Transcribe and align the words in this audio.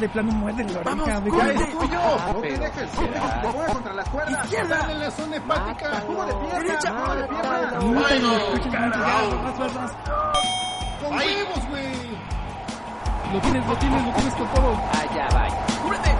De 0.00 0.08
plano 0.08 0.32
muerde 0.32 0.64
la 0.64 0.80
oreja. 0.80 0.82
Vamos, 0.84 1.08
corre, 1.30 1.54
tuyo. 1.54 2.00
No 2.32 2.40
te 2.40 2.58
dejes, 2.58 2.90
te 2.90 3.48
mueves 3.52 3.72
contra 3.72 3.92
las 3.94 4.08
cuerdas. 4.08 4.44
Izquierda. 4.44 4.78
Dale 4.78 4.92
en 4.92 5.00
la 5.00 5.10
zona 5.10 5.36
hepática. 5.36 6.02
Jugo 6.06 6.24
de 6.24 6.34
pierna. 6.34 6.58
Derecha. 6.58 6.90
Jugo 6.92 7.14
de 7.14 7.28
pierna. 7.28 7.50
Ay, 7.50 7.90
no. 7.90 8.06
Ay, 8.06 8.20
no. 8.20 8.30
Ay, 8.32 8.70
carajo. 8.70 9.42
Vas, 9.42 9.58
vas, 9.58 9.74
vas. 9.74 9.92
Con 11.02 11.16
huevos, 11.16 11.68
güey. 11.68 12.18
Lo 13.32 13.40
tienes, 13.40 13.66
lo 13.66 13.76
tienes, 13.76 14.04
lo 14.04 14.12
tienes 14.12 14.34
con 14.34 14.48
todo. 14.48 14.70
Allá 14.92 15.28
vaya. 15.32 15.66
¡Cúbrete! 15.82 16.17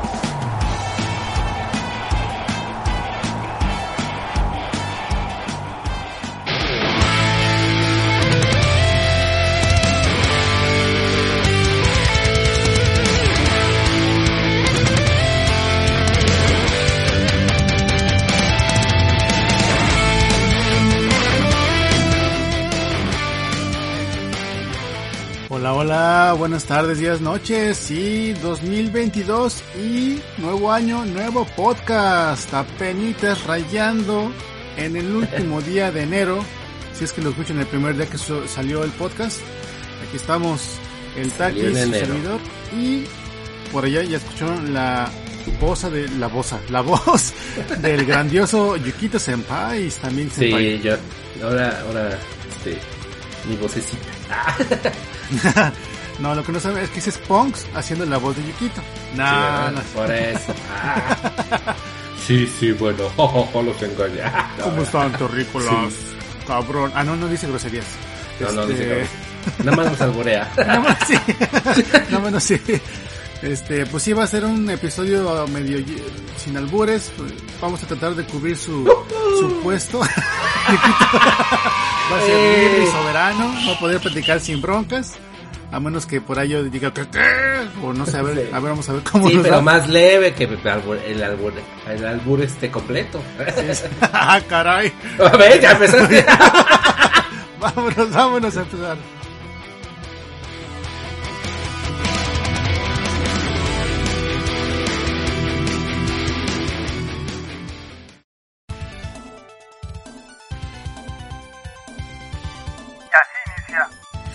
Hola, 25.59 25.73
hola, 25.75 26.35
buenas 26.39 26.67
tardes, 26.67 27.01
días, 27.01 27.21
noches, 27.21 27.77
sí, 27.77 28.33
2022 28.43 29.61
y 29.83 30.21
nuevo 30.39 30.71
año, 30.71 31.05
nuevo 31.05 31.45
podcast, 31.57 32.55
apenitas 32.55 33.43
rayando 33.45 34.31
en 34.77 34.95
el 34.95 35.11
último 35.17 35.61
día 35.63 35.91
de 35.91 36.05
enero, 36.05 36.45
si 36.97 37.03
es 37.03 37.13
que 37.13 37.23
lo 37.23 37.31
escuchan 37.31 37.59
el 37.59 37.67
primer 37.67 37.97
día 37.97 38.07
que 38.07 38.19
so- 38.19 38.47
salió 38.47 38.85
el 38.85 38.93
podcast, 38.93 39.41
aquí 40.07 40.17
estamos, 40.17 40.61
el 41.17 41.29
Taki, 41.33 41.61
su 41.61 41.75
servidor, 41.91 42.41
y 42.73 43.03
por 43.73 43.85
allá 43.85 44.05
ya 44.05 44.19
escucharon 44.19 44.73
la 44.73 45.11
voz 45.61 45.91
de, 45.91 46.09
la 46.11 46.29
voz, 46.29 46.55
la 46.71 46.83
voz 46.83 47.33
del 47.83 48.07
grandioso 48.07 48.77
Yukito 48.77 49.19
Senpai, 49.19 49.91
también 50.01 50.31
Senpai. 50.31 50.77
Sí, 50.77 50.83
yo. 50.85 50.95
Ahora, 51.45 51.83
ahora, 51.85 52.17
este. 52.49 52.79
Mi 53.49 53.57
vocecita. 53.57 54.07
no, 56.19 56.35
lo 56.35 56.43
que 56.43 56.53
no 56.53 56.61
saben 56.61 56.85
es 56.85 56.91
que 56.91 56.99
ese 57.01 57.11
es 57.11 57.19
Punks 57.19 57.67
haciendo 57.75 58.05
la 58.07 58.19
voz 58.19 58.37
de 58.37 58.45
Yukito. 58.47 58.81
No, 59.15 59.25
Sí, 59.25 59.75
no, 59.75 59.81
Por 59.95 60.13
eso. 60.13 60.55
Ah. 60.71 61.75
Sí, 62.27 62.47
sí, 62.47 62.73
bueno. 62.73 63.05
los 63.17 63.83
engañé. 63.83 64.21
¿Cómo 64.63 64.83
están, 64.83 65.13
terrícolas? 65.13 65.95
Cabrón. 66.47 66.93
Ah, 66.95 67.03
no, 67.03 67.17
no 67.17 67.27
dice 67.27 67.47
groserías. 67.47 67.87
No, 68.41 68.53
no, 68.53 68.63
Este, 68.63 68.73
dice 68.75 68.89
cabrón. 68.89 69.09
Nada 69.65 69.77
más 69.77 69.87
nos 69.93 70.01
alborea. 70.03 70.53
Nada 70.57 70.81
más 70.81 70.99
sí. 71.07 71.15
Nada 72.11 72.31
más 72.31 72.45
sí. 72.45 72.61
Este, 73.43 73.87
pues 73.87 74.03
sí 74.03 74.13
va 74.13 74.25
a 74.25 74.27
ser 74.27 74.45
un 74.45 74.69
episodio 74.69 75.47
medio 75.49 75.79
sin 76.37 76.57
albures. 76.57 77.13
Vamos 77.61 77.83
a 77.83 77.87
tratar 77.87 78.15
de 78.17 78.25
cubrir 78.25 78.57
su, 78.57 78.85
su 79.39 79.61
puesto. 79.63 80.01
va 80.01 80.07
a 80.07 82.21
ser 82.21 82.31
Eh. 82.31 82.69
libre 82.71 82.85
y 82.85 82.87
soberano. 82.93 83.55
Va 83.69 83.75
a 83.75 83.79
poder 83.79 84.01
platicar 84.01 84.41
sin 84.41 84.61
broncas. 84.61 85.15
A 85.71 85.79
menos 85.79 86.07
que 86.07 86.21
por 86.23 86.39
ahí 86.39 86.49
yo 86.49 86.65
diga 86.65 86.93
que 86.95 87.07
o 87.83 87.93
no 87.93 88.07
sé, 88.07 88.17
a 88.17 88.23
ver, 88.23 88.37
Sí. 88.37 88.43
a 88.55 88.59
ver, 88.59 88.71
vamos 88.71 88.89
a 88.89 88.95
ver 88.95 89.03
cómo 89.03 89.29
Sí, 89.29 89.35
nos 89.35 89.43
pero 89.45 89.57
va. 89.57 89.63
más 89.63 89.87
leve 89.89 90.33
que 90.33 90.45
el 90.45 90.67
albur, 90.67 90.97
el 91.07 91.23
albur, 91.23 91.53
el 91.87 92.07
albur 92.07 92.41
este 92.41 92.71
completo. 92.71 93.21
ah, 94.13 94.41
caray. 94.49 94.91
A 95.21 95.37
ver, 95.37 95.61
ya 95.61 95.73
empezaste. 95.73 96.25
Vámonos, 97.61 98.11
vámonos 98.11 98.57
a 98.57 98.61
empezar. 98.63 98.97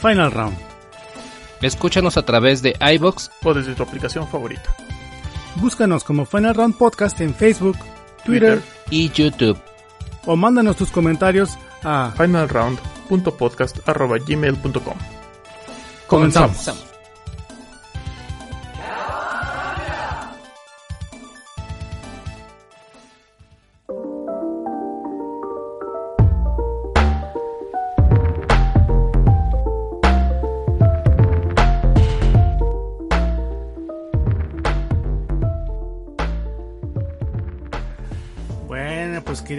Final 0.04 0.32
Round. 0.32 0.56
Escúchanos 1.62 2.18
a 2.18 2.26
través 2.26 2.62
de 2.62 2.76
iBox 2.96 3.32
O 3.44 3.54
desde 3.54 3.74
tu 3.74 3.84
aplicación 3.84 4.28
favorita. 4.28 4.76
Búscanos 5.56 6.04
como 6.04 6.26
Final 6.26 6.56
Round 6.56 6.76
Podcast 6.76 7.22
en 7.22 7.34
Facebook, 7.34 7.78
Twitter, 8.26 8.62
y 8.90 9.08
YouTube. 9.10 9.58
o 10.26 10.36
mándanos 10.36 10.76
tus 10.76 10.92
comentarios 10.92 11.58
a 11.84 12.12
Finalround.podcast.gmail.com 12.18 14.98
Comenzamos. 16.08 16.66
Bueno, 16.66 16.93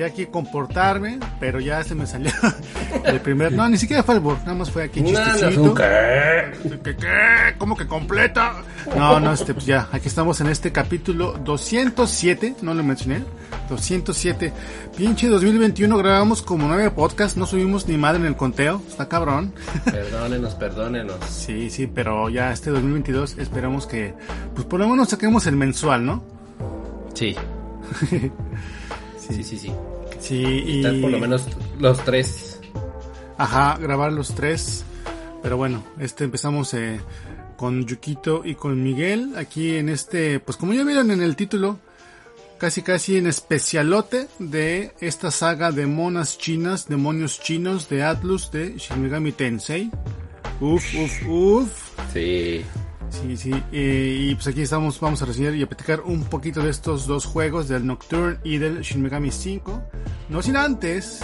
quería 0.04 0.24
aquí 0.24 0.30
comportarme, 0.30 1.18
pero 1.40 1.60
ya 1.60 1.82
se 1.84 1.94
me 1.94 2.06
salió 2.06 2.30
el 3.04 3.20
primer... 3.20 3.52
No, 3.52 3.68
ni 3.68 3.76
siquiera 3.76 4.02
fue 4.02 4.14
el 4.14 4.20
burro, 4.20 4.38
nada 4.40 4.54
más 4.54 4.70
fue 4.70 4.84
aquí 4.84 5.02
chistecito. 5.02 5.74
¿qué? 5.74 6.52
¿Qué, 6.82 6.96
qué? 6.96 7.54
¿Cómo 7.58 7.76
que 7.76 7.86
completa? 7.86 8.62
No, 8.96 9.20
no, 9.20 9.32
este, 9.32 9.54
pues 9.54 9.66
ya, 9.66 9.88
aquí 9.92 10.08
estamos 10.08 10.40
en 10.40 10.48
este 10.48 10.72
capítulo 10.72 11.38
207, 11.44 12.56
no 12.62 12.74
lo 12.74 12.82
mencioné, 12.82 13.22
207. 13.68 14.52
Pinche 14.96 15.28
2021 15.28 15.96
grabamos 15.96 16.42
como 16.42 16.68
nueve 16.68 16.90
podcasts, 16.90 17.36
no 17.36 17.46
subimos 17.46 17.88
ni 17.88 17.96
madre 17.96 18.20
en 18.20 18.26
el 18.26 18.36
conteo, 18.36 18.82
está 18.88 19.08
cabrón. 19.08 19.54
Perdónenos, 19.84 20.54
perdónenos. 20.54 21.16
Sí, 21.28 21.70
sí, 21.70 21.86
pero 21.86 22.28
ya 22.28 22.52
este 22.52 22.70
2022 22.70 23.38
esperamos 23.38 23.86
que, 23.86 24.14
pues 24.54 24.66
por 24.66 24.80
lo 24.80 24.88
menos 24.88 25.08
saquemos 25.08 25.46
el 25.46 25.56
mensual, 25.56 26.04
¿no? 26.04 26.22
Sí. 27.14 27.36
Sí, 29.26 29.42
sí, 29.42 29.58
sí. 29.58 29.58
Sí, 29.68 29.72
y... 30.30 30.78
Están 30.78 31.00
por 31.00 31.10
lo 31.10 31.18
menos 31.18 31.46
los 31.78 32.04
tres. 32.04 32.60
Ajá, 33.38 33.76
grabar 33.78 34.12
los 34.12 34.34
tres. 34.34 34.84
Pero 35.42 35.56
bueno, 35.56 35.84
este 35.98 36.24
empezamos 36.24 36.72
eh, 36.74 37.00
con 37.56 37.84
Yukito 37.84 38.42
y 38.44 38.54
con 38.54 38.82
Miguel. 38.82 39.34
Aquí 39.36 39.76
en 39.76 39.88
este, 39.88 40.40
pues 40.40 40.56
como 40.56 40.72
ya 40.72 40.84
vieron 40.84 41.10
en 41.10 41.22
el 41.22 41.36
título, 41.36 41.78
casi 42.58 42.82
casi 42.82 43.18
en 43.18 43.26
especialote 43.26 44.28
de 44.38 44.92
esta 45.00 45.30
saga 45.30 45.70
de 45.70 45.86
monas 45.86 46.38
chinas, 46.38 46.88
demonios 46.88 47.40
chinos 47.40 47.88
de 47.88 48.04
Atlus 48.04 48.50
de 48.50 48.78
Shin 48.78 49.02
Megami 49.02 49.32
Tensei. 49.32 49.90
Uf, 50.60 50.94
uf, 50.94 51.28
uf. 51.28 51.90
Sí. 52.12 52.64
Sí, 53.10 53.36
sí. 53.36 53.52
eh, 53.70 54.16
y 54.30 54.34
pues 54.34 54.46
aquí 54.48 54.62
estamos, 54.62 54.98
vamos 54.98 55.22
a 55.22 55.26
reseñar 55.26 55.54
y 55.54 55.62
a 55.62 55.68
platicar 55.68 56.00
un 56.00 56.24
poquito 56.24 56.62
de 56.62 56.70
estos 56.70 57.06
dos 57.06 57.26
juegos, 57.26 57.68
del 57.68 57.86
Nocturne 57.86 58.38
y 58.44 58.58
del 58.58 58.80
Shin 58.80 59.02
Megami 59.02 59.30
5. 59.30 59.82
No 60.28 60.42
sin 60.42 60.56
antes, 60.56 61.20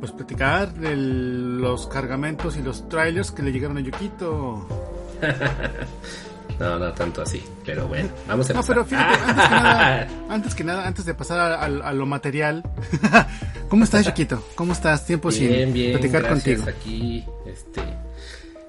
pues 0.00 0.12
platicar 0.12 0.72
de 0.74 0.96
los 0.96 1.86
cargamentos 1.86 2.56
y 2.56 2.62
los 2.62 2.88
trailers 2.88 3.30
que 3.30 3.42
le 3.42 3.52
llegaron 3.52 3.78
a 3.78 3.80
Yukito. 3.80 4.66
No, 6.60 6.78
no 6.78 6.92
tanto 6.92 7.20
así. 7.22 7.42
Pero 7.66 7.88
bueno, 7.88 8.08
vamos 8.28 8.48
a 8.48 8.52
No, 8.52 8.60
empezar. 8.60 8.76
pero 8.76 8.84
fíjate, 8.84 9.18
antes 9.26 9.34
que 9.34 9.50
nada, 9.50 10.08
antes 10.28 10.54
que 10.54 10.64
nada, 10.64 10.86
antes 10.86 11.04
de 11.04 11.14
pasar 11.14 11.40
a, 11.40 11.54
a- 11.56 11.64
a 11.88 11.92
lo 11.92 12.06
material, 12.06 12.62
¿Cómo 13.68 13.82
estás, 13.82 14.04
Chiquito? 14.06 14.40
¿Cómo 14.54 14.72
estás? 14.72 15.04
Tiempo 15.04 15.30
Bien, 15.30 15.64
sin 15.64 15.72
bien, 15.72 15.92
platicar 15.98 16.22
gracias. 16.22 16.60
contigo. 16.60 16.78
Aquí, 16.78 17.24
este, 17.46 17.80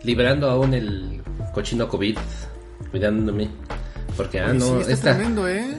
liberando 0.02 0.50
aún 0.50 0.74
el 0.74 1.22
cochino 1.54 1.88
COVID, 1.88 2.18
cuidándome. 2.90 3.50
Porque, 4.18 4.40
ah, 4.40 4.52
no, 4.54 4.66
sí, 4.66 4.82
está 4.82 4.92
esta, 4.94 5.14
tremendo, 5.16 5.48
¿eh? 5.48 5.78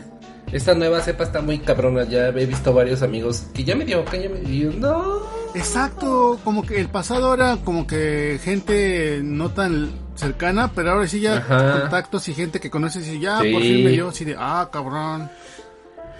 Esta 0.52 0.74
nueva 0.74 1.00
cepa 1.00 1.24
está 1.24 1.40
muy 1.42 1.58
cabrona. 1.58 2.04
Ya 2.04 2.28
he 2.28 2.46
visto 2.46 2.72
varios 2.72 3.02
amigos 3.02 3.44
que 3.54 3.64
ya 3.64 3.74
me 3.76 3.84
dio, 3.84 4.04
que 4.04 4.22
ya 4.22 4.28
me 4.28 4.40
dio, 4.40 4.72
no. 4.72 5.22
Exacto, 5.54 6.38
como 6.44 6.64
que 6.66 6.78
el 6.80 6.88
pasado 6.88 7.32
era 7.34 7.56
como 7.64 7.86
que 7.86 8.38
gente 8.42 9.20
no 9.22 9.50
tan 9.50 9.90
cercana, 10.14 10.70
pero 10.74 10.92
ahora 10.92 11.06
sí 11.08 11.20
ya 11.20 11.38
Ajá. 11.38 11.80
contactos 11.80 12.28
y 12.28 12.34
gente 12.34 12.60
que 12.60 12.70
conoces 12.70 13.08
y 13.08 13.20
ya 13.20 13.40
Sí. 13.40 13.52
por 13.52 13.62
fin 13.62 13.84
me 13.84 13.90
dio 13.90 14.08
así 14.08 14.24
de, 14.24 14.36
ah, 14.38 14.68
cabrón. 14.70 15.30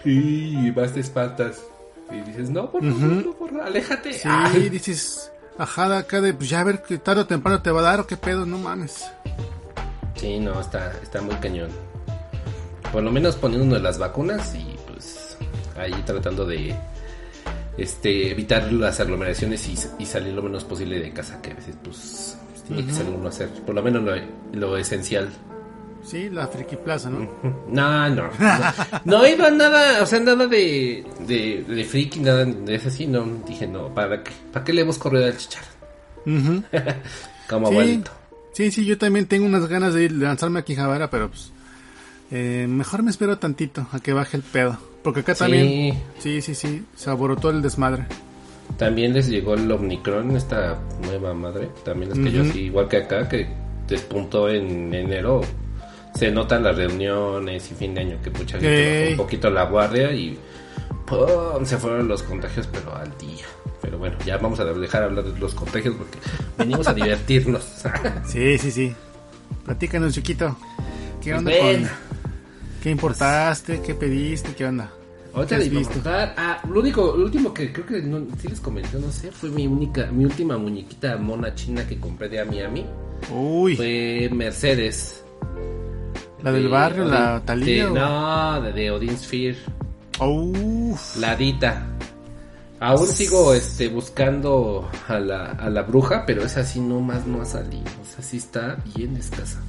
Y 0.05 0.71
vas 0.71 0.97
espaldas. 0.97 1.61
Y 2.11 2.21
dices, 2.21 2.51
no, 2.51 2.71
por 2.71 2.83
favor, 2.83 3.01
no, 3.27 3.33
por 3.33 3.61
aléjate. 3.61 4.13
Sí, 4.13 4.21
Ah. 4.31 4.51
dices, 4.71 5.31
ajá, 5.59 5.89
de 5.89 5.97
acá 5.97 6.21
de, 6.21 6.33
pues 6.33 6.49
ya 6.49 6.61
a 6.61 6.65
ver 6.65 6.83
que 6.83 6.99
tarde 6.99 7.23
o 7.23 7.27
temprano 7.27 7.61
te 7.61 7.71
va 7.71 7.81
a 7.81 7.85
dar 7.85 8.01
o 8.01 8.07
qué 8.07 8.17
pedo, 8.17 8.47
no 8.47 8.59
mames. 8.59 9.05
Sí, 10.15 10.39
no, 10.39 10.59
está, 10.61 10.93
está 11.03 11.21
muy 11.21 11.35
cañón. 11.37 11.69
Por 12.93 13.03
lo 13.03 13.11
menos 13.11 13.37
poniéndonos 13.37 13.83
las 13.83 13.99
vacunas 13.99 14.55
y 14.55 14.75
pues 14.91 15.37
ahí 15.79 15.93
tratando 16.05 16.47
de 16.47 16.75
este 17.77 18.31
evitar 18.31 18.73
las 18.73 19.01
aglomeraciones 19.01 19.69
y, 19.69 19.75
y 20.03 20.07
salir 20.07 20.33
lo 20.33 20.43
menos 20.43 20.65
posible 20.65 20.99
de 20.99 21.13
casa, 21.13 21.41
que 21.43 21.51
a 21.51 21.55
veces 21.55 21.77
pues, 21.83 22.39
pues, 22.51 22.63
tiene 22.65 22.87
que 22.87 22.93
salir 22.93 23.13
uno 23.15 23.27
a 23.27 23.29
hacer 23.31 23.49
por 23.65 23.75
lo 23.75 23.83
menos 23.83 24.03
lo, 24.03 24.13
lo 24.53 24.77
esencial. 24.79 25.29
Sí, 26.03 26.31
la 26.31 26.47
friki 26.47 26.77
plaza, 26.77 27.11
¿no? 27.11 27.29
No, 27.69 28.09
no. 28.11 28.31
No, 28.31 28.31
no 29.05 29.27
iba 29.27 29.51
nada, 29.51 30.01
o 30.03 30.07
sea, 30.07 30.21
nada 30.21 30.47
de, 30.47 31.05
de, 31.27 31.65
de 31.69 31.85
friki, 31.85 32.21
nada 32.21 32.45
de 32.45 32.75
eso 32.77 32.89
así, 32.89 33.09
no. 33.09 33.27
Dije, 33.47 33.67
no, 33.67 33.93
¿para 33.93 34.23
qué? 34.23 34.31
¿Para 34.53 34.65
qué 34.65 34.73
le 34.73 34.83
hemos 34.83 34.99
corrido 34.99 35.25
al 35.27 35.37
chicharro? 35.37 35.67
Ujú. 36.25 36.63
Como 37.49 37.67
Sí, 37.69 37.73
abuelito. 37.75 38.11
sí, 38.53 38.71
sí, 38.71 38.85
yo 38.87 38.97
también 38.99 39.27
tengo 39.27 39.47
unas 39.47 39.67
ganas 39.67 39.95
de 39.95 40.09
lanzarme 40.09 40.61
a 40.61 40.65
Quijabara, 40.65 41.11
pero 41.11 41.29
pues 41.29 41.51
eh, 42.31 42.67
mejor 42.69 43.03
me 43.03 43.11
espero 43.11 43.39
tantito 43.39 43.87
a 43.93 44.01
que 44.01 44.13
baje 44.13 44.37
el 44.37 44.43
pedo. 44.43 44.79
Porque 45.03 45.21
acá 45.21 45.35
Sí. 45.35 45.39
también, 45.41 46.03
sí, 46.19 46.41
sí, 46.43 46.55
sí, 46.55 46.85
se 46.97 47.11
aborotó 47.11 47.51
el 47.51 47.63
desmadre. 47.63 48.07
También 48.77 49.15
les 49.15 49.29
llegó 49.29 49.55
el 49.55 49.71
Omicron, 49.71 50.37
esta 50.37 50.79
nueva 51.03 51.33
madre. 51.35 51.69
También 51.85 52.11
les 52.11 52.19
cayó 52.19 52.41
Ujú. 52.43 52.51
así, 52.51 52.61
igual 52.63 52.89
que 52.89 52.97
acá, 52.99 53.29
que 53.29 53.47
despuntó 53.87 54.49
en 54.49 54.93
enero. 54.93 55.43
Se 56.17 56.31
notan 56.33 56.65
las 56.65 56.77
reuniones 56.77 57.71
y 57.71 57.75
fin 57.75 57.95
de 57.95 58.01
año 58.01 58.19
que 58.23 58.31
mucha 58.31 58.59
gente 58.59 58.97
Ey. 58.97 59.01
bajó 59.03 59.11
un 59.13 59.17
poquito 59.27 59.51
la 59.51 59.65
guardia 59.67 60.13
y 60.13 60.37
¡pum! 61.07 61.65
se 61.65 61.77
fueron 61.77 62.09
los 62.09 62.23
contagios, 62.25 62.67
pero 62.73 62.95
al 62.97 63.17
día. 63.19 63.45
Pero 63.83 63.99
bueno, 63.99 64.17
ya 64.25 64.39
vamos 64.39 64.59
a 64.59 64.65
dejar 64.65 65.05
hablar 65.05 65.25
de 65.25 65.39
los 65.39 65.55
contagios 65.55 65.95
porque 65.95 66.19
venimos 66.59 66.89
a 66.89 66.95
divertirnos. 66.95 67.63
Sí, 68.27 68.59
sí, 68.59 68.71
sí. 68.73 68.95
Platícanos, 69.65 70.13
chiquito. 70.15 70.57
¿Qué 71.23 71.31
Pues 71.33 71.39
onda 71.39 71.53
con 71.59 71.89
qué 72.87 72.93
importaste? 72.93 73.81
¿Qué 73.81 73.97
pediste? 73.97 74.55
¿Qué 74.55 74.65
onda? 74.65 74.89
Ahorita 75.35 75.59
contar. 75.93 76.35
Ah, 76.39 76.63
lo 76.71 76.79
único, 76.79 77.17
lo 77.17 77.25
último 77.25 77.53
que 77.53 77.73
creo 77.73 77.85
que 77.85 78.01
no, 78.01 78.25
sí 78.41 78.47
les 78.47 78.61
comenté, 78.61 78.97
no 79.01 79.11
sé, 79.11 79.33
fue 79.33 79.51
mi 79.51 79.67
única, 79.67 80.07
mi 80.13 80.25
última 80.25 80.57
muñequita 80.57 81.17
mona 81.17 81.53
china 81.53 81.85
que 81.85 81.99
compré 81.99 82.29
de 82.29 82.41
a 82.41 82.45
Miami. 82.45 82.87
Uy, 83.35 83.75
Fue 83.75 84.31
Mercedes. 84.33 85.25
la 86.45 86.53
del 86.53 86.63
de 86.63 86.69
barrio, 86.69 87.05
la 87.07 87.39
Odin- 87.41 87.45
Talía. 87.45 87.87
de- 87.87 87.91
no, 87.91 88.61
de, 88.63 88.73
de 88.73 88.91
Odin 88.93 89.19
Sphere. 89.19 89.59
Uf. 90.21 91.17
La 91.17 91.35
Dita. 91.35 91.87
Aún 92.79 93.09
sigo 93.09 93.53
este, 93.53 93.89
buscando 93.89 94.89
a 95.09 95.19
la, 95.19 95.47
a 95.47 95.69
la 95.71 95.83
bruja, 95.83 96.23
pero 96.25 96.45
esa 96.45 96.63
sí 96.63 96.79
no 96.79 97.01
más 97.01 97.27
no 97.27 97.43
ha 97.43 97.47
salido. 97.47 97.91
O 98.01 98.05
sea, 98.05 98.23
sí 98.23 98.37
está 98.37 98.77
bien 98.95 99.17
escasa. 99.17 99.61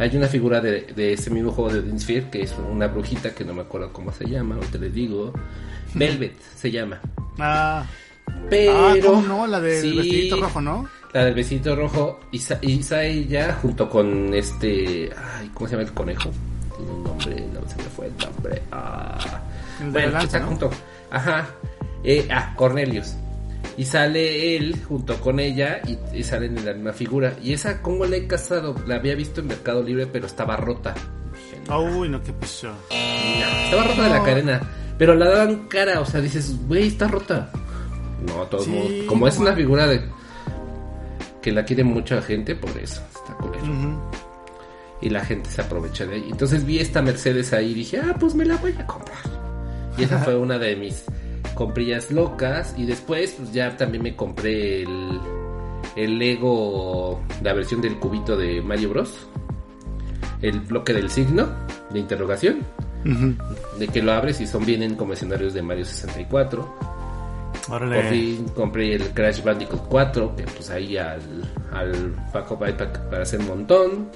Hay 0.00 0.16
una 0.16 0.26
figura 0.28 0.60
de, 0.60 0.80
de 0.96 1.12
ese 1.12 1.30
mismo 1.30 1.52
juego 1.52 1.70
de 1.72 1.78
Odin 1.80 1.98
que 2.30 2.42
es 2.42 2.54
una 2.72 2.86
brujita 2.86 3.34
que 3.34 3.44
no 3.44 3.52
me 3.54 3.60
acuerdo 3.62 3.92
cómo 3.92 4.10
se 4.12 4.24
llama, 4.28 4.54
ahorita 4.56 4.78
les 4.78 4.94
digo. 4.94 5.32
Velvet 5.94 6.40
se 6.56 6.70
llama. 6.70 7.00
Ah, 7.38 7.84
Pero. 8.48 8.72
ah, 8.88 8.94
¿cómo 9.04 9.22
no? 9.22 9.46
La 9.46 9.60
del 9.60 9.82
Sí, 9.82 9.96
vestidito 9.96 10.40
rojo, 10.40 10.60
¿no? 10.60 10.88
La 11.12 11.24
del 11.24 11.34
vestidito 11.34 11.76
rojo. 11.76 12.20
Y, 12.30 12.38
sa- 12.38 12.58
y 12.62 12.82
sale 12.82 13.10
ella 13.10 13.58
junto 13.60 13.90
con 13.90 14.32
este. 14.32 15.10
Ay, 15.38 15.50
¿cómo 15.52 15.66
se 15.68 15.72
llama 15.76 15.86
el 15.86 15.92
conejo? 15.94 16.30
Tiene 16.76 16.92
un 16.92 17.04
nombre, 17.04 17.44
no 17.52 17.68
se 17.68 17.76
me 17.76 17.82
fue 17.84 18.06
el 18.06 18.16
nombre. 18.16 18.62
Ah. 18.72 19.18
El 19.82 19.90
Bueno, 19.90 20.10
lanza, 20.12 20.24
está 20.26 20.38
¿no? 20.40 20.46
junto. 20.46 20.70
Ajá. 21.10 21.46
Eh, 22.04 22.26
ah, 22.30 22.54
Cornelius. 22.56 23.14
Y 23.80 23.86
sale 23.86 24.56
él 24.58 24.76
junto 24.86 25.18
con 25.20 25.40
ella 25.40 25.80
y, 25.86 25.96
y 26.18 26.22
salen 26.22 26.58
en 26.58 26.66
la 26.66 26.74
misma 26.74 26.92
figura. 26.92 27.32
Y 27.42 27.54
esa, 27.54 27.80
¿cómo 27.80 28.04
la 28.04 28.16
he 28.16 28.26
casado? 28.26 28.74
La 28.86 28.96
había 28.96 29.14
visto 29.14 29.40
en 29.40 29.46
Mercado 29.46 29.82
Libre, 29.82 30.06
pero 30.06 30.26
estaba 30.26 30.54
rota. 30.58 30.94
Uy, 31.96 32.10
no, 32.10 32.22
qué 32.22 32.30
pasó. 32.34 32.68
no, 32.68 33.64
estaba 33.64 33.84
rota 33.84 34.02
de 34.04 34.10
la 34.10 34.22
cadena. 34.22 34.60
Pero 34.98 35.14
la 35.14 35.30
daban 35.30 35.66
cara, 35.68 35.98
o 36.00 36.04
sea, 36.04 36.20
dices, 36.20 36.54
güey, 36.68 36.88
está 36.88 37.08
rota. 37.08 37.50
No, 38.26 38.42
todos 38.48 38.66
Sí, 38.66 38.70
modos. 38.70 38.90
Como 39.06 39.26
es 39.26 39.38
una 39.38 39.54
figura 39.54 39.86
de 39.86 40.02
que 41.40 41.50
la 41.50 41.64
quiere 41.64 41.82
mucha 41.82 42.20
gente, 42.20 42.54
por 42.54 42.76
eso 42.76 43.00
está 43.14 43.32
culero. 43.38 43.64
Ujú. 43.64 43.98
Y 45.00 45.08
la 45.08 45.24
gente 45.24 45.48
se 45.48 45.62
aprovecha 45.62 46.04
de 46.04 46.16
ahí. 46.16 46.28
Entonces 46.30 46.66
vi 46.66 46.80
esta 46.80 47.00
Mercedes 47.00 47.54
ahí 47.54 47.70
y 47.70 47.74
dije, 47.74 47.98
ah, 48.04 48.14
pues 48.20 48.34
me 48.34 48.44
la 48.44 48.56
voy 48.58 48.74
a 48.78 48.86
comprar. 48.86 49.16
Y 49.96 50.02
esa 50.04 50.18
fue 50.18 50.36
una 50.36 50.58
de 50.58 50.76
mis 50.76 51.02
comprillas 51.54 52.10
locas. 52.10 52.74
Y 52.76 52.86
después, 52.86 53.34
pues 53.38 53.52
ya 53.52 53.76
también 53.76 54.02
me 54.02 54.16
compré 54.16 54.82
el, 54.82 55.20
el 55.96 56.18
Lego, 56.18 57.20
la 57.42 57.52
versión 57.52 57.80
del 57.80 57.98
cubito 57.98 58.36
de 58.36 58.62
Mario 58.62 58.90
Bros. 58.90 59.26
El 60.42 60.60
bloque 60.60 60.92
del 60.92 61.10
signo 61.10 61.48
de 61.90 61.98
interrogación. 61.98 62.60
De 63.78 63.88
que 63.88 64.02
lo 64.02 64.12
abres 64.12 64.40
y 64.42 64.46
son 64.46 64.64
vienen 64.66 64.94
como 64.94 65.14
escenarios 65.14 65.54
de 65.54 65.62
Mario 65.62 65.84
64. 65.84 66.76
Por 67.66 67.82
Órale. 67.82 68.10
fin 68.10 68.46
compré 68.54 68.94
el 68.94 69.10
Crash 69.10 69.42
Bandicoot 69.42 69.86
4, 69.88 70.36
que 70.36 70.42
pues 70.44 70.70
ahí 70.70 70.96
al, 70.96 71.20
al 71.72 72.14
iPad 72.32 73.08
para 73.10 73.22
hacer 73.22 73.40
un 73.40 73.46
montón. 73.46 74.08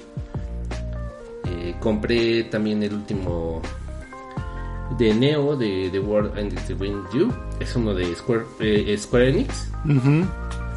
Eh, 1.47 1.75
compré 1.79 2.43
también 2.45 2.83
el 2.83 2.93
último 2.93 3.61
de 4.97 5.13
Neo 5.13 5.55
de 5.55 5.89
The 5.91 5.99
World 5.99 6.37
and 6.37 6.53
the 6.67 6.73
Wind 6.73 7.05
You. 7.13 7.33
Es 7.59 7.75
uno 7.75 7.93
de 7.93 8.15
Square, 8.15 8.45
eh, 8.59 8.97
Square 8.97 9.29
Enix, 9.29 9.67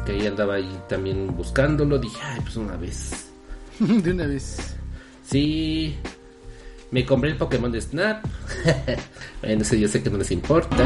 que 0.05 0.11
ahí 0.11 0.27
andaba 0.27 0.55
ahí 0.55 0.79
también 0.87 1.35
buscándolo. 1.35 1.97
Dije, 1.97 2.19
ay, 2.23 2.39
pues 2.41 2.55
una 2.57 2.75
vez. 2.75 3.31
De 3.79 4.11
una 4.11 4.27
vez. 4.27 4.75
Sí. 5.25 5.95
Me 6.91 7.05
compré 7.05 7.29
el 7.29 7.37
Pokémon 7.37 7.71
de 7.71 7.79
Snap. 7.79 8.25
bueno, 9.41 9.61
eso 9.61 9.75
yo 9.75 9.87
sé 9.87 10.01
que 10.01 10.09
no 10.09 10.17
les 10.17 10.31
importa. 10.31 10.75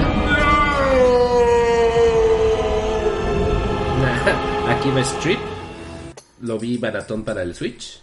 Aquí 4.67 4.89
va 4.91 5.01
Strip. 5.01 5.39
Lo 6.41 6.59
vi 6.59 6.77
baratón 6.77 7.24
para 7.24 7.41
el 7.41 7.55
Switch. 7.55 8.01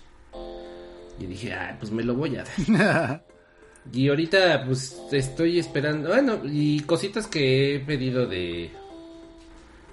Y 1.19 1.27
dije, 1.27 1.53
ah, 1.53 1.77
pues 1.79 1.93
me 1.93 2.03
lo 2.03 2.15
voy 2.15 2.37
a 2.37 2.45
dar. 2.45 3.23
Y 3.93 4.09
ahorita, 4.09 4.65
pues 4.67 4.97
estoy 5.11 5.59
esperando. 5.59 6.09
Bueno, 6.11 6.41
y 6.45 6.81
cositas 6.81 7.27
que 7.27 7.77
he 7.77 7.81
pedido 7.81 8.27
de. 8.27 8.71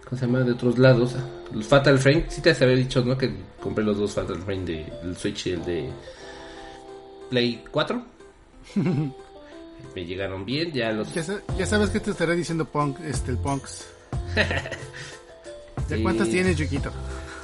¿Cómo 0.05 0.19
se 0.19 0.25
llama? 0.25 0.39
De 0.41 0.51
otros 0.51 0.77
lados. 0.77 1.15
El 1.53 1.63
Fatal 1.63 1.97
Frame. 1.99 2.25
Sí 2.29 2.41
te 2.41 2.51
había 2.51 2.75
dicho, 2.75 3.03
¿no? 3.03 3.17
Que 3.17 3.31
compré 3.61 3.83
los 3.83 3.97
dos 3.97 4.13
Fatal 4.13 4.41
Frame 4.43 4.65
de, 4.65 4.85
del 5.03 5.17
Switch 5.17 5.47
y 5.47 5.51
el 5.51 5.65
de 5.65 5.89
Play 7.29 7.63
4. 7.71 8.01
Me 9.95 10.05
llegaron 10.05 10.45
bien, 10.45 10.71
ya 10.71 10.91
los. 10.91 11.13
Ya, 11.13 11.23
sa- 11.23 11.41
ya 11.57 11.65
sabes 11.65 11.89
que 11.89 11.99
te 11.99 12.11
estaré 12.11 12.35
diciendo 12.35 12.65
punk, 12.65 12.99
este, 13.05 13.31
el 13.31 13.37
punks. 13.37 13.85
¿Ya 15.89 15.95
Sí. 15.95 16.03
cuántas 16.03 16.27
tienes, 16.29 16.57
Chiquito? 16.57 16.91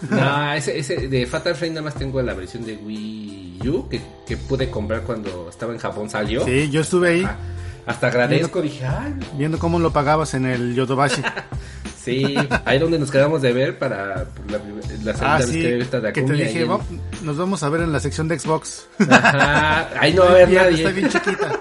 No, 0.10 0.54
ese, 0.54 0.78
ese 0.80 1.08
de 1.08 1.26
Fatal 1.26 1.56
Frame 1.56 1.74
nada 1.76 1.84
más 1.86 1.96
tengo 1.96 2.22
la 2.22 2.34
versión 2.34 2.66
de 2.66 2.76
Wii 2.76 3.60
U 3.70 3.88
que, 3.90 4.02
que 4.28 4.38
pude 4.38 4.70
comprar 4.70 5.02
cuando 5.04 5.48
estaba 5.50 5.74
en 5.74 5.80
Japón, 5.80 6.10
salió. 6.10 6.44
Sí, 6.46 6.70
yo 6.70 6.82
estuve 6.82 7.10
ahí 7.10 7.24
Ah, 7.26 7.38
hasta 7.86 8.08
agradezco, 8.08 8.62
dije, 8.62 8.86
ay, 8.86 9.14
viendo 9.38 9.60
cómo 9.60 9.78
lo 9.80 9.92
pagabas 9.92 10.34
en 10.36 10.46
el 10.46 10.74
Yodobashi. 10.76 11.22
sí, 12.04 12.36
ahí 12.66 12.80
donde 12.80 12.98
nos 13.00 13.12
quedamos 13.12 13.42
de 13.42 13.52
ver 13.54 13.78
para 13.78 14.26
la, 14.50 14.60
la 15.04 15.14
segunda 15.14 15.36
ah, 15.36 15.38
vez 15.40 15.48
sí, 15.50 15.62
que 15.62 15.80
esta 15.80 16.00
de 16.00 16.14
que 16.14 16.22
te 16.22 16.28
Akumi, 16.28 16.44
dije, 16.44 16.62
en- 16.62 16.72
"Va- 16.72 16.80
nos 17.24 17.38
vamos 17.38 17.62
a 17.64 17.70
ver 17.70 17.82
en 17.82 17.92
la 17.94 18.00
sección 18.00 18.28
de 18.28 18.40
Xbox. 18.40 18.88
Ajá, 19.10 19.90
ahí 20.00 20.14
no 20.16 20.22
va 20.24 20.28
a 20.30 20.32
haber 20.32 20.50
nadie. 20.52 20.76
Está 20.78 20.90
bien 20.92 21.10
chiquita. 21.10 21.60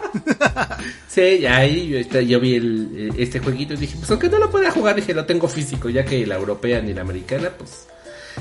Sí, 1.08 1.46
ahí 1.46 1.88
yo, 1.88 1.98
este, 1.98 2.26
yo 2.26 2.40
vi 2.40 2.54
el, 2.56 3.12
este 3.18 3.38
jueguito 3.40 3.74
y 3.74 3.76
dije, 3.76 3.96
pues 3.98 4.10
aunque 4.10 4.28
no 4.28 4.38
lo 4.38 4.50
pueda 4.50 4.70
jugar, 4.70 4.94
dije, 4.96 5.14
lo 5.14 5.24
tengo 5.24 5.46
físico, 5.48 5.88
ya 5.88 6.04
que 6.04 6.26
la 6.26 6.36
europea 6.36 6.80
ni 6.80 6.92
la 6.94 7.02
americana, 7.02 7.50
pues... 7.56 7.86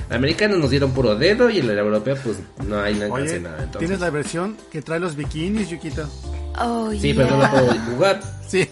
La 0.09 0.15
americana 0.17 0.55
nos 0.57 0.69
dieron 0.69 0.91
puro 0.91 1.15
dedo 1.15 1.49
y 1.49 1.59
en 1.59 1.67
la 1.67 1.73
europea, 1.81 2.15
pues 2.23 2.37
no 2.67 2.79
hay 2.79 2.95
no 2.95 3.05
alcancé 3.05 3.33
Oye, 3.35 3.39
nada. 3.41 3.57
Entonces, 3.63 3.79
tienes 3.79 3.99
la 3.99 4.09
versión 4.09 4.57
que 4.71 4.81
trae 4.81 4.99
los 4.99 5.15
bikinis, 5.15 5.69
Chiquito. 5.69 6.07
Oh, 6.59 6.91
Sí, 6.99 7.13
pero 7.13 7.29
no 7.29 7.37
la 7.37 7.51
puedo 7.51 7.73
jugar. 7.91 8.21
Sí. 8.47 8.67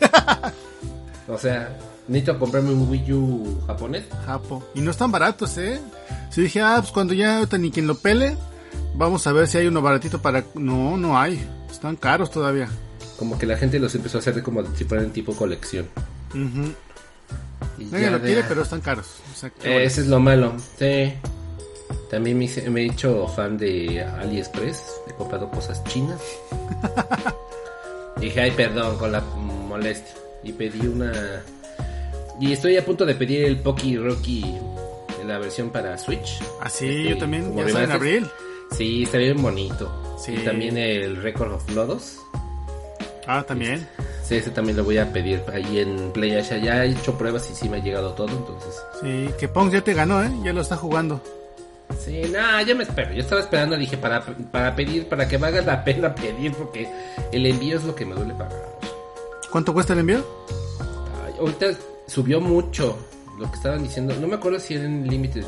O 1.27 1.37
sea, 1.37 1.77
necesito 2.07 2.39
comprarme 2.39 2.71
un 2.71 2.89
Wii 2.89 3.13
U 3.13 3.61
japonés. 3.67 4.03
Japo. 4.25 4.63
Y 4.73 4.81
no 4.81 4.91
están 4.91 5.11
baratos, 5.11 5.57
¿eh? 5.57 5.79
Si 6.31 6.41
dije, 6.41 6.61
ah, 6.61 6.77
pues 6.79 6.91
cuando 6.91 7.13
ya 7.13 7.37
ahorita 7.37 7.57
ni 7.57 7.71
quien 7.71 7.87
lo 7.87 7.95
pele, 7.95 8.35
vamos 8.95 9.25
a 9.27 9.31
ver 9.31 9.47
si 9.47 9.57
hay 9.57 9.67
uno 9.67 9.81
baratito 9.81 10.21
para... 10.21 10.43
No, 10.55 10.97
no 10.97 11.19
hay. 11.19 11.39
Están 11.69 11.95
caros 11.95 12.31
todavía. 12.31 12.67
Como 13.17 13.37
que 13.37 13.45
la 13.45 13.57
gente 13.57 13.79
los 13.79 13.93
empezó 13.95 14.17
a 14.17 14.21
hacer 14.21 14.41
como 14.41 14.63
si 14.75 14.85
fueran 14.85 15.11
tipo 15.11 15.33
colección. 15.35 15.87
Y 16.33 16.73
Nadie 17.91 18.09
lo 18.11 18.19
quiere, 18.21 18.43
pero 18.47 18.61
están 18.63 18.81
caros. 18.81 19.07
O 19.33 19.35
sea, 19.37 19.49
Eh, 19.63 19.83
ese 19.85 20.01
es 20.01 20.07
lo 20.07 20.19
malo, 20.19 20.53
sí. 20.77 21.13
También 22.09 22.37
me, 22.37 22.45
hice- 22.45 22.69
me 22.69 22.81
he 22.81 22.85
hecho 22.85 23.27
fan 23.27 23.57
de 23.57 24.01
AliExpress. 24.03 24.83
He 25.07 25.13
comprado 25.13 25.49
cosas 25.51 25.83
chinas. 25.85 26.19
Dije, 28.19 28.41
ay, 28.41 28.51
perdón 28.51 28.97
con 28.97 29.11
la 29.11 29.21
molestia. 29.21 30.13
Y 30.43 30.51
pedí 30.53 30.85
una. 30.87 31.11
Y 32.39 32.51
estoy 32.53 32.77
a 32.77 32.85
punto 32.85 33.05
de 33.05 33.15
pedir 33.15 33.43
el 33.45 33.59
Poki 33.59 33.97
Rocky, 33.97 34.45
la 35.25 35.37
versión 35.39 35.69
para 35.69 35.97
Switch. 35.97 36.39
Ah, 36.61 36.69
sí, 36.69 36.87
Este, 36.87 37.09
yo 37.09 37.17
también. 37.17 37.55
Ya 37.55 37.83
en 37.83 37.91
abril. 37.91 38.27
Sí, 38.71 39.03
está 39.03 39.17
bien 39.17 39.41
bonito. 39.41 40.17
Sí. 40.23 40.33
Y 40.33 40.45
también 40.45 40.77
el 40.77 41.17
Record 41.21 41.53
of 41.53 41.69
Lodos. 41.71 42.17
Ah, 43.31 43.43
también. 43.43 43.87
Sí, 44.23 44.37
ese 44.37 44.49
también 44.49 44.75
lo 44.75 44.83
voy 44.83 44.97
a 44.97 45.13
pedir 45.13 45.43
ahí 45.53 45.77
en 45.77 46.11
PlayAsia. 46.11 46.57
Ya 46.57 46.83
he 46.83 46.89
hecho 46.89 47.15
pruebas 47.15 47.47
y 47.51 47.53
sí 47.53 47.69
me 47.69 47.77
ha 47.77 47.79
llegado 47.79 48.13
todo, 48.13 48.29
entonces. 48.29 48.81
Sí, 48.99 49.29
que 49.39 49.47
Pong 49.47 49.71
ya 49.71 49.83
te 49.83 49.93
ganó, 49.93 50.23
¿eh? 50.23 50.31
Ya 50.43 50.51
lo 50.51 50.61
está 50.61 50.75
jugando. 50.75 51.21
Sí, 52.03 52.23
no, 52.33 52.59
yo 52.63 52.75
me 52.75 52.85
espero. 52.85 53.13
Yo 53.13 53.21
estaba 53.21 53.41
esperando, 53.41 53.77
dije, 53.77 53.97
para, 53.97 54.25
para 54.25 54.75
pedir, 54.75 55.07
para 55.07 55.27
que 55.27 55.37
valga 55.37 55.61
la 55.61 55.83
pena 55.83 56.15
pedir, 56.15 56.53
porque 56.53 56.89
el 57.31 57.45
envío 57.45 57.77
es 57.77 57.83
lo 57.83 57.93
que 57.93 58.03
me 58.03 58.15
duele 58.15 58.33
pagar. 58.33 58.79
¿Cuánto 59.51 59.75
cuesta 59.75 59.93
el 59.93 59.99
envío? 59.99 60.25
Ay, 61.23 61.35
ahorita 61.39 61.67
subió 62.07 62.41
mucho 62.41 62.97
lo 63.37 63.47
que 63.51 63.57
estaban 63.57 63.83
diciendo. 63.83 64.15
No 64.19 64.27
me 64.27 64.37
acuerdo 64.37 64.59
si 64.59 64.73
era 64.73 64.85
en 64.85 65.07
Limited 65.07 65.45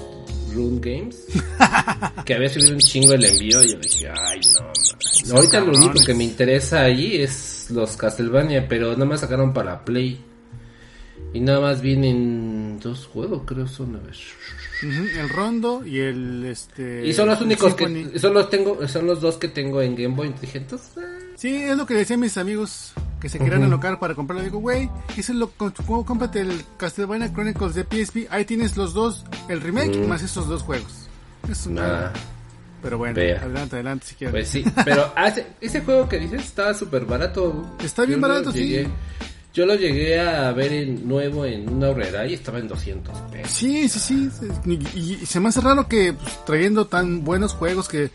Run 0.53 0.81
Games, 0.81 1.25
que 2.25 2.34
había 2.34 2.50
subido 2.50 2.74
un 2.74 2.79
chingo 2.79 3.13
el 3.13 3.25
envío. 3.25 3.63
Y 3.63 3.72
yo 3.74 3.79
dije, 3.79 4.10
ay, 4.10 4.39
no, 4.55 4.65
man. 4.65 5.38
Ahorita 5.38 5.60
lo 5.62 5.72
único 5.72 6.03
que 6.05 6.13
me 6.13 6.24
interesa 6.24 6.81
ahí 6.81 7.22
es 7.22 7.67
los 7.70 7.96
Castlevania, 7.98 8.67
pero 8.67 8.93
nada 8.93 9.05
más 9.05 9.22
sacaron 9.22 9.53
para 9.53 9.84
Play. 9.86 10.20
Y 11.34 11.39
nada 11.39 11.62
más 11.62 11.81
vienen 11.81 12.79
dos 12.79 13.05
juegos, 13.05 13.43
creo 13.46 13.67
son, 13.67 13.96
a 13.96 14.00
ver. 14.00 14.15
El 14.81 15.29
Rondo 15.29 15.86
y 15.86 16.00
el 16.00 16.46
este. 16.46 17.05
Y 17.05 17.13
son 17.13 17.29
los 17.29 17.39
únicos 17.39 17.74
Symphony. 17.74 18.12
que 18.12 18.20
son 18.20 18.34
los 18.34 18.50
tengo, 18.50 18.88
son 18.88 19.05
los 19.05 19.22
dos 19.22 19.38
que 19.38 19.48
tengo 19.48 19.81
en 19.81 19.96
Game 19.96 20.15
Boy. 20.15 20.34
Dije, 20.41 20.58
entonces, 20.58 20.91
ah, 20.98 21.30
Sí, 21.41 21.55
es 21.55 21.75
lo 21.75 21.88
que 21.88 21.95
decían 21.95 22.19
mis 22.19 22.38
amigos 22.38 22.93
que 23.19 23.27
se 23.27 23.39
querían 23.39 23.62
Ujú. 23.63 23.65
alocar 23.74 23.98
para 23.98 24.13
comprarlo. 24.13 24.43
Digo, 24.43 24.60
güey, 24.60 24.91
eso 25.17 25.31
es 25.31 25.39
lo 25.39 25.50
cómprate 25.57 26.41
el 26.41 26.63
Castlevania 26.77 27.33
Chronicles 27.33 27.74
de 27.74 27.83
PSP. 27.83 28.27
Ahí 28.29 28.45
tienes 28.45 28.77
los 28.77 28.93
dos, 28.93 29.25
el 29.50 29.60
remake 29.60 29.98
Mm. 29.98 30.07
más 30.07 30.21
esos 30.21 30.48
dos 30.48 30.62
juegos. 30.62 31.07
Es 31.50 31.65
una-. 31.65 32.12
Pero 32.83 33.00
bueno, 33.00 33.15
Vea. 33.15 33.41
adelante, 33.41 33.75
adelante 33.75 34.05
si 34.05 34.13
quieres. 34.13 34.33
Pues 34.33 34.50
sí, 34.50 34.63
pero 34.86 35.12
ah, 35.15 35.33
ese, 35.60 35.81
juego 35.81 36.07
que 36.07 36.19
dices 36.19 36.43
estaba 36.43 36.75
súper 36.75 37.05
barato. 37.05 37.75
Está 37.83 38.05
bien 38.05 38.21
Yo 38.21 38.27
barato, 38.27 38.51
sí. 38.51 38.86
Yo 39.53 39.65
lo 39.65 39.75
llegué 39.75 40.17
a 40.17 40.50
ver 40.53 40.72
en 40.72 41.08
nuevo 41.10 41.46
en 41.46 41.67
una 41.70 41.89
horrera 41.89 42.25
y 42.25 42.34
estaba 42.36 42.60
en 42.60 42.70
200 42.70 43.17
pesos. 43.34 43.51
Sí, 43.51 43.89
sí, 43.89 44.00
sí. 44.00 44.79
Y, 44.96 45.25
se 45.25 45.41
me 45.41 45.50
hace 45.50 45.60
raro 45.60 45.89
que 45.89 46.13
pues, 46.13 46.46
trayendo 46.46 46.88
tan 46.88 47.25
buenos 47.25 47.51
juegos 47.53 47.89
que 47.89 48.12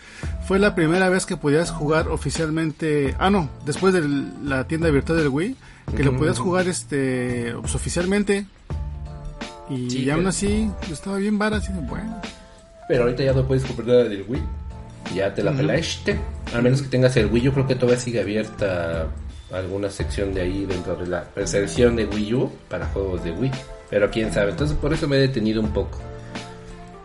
fue 0.49 0.59
la 0.59 0.75
primera 0.75 1.11
vez 1.11 1.27
que 1.27 1.37
podías 1.37 1.71
jugar 1.71 2.09
oficialmente. 2.09 3.15
Ah, 3.19 3.29
no, 3.29 3.51
después 3.67 3.93
de 3.93 4.03
la 4.45 4.67
tienda 4.67 4.89
virtual 4.89 5.19
del 5.19 5.29
Wii, 5.29 5.57
que 5.95 6.05
lo 6.05 6.17
podías 6.17 6.39
jugar 6.39 6.69
este 6.69 7.53
pues, 7.61 7.75
oficialmente. 7.75 8.47
Y 9.69 9.91
Sí, 9.91 10.09
aún 10.11 10.21
pero- 10.21 10.29
así 10.31 10.71
estaba 10.91 11.19
bien 11.19 11.39
barato. 11.39 11.65
Así 11.65 11.73
de, 11.73 11.81
bueno. 11.81 12.19
Pero 12.89 13.03
ahorita 13.03 13.25
ya 13.25 13.33
no 13.35 13.47
puedes 13.47 13.65
comprar 13.65 13.89
nada 13.89 14.05
del 14.05 14.25
Wii. 14.27 14.43
Ya 15.15 15.35
te 15.35 15.43
la 15.43 15.51
Ujú. 15.51 15.59
pelaste. 15.59 16.19
A 16.55 16.63
menos 16.63 16.81
que 16.81 16.89
tengas 16.89 17.15
el 17.19 17.27
Wii, 17.27 17.43
yo 17.43 17.53
creo 17.53 17.67
que 17.67 17.75
todavía 17.75 18.01
sigue 18.01 18.21
abierta 18.23 19.09
alguna 19.53 19.91
sección 19.91 20.35
de 20.35 20.43
ahí 20.43 20.67
dentro 20.67 20.97
de 20.97 21.07
la 21.07 21.27
sección 21.45 21.97
de 21.97 22.07
Wii 22.07 22.35
U 22.35 22.53
para 22.69 22.87
juegos 22.87 23.23
de 23.25 23.33
Wii. 23.33 23.51
Pero 23.91 24.11
quién 24.11 24.33
sabe. 24.33 24.51
Entonces 24.51 24.77
por 24.77 24.93
eso 24.93 25.07
me 25.07 25.17
he 25.17 25.21
detenido 25.21 25.61
un 25.61 25.73
poco. 25.73 25.99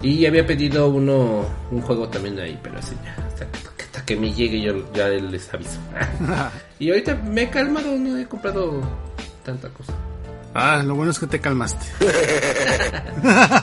Y 0.01 0.25
había 0.25 0.45
pedido 0.45 0.89
uno, 0.89 1.45
un 1.69 1.81
juego 1.81 2.10
también 2.10 2.39
ahí, 2.39 2.60
pero 2.63 2.79
así 2.79 2.95
ya. 3.03 3.15
Hasta 3.27 3.45
que, 3.45 3.83
hasta 3.83 4.05
que 4.05 4.15
me 4.15 4.33
llegue 4.33 4.62
yo 4.62 4.91
ya 4.93 5.10
les 5.10 5.53
aviso. 5.53 5.79
y 6.79 6.89
ahorita 6.89 7.15
me 7.15 7.43
he 7.43 7.50
calmado, 7.50 7.95
no 7.98 8.17
he 8.17 8.25
comprado 8.25 8.81
tanta 9.45 9.69
cosa. 9.69 9.93
Ah, 10.53 10.84
lo 10.86 10.96
bueno 10.96 11.12
es 11.12 11.20
que 11.20 11.27
te 11.27 11.39
calmaste. 11.39 11.86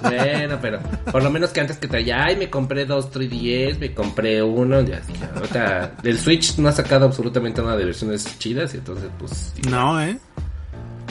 Bueno, 0.02 0.59
pero 0.62 0.78
por 1.11 1.23
lo 1.23 1.30
menos 1.30 1.50
que 1.50 1.61
antes 1.61 1.78
que 1.78 1.88
traía, 1.88 2.25
ay, 2.25 2.37
me 2.37 2.49
compré 2.49 2.87
dos 2.87 3.11
3DS, 3.11 3.78
me 3.78 3.92
compré 3.92 4.42
uno, 4.42 4.80
ya 4.83 5.00
que 5.00 5.25
ahorita 5.35 5.95
el 6.04 6.18
Switch 6.18 6.59
no 6.59 6.68
ha 6.68 6.73
sacado 6.73 7.07
absolutamente 7.07 7.61
nada 7.61 7.76
de 7.76 7.85
versiones 7.87 8.38
chidas, 8.38 8.75
y 8.75 8.78
entonces 8.78 9.11
pues 9.18 9.52
No, 9.68 10.00
¿eh? 10.00 10.16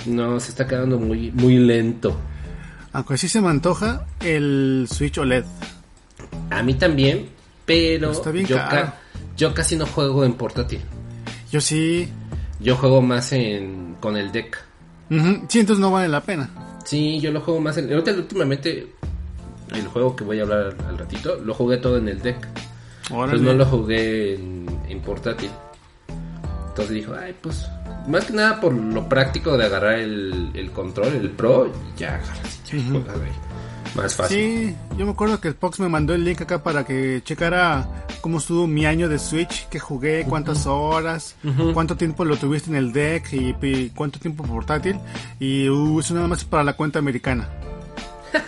no, 0.05 0.39
se 0.39 0.51
está 0.51 0.65
quedando 0.65 0.97
muy, 0.97 1.31
muy 1.31 1.57
lento. 1.57 2.17
Aunque 2.93 3.17
sí 3.17 3.27
se 3.27 3.41
me 3.41 3.49
antoja 3.49 4.05
el 4.21 4.87
Switch 4.89 5.17
OLED. 5.17 5.43
A 6.49 6.63
mí 6.63 6.73
también, 6.75 7.27
pero 7.65 8.11
Está 8.11 8.31
bien 8.31 8.45
yo, 8.45 8.57
yo 9.35 9.53
casi 9.53 9.75
no 9.75 9.85
juego 9.85 10.23
en 10.23 10.33
portátil. 10.33 10.81
Yo 11.51 11.61
sí. 11.61 12.09
Yo 12.59 12.75
juego 12.75 13.01
más 13.01 13.31
en 13.33 13.95
con 13.99 14.17
el 14.17 14.31
deck. 14.31 14.66
Ujú, 15.09 15.45
Sí, 15.47 15.59
entonces 15.59 15.79
no 15.81 15.91
vale 15.91 16.07
la 16.09 16.21
pena. 16.21 16.49
Sí, 16.85 17.19
yo 17.19 17.31
lo 17.31 17.41
juego 17.41 17.59
más 17.59 17.77
en... 17.77 17.93
Últimamente 17.93 18.87
el 19.73 19.87
juego 19.87 20.15
que 20.15 20.23
voy 20.23 20.39
a 20.39 20.43
hablar 20.43 20.75
al 20.87 20.97
ratito, 20.97 21.35
lo 21.43 21.53
jugué 21.53 21.77
todo 21.77 21.97
en 21.97 22.07
el 22.07 22.21
deck. 22.21 22.47
Órale. 23.11 23.31
Pues 23.31 23.41
no 23.41 23.53
lo 23.53 23.65
jugué 23.65 24.35
en, 24.35 24.65
en 24.87 25.01
portátil. 25.01 25.49
Entonces 26.69 26.93
dijo, 26.95 27.13
ay, 27.19 27.35
pues, 27.41 27.65
más 28.07 28.25
que 28.25 28.33
nada 28.33 28.61
por 28.61 28.73
lo 28.73 29.09
práctico 29.09 29.57
de 29.57 29.65
agarrar 29.65 29.95
el, 29.99 30.51
el 30.53 30.71
control, 30.71 31.07
el 31.15 31.31
pro, 31.31 31.67
y 31.67 31.99
ya 31.99 32.15
agarras 32.15 32.61
y 32.71 32.77
ya 32.77 32.83
Ujú. 32.83 32.91
juegas 32.99 33.17
ahí. 33.17 33.31
Más 33.95 34.15
fácil. 34.15 34.37
Sí, 34.37 34.75
yo 34.97 35.05
me 35.05 35.11
acuerdo 35.11 35.39
que 35.39 35.47
el 35.47 35.55
Pox 35.55 35.79
me 35.79 35.89
mandó 35.89 36.13
el 36.13 36.23
link 36.23 36.41
acá 36.41 36.63
para 36.63 36.85
que 36.85 37.21
checara 37.23 37.87
cómo 38.21 38.39
estuvo 38.39 38.67
mi 38.67 38.85
año 38.85 39.09
de 39.09 39.19
Switch, 39.19 39.67
que 39.69 39.79
jugué, 39.79 40.25
cuántas 40.27 40.65
horas, 40.67 41.35
cuánto 41.73 41.95
tiempo 41.95 42.25
lo 42.25 42.37
tuviste 42.37 42.69
en 42.69 42.75
el 42.75 42.91
deck 42.91 43.33
y, 43.33 43.55
y 43.61 43.89
cuánto 43.89 44.19
tiempo 44.19 44.43
portátil. 44.43 44.99
Y 45.39 45.69
uh, 45.69 45.99
eso 45.99 46.13
nada 46.13 46.27
más 46.27 46.43
para 46.43 46.63
la 46.63 46.73
cuenta 46.73 46.99
americana. 46.99 47.47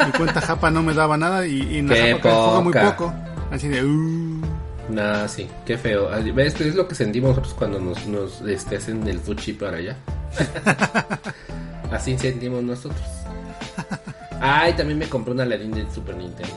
Mi 0.05 0.11
cuenta 0.11 0.41
japa 0.41 0.69
no 0.69 0.83
me 0.83 0.93
daba 0.93 1.17
nada 1.17 1.47
y, 1.47 1.61
y 1.61 1.77
en 1.79 1.89
la 1.89 2.17
japa 2.17 2.61
muy 2.61 2.73
poco. 2.73 3.13
Así 3.51 3.67
de, 3.67 3.83
uh, 3.83 4.41
Nah, 4.89 5.27
sí, 5.27 5.47
qué 5.65 5.77
feo. 5.77 6.09
Ah, 6.11 6.19
¿Ves? 6.19 6.59
Es 6.59 6.75
lo 6.75 6.87
que 6.87 6.95
sentimos 6.95 7.29
nosotros 7.29 7.53
cuando 7.53 7.79
nos, 7.79 8.07
nos 8.07 8.41
este, 8.41 8.77
hacen 8.77 9.07
el 9.07 9.19
fuchi 9.19 9.53
para 9.53 9.77
allá. 9.77 9.95
Así 11.91 12.17
sentimos 12.17 12.63
nosotros. 12.63 13.18
Ay, 14.39 14.73
también 14.73 14.99
me 14.99 15.07
compré 15.09 15.33
una 15.33 15.43
Aladdin 15.43 15.71
del 15.71 15.91
Super 15.91 16.15
Nintendo. 16.15 16.53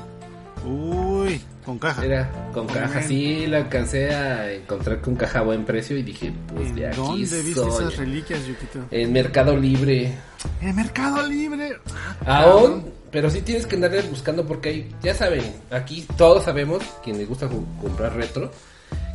uy, 0.64 1.40
con 1.64 1.78
caja. 1.78 2.04
Era 2.04 2.30
con 2.52 2.66
Muy 2.66 2.74
caja, 2.74 2.98
bien. 3.00 3.08
sí, 3.08 3.46
la 3.48 3.56
alcancé 3.58 4.14
a 4.14 4.52
encontrar 4.52 5.00
con 5.00 5.16
caja 5.16 5.40
a 5.40 5.42
buen 5.42 5.64
precio 5.64 5.96
y 5.96 6.02
dije, 6.02 6.32
pues 6.54 6.74
de 6.74 6.82
¿En 6.84 6.88
aquí 6.90 6.96
¿Dónde 7.00 7.42
viste 7.42 7.54
soy. 7.54 7.68
esas 7.70 7.96
reliquias, 7.96 8.46
Yukito? 8.46 8.78
En 8.90 9.12
Mercado 9.12 9.56
Libre. 9.56 10.12
En 10.60 10.76
Mercado 10.76 11.26
Libre. 11.26 11.78
Aún, 12.26 12.84
pero 13.10 13.28
sí 13.30 13.40
tienes 13.42 13.66
que 13.66 13.74
andarle 13.76 14.02
buscando 14.02 14.46
porque 14.46 14.68
hay, 14.68 14.94
ya 15.02 15.14
saben, 15.14 15.42
aquí 15.70 16.06
todos 16.16 16.44
sabemos, 16.44 16.82
quienes 17.02 17.28
gusta 17.28 17.48
ju- 17.48 17.64
comprar 17.80 18.14
retro, 18.14 18.50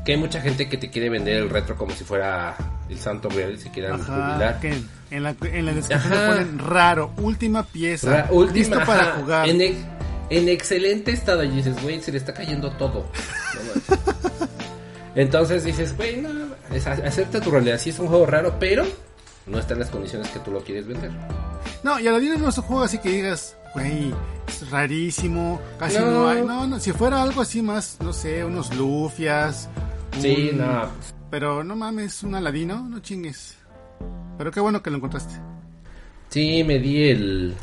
que 0.07 0.13
hay 0.13 0.17
mucha 0.17 0.39
gente 0.39 0.69
que 0.69 0.77
te 0.77 0.89
quiere 0.89 1.09
vender 1.09 1.35
el 1.35 1.49
retro 1.49 1.75
como 1.75 1.93
si 1.93 2.05
fuera 2.05 2.55
el 2.87 2.97
santo 2.97 3.27
real 3.27 3.55
y 3.55 3.57
se 3.59 3.69
quieran 3.71 3.99
Ajá, 3.99 4.05
jubilar. 4.29 4.59
que 4.61 4.73
en 5.11 5.21
la, 5.23 5.35
en 5.41 5.65
la 5.65 5.73
descripción 5.73 6.13
Ajá. 6.13 6.27
le 6.35 6.45
ponen 6.45 6.59
raro, 6.59 7.11
última 7.17 7.63
pieza, 7.63 8.09
Ra- 8.23 8.27
última, 8.31 8.57
listo 8.57 8.79
para 8.85 9.05
jugar. 9.17 9.49
En, 9.49 9.59
ex- 9.59 9.85
en 10.29 10.47
excelente 10.47 11.11
estado 11.11 11.43
y 11.43 11.49
dices, 11.49 11.81
güey, 11.83 12.01
se 12.01 12.13
le 12.13 12.19
está 12.19 12.33
cayendo 12.33 12.71
todo. 12.71 13.05
No. 13.53 13.97
Entonces 15.15 15.63
dices, 15.65 15.95
güey, 15.97 16.21
no, 16.21 16.29
es- 16.73 16.87
acepta 16.87 17.41
tu 17.41 17.51
realidad, 17.51 17.77
sí 17.77 17.89
es 17.89 17.99
un 17.99 18.07
juego 18.07 18.25
raro, 18.25 18.55
pero 18.59 18.85
no 19.45 19.59
está 19.59 19.73
en 19.73 19.79
las 19.81 19.89
condiciones 19.89 20.29
que 20.29 20.39
tú 20.39 20.51
lo 20.51 20.61
quieres 20.63 20.87
vender. 20.87 21.11
No, 21.83 21.99
y 21.99 22.07
Aladdin 22.07 22.41
no 22.41 22.49
es 22.49 22.57
un 22.57 22.63
juego 22.63 22.83
así 22.83 22.97
que 22.99 23.09
digas, 23.09 23.57
güey, 23.73 24.13
es 24.47 24.69
rarísimo, 24.69 25.59
casi 25.77 25.97
no. 25.99 26.11
No. 26.11 26.29
hay. 26.29 26.41
No, 26.43 26.65
no, 26.65 26.79
si 26.79 26.93
fuera 26.93 27.21
algo 27.21 27.41
así 27.41 27.61
más, 27.61 27.97
no 28.01 28.13
sé, 28.13 28.45
unos 28.45 28.73
lufias. 28.73 29.67
Sí, 30.21 30.50
un- 30.51 30.57
no, 30.59 30.89
Pero 31.29 31.63
no 31.63 31.75
mames, 31.75 32.24
un 32.24 32.36
Aladino, 32.36 32.88
no 32.88 33.00
chingues. 33.00 33.57
Pero 34.38 34.51
qué 34.51 34.59
bueno 34.59 34.81
que 34.81 34.89
lo 34.89 34.97
encontraste. 34.97 35.36
Sí, 36.29 36.63
me 36.63 36.79
di 36.79 37.03
el 37.09 37.53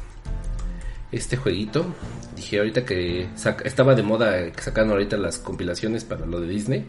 este 1.13 1.37
jueguito. 1.37 1.87
Dije 2.35 2.59
ahorita 2.59 2.85
que 2.85 3.29
estaba 3.65 3.95
de 3.95 4.03
moda 4.03 4.51
que 4.51 4.61
sacan 4.63 4.91
ahorita 4.91 5.17
las 5.17 5.39
compilaciones 5.39 6.05
para 6.05 6.27
lo 6.27 6.41
de 6.41 6.49
Disney. 6.49 6.85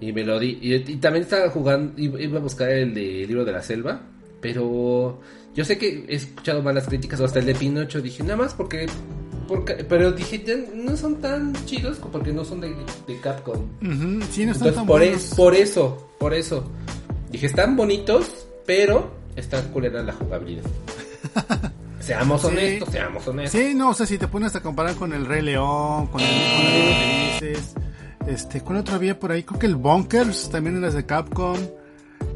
Y 0.00 0.12
me 0.12 0.24
lo 0.24 0.38
di. 0.40 0.58
Y, 0.60 0.74
y 0.74 0.96
también 0.96 1.22
estaba 1.24 1.48
jugando, 1.50 1.92
iba 2.00 2.20
iba 2.20 2.38
a 2.38 2.42
buscar 2.42 2.70
el 2.70 2.92
de 2.94 3.24
Libro 3.26 3.44
de 3.44 3.52
la 3.52 3.62
Selva. 3.62 4.00
Pero 4.40 5.20
yo 5.54 5.64
sé 5.64 5.78
que 5.78 6.04
he 6.08 6.14
escuchado 6.16 6.62
malas 6.62 6.86
críticas, 6.86 7.20
o 7.20 7.24
hasta 7.24 7.38
el 7.38 7.46
de 7.46 7.54
Pinocho, 7.54 8.00
dije, 8.02 8.22
nada 8.22 8.36
más 8.36 8.54
porque... 8.54 8.86
porque 9.46 9.74
pero 9.84 10.12
dije, 10.12 10.42
ya 10.46 10.54
no 10.74 10.96
son 10.96 11.16
tan 11.16 11.52
chidos 11.66 11.98
porque 12.12 12.32
no 12.32 12.44
son 12.44 12.60
de, 12.60 12.74
de 13.06 13.20
Capcom. 13.20 13.60
Sí, 13.80 13.86
no 14.46 14.52
están 14.52 14.68
Entonces, 14.68 14.74
tan 14.74 14.86
por, 14.86 15.02
es- 15.02 15.34
por 15.34 15.54
eso, 15.54 16.08
por 16.18 16.34
eso. 16.34 16.64
Dije, 17.30 17.46
están 17.46 17.76
bonitos, 17.76 18.46
pero 18.66 19.10
está 19.36 19.62
culera 19.72 20.02
la 20.02 20.12
jugabilidad. 20.12 20.64
seamos 22.00 22.40
Sí. 22.42 22.46
honestos, 22.48 22.88
seamos 22.90 23.26
honestos. 23.28 23.60
Sí, 23.60 23.74
no, 23.74 23.90
o 23.90 23.94
sea, 23.94 24.06
si 24.06 24.18
te 24.18 24.28
pones 24.28 24.54
a 24.54 24.60
comparar 24.60 24.94
con 24.94 25.12
el 25.12 25.26
Rey 25.26 25.42
León, 25.42 26.06
con 26.06 26.20
el 26.20 26.26
con 26.28 27.40
Felices, 27.40 27.74
este, 28.26 28.60
¿cuál 28.60 28.78
otro 28.78 28.94
había 28.94 29.18
por 29.18 29.32
ahí? 29.32 29.42
Creo 29.42 29.58
que 29.58 29.66
el 29.66 29.76
Bunkers 29.76 30.50
también 30.50 30.76
era 30.76 30.90
de 30.90 31.04
Capcom. 31.04 31.56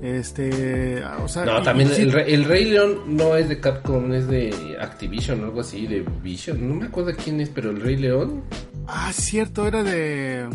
Este, 0.02 1.04
o 1.04 1.28
sea, 1.28 1.44
No, 1.44 1.62
también 1.62 1.90
el, 1.94 2.10
Rey- 2.10 2.32
el 2.32 2.44
Rey 2.44 2.64
León 2.64 3.00
no 3.06 3.36
es 3.36 3.48
de 3.50 3.60
Capcom, 3.60 4.12
es 4.14 4.26
de 4.28 4.76
Activision 4.80 5.42
o 5.42 5.44
algo 5.44 5.60
así, 5.60 5.86
de 5.86 6.04
Vision. 6.22 6.66
No 6.68 6.74
me 6.76 6.86
acuerdo 6.86 7.12
quién 7.22 7.40
es, 7.40 7.50
pero 7.50 7.70
el 7.70 7.80
Rey 7.80 7.96
León. 7.96 8.42
Ah, 8.86 9.10
cierto, 9.12 9.66
era 9.66 9.82
de 9.82 10.48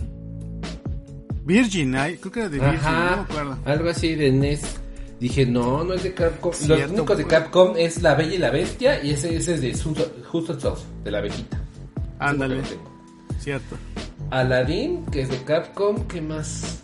Virgin, 1.46 1.94
creo 1.94 2.32
que 2.32 2.40
era 2.40 2.50
de 2.50 2.60
Virgin, 2.60 2.82
no 2.84 2.92
me 3.16 3.22
acuerdo. 3.22 3.58
algo 3.66 3.90
así 3.90 4.16
de 4.16 4.32
NES. 4.32 4.62
Dije, 5.20 5.46
no, 5.46 5.84
no 5.84 5.94
es 5.94 6.04
de 6.04 6.14
Capcom. 6.14 6.50
Los 6.52 6.58
Cierto, 6.60 6.94
únicos 6.94 7.18
de. 7.18 7.26
Capcom 7.26 7.74
es 7.78 8.02
La 8.02 8.16
Bella 8.16 8.34
y 8.34 8.38
la 8.38 8.50
Bestia 8.50 9.02
y 9.04 9.12
ese, 9.12 9.36
ese 9.38 9.54
es 9.54 9.62
de 9.62 9.74
Justo 9.74 10.12
Justo 10.30 10.60
Souls, 10.60 10.84
de 11.04 11.12
la 11.12 11.20
abejita. 11.20 11.58
Ándale, 12.20 12.62
cierto. 13.40 13.78
Aladdin, 14.32 15.06
que 15.06 15.22
es 15.22 15.30
de 15.30 15.38
Capcom, 15.44 16.06
¿qué 16.08 16.20
más? 16.20 16.82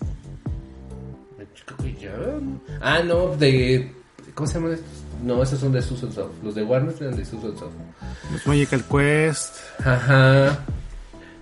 Ah, 2.82 3.02
no, 3.06 3.36
de. 3.36 3.92
¿Cómo 4.34 4.48
se 4.48 4.56
llaman 4.56 4.74
estos? 4.74 4.88
No, 5.24 5.44
esos 5.44 5.60
son 5.60 5.72
de 5.72 5.82
Susan 5.82 6.12
Soft. 6.12 6.32
Los 6.44 6.56
de 6.56 6.64
Warner 6.64 6.96
eran 7.00 7.16
de 7.16 7.26
Susan 7.26 7.56
Soft. 7.58 7.74
Los 8.32 8.48
Magical 8.48 8.84
Quest. 8.90 9.56
Ajá. 9.86 10.60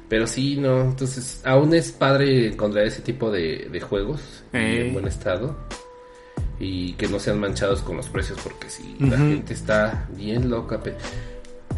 Pero 0.09 0.25
sí, 0.27 0.57
no. 0.57 0.81
Entonces, 0.81 1.41
aún 1.45 1.73
es 1.73 1.91
padre 1.91 2.47
encontrar 2.47 2.85
ese 2.85 3.01
tipo 3.01 3.29
de, 3.31 3.69
de 3.71 3.79
juegos 3.79 4.43
en 4.53 4.93
buen 4.93 5.07
estado. 5.07 5.55
Y 6.59 6.93
que 6.93 7.07
no 7.07 7.19
sean 7.19 7.39
manchados 7.39 7.81
con 7.81 7.95
los 7.95 8.09
precios, 8.09 8.37
porque 8.43 8.69
si 8.69 8.97
la 8.99 9.17
gente 9.17 9.53
está 9.53 10.07
bien 10.15 10.49
loca. 10.49 10.79
pe- 10.81 10.95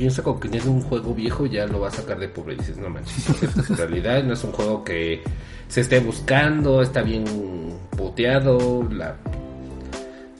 Piensa 0.01 0.24
con 0.24 0.39
que 0.39 0.58
es 0.58 0.65
un 0.65 0.81
juego 0.81 1.13
viejo, 1.13 1.46
ya 1.46 1.67
lo 1.67 1.81
va 1.81 1.89
a 1.89 1.91
sacar 1.91 2.17
de 2.17 2.27
pobre. 2.27 2.55
Y 2.55 2.58
dices, 2.58 2.75
no 2.77 2.89
manches, 2.89 3.24
su 3.67 3.75
realidad. 3.75 4.24
No 4.24 4.34
es 4.34 4.43
un 4.43 4.51
juego 4.51 4.84
que 4.84 5.22
se 5.67 5.81
esté 5.81 6.00
buscando, 6.00 6.81
está 6.81 7.03
bien 7.03 7.24
puteado. 7.96 8.81
La... 8.91 9.15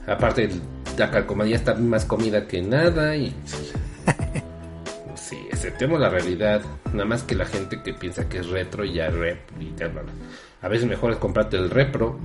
Aparte, 0.08 0.50
la 0.98 1.12
calcomanía 1.12 1.58
está 1.58 1.76
más 1.76 2.06
comida 2.06 2.48
que 2.48 2.60
nada. 2.64 3.16
Y 3.16 3.36
Sí, 5.14 5.38
aceptemos 5.54 6.00
la 6.00 6.10
realidad. 6.10 6.64
Nada 6.92 7.06
más 7.06 7.22
que 7.22 7.36
la 7.36 7.46
gente 7.46 7.84
que 7.84 7.94
piensa 7.94 8.28
que 8.28 8.40
es 8.40 8.50
retro 8.50 8.84
y 8.84 8.94
ya 8.94 9.12
rep. 9.12 9.42
Y. 9.60 9.76
A 10.64 10.68
veces 10.70 10.88
mejor 10.90 11.12
es 11.12 11.18
comprarte 11.18 11.58
el 11.58 11.70
repro 11.70 12.18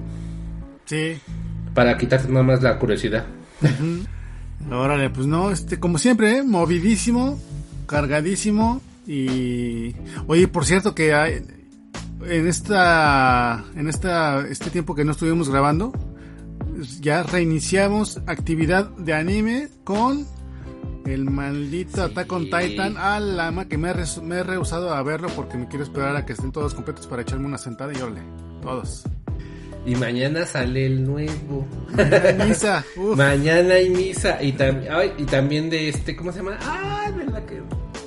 Sí. 0.86 1.20
para 1.74 1.98
quitarte 1.98 2.28
nada 2.28 2.44
más 2.44 2.62
la 2.62 2.78
curiosidad. 2.78 3.26
Órale, 4.70 5.10
pues 5.10 5.26
no, 5.26 5.50
este, 5.50 5.78
como 5.78 5.98
siempre, 5.98 6.38
¿eh? 6.38 6.42
movidísimo, 6.42 7.38
cargadísimo 7.86 8.80
y, 9.06 9.94
oye, 10.26 10.48
por 10.48 10.64
cierto 10.64 10.94
que 10.94 11.14
hay, 11.14 11.44
en 12.24 12.48
esta, 12.48 13.64
en 13.76 13.88
esta, 13.88 14.46
este 14.48 14.70
tiempo 14.70 14.94
que 14.94 15.04
no 15.04 15.12
estuvimos 15.12 15.48
grabando, 15.48 15.92
ya 17.00 17.22
reiniciamos 17.22 18.20
actividad 18.26 18.90
de 18.90 19.14
anime 19.14 19.68
con 19.84 20.26
el 21.04 21.24
maldito 21.24 22.02
Attack 22.02 22.32
on 22.32 22.44
Titan 22.44 22.96
a 22.96 23.20
la 23.20 23.50
ma 23.52 23.66
que 23.66 23.78
me 23.78 23.90
he, 23.90 24.20
me 24.22 24.36
he 24.36 24.42
rehusado 24.42 24.92
a 24.92 25.02
verlo 25.02 25.28
porque 25.36 25.56
me 25.56 25.68
quiero 25.68 25.84
esperar 25.84 26.16
a 26.16 26.26
que 26.26 26.32
estén 26.32 26.50
todos 26.50 26.74
completos 26.74 27.06
para 27.06 27.22
echarme 27.22 27.46
una 27.46 27.58
sentada 27.58 27.92
y 27.96 28.02
órale, 28.02 28.22
todos. 28.60 29.04
Y 29.86 29.94
mañana 29.94 30.44
sale 30.44 30.84
el 30.86 31.04
nuevo. 31.04 31.64
Misa, 32.46 32.84
uf. 32.96 33.16
Mañana 33.16 33.74
hay 33.74 33.88
misa. 33.88 34.42
Y, 34.42 34.52
tam- 34.52 34.84
ay, 34.90 35.12
y 35.16 35.24
también 35.24 35.70
de 35.70 35.88
este, 35.88 36.16
¿cómo 36.16 36.32
se 36.32 36.38
llama? 36.38 36.58
Ay, 36.60 37.12
¿verdad 37.12 37.44
que 37.46 37.62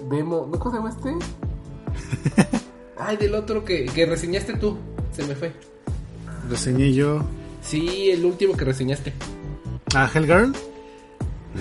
vemos? 0.10 0.48
¿No 0.50 0.60
cómo 0.60 0.72
se 0.72 0.78
llama 0.78 0.89
este? 0.89 2.58
Ay, 2.98 3.15
del 3.18 3.34
otro 3.34 3.63
que, 3.63 3.86
que 3.86 4.06
reseñaste 4.06 4.54
tú. 4.58 4.78
Se 5.13 5.24
me 5.24 5.36
fue. 5.36 5.54
reseñé 6.50 6.94
yo 6.94 7.24
Sí, 7.62 8.10
el 8.12 8.26
último 8.26 8.56
que 8.58 8.65
reseñaste. 8.65 9.13
a 9.96 10.10
Hellgirl. 10.13 10.54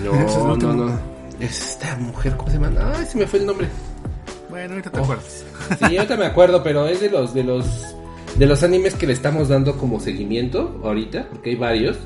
No, 0.03 0.13
es 0.25 0.35
no, 0.37 0.43
último. 0.53 0.73
no. 0.73 0.99
Es 1.39 1.71
esta 1.71 1.95
mujer, 1.95 2.35
¿cómo 2.35 2.49
se 2.51 2.59
llama? 2.59 2.93
Ay, 2.95 3.05
se 3.05 3.17
me 3.17 3.25
fue 3.25 3.39
el 3.39 3.45
nombre. 3.45 3.67
Bueno, 4.49 4.71
ahorita 4.73 4.91
te 4.91 4.99
Oh. 4.99 5.03
acuerdas. 5.03 5.45
Sí, 5.87 5.95
ahorita 5.97 6.17
me 6.17 6.25
acuerdo, 6.25 6.61
pero 6.63 6.87
es 6.87 6.99
de 6.99 7.09
los 7.09 7.33
de 7.33 7.43
los 7.43 7.65
de 8.37 8.45
los 8.45 8.63
animes 8.63 8.95
que 8.95 9.07
le 9.07 9.13
estamos 9.13 9.49
dando 9.49 9.77
como 9.77 9.99
seguimiento 9.99 10.79
ahorita, 10.83 11.27
porque 11.29 11.51
hay 11.51 11.55
varios. 11.55 11.97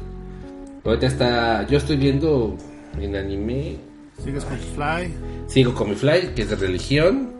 Ahorita 0.84 1.08
está, 1.08 1.68
yo 1.68 1.78
estoy 1.78 1.98
viendo 1.98 2.56
en 3.00 3.16
anime, 3.16 3.78
Sigues 4.24 4.46
con 4.46 4.58
fly. 4.58 5.14
sigo 5.48 5.74
con 5.74 5.90
mi 5.90 5.96
fly, 5.96 6.30
que 6.36 6.44
es 6.44 6.50
de 6.50 6.56
religión. 6.56 7.32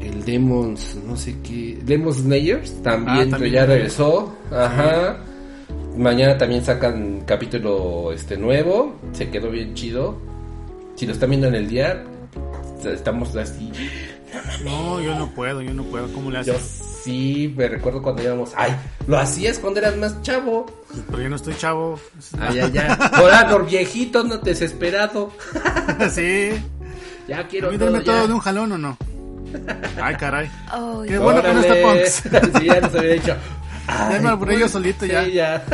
El 0.00 0.24
Demons, 0.24 0.96
no 1.06 1.16
sé 1.16 1.36
qué, 1.42 1.78
Demon 1.82 2.12
Slayers 2.12 2.82
también, 2.82 3.28
Ah, 3.28 3.30
también 3.30 3.52
ya 3.54 3.66
regresó. 3.66 4.34
Ajá. 4.50 5.18
Mañana 5.96 6.36
también 6.36 6.62
sacan 6.64 7.22
capítulo 7.26 8.12
este 8.12 8.36
nuevo, 8.36 8.94
se 9.12 9.30
quedó 9.30 9.50
bien 9.50 9.74
chido. 9.74 10.16
Si 10.96 11.06
lo 11.06 11.12
están 11.12 11.30
viendo 11.30 11.46
en 11.48 11.54
el 11.54 11.68
día, 11.68 12.04
estamos 12.84 13.34
así 13.36 13.70
No, 14.64 15.00
yo 15.00 15.16
no 15.18 15.30
puedo, 15.34 15.62
yo 15.62 15.72
no 15.72 15.84
puedo. 15.84 16.12
¿Cómo 16.12 16.30
le 16.30 16.44
Yo 16.44 16.54
haces? 16.54 16.82
Sí, 17.04 17.52
me 17.56 17.68
recuerdo 17.68 18.02
cuando 18.02 18.22
íbamos. 18.22 18.52
Ay, 18.56 18.74
lo 19.06 19.18
hacías 19.18 19.58
cuando 19.58 19.80
eras 19.80 19.96
más 19.96 20.22
chavo. 20.22 20.66
Pero 21.10 21.22
yo 21.22 21.28
no 21.28 21.36
estoy 21.36 21.54
chavo. 21.56 22.00
Ay, 22.40 22.60
ay, 22.60 22.72
ya. 22.72 22.94
Ahora, 23.12 23.48
por 23.48 23.66
viejito, 23.66 24.24
no 24.24 24.38
desesperado. 24.38 25.30
sí. 26.10 26.50
Ya 27.28 27.46
quiero 27.46 27.68
¿A 27.68 27.72
mí 27.72 27.78
todo. 27.78 28.02
todo 28.02 28.26
de 28.28 28.34
un 28.34 28.40
jalón 28.40 28.72
o 28.72 28.78
no? 28.78 28.98
Ay, 30.02 30.14
caray. 30.16 30.50
Ay, 30.68 31.08
Qué 31.08 31.18
bueno 31.18 31.42
que 31.42 31.54
no 31.54 31.60
está. 31.60 31.74
Punks. 31.82 32.22
sí, 32.58 32.66
ya 32.66 32.80
nos 32.80 32.94
había 32.94 33.12
dicho. 33.12 33.36
Ya 33.86 34.20
me 34.22 34.28
aburrí 34.30 34.58
yo 34.58 34.68
solito 34.68 35.06
ya. 35.06 35.24
Sí, 35.24 35.32
ya. 35.32 35.64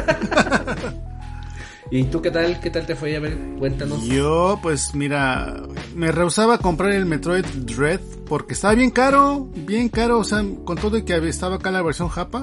¿Y 1.92 2.04
tú 2.04 2.22
qué 2.22 2.30
tal? 2.30 2.60
¿Qué 2.60 2.70
tal 2.70 2.86
te 2.86 2.94
fue? 2.94 3.16
A 3.16 3.20
ver, 3.20 3.36
cuéntanos. 3.58 4.04
Yo, 4.06 4.58
pues 4.62 4.94
mira, 4.94 5.60
me 5.96 6.12
rehusaba 6.12 6.54
a 6.54 6.58
comprar 6.58 6.92
el 6.92 7.04
Metroid 7.04 7.44
Dread 7.44 8.00
porque 8.28 8.54
estaba 8.54 8.74
bien 8.74 8.90
caro, 8.90 9.48
bien 9.66 9.88
caro, 9.88 10.20
o 10.20 10.24
sea, 10.24 10.44
con 10.64 10.76
todo 10.78 10.96
y 10.98 11.02
que 11.02 11.14
había- 11.14 11.30
estaba 11.30 11.56
acá 11.56 11.72
la 11.72 11.82
versión 11.82 12.08
japa, 12.08 12.42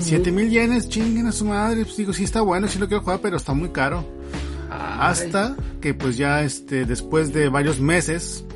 siete 0.00 0.32
mil 0.32 0.48
yenes, 0.48 0.88
chinguen 0.88 1.26
a 1.26 1.32
su 1.32 1.44
madre, 1.44 1.84
pues 1.84 1.96
digo, 1.98 2.14
sí 2.14 2.24
está 2.24 2.40
bueno, 2.40 2.68
sí 2.68 2.78
lo 2.78 2.88
quiero 2.88 3.02
jugar, 3.02 3.20
pero 3.22 3.36
está 3.36 3.52
muy 3.52 3.68
caro. 3.68 4.02
Ay. 4.70 5.10
Hasta 5.10 5.56
que 5.82 5.92
pues 5.92 6.16
ya 6.16 6.42
este, 6.42 6.86
después 6.86 7.34
de 7.34 7.50
varios 7.50 7.80
meses, 7.80 8.46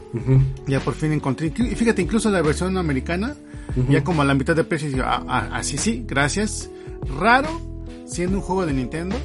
ya 0.66 0.80
por 0.80 0.94
fin 0.94 1.12
encontré, 1.12 1.48
y 1.54 1.74
fíjate, 1.74 2.00
incluso 2.00 2.30
la 2.30 2.40
versión 2.40 2.78
americana, 2.78 3.34
ya 3.90 4.02
como 4.02 4.22
a 4.22 4.24
la 4.24 4.32
mitad 4.34 4.56
de 4.56 4.64
precio, 4.64 4.88
digo, 4.88 5.02
ah, 5.04 5.22
ah, 5.28 5.48
así 5.52 5.76
sí, 5.76 6.02
gracias. 6.08 6.70
Raro, 7.18 7.60
siendo 8.06 8.38
un 8.38 8.42
juego 8.42 8.64
de 8.64 8.72
Nintendo, 8.72 9.16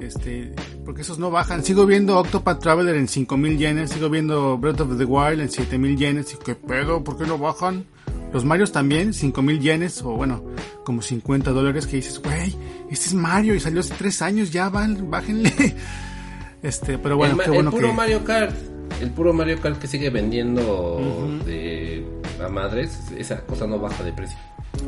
este, 0.00 0.52
porque 0.84 1.02
esos 1.02 1.18
no 1.18 1.30
bajan. 1.30 1.64
Sigo 1.64 1.86
viendo 1.86 2.18
Octopath 2.18 2.60
Traveler 2.60 2.96
en 2.96 3.08
5000 3.08 3.58
yenes, 3.58 3.90
sigo 3.90 4.10
viendo 4.10 4.58
Breath 4.58 4.80
of 4.80 4.98
the 4.98 5.04
Wild 5.04 5.40
en 5.40 5.50
7000 5.50 5.96
yenes, 5.96 6.34
y 6.34 6.36
qué 6.44 6.54
pedo, 6.54 7.02
¿por 7.02 7.18
qué 7.18 7.26
no 7.26 7.38
bajan? 7.38 7.86
Los 8.32 8.44
Marios 8.44 8.72
también, 8.72 9.14
5000 9.14 9.60
yenes, 9.60 10.02
o 10.02 10.16
bueno, 10.16 10.42
como 10.84 11.02
50 11.02 11.52
dólares, 11.52 11.86
que 11.86 11.96
dices, 11.96 12.20
güey, 12.20 12.56
este 12.90 13.06
es 13.06 13.14
Mario 13.14 13.54
y 13.54 13.60
salió 13.60 13.80
hace 13.80 13.94
3 13.96 14.22
años, 14.22 14.52
ya 14.52 14.68
van, 14.68 15.10
bájenle. 15.10 15.52
Este, 16.64 16.96
pero 16.96 17.18
bueno, 17.18 17.34
el, 17.34 17.40
qué 17.42 17.50
bueno 17.50 17.68
el 17.68 17.76
puro 17.76 17.88
que. 17.88 17.94
Mario 17.94 18.24
Kart. 18.24 18.56
El 19.02 19.10
puro 19.10 19.34
Mario 19.34 19.60
Kart 19.60 19.78
que 19.78 19.86
sigue 19.86 20.08
vendiendo 20.08 20.98
de 21.44 22.06
a 22.42 22.48
madres. 22.48 22.98
Esa 23.18 23.42
cosa 23.42 23.66
no 23.66 23.78
baja 23.78 24.02
de 24.02 24.14
precio. 24.14 24.38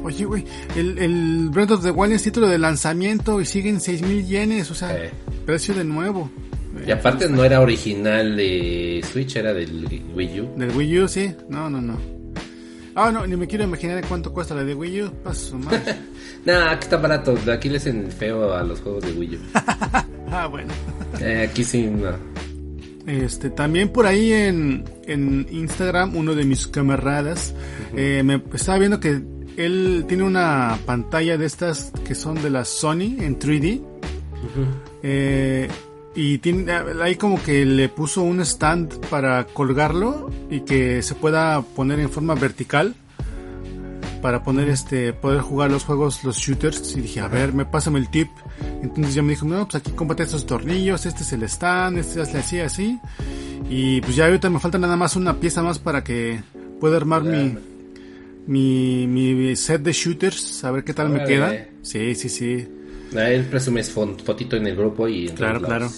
Oye, 0.03 0.25
güey, 0.25 0.45
el, 0.77 0.99
el 0.99 1.49
Breath 1.51 1.71
of 1.73 1.83
the 1.83 1.91
Wild 1.91 2.13
es 2.15 2.23
título 2.23 2.49
de 2.49 2.59
lanzamiento 2.59 3.41
y 3.41 3.45
siguen 3.47 3.81
6000 3.81 4.27
yenes, 4.27 4.71
o 4.71 4.75
sea, 4.75 4.97
Eh. 4.97 5.11
precio 5.45 5.75
de 5.75 5.85
nuevo. 5.85 6.31
Y 6.87 6.91
aparte 6.91 7.29
no 7.29 7.43
era 7.43 7.61
original 7.61 8.37
de 8.37 9.03
Switch, 9.11 9.37
era 9.37 9.53
del 9.55 9.89
Wii 10.15 10.41
U. 10.41 10.51
Del 10.57 10.71
Wii 10.77 10.99
U, 11.01 11.09
sí, 11.09 11.33
no, 11.49 11.69
no, 11.71 11.81
no. 11.81 11.99
Ah, 12.95 13.11
no, 13.13 13.27
ni 13.27 13.37
me 13.37 13.47
quiero 13.47 13.65
imaginar 13.65 14.03
cuánto 14.07 14.33
cuesta 14.33 14.55
la 14.55 14.63
de 14.65 14.75
Wii 14.75 15.03
U, 15.03 15.11
paso 15.25 15.59
más. 15.59 15.75
Nah, 16.45 16.71
aquí 16.71 16.85
está 16.85 16.97
barato. 16.99 17.37
Aquí 17.53 17.69
le 17.69 17.79
hacen 17.79 18.09
feo 18.13 18.55
a 18.55 18.63
los 18.63 18.81
juegos 18.81 19.03
de 19.05 19.13
Wii 19.13 19.35
U. 19.37 19.39
ah, 20.31 20.47
bueno. 20.47 20.73
Eh, 21.21 21.49
aquí 21.51 21.65
sí, 21.65 21.87
no. 21.89 22.11
Este, 23.07 23.51
también 23.51 23.89
por 23.89 24.07
ahí 24.07 24.33
en, 24.33 24.85
en 25.07 25.47
Instagram, 25.51 26.15
uno 26.17 26.35
de 26.37 26.45
mis 26.45 26.67
camaradas, 26.69 27.53
eh, 27.97 28.23
me 28.25 28.41
estaba 28.55 28.79
viendo 28.79 29.01
que 29.01 29.23
él 29.57 30.05
tiene 30.09 30.23
una 30.23 30.79
pantalla 30.87 31.37
de 31.37 31.47
estas 31.47 31.93
que 32.07 32.15
son 32.15 32.41
de 32.43 32.51
la 32.51 32.65
Sony 32.65 33.17
en 33.21 33.39
3D. 33.39 33.83
Eh, 35.03 35.69
Y 36.19 36.39
tiene, 36.39 36.73
ahí 37.03 37.17
como 37.17 37.43
que 37.43 37.67
le 37.67 37.91
puso 37.91 38.23
un 38.23 38.41
stand 38.41 39.07
para 39.11 39.45
colgarlo 39.45 40.31
y 40.51 40.61
que 40.61 41.03
se 41.03 41.15
pueda 41.15 41.61
poner 41.61 42.01
en 42.01 42.09
forma 42.09 42.35
vertical 42.35 42.95
para 44.23 44.43
poner 44.43 44.71
este 44.71 45.13
poder 45.13 45.43
jugar 45.43 45.71
los 45.71 45.85
juegos 45.85 46.25
los 46.25 46.39
shooters. 46.39 46.97
Y 46.97 47.03
dije 47.03 47.21
a 47.21 47.29
ver 47.29 47.53
me 47.53 47.67
pásame 47.67 47.99
el 47.99 48.09
tip. 48.09 48.29
Entonces 48.83 49.15
ya 49.15 49.21
me 49.23 49.33
dijo 49.33 49.45
no 49.45 49.69
pues 49.69 49.75
aquí 49.75 49.91
cómprate 49.93 50.23
estos 50.23 50.47
tornillos 50.47 51.05
este 51.05 51.23
es 51.23 51.33
el 51.35 51.43
stand 51.43 51.99
este 51.99 52.23
es 52.23 52.35
así 52.35 52.61
así. 52.61 52.99
Y 53.69 54.01
pues 54.01 54.17
ya 54.17 54.25
ahorita 54.25 54.49
me 54.49 54.59
falta 54.59 54.79
nada 54.79 54.97
más 54.97 55.17
una 55.17 55.39
pieza 55.39 55.63
más 55.63 55.79
para 55.79 56.03
que 56.03 56.41
pueda 56.81 56.97
armar 56.97 57.25
mi, 57.25 57.59
mi 58.47 59.07
mi 59.07 59.57
set 59.57 59.83
de 59.83 59.93
shooters 59.93 60.65
a 60.65 60.71
ver 60.71 60.85
qué 60.85 60.95
tal 60.95 61.09
me 61.11 61.25
queda 61.25 61.67
sí 61.83 62.15
sí 62.15 62.29
sí 62.29 62.69
Ahí 63.17 63.41
presumes 63.43 63.91
fotito 63.91 64.57
en 64.57 64.67
el 64.67 64.77
grupo 64.77 65.07
y 65.09 65.29
en 65.29 65.37
Claro, 65.37 65.63
claro. 65.63 65.89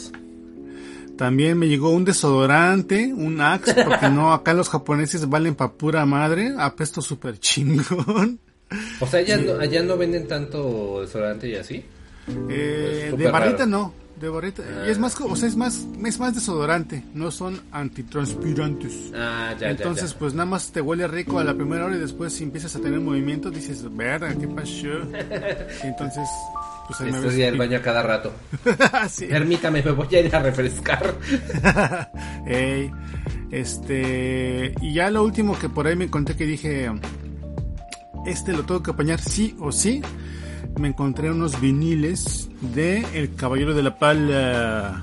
También 1.16 1.58
me 1.58 1.66
llegó 1.66 1.90
un 1.90 2.04
desodorante, 2.04 3.12
un 3.12 3.40
Axe, 3.40 3.74
porque 3.82 4.08
no, 4.08 4.32
acá 4.32 4.54
los 4.54 4.68
japoneses 4.68 5.28
valen 5.28 5.56
pa' 5.56 5.72
pura 5.72 6.06
madre, 6.06 6.52
apesto 6.56 7.02
súper 7.02 7.38
chingón. 7.40 8.38
O 9.00 9.06
sea, 9.06 9.20
allá, 9.20 9.36
no, 9.38 9.58
allá 9.58 9.82
no 9.82 9.96
venden 9.96 10.28
tanto 10.28 11.00
desodorante 11.00 11.48
y 11.48 11.56
así. 11.56 11.82
Eh, 12.48 13.06
Pues, 13.10 13.18
de 13.18 13.30
barrita 13.30 13.58
raro. 13.60 13.70
no, 13.70 13.94
de 14.20 14.28
barrita. 14.28 14.62
Y 14.86 14.90
es 14.90 14.98
más, 14.98 15.18
o 15.20 15.36
sea, 15.36 15.48
es 15.48 15.56
más, 15.56 15.86
es 16.04 16.18
más 16.18 16.34
desodorante, 16.34 17.02
no 17.14 17.30
son 17.30 17.60
antitranspirantes. 17.72 19.12
Ah, 19.14 19.54
ya, 19.58 19.70
Entonces, 19.70 20.10
ya, 20.10 20.12
ya. 20.14 20.18
pues 20.18 20.34
nada 20.34 20.46
más 20.46 20.70
te 20.72 20.80
huele 20.80 21.06
rico 21.08 21.38
a 21.38 21.44
la 21.44 21.54
primera 21.54 21.84
hora 21.86 21.96
y 21.96 22.00
después 22.00 22.32
si 22.32 22.44
empiezas 22.44 22.74
a 22.76 22.80
tener 22.80 23.00
movimiento 23.00 23.50
dices, 23.50 23.84
verga, 23.96 24.34
¿qué 24.34 24.48
pasó? 24.48 24.68
Y 25.84 25.86
entonces, 25.86 26.28
pues 26.86 27.00
ahí 27.00 27.10
me 27.12 27.18
Estoy 27.18 27.36
ves. 27.36 27.48
al 27.52 27.58
baño 27.58 27.78
a 27.78 27.82
cada 27.82 28.02
rato. 28.02 28.32
Sí. 29.08 29.26
Permítame, 29.26 29.82
me 29.82 29.90
voy 29.92 30.14
a 30.14 30.20
ir 30.20 30.34
a 30.34 30.40
refrescar. 30.42 31.14
Ey, 32.46 32.90
este, 33.50 34.74
y 34.80 34.94
ya 34.94 35.10
lo 35.10 35.24
último 35.24 35.58
que 35.58 35.68
por 35.68 35.86
ahí 35.86 35.96
me 35.96 36.04
encontré 36.04 36.36
que 36.36 36.44
dije, 36.44 36.90
este 38.26 38.52
lo 38.52 38.64
tengo 38.64 38.82
que 38.82 38.90
apañar 38.90 39.20
sí 39.20 39.56
o 39.58 39.72
sí. 39.72 40.02
Me 40.78 40.88
encontré 40.88 41.30
unos 41.30 41.60
viniles 41.60 42.48
de 42.60 43.04
El 43.14 43.34
Caballero 43.34 43.74
de 43.74 43.82
la 43.82 43.98
Pala, 43.98 45.02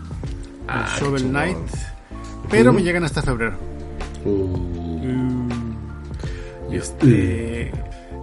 Ah, 0.67 0.87
el 0.95 1.01
Shovel 1.03 1.21
chingón. 1.21 1.31
Knight, 1.31 1.57
pero 2.49 2.71
Uh. 2.71 2.73
me 2.73 2.81
llegan 2.83 3.03
hasta 3.03 3.21
febrero. 3.21 3.57
Uh, 4.23 5.49
Y 6.71 6.77
este, 6.77 7.71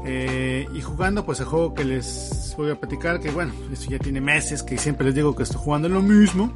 eh, 0.04 0.66
y 0.74 0.80
jugando 0.80 1.24
pues 1.24 1.38
el 1.40 1.46
juego 1.46 1.74
que 1.74 1.84
les 1.84 2.54
voy 2.56 2.70
a 2.70 2.74
platicar, 2.80 3.20
que 3.20 3.30
bueno, 3.30 3.52
eso 3.72 3.88
ya 3.90 3.98
tiene 3.98 4.20
meses 4.20 4.62
que 4.62 4.76
siempre 4.78 5.06
les 5.06 5.14
digo 5.14 5.34
que 5.36 5.44
estoy 5.44 5.60
jugando 5.62 5.88
lo 5.88 6.02
mismo. 6.02 6.52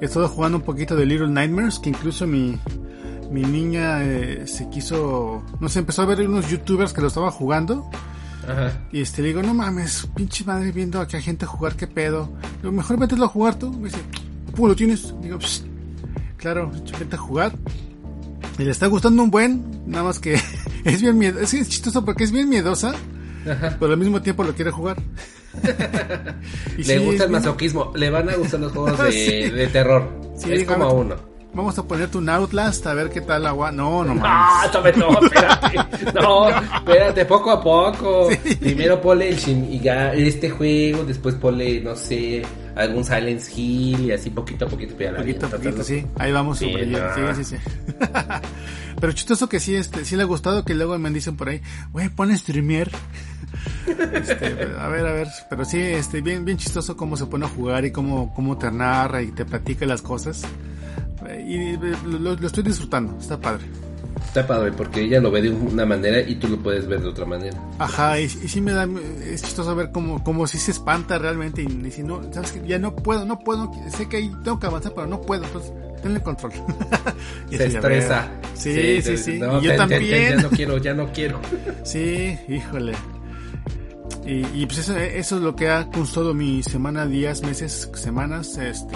He 0.00 0.04
estado 0.04 0.28
jugando 0.28 0.58
un 0.58 0.64
poquito 0.64 0.94
de 0.94 1.06
Little 1.06 1.28
Nightmares, 1.28 1.78
que 1.78 1.88
incluso 1.88 2.26
mi, 2.26 2.56
mi 3.30 3.42
niña 3.42 4.04
eh, 4.04 4.46
se 4.46 4.68
quiso, 4.68 5.42
no 5.60 5.68
sé, 5.68 5.78
empezó 5.80 6.02
a 6.02 6.06
ver 6.06 6.20
unos 6.28 6.48
youtubers 6.50 6.92
que 6.92 7.00
lo 7.00 7.06
estaban 7.08 7.30
jugando. 7.30 7.88
Ajá. 8.48 8.72
Y 8.92 9.00
este 9.02 9.22
le 9.22 9.28
digo, 9.28 9.42
no 9.42 9.52
mames, 9.54 10.08
pinche 10.14 10.44
madre 10.44 10.72
viendo 10.72 11.00
a 11.00 11.06
que 11.06 11.16
hay 11.16 11.22
gente 11.22 11.44
jugar, 11.46 11.76
qué 11.76 11.86
pedo. 11.86 12.30
Digo, 12.62 12.72
mejor 12.72 12.98
vete 12.98 13.14
a 13.16 13.26
jugar 13.28 13.58
tú. 13.58 13.70
Me 13.72 13.88
dice, 13.88 14.00
¿cómo 14.54 14.68
lo 14.68 14.76
tienes? 14.76 15.12
Digo, 15.20 15.38
"Psst, 15.38 15.64
claro, 16.36 16.70
vete 16.98 17.16
a 17.16 17.18
jugar. 17.18 17.52
Y 18.58 18.64
le 18.64 18.70
está 18.70 18.86
gustando 18.86 19.22
un 19.22 19.30
buen, 19.30 19.82
nada 19.86 20.04
más 20.04 20.18
que 20.18 20.34
es 20.84 21.00
bien 21.02 21.18
miedosa. 21.18 21.44
Es, 21.44 21.54
es 21.54 21.68
chistoso 21.68 22.04
porque 22.04 22.24
es 22.24 22.32
bien 22.32 22.48
miedosa, 22.48 22.94
pero 23.78 23.92
al 23.92 23.98
mismo 23.98 24.20
tiempo 24.22 24.42
lo 24.44 24.54
quiere 24.54 24.70
jugar. 24.70 24.96
Y 26.78 26.84
Le 26.84 26.98
sí, 26.98 27.04
gusta 27.04 27.24
el 27.24 27.30
bien- 27.30 27.42
masoquismo. 27.42 27.92
Le 27.96 28.10
van 28.10 28.28
a 28.28 28.34
gustar 28.36 28.60
los 28.60 28.72
juegos 28.72 28.98
de, 29.04 29.12
Sí. 29.12 29.50
de 29.50 29.66
terror. 29.68 30.08
Sí, 30.36 30.52
es 30.52 30.64
como 30.64 30.84
a 30.84 30.92
uno. 30.92 31.16
Vamos 31.54 31.76
a 31.78 31.82
ponerte 31.82 32.18
un 32.18 32.28
Outlast 32.28 32.86
a 32.86 32.94
ver 32.94 33.10
qué 33.10 33.20
tal 33.20 33.46
agua. 33.46 33.72
No, 33.72 34.04
no 34.04 34.14
No, 34.14 34.20
mames. 34.20 34.70
tome, 34.70 34.92
no, 34.92 35.08
espérate. 35.20 36.12
No, 36.14 36.48
espérate, 36.50 37.24
poco 37.24 37.50
a 37.50 37.60
poco. 37.62 38.28
Primero 38.60 39.00
ponle 39.00 39.30
el 39.30 39.36
Shin 39.36 39.68
Iga- 39.70 40.12
este 40.14 40.50
juego, 40.50 41.04
después 41.04 41.34
ponle, 41.34 41.80
no 41.80 41.96
sé, 41.96 42.42
algún 42.76 43.04
Silent 43.04 43.42
Hill 43.56 44.00
y 44.06 44.12
así 44.12 44.30
poquito 44.30 44.66
a 44.66 44.68
poquito. 44.68 44.94
Poquito 45.16 45.46
a 45.46 45.50
poquito, 45.50 45.82
sí. 45.82 46.06
Ahí 46.16 46.30
vamos 46.32 46.58
Sí, 46.58 46.72
no. 46.86 46.98
Sí, 47.34 47.44
sí, 47.44 47.56
sí. 47.56 47.56
Pero 49.00 49.12
chistoso 49.12 49.48
que 49.48 49.60
sí, 49.60 49.74
este, 49.76 50.04
sí 50.04 50.16
le 50.16 50.22
ha 50.22 50.26
gustado 50.26 50.64
que 50.64 50.74
luego 50.74 50.98
me 50.98 51.10
dicen 51.10 51.36
por 51.36 51.48
ahí, 51.48 51.60
güey, 51.92 52.08
pon 52.08 52.36
streamer. 52.36 52.90
Este, 53.86 54.46
a 54.78 54.88
ver, 54.88 55.06
a 55.06 55.12
ver, 55.12 55.28
pero 55.48 55.64
sí, 55.64 55.80
este, 55.80 56.20
bien, 56.20 56.44
bien 56.44 56.58
chistoso 56.58 56.96
cómo 56.96 57.16
se 57.16 57.26
pone 57.26 57.46
a 57.46 57.48
jugar 57.48 57.84
y 57.84 57.92
cómo, 57.92 58.34
cómo 58.34 58.58
te 58.58 58.70
narra 58.72 59.22
y 59.22 59.28
te 59.28 59.44
platica 59.44 59.86
las 59.86 60.02
cosas. 60.02 60.42
Y 61.46 61.76
lo, 61.76 62.36
lo 62.36 62.46
estoy 62.46 62.62
disfrutando, 62.62 63.16
está 63.18 63.40
padre. 63.40 63.64
Está 64.24 64.46
padre 64.46 64.72
porque 64.72 65.02
ella 65.02 65.20
lo 65.20 65.30
ve 65.30 65.42
de 65.42 65.50
una 65.50 65.86
manera 65.86 66.20
y 66.20 66.34
tú 66.36 66.48
lo 66.48 66.58
puedes 66.58 66.86
ver 66.86 67.00
de 67.00 67.08
otra 67.08 67.24
manera. 67.24 67.56
Ajá, 67.78 68.20
y, 68.20 68.24
y 68.24 68.28
sí 68.28 68.60
me 68.60 68.72
da, 68.72 68.86
es 69.24 69.42
chistoso 69.42 69.74
ver 69.74 69.90
cómo, 69.92 70.22
cómo 70.22 70.46
sí 70.46 70.58
se 70.58 70.72
espanta 70.72 71.18
realmente 71.18 71.62
y 71.62 71.66
dice, 71.66 72.02
no, 72.02 72.20
sabes 72.32 72.52
que 72.52 72.66
ya 72.66 72.78
no 72.78 72.94
puedo, 72.94 73.24
no 73.24 73.38
puedo, 73.38 73.70
sé 73.96 74.08
que 74.08 74.18
ahí 74.18 74.32
tengo 74.44 74.58
que 74.58 74.66
avanzar, 74.66 74.92
pero 74.94 75.06
no 75.06 75.20
puedo, 75.20 75.44
entonces 75.44 75.72
tenle 76.02 76.20
control. 76.20 76.52
Y 77.50 77.56
Se 77.56 77.66
estresa. 77.66 78.30
Sí, 78.54 79.00
sí, 79.00 79.16
sí. 79.16 79.38
no, 79.38 79.60
y 79.60 79.64
yo 79.64 79.76
también. 79.76 80.36
ya 80.36 80.42
no 80.42 80.50
quiero, 80.50 80.78
ya 80.78 80.94
no 80.94 81.12
quiero. 81.12 81.40
Sí, 81.84 82.38
híjole. 82.48 82.92
Y, 84.26 84.44
y 84.62 84.66
pues 84.66 84.78
eso, 84.78 84.94
eso 84.96 85.36
es 85.36 85.42
lo 85.42 85.56
que 85.56 85.70
ha 85.70 85.88
costado 85.88 86.34
mi 86.34 86.62
semana, 86.62 87.06
días, 87.06 87.42
meses, 87.42 87.90
semanas, 87.94 88.58
este. 88.58 88.94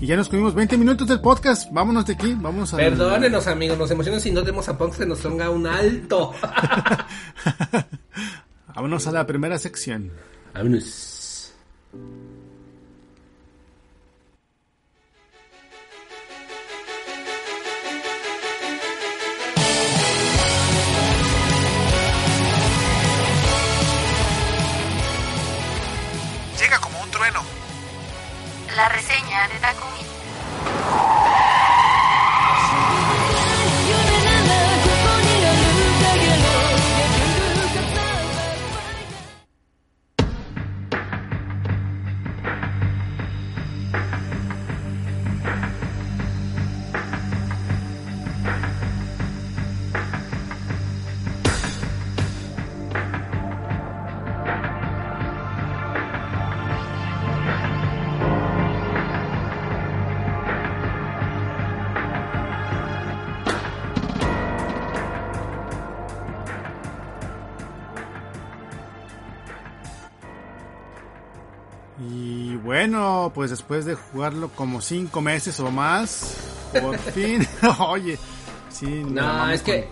Y 0.00 0.06
ya 0.06 0.16
nos 0.16 0.28
comimos 0.28 0.54
20 0.54 0.76
minutos 0.76 1.08
del 1.08 1.20
podcast. 1.20 1.70
Vámonos 1.72 2.06
de 2.06 2.14
aquí, 2.14 2.34
vámonos 2.34 2.74
a... 2.74 2.76
Perdónenos, 2.76 3.46
amigos, 3.46 3.78
nos 3.78 3.90
emocionamos 3.90 4.22
si 4.22 4.30
no 4.30 4.42
demos 4.42 4.68
a 4.68 4.76
Punk 4.76 4.94
se 4.94 5.06
nos 5.06 5.20
ponga 5.20 5.50
un 5.50 5.66
alto. 5.66 6.34
Vámonos 8.74 9.06
a 9.06 9.12
la 9.12 9.26
primera 9.26 9.58
sección. 9.58 10.10
Vámonos. 10.52 11.54
Pues 73.32 73.50
después 73.50 73.84
de 73.84 73.94
jugarlo 73.94 74.48
como 74.50 74.80
5 74.80 75.20
meses 75.20 75.58
o 75.60 75.70
más, 75.70 76.34
por 76.80 76.98
fin, 77.12 77.46
oye, 77.88 78.18
sí, 78.70 79.04
No, 79.06 79.50
es 79.50 79.62
que 79.62 79.88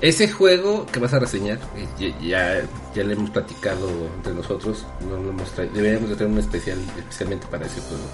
ese 0.00 0.28
juego 0.30 0.86
que 0.86 0.98
vas 1.00 1.14
a 1.14 1.18
reseñar, 1.18 1.58
eh, 1.76 1.88
ya, 1.98 2.18
ya, 2.20 2.68
ya 2.94 3.04
le 3.04 3.14
hemos 3.14 3.30
platicado 3.30 3.88
entre 4.16 4.34
nosotros, 4.34 4.84
no 5.08 5.16
lo 5.16 5.30
hemos 5.30 5.56
deberíamos 5.56 6.10
de 6.10 6.16
tener 6.16 6.32
un 6.32 6.38
especial 6.38 6.78
especialmente 6.98 7.46
para 7.46 7.66
ese 7.66 7.80
juego. 7.80 8.04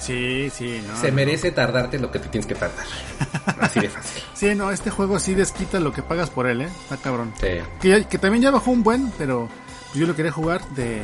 Sí, 0.00 0.50
sí, 0.50 0.82
no. 0.86 0.96
Se 0.98 1.08
no. 1.08 1.16
merece 1.16 1.50
tardarte 1.52 1.98
lo 1.98 2.10
que 2.10 2.18
te 2.18 2.28
tienes 2.28 2.46
que 2.46 2.54
tardar. 2.54 2.86
Así 3.60 3.80
de 3.80 3.90
fácil. 3.90 4.22
Sí, 4.32 4.54
no, 4.54 4.70
este 4.70 4.90
juego 4.90 5.18
sí 5.18 5.34
desquita 5.34 5.78
lo 5.78 5.92
que 5.92 6.02
pagas 6.02 6.30
por 6.30 6.46
él, 6.46 6.62
¿eh? 6.62 6.68
Está 6.82 6.96
cabrón. 6.96 7.34
Sí. 7.38 7.58
Que, 7.80 8.06
que 8.06 8.18
también 8.18 8.42
ya 8.42 8.50
bajó 8.50 8.70
un 8.70 8.82
buen, 8.82 9.12
pero 9.18 9.48
yo 9.94 10.06
lo 10.06 10.16
quería 10.16 10.32
jugar 10.32 10.66
de, 10.70 11.02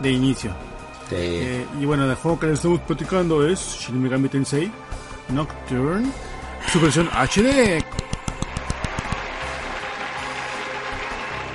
de 0.00 0.10
inicio. 0.10 0.54
Sí. 1.08 1.16
Eh, 1.16 1.66
y 1.80 1.84
bueno, 1.84 2.08
el 2.08 2.14
juego 2.16 2.38
que 2.38 2.46
les 2.46 2.56
estamos 2.56 2.80
platicando 2.80 3.46
es 3.46 3.58
Shin 3.58 4.02
Megami 4.02 4.28
Tensei 4.28 4.70
Nocturne, 5.30 6.10
su 6.72 6.80
versión 6.80 7.08
HD. 7.08 7.82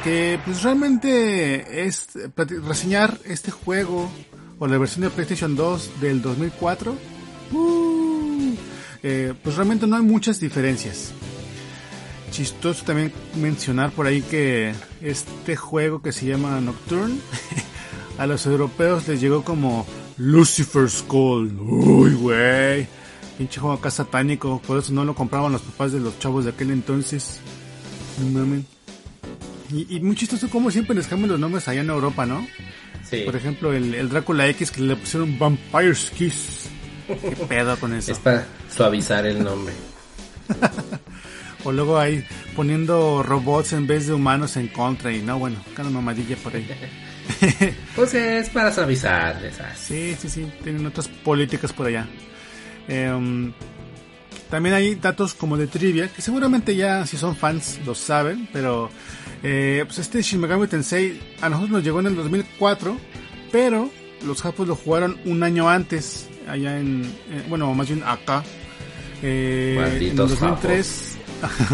Que 0.04 0.40
pues 0.44 0.64
realmente 0.64 1.86
es 1.86 2.10
reseñar 2.66 3.18
este 3.26 3.52
juego 3.52 4.10
o 4.60 4.68
la 4.68 4.78
versión 4.78 5.04
de 5.04 5.10
PlayStation 5.10 5.56
2 5.56 6.02
del 6.02 6.22
2004 6.22 7.14
eh, 9.06 9.34
pues 9.44 9.58
realmente 9.58 9.86
no 9.86 9.98
hay 9.98 10.02
muchas 10.02 10.40
diferencias. 10.40 11.12
Chistoso 12.32 12.86
también 12.86 13.12
mencionar 13.36 13.92
por 13.92 14.08
ahí 14.08 14.22
que 14.22 14.74
este 15.02 15.56
juego 15.56 16.02
que 16.02 16.12
se 16.12 16.26
llama 16.26 16.60
Nocturne 16.62 17.18
a 18.18 18.28
los 18.28 18.46
europeos 18.46 19.08
les 19.08 19.22
llegó 19.22 19.44
como 19.44 19.86
Lucifer's 20.18 21.04
Call. 21.10 21.52
Uy, 21.60 22.14
güey. 22.14 22.88
Pinche 23.38 23.60
juego 23.60 23.76
acá 23.76 23.90
satánico. 23.90 24.62
Por 24.66 24.80
eso 24.80 24.94
no 24.94 25.06
lo 25.06 25.16
compraban 25.16 25.52
los 25.52 25.62
papás 25.62 25.92
de 25.92 26.00
los 26.00 26.18
chavos 26.20 26.46
de 26.46 26.52
aquel 26.52 26.72
entonces. 26.72 27.40
No 28.20 28.40
mames. 28.40 28.66
Y, 29.72 29.98
y 29.98 30.00
muy 30.00 30.16
chistoso 30.16 30.50
como 30.50 30.70
siempre 30.70 30.96
les 30.96 31.08
cambian 31.08 31.32
los 31.32 31.40
nombres 31.40 31.68
allá 31.68 31.82
en 31.82 31.90
Europa, 31.90 32.26
¿no? 32.26 32.46
Sí. 33.10 33.22
Por 33.26 33.36
ejemplo, 33.36 33.74
el, 33.74 33.96
el 33.96 34.10
Drácula 34.10 34.48
X 34.48 34.72
que 34.72 34.82
le 34.82 34.96
pusieron 34.96 35.38
Vampire's 35.40 36.12
Kiss. 36.12 36.70
¿Qué 37.08 37.36
pedo 37.48 37.78
con 37.78 37.94
eso? 37.94 38.12
Es 38.12 38.20
para 38.20 38.46
suavizar 38.70 39.26
el 39.26 39.44
nombre. 39.44 39.74
O 41.66 41.72
luego 41.72 41.98
ahí 41.98 42.26
poniendo 42.56 43.24
robots 43.24 43.72
en 43.74 43.88
vez 43.88 44.08
de 44.08 44.14
humanos 44.14 44.58
en 44.58 44.68
contra 44.68 45.14
y 45.14 45.22
no, 45.22 45.40
bueno, 45.40 45.58
cada 45.76 45.90
mamadilla 45.90 46.36
por 46.38 46.56
ahí. 46.56 46.68
Pues 47.96 48.14
es 48.14 48.50
para 48.50 48.72
suavizar 48.72 49.44
esas. 49.46 49.78
Sí, 49.78 50.16
sí, 50.20 50.30
sí, 50.30 50.48
tienen 50.64 50.86
otras 50.86 51.08
políticas 51.08 51.72
por 51.74 51.88
allá. 51.88 52.08
Em, 52.88 53.54
también 54.50 54.76
hay 54.76 54.96
datos 54.96 55.34
como 55.34 55.58
de 55.58 55.68
trivia, 55.68 56.08
que 56.10 56.22
seguramente 56.22 56.76
ya 56.76 57.06
si 57.06 57.18
son 57.18 57.36
fans 57.36 57.80
lo 57.86 57.96
saben, 57.96 58.48
pero 58.52 58.90
eh, 59.42 59.84
pues 59.86 60.00
este 60.00 60.22
Shin 60.22 60.40
Megami 60.40 60.68
Tensei 60.68 61.20
a 61.42 61.50
nosotros 61.50 61.72
nos 61.72 61.84
llegó 61.84 62.00
en 62.00 62.08
el 62.08 62.16
2004, 62.16 62.98
pero 63.52 63.90
los 64.26 64.42
japos 64.42 64.68
lo 64.68 64.76
jugaron 64.76 65.18
un 65.26 65.44
año 65.44 65.70
antes, 65.70 66.30
allá 66.48 66.80
en, 66.80 67.04
eh, 67.30 67.44
bueno, 67.50 67.74
más 67.74 67.88
bien 67.88 68.04
acá. 68.06 68.44
Eh, 69.22 69.76
en 69.78 69.84
el 69.84 69.92
Malditos 69.92 70.30
2003 70.40 71.18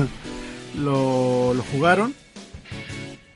lo, 0.80 1.54
lo 1.54 1.64
jugaron, 1.64 2.14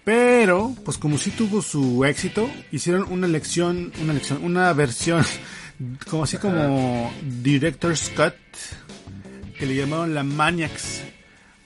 pero 0.03 0.75
pues 0.83 0.97
como 0.97 1.17
sí 1.17 1.31
tuvo 1.31 1.61
su 1.61 2.03
éxito, 2.05 2.49
hicieron 2.71 3.11
una 3.11 3.27
lección, 3.27 3.91
una 4.01 4.13
lección, 4.13 4.43
una 4.43 4.73
versión 4.73 5.23
como 6.09 6.23
así 6.23 6.37
como 6.37 7.11
Director's 7.41 8.09
Cut 8.09 8.33
que 9.57 9.65
le 9.65 9.75
llamaron 9.75 10.13
la 10.13 10.23
Maniacs. 10.23 11.01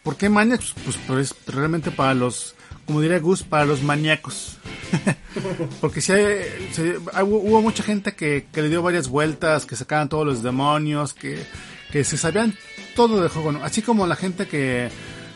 ¿Por 0.03 0.15
qué 0.15 0.29
Maniacs? 0.29 0.73
Pues, 0.83 0.97
pues 1.07 1.35
realmente 1.47 1.91
para 1.91 2.13
los, 2.13 2.55
como 2.85 3.01
diría 3.01 3.19
Gus, 3.19 3.43
para 3.43 3.65
los 3.65 3.81
maníacos. 3.81 4.57
Porque 5.81 6.01
si 6.01 6.13
hay, 6.13 6.41
hubo 7.23 7.61
mucha 7.61 7.83
gente 7.83 8.13
que, 8.13 8.47
que 8.51 8.61
le 8.61 8.69
dio 8.69 8.81
varias 8.81 9.09
vueltas, 9.09 9.65
que 9.65 9.75
sacaban 9.75 10.09
todos 10.09 10.25
los 10.25 10.43
demonios, 10.43 11.13
que, 11.13 11.45
que 11.91 12.03
se 12.03 12.17
sabían 12.17 12.55
todo 12.95 13.19
del 13.19 13.29
juego, 13.29 13.51
¿no? 13.51 13.63
Así 13.63 13.81
como 13.81 14.07
la 14.07 14.15
gente 14.15 14.47
que 14.47 14.89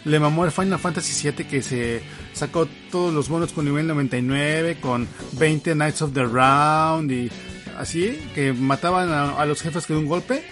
le 0.05 0.19
mamó 0.19 0.45
el 0.45 0.51
Final 0.51 0.79
Fantasy 0.79 1.29
VII, 1.31 1.45
que 1.45 1.61
se 1.61 2.01
sacó 2.33 2.67
todos 2.91 3.13
los 3.13 3.29
monos 3.29 3.51
con 3.53 3.65
nivel 3.65 3.87
99, 3.87 4.77
con 4.81 5.07
20 5.33 5.73
Knights 5.73 6.01
of 6.01 6.13
the 6.13 6.23
Round 6.23 7.11
y 7.11 7.29
así, 7.77 8.19
que 8.35 8.53
mataban 8.53 9.09
a, 9.09 9.31
a 9.39 9.45
los 9.45 9.61
jefes 9.61 9.85
con 9.87 9.97
un 9.97 10.07
golpe, 10.07 10.43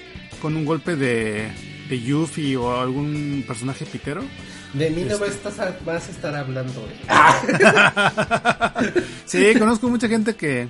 con 0.42 0.56
un 0.56 0.66
golpe 0.66 0.96
de, 0.96 1.50
de 1.90 2.02
Yuffie 2.02 2.56
o 2.58 2.80
algún 2.80 3.44
personaje 3.48 3.86
pitero. 3.86 4.24
De 4.74 4.90
mí 4.92 5.04
no 5.04 5.16
Este. 5.26 5.40
vas, 5.50 5.60
a, 5.60 5.76
vas 5.84 6.08
a 6.08 6.12
estar 6.12 6.36
hablando. 6.36 6.88
eh. 6.88 7.08
Sí, 9.26 9.54
conozco 9.58 9.90
mucha 9.90 10.08
gente 10.08 10.36
que, 10.36 10.70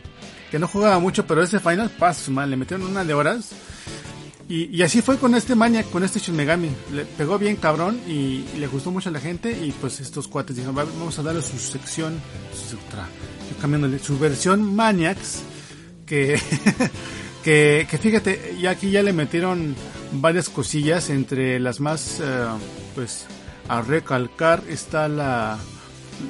que 0.52 0.60
no 0.60 0.68
jugaba 0.68 1.00
mucho, 1.00 1.26
pero 1.26 1.44
ese 1.44 1.60
Final 1.60 1.90
Pass, 1.90 2.30
man, 2.30 2.50
le 2.50 2.58
metieron 2.58 2.88
una 2.88 3.04
de 3.04 3.14
horas. 3.14 3.50
Y, 4.50 4.76
y 4.76 4.82
así 4.82 5.02
fue 5.04 5.18
con 5.18 5.36
este 5.36 5.54
Maniac, 5.54 5.90
con 5.92 6.04
este 6.04 6.20
Shin 6.20 6.36
Megami. 6.36 6.70
Le 6.92 7.06
pegó 7.06 7.38
bien 7.38 7.56
cabrón 7.56 8.02
y, 8.08 8.12
y 8.12 8.58
le 8.58 8.66
gustó 8.68 8.90
mucho 8.90 9.10
a 9.10 9.12
la 9.12 9.20
gente. 9.20 9.52
Y 9.52 9.72
pues 9.74 10.00
estos 10.00 10.28
cuates 10.28 10.56
dijeron, 10.56 10.76
"Va- 10.76 10.86
vamos 10.86 11.18
a 11.20 11.24
darle 11.24 11.42
su 11.44 11.58
sección, 11.60 12.20
su, 12.54 12.76
otra, 12.78 13.08
yo 13.50 13.58
cambiándole, 13.62 14.00
su 14.00 14.18
versión 14.18 14.76
Maniacs. 14.76 15.44
Que, 16.08 16.40
que, 17.44 17.88
que 17.90 17.98
fíjate, 18.00 18.56
y 18.60 18.66
aquí 18.66 18.90
ya 18.90 19.04
le 19.04 19.14
metieron 19.14 19.76
varias 20.14 20.50
cosillas. 20.50 21.12
Entre 21.12 21.60
las 21.60 21.80
más, 21.80 22.20
eh, 22.20 22.46
pues, 22.96 23.28
a 23.68 23.84
recalcar 23.84 24.64
está 24.68 25.08
la, 25.08 25.60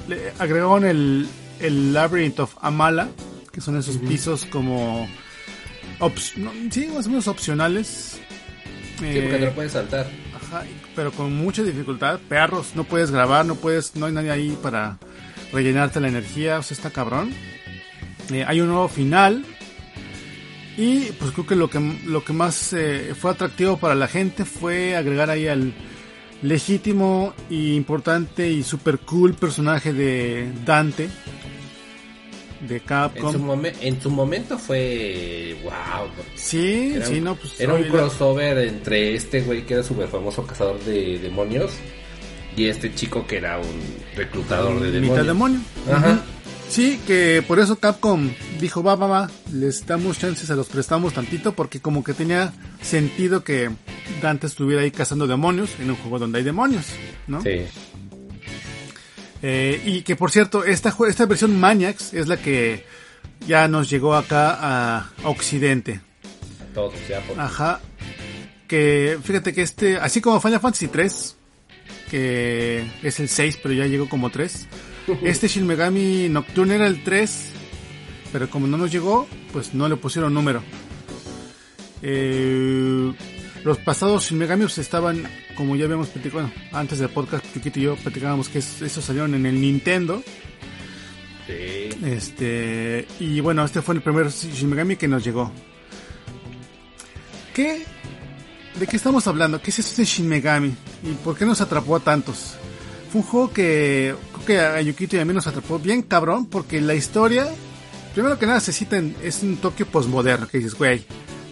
le 0.10 0.34
agregaron 0.40 0.84
el, 0.86 1.26
el 1.62 1.94
Labyrinth 1.94 2.40
of 2.42 2.56
Amala, 2.62 3.08
que 3.52 3.62
son 3.62 3.78
esos 3.78 3.96
pisos 3.98 4.44
como... 4.46 5.08
no, 6.38 6.52
sí, 6.72 6.88
más 6.94 7.06
o 7.06 7.10
menos 7.10 7.28
opcionales. 7.28 8.20
Sí, 9.00 9.06
Eh, 9.06 9.22
porque 9.24 9.38
te 9.40 9.46
lo 9.46 9.54
puedes 9.54 9.72
saltar. 9.74 10.10
ajá, 10.36 10.64
pero 10.96 11.12
con 11.12 11.34
mucha 11.34 11.64
dificultad. 11.64 12.20
Perros, 12.28 12.72
no 12.76 12.84
puedes 12.84 13.12
grabar, 13.12 13.46
no 13.46 13.56
puedes, 13.56 13.96
no 13.96 14.06
hay 14.08 14.14
nadie 14.14 14.32
ahí 14.32 14.58
para 14.62 14.98
rellenarte 15.54 16.00
la 16.00 16.08
energía, 16.10 16.60
o 16.60 16.64
sea, 16.64 16.76
está 16.76 16.90
cabrón. 16.90 17.32
Eh, 18.32 18.44
hay 18.48 18.62
un 18.62 18.68
nuevo 18.68 18.88
final. 18.88 19.44
Y 20.78 21.12
pues 21.20 21.32
creo 21.32 21.46
que 21.46 21.56
lo 21.56 21.70
que, 21.70 21.80
lo 22.06 22.24
que 22.24 22.32
más 22.32 22.72
eh, 22.74 23.14
fue 23.20 23.32
atractivo 23.32 23.78
para 23.78 23.96
la 23.96 24.08
gente 24.08 24.46
fue 24.46 24.96
agregar 24.96 25.30
ahí 25.30 25.48
al 25.48 25.74
legítimo 26.42 27.34
y 27.50 27.76
importante 27.76 28.50
y 28.50 28.64
super 28.64 28.98
cool 29.00 29.34
personaje 29.34 29.92
de 29.92 30.50
Dante 30.66 31.10
de 32.62 32.76
En 32.78 32.82
Capcom. 32.82 33.32
su, 33.32 33.40
momen- 33.40 33.76
en 33.82 34.02
su 34.02 34.10
momento 34.10 34.58
fue. 34.58 35.58
¡Wow! 35.64 36.10
Sí, 36.36 36.94
Era 36.96 37.06
sí, 37.06 37.22
no, 37.22 37.36
pues 37.36 37.60
Era 37.60 37.74
un 37.74 37.84
crossover 37.84 38.58
entre 38.60 39.16
este 39.16 39.42
güey 39.42 39.66
que 39.66 39.76
era 39.76 39.84
súper 39.84 40.08
famoso 40.08 40.46
cazador 40.46 40.80
de 40.84 41.20
demonios 41.20 41.72
y 42.58 42.66
este 42.66 42.94
chico 42.94 43.26
que 43.26 43.38
era 43.38 43.58
un 43.60 43.80
reclutador 44.16 44.80
de 44.82 44.92
demonios. 44.92 45.12
mitad 45.12 45.26
demonio. 45.26 45.60
Ajá. 45.92 46.22
Sí, 46.68 47.00
que 47.08 47.44
por 47.48 47.58
eso 47.60 47.78
Capcom 47.78 48.30
dijo, 48.60 48.84
va, 48.84 48.96
va, 48.96 49.08
va, 49.08 49.32
les 49.54 49.88
damos 49.88 50.20
chances, 50.20 50.46
se 50.46 50.56
los 50.56 50.68
prestamos 50.68 51.14
tantito, 51.14 51.54
porque 51.54 51.80
como 51.80 52.04
que 52.04 52.14
tenía 52.14 52.54
sentido 52.80 53.44
que 53.44 53.72
Dante 54.22 54.46
estuviera 54.46 54.84
ahí 54.84 54.92
cazando 54.92 55.26
demonios 55.26 55.72
en 55.80 55.90
un 55.90 55.96
juego 55.96 56.20
donde 56.20 56.38
hay 56.40 56.44
demonios, 56.44 56.86
¿no? 57.26 57.42
Sí. 57.42 57.62
Eh, 59.42 59.82
y 59.86 60.02
que 60.02 60.16
por 60.16 60.32
cierto, 60.32 60.64
esta, 60.66 60.96
esta 61.08 61.26
versión 61.26 61.60
Maniacs 61.60 62.14
es 62.14 62.28
la 62.28 62.38
que 62.38 62.86
ya 63.48 63.68
nos 63.68 63.90
llegó 63.90 64.16
acá 64.16 64.54
a, 64.54 65.10
a 65.24 65.30
Occidente. 65.30 66.02
Todos 66.74 66.94
ya 67.08 67.22
por... 67.22 67.40
Ajá. 67.40 67.80
Que 68.68 69.18
fíjate 69.24 69.54
que 69.54 69.62
este, 69.62 69.98
así 69.98 70.22
como 70.22 70.40
Final 70.40 70.60
Fantasy 70.60 70.88
3, 70.88 71.36
que 72.12 72.86
es 73.02 73.20
el 73.20 73.30
6, 73.30 73.60
pero 73.64 73.74
ya 73.74 73.86
llegó 73.86 74.08
como 74.10 74.30
3. 74.30 74.68
Este 75.24 75.48
Shin 75.48 75.66
Megami 75.66 76.30
Nocturne 76.30 76.76
era 76.76 76.86
el 76.86 77.04
3, 77.04 77.52
pero 78.32 78.50
como 78.50 78.68
no 78.68 78.78
nos 78.78 78.92
llegó, 78.92 79.28
pues 79.52 79.74
no 79.74 79.90
le 79.90 79.96
pusieron 79.96 80.34
número. 80.34 80.62
Eh, 82.02 83.12
los 83.64 83.78
pasados 83.80 84.26
Shin 84.30 84.38
Megami 84.38 84.66
estaban, 84.66 85.24
como 85.56 85.76
ya 85.76 85.86
habíamos 85.86 86.08
platicado, 86.10 86.44
bueno, 86.44 86.54
antes 86.72 87.00
del 87.00 87.10
podcast, 87.10 87.46
Chiquito 87.54 87.80
y 87.80 87.84
yo 87.84 87.96
platicábamos 87.96 88.50
que 88.50 88.60
es- 88.60 88.82
esos 88.82 89.04
salieron 89.04 89.34
en 89.36 89.46
el 89.46 89.60
Nintendo. 89.60 90.24
Sí. 91.48 91.90
Este, 92.06 93.08
y 93.20 93.40
bueno, 93.40 93.66
este 93.66 93.82
fue 93.82 93.96
el 93.96 94.02
primer 94.02 94.30
Shin 94.30 94.70
Megami 94.70 94.96
que 94.96 95.08
nos 95.08 95.24
llegó. 95.24 95.52
¿Qué? 97.54 97.84
¿De 98.80 98.88
qué 98.88 98.96
estamos 98.96 99.28
hablando? 99.28 99.62
¿Qué 99.62 99.72
es 99.72 99.80
esto 99.80 100.02
de 100.02 100.06
Shin 100.06 100.28
Megami? 100.28 100.70
¿Y 101.04 101.12
por 101.24 101.36
qué 101.38 101.46
nos 101.46 101.60
atrapó 101.62 101.96
a 101.96 102.00
tantos? 102.00 102.56
Fue 103.12 103.22
un 103.22 103.28
juego 103.28 103.52
que 103.52 104.16
creo 104.34 104.46
que 104.46 104.60
a 104.60 104.82
Yukito 104.82 105.16
y 105.16 105.20
a 105.20 105.26
mí 105.26 105.34
nos 105.34 105.48
atrapó 105.48 105.80
bien 105.80 106.04
cabrón 106.04 106.46
porque 106.46 106.80
la 106.80 106.94
historia, 106.94 107.48
primero 108.14 108.38
que 108.38 108.46
nada 108.46 108.60
se 108.60 108.72
cita 108.72 108.98
en, 108.98 109.16
es 109.24 109.42
un 109.42 109.58
Tokio 109.58 109.88
postmoderno 109.88 110.48
que 110.48 110.60
dices, 110.60 110.76
güey, 110.76 111.04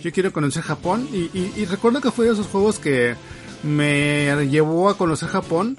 yo 0.04 0.12
quiero 0.12 0.32
conocer 0.34 0.64
Japón 0.64 1.08
y, 1.12 1.30
y- 1.38 1.54
y 1.58 1.66
recuerdo 1.66 2.02
que 2.02 2.12
fue 2.12 2.26
de 2.28 2.34
esos 2.34 2.48
juegos 2.48 2.80
que 2.80 3.16
me 3.64 4.48
llevó 4.50 4.90
a 4.90 4.98
conocer 4.98 5.30
Japón 5.30 5.78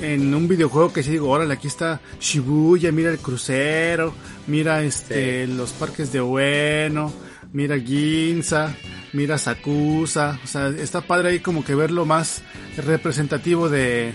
en 0.00 0.34
un 0.34 0.48
videojuego 0.48 0.92
que 0.92 1.02
sí 1.02 1.10
digo, 1.12 1.30
órale, 1.30 1.54
aquí 1.54 1.68
está 1.68 2.00
Shibuya, 2.20 2.92
mira 2.92 3.10
el 3.10 3.18
crucero, 3.18 4.12
mira 4.46 4.82
este 4.82 5.46
los 5.46 5.70
parques 5.72 6.12
de 6.12 6.20
Ueno, 6.20 7.12
mira 7.52 7.78
Ginza, 7.78 8.74
mira 9.12 9.38
Sakusa, 9.38 10.38
o 10.42 10.46
sea, 10.46 10.68
está 10.68 11.00
padre 11.00 11.30
ahí 11.30 11.38
como 11.40 11.64
que 11.64 11.74
verlo 11.74 12.04
más 12.04 12.42
representativo 12.76 13.68
de 13.68 14.12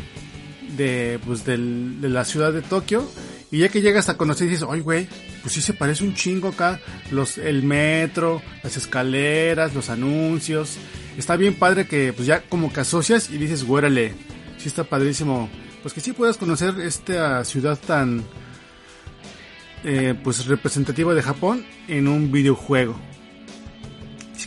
de 0.78 1.20
pues 1.26 1.46
del- 1.46 2.00
de 2.02 2.10
la 2.10 2.26
ciudad 2.26 2.54
de 2.54 2.62
Tokio. 2.62 3.10
Y 3.52 3.60
ya 3.60 3.70
que 3.70 3.82
llegas 3.82 4.10
a 4.10 4.18
conocer 4.18 4.48
dices, 4.48 4.68
"Ay, 4.70 4.82
güey, 4.82 5.08
pues 5.42 5.54
sí 5.54 5.62
se 5.62 5.74
parece 5.74 6.04
un 6.04 6.14
chingo 6.14 6.50
acá 6.50 6.80
los 7.12 7.38
el 7.38 7.64
metro, 7.64 8.42
las 8.64 8.78
escaleras, 8.78 9.74
los 9.74 9.90
anuncios." 9.90 10.78
Está 11.18 11.36
bien 11.36 11.56
padre 11.56 11.88
que 11.88 12.14
pues 12.14 12.28
ya 12.28 12.42
como 12.42 12.72
que 12.72 12.82
asocias 12.82 13.30
y 13.30 13.38
dices, 13.38 13.64
"Güérale, 13.64 14.14
sí 14.58 14.68
está 14.68 14.84
padrísimo." 14.84 15.50
Pues 15.82 15.94
que 15.94 16.02
sí 16.02 16.12
puedas 16.12 16.38
conocer 16.38 16.80
esta 16.82 17.44
ciudad 17.46 17.80
tan 17.80 18.24
eh, 19.84 20.14
pues 20.24 20.46
representativa 20.46 21.14
de 21.14 21.22
Japón 21.22 21.66
en 21.88 22.08
un 22.08 22.32
videojuego. 22.32 23.00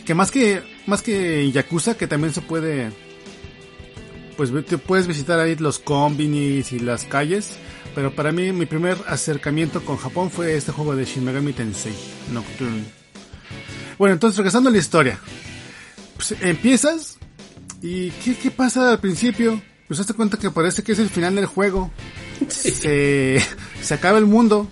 Que 0.05 0.13
más 0.13 0.31
que 0.31 0.61
más 0.85 1.01
que 1.01 1.51
Yakuza, 1.51 1.95
que 1.95 2.07
también 2.07 2.33
se 2.33 2.41
puede, 2.41 2.91
pues 4.35 4.51
te 4.65 4.77
puedes 4.77 5.07
visitar 5.07 5.39
ahí 5.39 5.55
los 5.55 5.79
combinis 5.79 6.71
y 6.73 6.79
las 6.79 7.05
calles. 7.05 7.57
Pero 7.95 8.13
para 8.15 8.31
mí 8.31 8.51
mi 8.51 8.65
primer 8.65 8.97
acercamiento 9.07 9.83
con 9.85 9.97
Japón 9.97 10.31
fue 10.31 10.55
este 10.55 10.71
juego 10.71 10.95
de 10.95 11.05
Shin 11.05 11.23
Megami 11.23 11.53
Tensei 11.53 11.93
Nocturne. 12.31 12.83
Bueno, 13.99 14.13
entonces 14.13 14.37
regresando 14.37 14.69
a 14.69 14.71
la 14.73 14.79
historia. 14.79 15.19
Pues 16.15 16.33
empiezas 16.41 17.17
y 17.81 18.09
¿qué, 18.11 18.35
qué 18.35 18.49
pasa 18.51 18.91
al 18.91 18.99
principio? 18.99 19.61
Pues 19.87 19.99
hazte 19.99 20.13
cuenta 20.13 20.37
que 20.37 20.49
parece 20.49 20.81
que 20.83 20.93
es 20.93 20.99
el 20.99 21.09
final 21.09 21.35
del 21.35 21.45
juego. 21.45 21.91
Se, 22.47 23.39
se 23.81 23.93
acaba 23.93 24.17
el 24.17 24.25
mundo. 24.25 24.67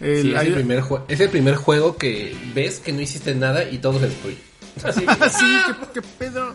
El- 0.00 0.22
Sí, 0.22 0.30
es, 0.32 0.36
hay- 0.36 0.46
el 0.48 0.54
primer 0.54 0.82
jue- 0.82 1.02
es 1.08 1.20
el 1.20 1.30
primer 1.30 1.54
juego 1.54 1.96
que 1.96 2.36
ves 2.54 2.78
que 2.80 2.92
no 2.92 3.00
hiciste 3.00 3.34
nada 3.34 3.68
y 3.70 3.78
todo 3.78 3.98
se 4.00 4.08
destruye. 4.08 4.36
Así, 4.82 5.00
sí, 5.38 5.46
¿qué, 5.94 6.00
qué 6.00 6.06
pedo. 6.18 6.54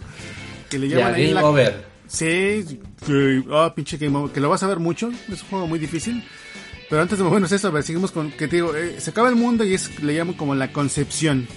Que 0.69 0.78
le 0.78 0.89
ya, 0.89 0.97
llaman 0.97 1.13
ahí 1.15 1.21
game 1.30 1.34
la- 1.34 1.45
over. 1.45 1.86
Sí, 2.08 2.80
que, 3.05 3.43
ah, 3.51 3.73
pinche 3.75 3.97
Game 3.97 4.31
que 4.31 4.39
lo 4.39 4.49
vas 4.49 4.63
a 4.63 4.67
ver 4.67 4.79
mucho, 4.79 5.12
es 5.29 5.41
un 5.43 5.49
juego 5.49 5.67
muy 5.67 5.79
difícil. 5.79 6.23
Pero 6.89 7.03
antes 7.03 7.19
de 7.19 7.23
movernos 7.23 7.51
eso, 7.51 7.81
seguimos 7.83 8.12
con, 8.12 8.31
que 8.31 8.47
te 8.47 8.57
digo, 8.57 8.75
eh, 8.75 8.99
se 8.99 9.12
acaba 9.12 9.29
el 9.29 9.35
mundo 9.35 9.63
y 9.63 9.75
es, 9.75 10.01
le 10.01 10.15
llaman 10.15 10.33
como 10.33 10.55
la 10.55 10.71
concepción. 10.71 11.47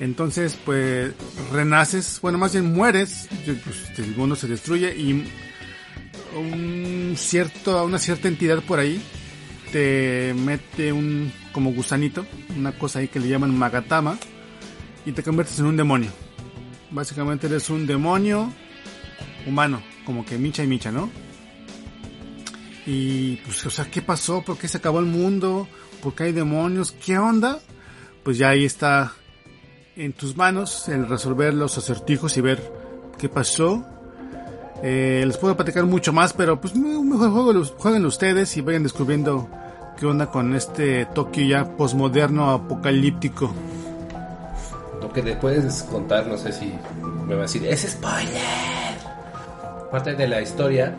Entonces, 0.00 0.58
pues, 0.64 1.12
renaces, 1.52 2.18
bueno, 2.22 2.38
más 2.38 2.52
bien 2.52 2.72
mueres, 2.72 3.28
pues, 3.44 3.98
el 3.98 4.16
mundo 4.16 4.34
se 4.36 4.46
destruye 4.46 4.96
y 4.96 5.24
un 6.34 7.14
cierto, 7.16 7.84
una 7.84 7.98
cierta 7.98 8.28
entidad 8.28 8.62
por 8.62 8.78
ahí 8.78 9.00
te 9.72 10.34
mete 10.34 10.92
un, 10.92 11.32
como 11.52 11.72
gusanito, 11.72 12.26
una 12.56 12.72
cosa 12.72 13.00
ahí 13.00 13.08
que 13.08 13.20
le 13.20 13.28
llaman 13.28 13.56
Magatama, 13.56 14.18
y 15.04 15.12
te 15.12 15.22
conviertes 15.22 15.58
en 15.58 15.66
un 15.66 15.76
demonio. 15.76 16.10
Básicamente 16.90 17.46
eres 17.46 17.68
un 17.70 17.86
demonio 17.86 18.52
humano, 19.46 19.82
como 20.04 20.24
que 20.24 20.38
micha 20.38 20.62
y 20.62 20.66
micha, 20.66 20.90
¿no? 20.90 21.10
Y 22.86 23.36
pues, 23.36 23.66
o 23.66 23.70
sea, 23.70 23.90
¿qué 23.90 24.02
pasó? 24.02 24.42
¿Por 24.42 24.58
qué 24.58 24.68
se 24.68 24.78
acabó 24.78 25.00
el 25.00 25.06
mundo? 25.06 25.66
¿Por 26.02 26.14
qué 26.14 26.24
hay 26.24 26.32
demonios? 26.32 26.92
¿Qué 26.92 27.18
onda? 27.18 27.58
Pues 28.22 28.38
ya 28.38 28.50
ahí 28.50 28.64
está 28.64 29.12
en 29.96 30.12
tus 30.12 30.36
manos 30.36 30.88
el 30.88 31.08
resolver 31.08 31.54
los 31.54 31.78
acertijos 31.78 32.36
y 32.36 32.40
ver 32.40 32.72
qué 33.18 33.28
pasó. 33.28 33.84
Eh, 34.82 35.24
les 35.26 35.36
puedo 35.38 35.56
platicar 35.56 35.84
mucho 35.86 36.12
más, 36.12 36.32
pero 36.32 36.60
pues 36.60 36.76
mejor 36.76 37.30
juego, 37.30 37.64
jueguen 37.78 38.04
ustedes 38.04 38.56
y 38.56 38.60
vayan 38.60 38.82
descubriendo 38.82 39.48
qué 39.98 40.06
onda 40.06 40.26
con 40.26 40.54
este 40.54 41.06
Tokio 41.06 41.46
ya 41.46 41.76
posmoderno 41.76 42.50
apocalíptico. 42.50 43.52
Lo 45.00 45.12
que 45.12 45.22
puedes 45.36 45.82
contar, 45.84 46.26
no 46.26 46.36
sé 46.36 46.52
si 46.52 46.72
me 47.26 47.34
va 47.34 47.40
a 47.40 47.42
decir, 47.42 47.66
es 47.66 47.82
spoiler. 47.90 48.85
Parte 49.96 50.14
de 50.14 50.28
la 50.28 50.42
historia 50.42 50.94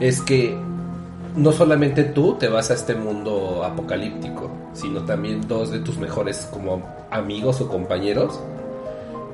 es 0.00 0.20
que 0.22 0.58
no 1.36 1.52
solamente 1.52 2.02
tú 2.02 2.34
te 2.34 2.48
vas 2.48 2.68
a 2.72 2.74
este 2.74 2.96
mundo 2.96 3.62
apocalíptico, 3.62 4.50
sino 4.74 5.02
también 5.04 5.46
dos 5.46 5.70
de 5.70 5.78
tus 5.78 5.98
mejores 5.98 6.48
como 6.52 6.82
amigos 7.12 7.60
o 7.60 7.68
compañeros 7.68 8.40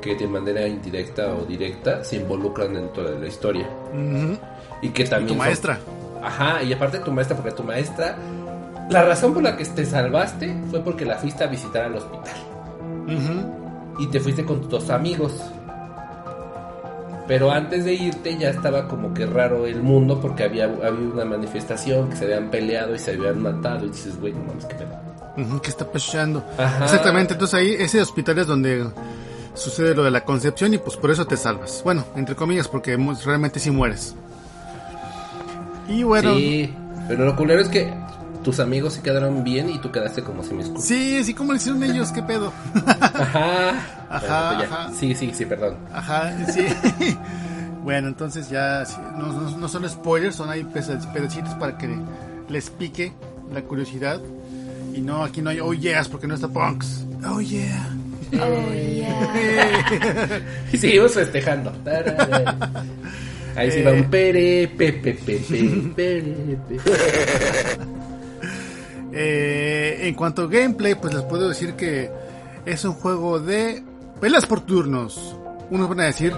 que 0.02 0.16
de 0.16 0.28
manera 0.28 0.68
indirecta 0.68 1.34
o 1.34 1.46
directa 1.46 2.04
se 2.04 2.16
involucran 2.16 2.74
dentro 2.74 3.10
de 3.10 3.18
la 3.18 3.26
historia. 3.26 3.66
Y 4.82 4.90
que 4.90 5.04
también... 5.04 5.28
Tu 5.28 5.32
son- 5.32 5.38
maestra. 5.38 5.78
Ajá, 6.22 6.62
y 6.62 6.74
aparte 6.74 6.98
tu 6.98 7.10
maestra, 7.10 7.38
porque 7.38 7.52
tu 7.52 7.62
maestra... 7.62 8.18
La 8.90 9.02
razón 9.02 9.32
por 9.32 9.42
la 9.42 9.56
que 9.56 9.64
te 9.64 9.86
salvaste 9.86 10.54
fue 10.70 10.80
porque 10.80 11.06
la 11.06 11.16
fuiste 11.16 11.42
a 11.42 11.46
visitar 11.46 11.84
al 11.84 11.94
hospital 11.94 12.36
y 13.98 14.06
te 14.08 14.20
fuiste 14.20 14.44
con 14.44 14.60
tus 14.60 14.68
dos 14.68 14.90
amigos. 14.90 15.32
Pero 17.26 17.50
antes 17.50 17.84
de 17.84 17.94
irte 17.94 18.36
ya 18.38 18.50
estaba 18.50 18.86
como 18.86 19.12
que 19.12 19.26
raro 19.26 19.66
el 19.66 19.82
mundo 19.82 20.20
porque 20.20 20.44
había, 20.44 20.64
había 20.64 20.90
una 21.12 21.24
manifestación 21.24 22.08
que 22.10 22.16
se 22.16 22.24
habían 22.24 22.50
peleado 22.50 22.94
y 22.94 22.98
se 22.98 23.12
habían 23.12 23.42
matado 23.42 23.86
y 23.86 23.88
dices, 23.88 24.20
güey, 24.20 24.32
no 24.32 24.44
mames, 24.44 24.64
qué 24.66 24.74
pedo. 24.76 25.60
¿Qué 25.60 25.68
está 25.70 25.90
pasando? 25.90 26.44
Ajá. 26.56 26.84
Exactamente, 26.84 27.34
entonces 27.34 27.54
ahí 27.54 27.74
ese 27.78 28.00
hospital 28.00 28.38
es 28.38 28.46
donde 28.46 28.86
sucede 29.54 29.94
lo 29.94 30.04
de 30.04 30.10
la 30.10 30.24
concepción 30.24 30.72
y 30.74 30.78
pues 30.78 30.96
por 30.96 31.10
eso 31.10 31.26
te 31.26 31.36
salvas. 31.36 31.82
Bueno, 31.84 32.04
entre 32.14 32.34
comillas, 32.36 32.68
porque 32.68 32.96
realmente 33.24 33.58
sí 33.58 33.70
mueres. 33.70 34.14
Y 35.88 36.02
bueno, 36.02 36.34
Sí, 36.34 36.74
pero 37.08 37.24
lo 37.24 37.36
culero 37.36 37.60
es 37.60 37.68
que 37.68 37.92
tus 38.46 38.60
amigos 38.60 38.92
se 38.94 39.02
quedaron 39.02 39.42
bien 39.42 39.68
y 39.68 39.80
tú 39.80 39.90
quedaste 39.90 40.22
como 40.22 40.44
si 40.44 40.54
me 40.54 40.62
escuchas. 40.62 40.84
sí, 40.86 41.34
¿cómo 41.34 41.52
le 41.52 41.56
hicieron 41.56 41.82
ellos? 41.82 42.12
¿Qué 42.12 42.22
pedo? 42.22 42.52
Ajá. 42.86 43.70
Ajá, 44.08 44.48
Bueno, 44.54 44.62
ya. 44.62 44.66
ajá. 44.84 44.90
Sí, 44.96 45.16
sí, 45.16 45.32
sí, 45.34 45.44
perdón. 45.46 45.74
Ajá, 45.92 46.32
sí. 46.52 46.64
bueno, 47.82 48.06
entonces 48.06 48.48
ya 48.48 48.84
sí, 48.86 48.94
no, 49.18 49.32
no- 49.32 49.56
no 49.58 49.68
son 49.68 49.88
spoilers, 49.90 50.36
son 50.36 50.48
ahí 50.48 50.62
peda- 50.62 51.12
pedacitos 51.12 51.54
para 51.54 51.76
que 51.76 51.88
les 52.48 52.70
pique 52.70 53.12
la 53.52 53.62
curiosidad. 53.62 54.20
Y 54.94 55.00
no, 55.00 55.24
aquí 55.24 55.42
no 55.42 55.50
hay 55.50 55.58
oh 55.58 55.74
yes 55.74 56.06
porque 56.06 56.28
no 56.28 56.36
está 56.36 56.46
punks. 56.46 57.04
Oh 57.28 57.40
yeah. 57.40 57.88
Oh, 58.32 58.72
yeah. 58.72 60.40
Y 60.72 60.76
seguimos 60.78 61.14
festejando. 61.14 61.72
Ahí 63.56 63.72
sí 63.72 63.82
va 63.82 63.90
un 63.90 64.04
pere, 64.04 64.68
pepe, 64.68 65.14
pepe, 65.14 65.90
pere, 65.96 66.58
pe. 66.68 66.76
Eh, 69.18 70.08
en 70.08 70.14
cuanto 70.14 70.42
a 70.42 70.46
gameplay, 70.46 70.94
pues 70.94 71.14
les 71.14 71.22
puedo 71.24 71.48
decir 71.48 71.72
que 71.74 72.10
es 72.66 72.84
un 72.84 72.92
juego 72.92 73.40
de 73.40 73.82
peleas 74.20 74.44
por 74.46 74.60
turnos. 74.60 75.36
Unos 75.70 75.88
van 75.88 76.00
a 76.00 76.04
decir, 76.04 76.32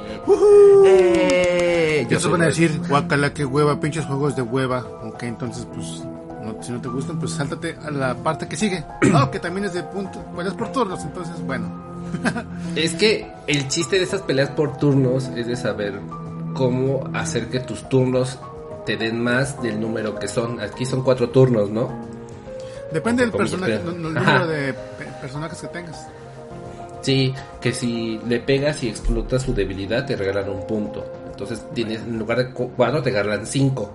Eh, 0.87 2.07
y 2.09 2.15
otros 2.15 2.31
van 2.33 2.43
a 2.43 2.47
decir, 2.47 2.81
guacala, 2.89 3.33
que 3.35 3.45
hueva, 3.45 3.81
pinches 3.81 4.05
juegos 4.07 4.37
de 4.37 4.43
hueva. 4.43 4.85
Ok, 5.05 5.23
entonces, 5.25 5.67
pues, 5.75 6.03
no- 6.45 6.63
si 6.63 6.73
no 6.73 6.81
te 6.81 6.89
gustan, 6.89 7.19
pues 7.19 7.33
sáltate 7.33 7.77
a 7.85 7.91
la 7.91 8.15
parte 8.15 8.47
que 8.49 8.57
sigue. 8.57 8.85
No, 9.13 9.31
que 9.31 9.39
también 9.39 9.65
es 9.67 9.75
de 9.75 9.83
punto, 9.83 10.25
peleas 10.37 10.55
por 10.55 10.71
turnos, 10.73 11.03
entonces, 11.03 11.35
bueno. 11.45 11.87
Es 12.77 12.95
que 12.95 13.31
el 13.47 13.69
chiste 13.69 13.97
de 13.97 14.05
estas 14.05 14.23
peleas 14.23 14.51
por 14.51 14.77
turnos 14.79 15.29
es 15.37 15.47
de 15.47 15.57
saber 15.57 16.01
cómo 16.55 17.05
hacer 17.13 17.49
que 17.49 17.61
tus 17.61 17.89
turnos 17.89 18.39
te 18.87 18.97
den 18.97 19.21
más 19.23 19.61
del 19.63 19.79
número 19.81 20.15
que 20.19 20.29
son. 20.29 20.61
Aquí 20.61 20.87
son 20.87 21.03
cuatro 21.03 21.29
turnos, 21.31 21.71
¿no? 21.71 21.91
Depende 22.93 23.23
del 23.23 23.33
personaje, 23.33 23.79
pero- 23.79 23.93
no- 23.93 23.99
no- 23.99 24.09
el 24.11 24.17
Ajá. 24.19 24.33
número 24.39 24.47
de 24.53 24.73
pe- 24.73 25.05
personajes 25.21 25.59
que 25.61 25.67
tengas. 25.69 26.07
Sí, 27.03 27.35
que 27.61 27.73
si 27.73 28.19
le 28.27 28.41
pegas 28.41 28.83
y 28.83 28.89
explotas 28.89 29.43
su 29.43 29.55
debilidad 29.55 30.05
te 30.07 30.17
regalan 30.17 30.49
un 30.51 30.67
punto. 30.67 31.05
Entonces 31.31 31.63
tienes, 31.73 32.01
en 32.03 32.19
lugar 32.19 32.39
de 32.39 32.53
cu- 32.53 32.71
cuatro 32.77 33.03
te 33.03 33.11
regalan 33.11 33.47
cinco. 33.47 33.93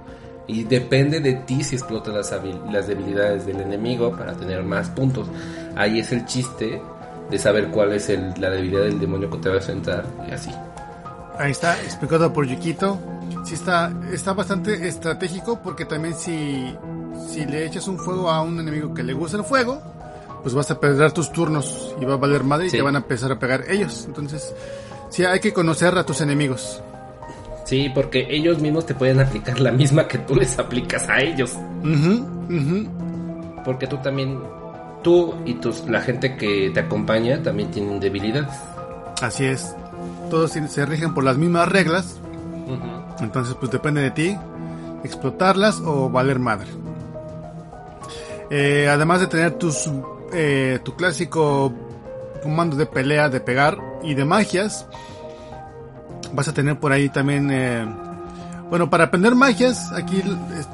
Y 0.47 0.63
depende 0.63 1.19
de 1.21 1.33
ti 1.33 1.63
si 1.63 1.75
explotas 1.75 2.13
las, 2.13 2.31
las 2.71 2.87
debilidades 2.87 3.45
del 3.45 3.61
enemigo 3.61 4.11
para 4.15 4.33
tener 4.33 4.63
más 4.63 4.89
puntos. 4.89 5.27
Ahí 5.75 5.99
es 5.99 6.11
el 6.11 6.25
chiste 6.25 6.81
de 7.29 7.39
saber 7.39 7.69
cuál 7.69 7.93
es 7.93 8.09
el- 8.09 8.33
la 8.37 8.49
debilidad 8.49 8.83
del 8.83 8.99
demonio 8.99 9.29
que 9.29 9.37
te 9.37 9.49
va 9.49 9.55
a 9.55 9.57
enfrentar 9.59 10.05
y 10.29 10.31
así. 10.33 10.51
Ahí 11.37 11.51
está, 11.51 11.81
explicado 11.81 12.31
por 12.31 12.45
Yukito. 12.45 12.99
Sí 13.45 13.55
está, 13.55 13.91
está 14.11 14.33
bastante 14.33 14.87
estratégico 14.87 15.59
porque 15.61 15.85
también 15.85 16.13
si, 16.15 16.75
si 17.29 17.45
le 17.45 17.65
echas 17.65 17.87
un 17.87 17.97
fuego 17.97 18.29
a 18.29 18.41
un 18.41 18.59
enemigo 18.59 18.93
que 18.93 19.03
le 19.03 19.13
gusta 19.13 19.37
el 19.37 19.43
fuego, 19.43 19.81
pues 20.41 20.53
vas 20.53 20.69
a 20.71 20.79
perder 20.79 21.11
tus 21.11 21.31
turnos 21.31 21.95
y 22.01 22.05
va 22.05 22.13
a 22.15 22.17
valer 22.17 22.43
madre 22.43 22.67
y 22.67 22.69
te 22.69 22.81
van 22.81 22.95
a 22.95 22.99
empezar 22.99 23.31
a 23.31 23.39
pegar 23.39 23.63
ellos. 23.69 24.03
Entonces, 24.05 24.53
sí 25.09 25.23
hay 25.25 25.39
que 25.39 25.53
conocer 25.53 25.97
a 25.97 26.05
tus 26.05 26.21
enemigos. 26.21 26.81
Sí, 27.65 27.89
porque 27.95 28.27
ellos 28.29 28.59
mismos 28.59 28.85
te 28.85 28.93
pueden 28.93 29.21
aplicar 29.21 29.59
la 29.61 29.71
misma 29.71 30.07
que 30.07 30.17
tú 30.17 30.35
les 30.35 30.59
aplicas 30.59 31.07
a 31.09 31.19
ellos. 31.19 31.55
Porque 33.63 33.87
tú 33.87 33.97
también, 33.97 34.39
tú 35.01 35.33
y 35.45 35.53
tus, 35.55 35.87
la 35.89 36.01
gente 36.01 36.35
que 36.35 36.71
te 36.73 36.81
acompaña 36.81 37.41
también 37.41 37.71
tienen 37.71 37.99
debilidades. 37.99 38.53
Así 39.21 39.45
es. 39.45 39.73
Todos 40.29 40.51
se- 40.51 40.67
se 40.67 40.85
rigen 40.85 41.13
por 41.13 41.23
las 41.23 41.37
mismas 41.37 41.69
reglas. 41.69 42.17
Entonces, 43.21 43.55
pues 43.59 43.71
depende 43.71 44.01
de 44.01 44.11
ti 44.11 44.37
explotarlas 45.03 45.79
o 45.85 46.09
valer 46.09 46.39
madre. 46.39 46.67
Eh, 48.55 48.87
además 48.87 49.19
de 49.19 49.25
tener 49.25 49.53
tus, 49.53 49.89
eh, 50.31 50.79
tu 50.83 50.95
clásico 50.95 51.73
comando 52.43 52.75
de 52.75 52.85
pelea, 52.85 53.27
de 53.27 53.39
pegar 53.39 53.79
y 54.03 54.13
de 54.13 54.25
magias, 54.25 54.85
vas 56.33 56.47
a 56.47 56.53
tener 56.53 56.79
por 56.79 56.91
ahí 56.91 57.09
también, 57.09 57.49
eh, 57.51 57.83
bueno, 58.69 58.91
para 58.91 59.05
aprender 59.05 59.33
magias, 59.33 59.91
aquí 59.91 60.21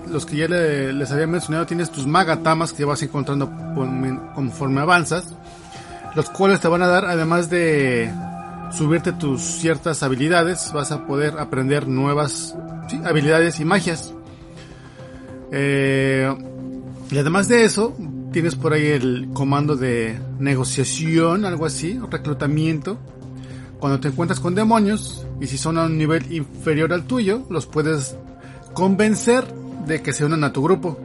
los 0.07 0.25
que 0.25 0.36
ya 0.36 0.49
le- 0.49 0.91
les 0.91 1.09
había 1.13 1.25
mencionado, 1.25 1.65
tienes 1.67 1.89
tus 1.89 2.05
magatamas 2.05 2.73
que 2.73 2.84
vas 2.84 3.01
encontrando 3.01 3.49
con- 3.49 4.32
conforme 4.36 4.82
avanzas, 4.82 5.34
los 6.15 6.30
cuales 6.32 6.59
te 6.59 6.67
van 6.67 6.82
a 6.82 6.88
dar, 6.88 7.05
además 7.05 7.49
de 7.49 8.11
subirte 8.73 9.13
tus 9.13 9.41
ciertas 9.41 10.03
habilidades, 10.03 10.69
vas 10.73 10.91
a 10.91 11.07
poder 11.07 11.39
aprender 11.39 11.88
nuevas 11.88 12.57
sí, 12.89 12.99
habilidades 13.05 13.57
y 13.61 13.63
magias. 13.63 14.13
Eh, 15.53 16.36
y 17.12 17.18
además 17.18 17.47
de 17.47 17.64
eso, 17.64 17.95
tienes 18.32 18.55
por 18.55 18.74
ahí 18.74 18.88
el 18.88 19.30
comando 19.34 19.76
de 19.76 20.20
negociación, 20.39 21.45
algo 21.45 21.66
así, 21.66 21.99
reclutamiento, 22.10 22.97
cuando 23.80 23.99
te 23.99 24.10
encuentras 24.10 24.39
con 24.39 24.55
demonios 24.55 25.26
y 25.39 25.47
si 25.47 25.57
son 25.57 25.78
a 25.78 25.86
un 25.86 25.97
nivel 25.97 26.32
inferior 26.32 26.93
al 26.93 27.05
tuyo, 27.05 27.43
los 27.49 27.66
puedes 27.66 28.16
convencer 28.74 29.45
de 29.88 30.01
que 30.01 30.14
se 30.14 30.26
unan 30.26 30.43
a 30.43 30.53
tu 30.53 30.62
grupo. 30.62 30.99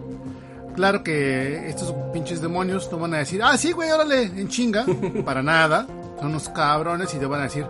Claro 0.75 1.05
que 1.05 1.69
estos 1.69 1.95
pinches 2.13 2.41
demonios 2.43 2.89
no 2.91 2.99
van 2.99 3.15
a 3.15 3.19
decir, 3.19 3.41
ah, 3.43 3.57
sí, 3.57 3.73
güey, 3.73 3.91
órale, 3.91 4.25
en 4.25 4.49
chinga. 4.49 4.85
Para 5.25 5.43
nada. 5.43 5.87
Son 6.19 6.31
unos 6.31 6.49
cabrones 6.49 7.15
y 7.15 7.19
te 7.19 7.27
van 7.27 7.41
a 7.41 7.45
decir, 7.45 7.65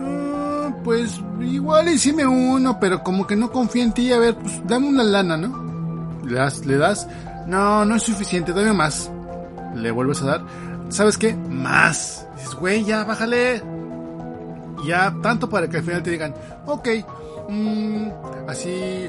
"Ah, 0.00 0.72
pues 0.84 1.20
igual 1.40 1.88
y 1.88 1.98
sí 1.98 2.12
me 2.12 2.26
uno, 2.26 2.78
pero 2.78 3.02
como 3.02 3.26
que 3.26 3.34
no 3.36 3.50
confío 3.50 3.82
en 3.82 3.92
ti. 3.92 4.12
A 4.12 4.18
ver, 4.18 4.36
pues 4.36 4.60
dame 4.66 4.88
una 4.88 5.02
lana, 5.02 5.36
¿no? 5.36 6.20
Le 6.24 6.34
das, 6.34 6.64
le 6.66 6.76
das, 6.76 7.08
no, 7.46 7.84
no 7.84 7.94
es 7.96 8.02
suficiente, 8.02 8.52
dame 8.52 8.72
más. 8.72 9.10
Le 9.74 9.90
vuelves 9.90 10.22
a 10.22 10.26
dar, 10.26 10.42
¿sabes 10.88 11.16
qué? 11.16 11.34
Más. 11.34 12.26
Dices, 12.36 12.54
güey, 12.54 12.84
ya, 12.84 13.04
bájale. 13.04 13.62
Ya, 14.86 15.14
tanto 15.22 15.48
para 15.48 15.68
que 15.68 15.76
al 15.78 15.82
final 15.82 16.02
te 16.02 16.10
digan, 16.10 16.34
ok, 16.66 16.88
mm, 17.48 18.08
así, 18.48 19.08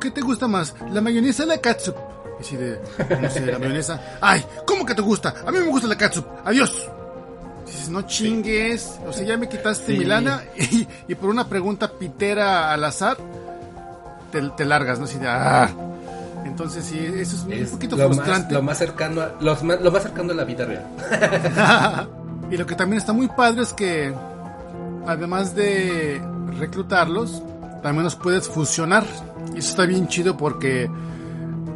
¿qué 0.00 0.10
te 0.10 0.20
gusta 0.20 0.48
más? 0.48 0.74
¿La 0.90 1.00
mayonesa 1.00 1.44
o 1.44 1.46
la 1.46 1.58
catsup? 1.58 1.94
Y 2.38 2.42
así 2.42 2.56
de, 2.56 2.80
no 3.20 3.30
sé, 3.30 3.46
la 3.46 3.58
mayonesa. 3.58 4.00
Ay, 4.20 4.44
¿cómo 4.66 4.84
que 4.84 4.94
te 4.94 5.02
gusta? 5.02 5.34
A 5.46 5.50
mí 5.52 5.58
me 5.60 5.66
gusta 5.68 5.86
la 5.86 5.96
catsup. 5.96 6.26
Adiós. 6.44 6.88
Dices, 7.64 7.88
no 7.88 8.02
chingues. 8.02 8.98
O 9.06 9.12
sea, 9.12 9.24
ya 9.24 9.36
me 9.36 9.48
quitaste 9.48 9.92
Sí. 9.92 9.98
mi 9.98 10.04
lana 10.04 10.42
y, 10.56 10.86
y 11.08 11.14
por 11.14 11.30
una 11.30 11.48
pregunta 11.48 11.90
pitera 11.92 12.72
al 12.72 12.82
azar, 12.84 13.16
te, 14.32 14.42
te 14.50 14.64
largas, 14.64 14.98
¿no? 14.98 15.04
Así 15.04 15.18
de, 15.18 15.28
ah. 15.28 15.68
Entonces, 16.46 16.84
sí, 16.84 16.98
eso 16.98 17.36
es, 17.36 17.46
Es 17.60 17.66
un 17.66 17.72
poquito 17.72 17.96
lo 17.96 18.08
más, 18.08 18.16
frustrante. 18.16 18.54
lo 18.54 18.62
más 18.62 18.78
cercano 18.78 19.20
a, 19.20 19.32
los 19.40 19.62
más- 19.62 19.80
lo 19.80 19.90
más 19.90 20.02
cercano 20.02 20.32
a 20.32 20.34
la 20.34 20.44
vida 20.44 20.64
real. 20.64 20.86
y 22.50 22.56
lo 22.56 22.66
que 22.66 22.74
también 22.74 22.98
está 22.98 23.12
muy 23.12 23.28
padre 23.28 23.62
es 23.62 23.72
que, 23.72 24.14
además 25.06 25.54
de 25.54 26.20
reclutarlos, 26.58 27.42
también 27.82 28.04
los 28.04 28.16
puedes 28.16 28.48
fusionar. 28.48 29.04
Y 29.54 29.58
eso 29.58 29.70
está 29.70 29.86
bien 29.86 30.08
chido 30.08 30.36
porque, 30.36 30.90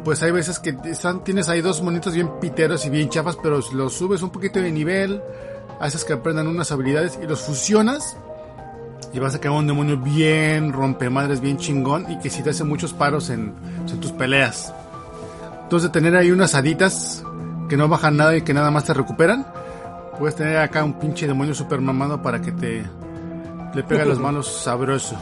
pues 0.03 0.21
hay 0.23 0.31
veces 0.31 0.59
que 0.59 0.75
están, 0.85 1.23
tienes 1.23 1.49
ahí 1.49 1.61
dos 1.61 1.81
monitos 1.81 2.13
bien 2.13 2.29
piteros 2.39 2.85
y 2.85 2.89
bien 2.89 3.09
chafas, 3.09 3.37
pero 3.41 3.59
los 3.73 3.93
subes 3.93 4.21
un 4.21 4.29
poquito 4.31 4.59
de 4.59 4.71
nivel, 4.71 5.21
haces 5.79 6.03
que 6.05 6.13
aprendan 6.13 6.47
unas 6.47 6.71
habilidades 6.71 7.19
y 7.21 7.27
los 7.27 7.41
fusionas. 7.41 8.17
Y 9.13 9.19
vas 9.19 9.35
a 9.35 9.41
quedar 9.41 9.57
un 9.57 9.67
demonio 9.67 9.97
bien 9.97 10.71
rompemadres, 10.71 11.41
bien 11.41 11.57
chingón 11.57 12.09
y 12.11 12.19
que 12.19 12.29
si 12.29 12.43
te 12.43 12.51
hace 12.51 12.63
muchos 12.63 12.93
paros 12.93 13.29
en, 13.29 13.53
en 13.89 13.99
tus 13.99 14.11
peleas. 14.11 14.73
Entonces, 15.63 15.91
tener 15.91 16.15
ahí 16.15 16.31
unas 16.31 16.55
haditas 16.55 17.23
que 17.69 17.77
no 17.77 17.87
bajan 17.87 18.17
nada 18.17 18.35
y 18.35 18.41
que 18.41 18.53
nada 18.53 18.71
más 18.71 18.85
te 18.85 18.93
recuperan, 18.93 19.45
Puedes 20.21 20.35
tener 20.35 20.57
acá 20.57 20.83
un 20.83 20.93
pinche 20.99 21.25
demonio 21.25 21.55
super 21.55 21.81
mamado 21.81 22.21
para 22.21 22.39
que 22.39 22.51
te 22.51 22.83
le 23.73 23.83
pegue 23.83 24.05
las 24.05 24.19
manos 24.19 24.47
sabroso. 24.47 25.15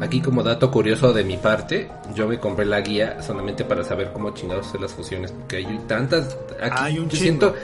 Aquí 0.00 0.22
como 0.22 0.42
dato 0.42 0.70
curioso 0.70 1.12
de 1.12 1.24
mi 1.24 1.36
parte, 1.36 1.90
yo 2.14 2.26
me 2.26 2.40
compré 2.40 2.64
la 2.64 2.80
guía 2.80 3.20
solamente 3.20 3.66
para 3.66 3.84
saber 3.84 4.12
cómo 4.14 4.30
chingados 4.30 4.68
hacer 4.68 4.80
las 4.80 4.94
fusiones, 4.94 5.30
porque 5.30 5.56
hay 5.58 5.78
tantas, 5.86 6.38
aquí 6.58 6.76
Hay 6.78 6.98
un 6.98 7.10
yo 7.10 7.18
chingo. 7.18 7.22
siento, 7.22 7.54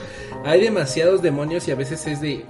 hay 0.45 0.61
demasiados 0.61 1.23
demonios 1.23 1.67
y 1.67 1.71
a 1.71 1.77
veces 1.77 2.07
es 2.07 2.21
de, 2.21 2.45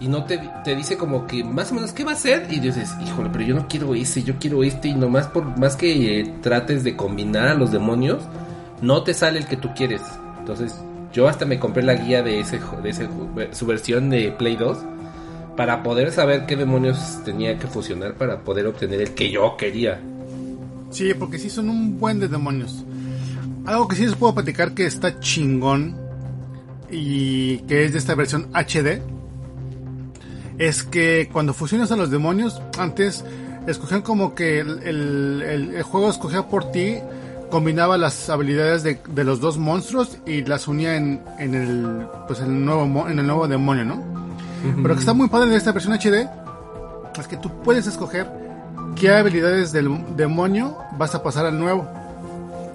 y 0.00 0.08
no 0.08 0.24
te, 0.24 0.38
te 0.64 0.74
dice 0.74 0.96
como 0.96 1.26
que 1.26 1.44
más 1.44 1.70
o 1.72 1.74
menos 1.76 1.92
qué 1.92 2.04
va 2.04 2.12
a 2.12 2.14
hacer 2.14 2.46
y 2.50 2.60
dices, 2.60 2.92
híjole, 3.04 3.30
pero 3.32 3.44
yo 3.44 3.54
no 3.54 3.68
quiero 3.68 3.94
ese, 3.94 4.22
yo 4.22 4.34
quiero 4.38 4.62
este 4.64 4.88
y 4.88 4.94
nomás 4.94 5.26
por 5.28 5.56
más 5.58 5.76
que 5.76 6.20
eh, 6.20 6.34
trates 6.42 6.84
de 6.84 6.96
combinar 6.96 7.48
a 7.48 7.54
los 7.54 7.70
demonios, 7.72 8.22
no 8.82 9.02
te 9.02 9.14
sale 9.14 9.38
el 9.38 9.46
que 9.46 9.56
tú 9.56 9.70
quieres. 9.74 10.02
Entonces, 10.38 10.74
yo 11.12 11.28
hasta 11.28 11.44
me 11.46 11.58
compré 11.60 11.82
la 11.84 11.94
guía 11.94 12.22
de 12.22 12.40
ese, 12.40 12.60
de 12.82 12.90
ese 12.90 13.08
ju- 13.08 13.52
su 13.52 13.66
versión 13.66 14.10
de 14.10 14.30
Play 14.32 14.56
2 14.56 14.78
para 15.56 15.82
poder 15.84 16.10
saber 16.10 16.46
qué 16.46 16.56
demonios 16.56 17.20
tenía 17.24 17.56
que 17.58 17.68
fusionar 17.68 18.14
para 18.14 18.40
poder 18.40 18.66
obtener 18.66 19.00
el 19.00 19.14
que 19.14 19.30
yo 19.30 19.56
quería. 19.56 20.00
Sí, 20.90 21.12
porque 21.14 21.38
sí 21.38 21.48
son 21.48 21.70
un 21.70 21.98
buen 22.00 22.18
de 22.18 22.26
demonios. 22.28 22.84
Algo 23.64 23.86
que 23.88 23.94
sí 23.96 24.04
les 24.06 24.16
puedo 24.16 24.34
platicar 24.34 24.72
que 24.74 24.84
está 24.86 25.18
chingón 25.20 25.96
y 26.90 27.58
que 27.60 27.84
es 27.84 27.92
de 27.92 27.98
esta 27.98 28.14
versión 28.14 28.48
HD 28.52 29.00
es 30.58 30.82
que 30.84 31.28
cuando 31.32 31.52
fusionas 31.54 31.90
a 31.92 31.96
los 31.96 32.10
demonios, 32.10 32.60
antes 32.78 33.24
escogían 33.66 34.02
como 34.02 34.34
que 34.34 34.60
el, 34.60 34.82
el- 34.82 35.42
el- 35.42 35.74
el 35.74 35.82
juego 35.82 36.10
escogía 36.10 36.48
por 36.48 36.70
ti, 36.70 36.98
combinaba 37.50 37.96
las 37.98 38.28
habilidades 38.30 38.82
de, 38.82 38.98
de 39.08 39.24
los 39.24 39.40
dos 39.40 39.58
monstruos 39.58 40.18
y 40.26 40.42
las 40.44 40.66
unía 40.68 40.96
en, 40.96 41.20
en 41.38 41.54
el 41.54 42.06
pues 42.26 42.40
en 42.40 42.46
el 42.46 42.64
nuevo 42.64 43.08
en 43.08 43.18
el 43.18 43.26
nuevo 43.26 43.46
demonio, 43.48 43.84
¿no? 43.84 44.02
Pero 44.82 44.94
que 44.94 45.00
está 45.00 45.12
muy 45.14 45.28
padre 45.28 45.50
de 45.50 45.56
esta 45.56 45.72
versión 45.72 45.92
HD 45.94 46.28
es 47.18 47.28
que 47.28 47.36
tú 47.36 47.50
puedes 47.62 47.86
escoger 47.86 48.26
qué 48.96 49.10
habilidades 49.10 49.72
del 49.72 49.88
demonio 50.16 50.76
vas 50.98 51.14
a 51.14 51.22
pasar 51.22 51.46
al 51.46 51.58
nuevo. 51.58 51.86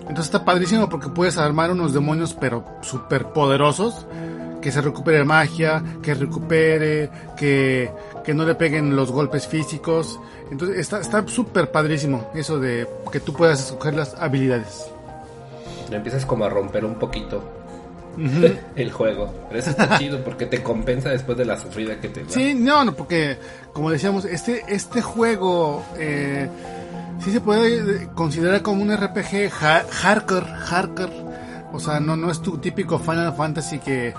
Entonces 0.01 0.25
está 0.25 0.45
padrísimo 0.45 0.87
porque 0.89 1.09
puedes 1.09 1.37
armar 1.37 1.71
unos 1.71 1.93
demonios 1.93 2.33
pero 2.39 2.63
super 2.81 3.25
poderosos. 3.27 4.05
Que 4.61 4.71
se 4.71 4.81
recupere 4.81 5.23
magia, 5.23 5.81
que 6.01 6.13
recupere, 6.13 7.09
que, 7.37 7.89
que 8.23 8.33
no 8.33 8.45
le 8.45 8.55
peguen 8.55 8.95
los 8.95 9.11
golpes 9.11 9.47
físicos. 9.47 10.19
Entonces 10.51 10.79
está 10.79 10.99
está 10.99 11.25
súper 11.27 11.71
padrísimo 11.71 12.29
eso 12.35 12.59
de 12.59 12.87
que 13.11 13.19
tú 13.19 13.33
puedas 13.33 13.59
escoger 13.59 13.93
las 13.95 14.15
habilidades. 14.15 14.87
Empiezas 15.91 16.25
como 16.25 16.45
a 16.45 16.49
romper 16.49 16.85
un 16.85 16.95
poquito 16.95 17.41
el 18.75 18.91
juego. 18.91 19.33
Pero 19.47 19.59
eso 19.59 19.69
está 19.71 19.97
chido 19.97 20.23
porque 20.23 20.45
te 20.45 20.61
compensa 20.61 21.09
después 21.09 21.37
de 21.37 21.45
la 21.45 21.57
sufrida 21.57 21.99
que 21.99 22.09
te 22.09 22.23
da. 22.23 22.29
Sí, 22.29 22.53
no, 22.53 22.83
no, 22.83 22.93
porque 22.93 23.37
como 23.73 23.89
decíamos, 23.91 24.25
este, 24.25 24.63
este 24.67 25.01
juego 25.01 25.83
eh, 25.97 26.49
sí 27.23 27.31
se 27.31 27.41
puede 27.41 28.07
considerar 28.13 28.61
como 28.61 28.81
un 28.83 28.95
RPG 28.95 29.51
ha- 29.61 29.83
hardcore, 29.89 30.45
hardcore. 30.45 31.29
O 31.71 31.79
sea, 31.79 31.99
no, 31.99 32.15
no 32.15 32.31
es 32.31 32.41
tu 32.41 32.57
típico 32.57 32.97
Final 32.99 33.33
Fantasy 33.35 33.79
que 33.79 34.13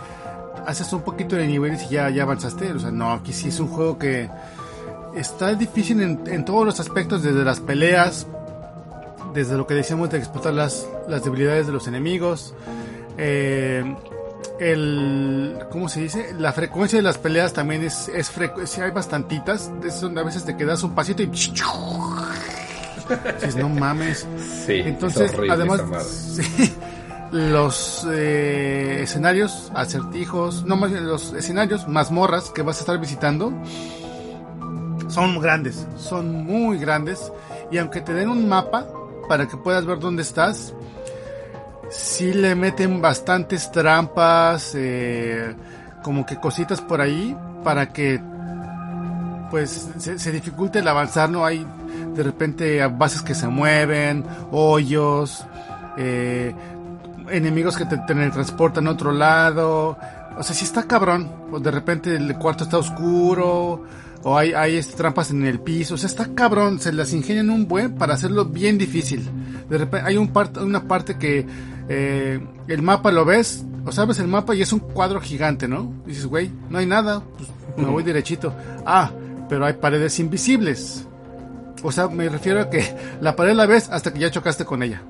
haces 0.67 0.93
un 0.93 1.03
poquito 1.03 1.37
de 1.37 1.47
niveles 1.47 1.83
y 1.85 1.95
ya, 1.95 2.11
ya 2.11 2.23
avanzaste. 2.25 2.73
O 2.73 2.79
sea, 2.79 2.91
no, 2.91 3.13
aquí 3.13 3.33
sí 3.33 3.49
es 3.49 3.61
un 3.61 3.69
juego 3.69 3.99
que 3.99 4.29
está 5.15 5.55
difícil 5.55 6.01
en, 6.03 6.21
en 6.27 6.45
todos 6.45 6.65
los 6.65 6.81
aspectos, 6.81 7.23
desde 7.23 7.45
las 7.45 7.61
peleas, 7.61 8.27
desde 9.35 9.57
lo 9.57 9.67
que 9.67 9.75
decíamos 9.75 10.11
de 10.11 10.19
explotar 10.19 10.53
las, 10.55 10.87
las 11.09 11.23
debilidades 11.25 11.67
de 11.67 11.73
los 11.73 11.87
enemigos. 11.89 12.55
Eh, 13.19 13.97
el 14.59 15.59
¿cómo 15.71 15.89
se 15.89 16.01
dice? 16.03 16.35
La 16.39 16.53
frecuencia 16.53 16.99
de 16.99 17.03
las 17.03 17.17
peleas 17.19 17.53
también 17.53 17.83
es, 17.83 18.09
es 18.09 18.31
frecu- 18.35 18.67
sí 18.67 18.81
hay 18.81 18.91
bastantitas, 18.91 19.71
es 19.85 20.01
donde 20.01 20.21
a 20.21 20.25
veces 20.25 20.45
te 20.45 20.57
quedas 20.57 20.83
un 20.83 20.95
pasito 20.95 21.23
y 21.23 21.27
dices, 21.27 21.53
no 23.57 23.69
mames. 23.69 24.27
Sí, 24.67 24.75
Entonces, 24.85 25.33
además, 25.51 25.83
sí, 26.37 26.73
los 27.33 28.07
eh, 28.11 29.03
escenarios, 29.03 29.71
acertijos, 29.75 30.65
no 30.65 30.77
más 30.77 30.91
los 30.91 31.33
escenarios, 31.33 31.87
mazmorras 31.89 32.51
que 32.51 32.63
vas 32.63 32.79
a 32.79 32.81
estar 32.81 32.99
visitando, 32.99 33.53
son 35.09 35.41
grandes, 35.41 35.87
son 35.97 36.45
muy 36.45 36.79
grandes. 36.79 37.33
Y 37.71 37.79
aunque 37.79 38.01
te 38.01 38.13
den 38.13 38.29
un 38.29 38.49
mapa 38.49 38.87
para 39.29 39.47
que 39.47 39.57
puedas 39.57 39.87
ver 39.87 39.99
dónde 40.01 40.23
estás, 40.23 40.75
sí 41.89 42.33
le 42.33 42.55
meten 42.55 43.01
bastantes 43.01 43.71
trampas, 43.71 44.73
eh, 44.75 45.55
como 46.03 46.27
que 46.27 46.37
cositas 46.37 46.81
por 46.81 47.01
ahí 47.01 47.37
para 47.63 47.93
que 47.93 48.21
pues 49.51 49.91
se, 49.99 50.19
se 50.19 50.33
dificulte 50.33 50.79
el 50.79 50.89
avanzar, 50.89 51.29
no 51.29 51.45
hay 51.45 51.67
de 52.15 52.23
repente 52.23 52.85
bases 52.87 53.23
que 53.23 53.35
se 53.35 53.49
mueven, 53.49 54.25
hoyos, 54.51 55.45
eh, 55.97 56.55
enemigos 57.31 57.77
que 57.77 57.85
te 57.87 57.97
teletransportan 57.99 58.87
a 58.87 58.91
otro 58.91 59.13
lado, 59.13 59.97
o 60.37 60.43
sea, 60.43 60.55
si 60.55 60.65
está 60.65 60.85
cabrón, 60.85 61.31
o 61.53 61.61
de 61.61 61.71
repente 61.71 62.15
el 62.15 62.37
cuarto 62.37 62.65
está 62.65 62.79
oscuro, 62.79 63.85
o 64.23 64.37
hay, 64.39 64.53
hay 64.53 64.77
este, 64.77 64.97
trampas 64.97 65.31
en 65.31 65.45
el 65.47 65.61
piso, 65.61 65.95
o 65.95 65.99
sea, 65.99 66.07
está 66.09 66.35
cabrón, 66.35 66.79
se 66.81 66.93
las 66.93 67.13
ingenian 67.13 67.51
un 67.51 67.67
buen 67.67 67.95
para 67.95 68.15
hacerlo 68.15 68.45
bien 68.45 68.77
difícil. 68.79 69.29
De 69.69 69.79
repente 69.79 70.07
hay 70.07 70.17
un 70.17 70.33
part- 70.33 70.61
una 70.63 70.83
parte 70.85 71.17
que 71.17 71.47
eh, 71.89 72.41
el 72.69 72.83
mapa 72.83 73.11
lo 73.11 73.25
ves, 73.25 73.65
o 73.87 73.93
sabes 73.93 74.19
el 74.19 74.29
mapa 74.29 74.55
y 74.55 74.63
es 74.63 74.73
un 74.73 74.81
cuadro 74.81 75.21
gigante, 75.21 75.67
¿no? 75.69 75.93
Dices, 76.07 76.27
güey, 76.27 76.51
no 76.69 76.79
hay 76.79 76.87
nada, 76.87 77.23
pues 77.37 77.49
me 77.79 77.87
voy 77.91 78.03
derechito. 78.03 78.53
Ah, 78.85 79.11
pero 79.49 79.65
hay 79.65 79.73
paredes 79.75 80.19
invisibles. 80.21 81.07
O 81.83 81.91
sea, 81.91 82.09
me 82.09 82.29
refiero 82.29 82.61
a 82.61 82.69
que 82.69 82.85
la 83.23 83.35
pared 83.37 83.55
la 83.55 83.65
ves 83.67 83.89
hasta 83.89 84.13
que 84.13 84.19
ya 84.21 84.31
chocaste 84.31 84.65
con 84.67 84.83
ella. 84.83 85.03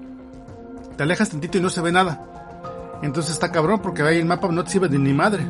Te 1.01 1.05
alejas 1.05 1.31
tantito 1.31 1.57
y 1.57 1.63
no 1.63 1.71
se 1.71 1.81
ve 1.81 1.91
nada. 1.91 2.21
Entonces 3.03 3.33
está 3.33 3.51
cabrón 3.51 3.81
porque 3.81 4.03
ahí 4.03 4.19
el 4.19 4.27
mapa 4.27 4.49
no 4.49 4.63
te 4.63 4.71
sirve 4.71 4.87
de 4.87 4.99
ni 4.99 5.15
madre. 5.15 5.47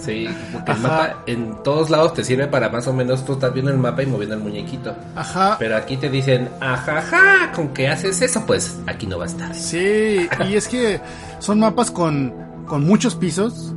Sí, 0.00 0.28
porque 0.52 0.70
el 0.70 0.78
mapa 0.78 1.24
en 1.26 1.60
todos 1.64 1.90
lados 1.90 2.14
te 2.14 2.22
sirve 2.22 2.46
para 2.46 2.68
más 2.68 2.86
o 2.86 2.92
menos 2.92 3.24
tú 3.24 3.32
estás 3.32 3.52
viendo 3.52 3.72
el 3.72 3.78
mapa 3.78 4.04
y 4.04 4.06
moviendo 4.06 4.36
el 4.36 4.42
muñequito. 4.42 4.94
Ajá. 5.16 5.56
Pero 5.58 5.76
aquí 5.76 5.96
te 5.96 6.08
dicen, 6.08 6.48
ajaja, 6.60 7.50
con 7.50 7.74
que 7.74 7.88
haces 7.88 8.22
eso, 8.22 8.44
pues 8.46 8.78
aquí 8.86 9.08
no 9.08 9.18
va 9.18 9.24
a 9.24 9.26
estar. 9.26 9.52
Sí, 9.56 10.28
y 10.48 10.54
es 10.54 10.68
que 10.68 11.00
son 11.40 11.58
mapas 11.58 11.90
con, 11.90 12.32
con 12.68 12.86
muchos 12.86 13.16
pisos 13.16 13.74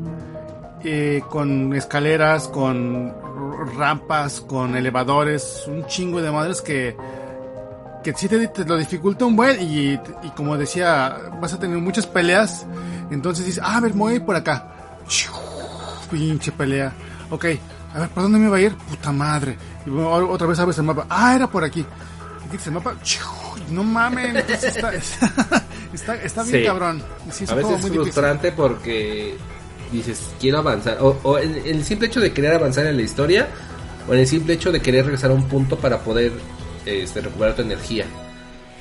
eh, 0.84 1.24
con 1.28 1.74
escaleras, 1.74 2.48
con 2.48 3.14
rampas, 3.76 4.42
con 4.42 4.76
elevadores, 4.76 5.66
un 5.68 5.86
chingo 5.88 6.22
de 6.22 6.32
madres 6.32 6.62
que 6.62 6.96
que 8.04 8.14
sí 8.14 8.28
te, 8.28 8.48
te 8.48 8.66
lo 8.66 8.78
dificulta 8.78 9.26
un 9.26 9.36
buen 9.36 9.62
y, 9.62 9.94
y 9.94 10.30
como 10.36 10.58
decía, 10.58 11.18
vas 11.42 11.54
a 11.54 11.60
tener 11.60 11.78
muchas 11.78 12.08
peleas, 12.08 12.66
entonces 13.12 13.46
dices, 13.46 13.62
ah, 13.64 13.78
a 13.78 13.82
ver, 13.82 13.94
me 13.94 14.00
voy 14.00 14.14
a 14.14 14.16
ir 14.18 14.26
por 14.26 14.36
acá. 14.36 14.72
Pinche 16.10 16.52
pelea. 16.52 16.92
Ok, 17.30 17.46
a 17.94 18.00
ver, 18.00 18.10
¿por 18.10 18.24
dónde 18.24 18.40
me 18.40 18.50
va 18.50 18.58
a 18.58 18.62
ir? 18.62 18.76
Puta 18.76 19.12
madre. 19.12 19.58
Y 19.86 19.90
otra 19.92 20.48
vez 20.48 20.60
abres 20.60 20.78
el 20.78 20.84
mapa. 20.86 21.06
Ah, 21.10 21.36
era 21.36 21.48
por 21.48 21.64
aquí. 21.64 21.86
Y 22.46 22.50
quitas 22.50 22.68
el 22.68 22.74
mapa. 22.74 22.96
No 23.70 23.84
mames, 23.84 24.34
entonces 24.36 24.76
está, 24.76 24.92
está, 25.94 26.16
está 26.16 26.44
bien 26.44 26.62
Sí. 26.62 26.66
cabrón. 26.66 27.04
Y 27.28 27.32
sí, 27.32 27.44
es 27.44 27.52
A 27.52 27.56
veces 27.56 27.72
es 27.74 27.82
muy 27.82 27.90
difícil. 27.92 28.14
frustrante 28.14 28.52
porque 28.52 29.38
dices, 29.92 30.32
quiero 30.40 30.60
avanzar. 30.60 30.98
O, 31.02 31.20
o 31.22 31.38
en 31.38 31.56
el 31.66 31.84
simple 31.84 32.08
hecho 32.08 32.20
de 32.20 32.34
querer 32.34 32.56
avanzar 32.56 32.88
en 32.88 32.96
la 32.98 33.04
historia, 33.04 33.48
o 34.08 34.14
en 34.16 34.22
el 34.22 34.28
simple 34.28 34.54
hecho 34.56 34.72
de 34.72 34.82
querer 34.82 35.04
regresar 35.06 35.30
a 35.30 35.36
un 35.36 35.44
punto 35.48 35.78
para 35.78 36.00
poder 36.00 36.32
este, 36.86 37.22
recuperar 37.22 37.56
tu 37.56 37.62
energía. 37.62 38.06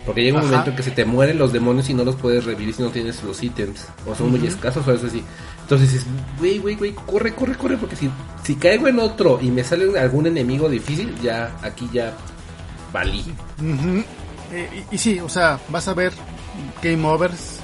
Porque 0.06 0.22
llega 0.22 0.38
un 0.38 0.44
Ajá. 0.44 0.50
momento 0.50 0.70
en 0.70 0.76
que 0.76 0.82
se 0.82 0.90
te 0.90 1.04
mueren 1.04 1.38
los 1.38 1.52
demonios 1.52 1.90
y 1.90 1.94
no 1.94 2.02
los 2.02 2.16
puedes 2.16 2.44
revivir 2.44 2.74
si 2.74 2.82
no 2.82 2.88
tienes 2.90 3.22
los 3.24 3.42
ítems. 3.42 3.86
O 4.06 4.14
son 4.14 4.30
muy 4.30 4.46
escasos 4.46 4.86
o 4.86 4.92
eso 4.92 5.06
así. 5.06 5.22
Entonces 5.62 5.92
dices, 5.92 6.06
güey, 6.38 6.58
güey, 6.58 6.76
güey, 6.76 6.92
corre, 6.94 7.34
corre, 7.34 7.54
corre. 7.56 7.76
Porque 7.76 7.96
si, 7.96 8.10
si 8.42 8.54
caigo 8.56 8.88
en 8.88 9.00
otro 9.00 9.38
y 9.42 9.50
me 9.50 9.62
sale 9.64 9.98
algún 9.98 10.26
enemigo 10.26 10.68
difícil, 10.68 11.14
ya 11.20 11.54
aquí 11.62 11.88
ya 11.92 12.16
valí. 12.92 13.24
Eh, 14.52 14.84
y, 14.90 14.94
y 14.94 14.98
sí, 14.98 15.20
o 15.20 15.28
sea, 15.28 15.60
vas 15.68 15.88
a 15.88 15.94
ver 15.94 16.12
game 16.82 17.06
overs 17.06 17.58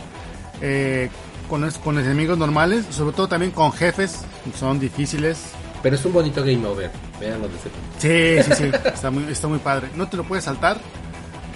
eh, 0.60 1.08
con, 1.48 1.68
con 1.82 1.98
enemigos 1.98 2.36
normales, 2.36 2.84
sobre 2.90 3.16
todo 3.16 3.28
también 3.28 3.52
con 3.52 3.72
jefes, 3.72 4.20
son 4.58 4.78
difíciles. 4.78 5.38
Pero 5.84 5.94
es 5.96 6.04
un 6.04 6.12
bonito 6.14 6.40
game 6.42 6.66
over. 6.66 6.90
Veanlo 7.20 7.46
de 7.46 7.54
ese 7.56 7.68
punto. 7.68 7.88
Sí, 7.98 8.42
sí, 8.42 8.64
sí, 8.64 8.70
está 8.92 9.10
muy, 9.12 9.30
está 9.30 9.46
muy 9.46 9.58
padre. 9.60 9.88
No 9.94 10.08
te 10.08 10.16
lo 10.16 10.24
puedes 10.24 10.44
saltar, 10.44 10.78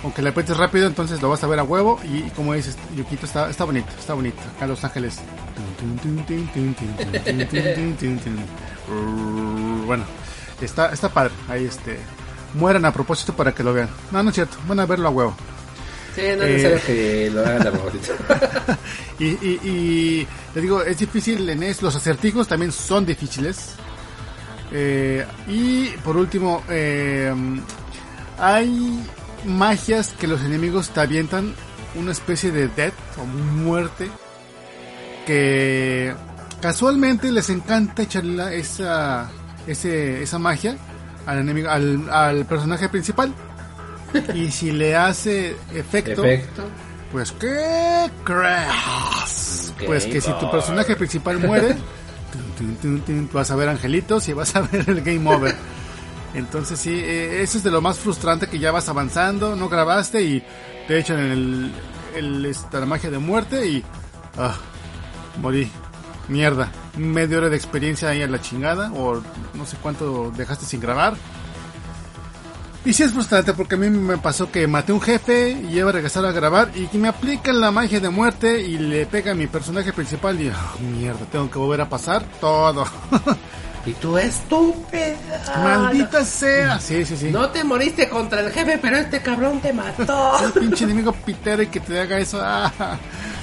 aunque 0.05 0.23
le 0.23 0.29
apretes 0.29 0.57
rápido, 0.57 0.87
entonces 0.87 1.21
lo 1.21 1.31
vas 1.31 1.43
a 1.43 1.47
ver 1.49 1.59
a 1.59 1.65
huevo. 1.65 1.99
Y, 2.05 2.19
y 2.19 2.33
como 2.37 2.53
dices, 2.55 2.77
Yukito 2.95 3.27
está, 3.27 3.51
está 3.51 3.65
bonito, 3.65 3.89
está 3.99 4.15
bonito. 4.15 4.39
Acá 4.55 4.67
en 4.67 4.69
Los 4.69 4.85
Ángeles. 4.85 5.19
Bueno, 9.87 10.05
está, 10.61 10.93
está 10.93 11.09
padre. 11.09 11.33
Ahí 11.49 11.65
este. 11.65 11.99
Mueran 12.55 12.85
a 12.85 12.93
propósito 12.93 13.35
para 13.35 13.53
que 13.53 13.63
lo 13.63 13.73
vean. 13.75 13.89
No, 14.11 14.23
no 14.23 14.31
es 14.31 14.35
cierto, 14.35 14.57
van 14.67 14.81
a 14.81 14.87
verlo 14.87 15.09
a 15.09 15.11
huevo. 15.11 15.35
Sí, 16.15 16.23
no 16.37 16.43
es 16.45 16.49
Eh. 16.51 16.53
necesario 16.53 16.81
que 16.87 17.31
lo 17.33 17.41
hagan 17.41 17.67
a 17.67 17.71
propósito. 17.71 18.13
Y, 19.21 19.25
y, 19.25 19.61
y 19.65 20.29
te 20.55 20.61
digo, 20.61 20.81
es 20.83 20.97
difícil 20.99 21.49
en 21.51 21.65
eso. 21.65 21.85
Los 21.87 21.97
acertijos 21.97 22.47
también 22.47 22.71
son 22.71 23.05
difíciles. 23.05 23.75
Eh, 24.73 25.25
y 25.47 25.89
por 26.05 26.17
último, 26.17 26.63
eh, 26.69 27.33
hay 28.39 29.05
magias 29.45 30.15
que 30.19 30.27
los 30.27 30.43
enemigos 30.43 30.91
te 30.91 31.01
avientan. 31.01 31.55
Una 31.95 32.13
especie 32.13 32.51
de 32.53 32.69
death 32.69 32.95
o 33.21 33.25
muerte. 33.25 34.09
Que 35.27 36.15
casualmente 36.61 37.31
les 37.33 37.51
encanta 37.51 38.03
echarle 38.03 38.59
esa, 38.59 39.31
ese, 39.67 40.23
esa 40.23 40.39
magia 40.39 40.77
al 41.27 41.39
enemigo, 41.41 41.69
al, 41.71 42.09
al 42.11 42.45
personaje 42.47 42.89
principal. 42.89 43.33
Y 44.35 44.51
si 44.51 44.73
le 44.73 44.97
hace 44.97 45.55
efecto, 45.75 46.25
Efecto. 46.25 46.63
pues 47.13 47.33
¿qué 47.33 48.11
crees? 48.25 49.73
Ok, 49.75 49.83
Pues 49.85 50.07
que 50.07 50.21
si 50.21 50.33
tu 50.39 50.51
personaje 50.51 50.97
principal 50.97 51.39
muere, 51.39 51.77
vas 53.33 53.51
a 53.51 53.57
ver 53.57 53.69
angelitos 53.69 54.29
y 54.29 54.33
vas 54.33 54.55
a 54.57 54.61
ver 54.73 54.89
el 54.89 55.03
game 55.03 55.29
over. 55.29 55.55
Entonces 56.35 56.79
sí, 56.79 56.91
eh, 56.93 57.43
eso 57.43 57.59
es 57.59 57.65
de 57.65 57.71
lo 57.71 57.81
más 57.81 57.99
frustrante 57.99 58.47
que 58.47 58.59
ya 58.59 58.71
vas 58.71 58.89
avanzando, 58.89 59.57
no 59.57 59.69
grabaste 59.69 60.23
y 60.23 60.43
te 60.87 60.99
echan 60.99 61.19
el, 61.19 61.73
el, 62.15 62.45
esta, 62.47 62.81
la 62.81 62.87
magia 62.87 63.11
de 63.11 63.19
muerte 63.19 63.67
y 63.67 63.85
ah, 64.37 64.57
morí. 65.41 65.71
Mierda, 66.29 66.71
media 66.99 67.39
hora 67.39 67.49
de 67.49 67.57
experiencia 67.57 68.11
ahí 68.11 68.21
a 68.21 68.29
la 68.29 68.39
chingada 68.39 68.93
o 68.93 69.23
no 69.55 69.65
sé 69.65 69.79
cuánto 69.81 70.31
dejaste 70.37 70.67
sin 70.67 70.79
grabar. 70.79 71.15
Y 72.85 72.93
sí 72.93 73.03
es 73.03 73.13
frustrante 73.13 73.53
porque 73.53 73.75
a 73.75 73.79
mí 73.79 73.91
me 73.91 74.19
pasó 74.19 74.51
que 74.51 74.67
maté 74.67 74.93
un 74.93 75.01
jefe 75.01 75.51
y 75.51 75.79
iba 75.79 75.91
a 75.91 75.93
regresar 75.93 76.25
a 76.25 76.33
grabar 76.33 76.71
y 76.75 76.87
que 76.87 76.99
me 76.99 77.09
aplican 77.09 77.61
la 77.61 77.71
magia 77.71 78.01
de 78.01 78.09
muerte 78.09 78.63
y 78.63 78.79
le 78.79 79.05
pega 79.07 79.33
a 79.33 79.35
mi 79.35 79.47
personaje 79.47 79.93
principal 79.93 80.41
y 80.41 80.49
oh, 80.49 80.81
mierda, 80.97 81.27
tengo 81.31 81.51
que 81.51 81.59
volver 81.59 81.81
a 81.83 81.89
pasar 81.89 82.25
todo. 82.41 82.85
Y 83.87 83.93
tú 83.95 84.19
estúpida. 84.19 85.17
Maldita 85.57 86.23
sea. 86.23 86.79
Sí, 86.79 87.07
sí, 87.07 87.17
sí. 87.17 87.31
No 87.31 87.49
te 87.49 87.65
moriste 87.65 88.07
contra 88.09 88.41
el 88.41 88.53
jefe, 88.53 88.79
pero 88.83 88.99
este 88.99 89.23
cabrón 89.23 89.61
te 89.61 89.73
mató. 89.73 90.33
El 90.45 90.53
pinche 90.53 90.85
enemigo 90.85 91.13
pitero 91.13 91.63
y 91.63 91.69
que 91.69 91.81
te 91.81 91.99
haga 91.99 92.19
eso. 92.19 92.39
ah. 92.43 92.71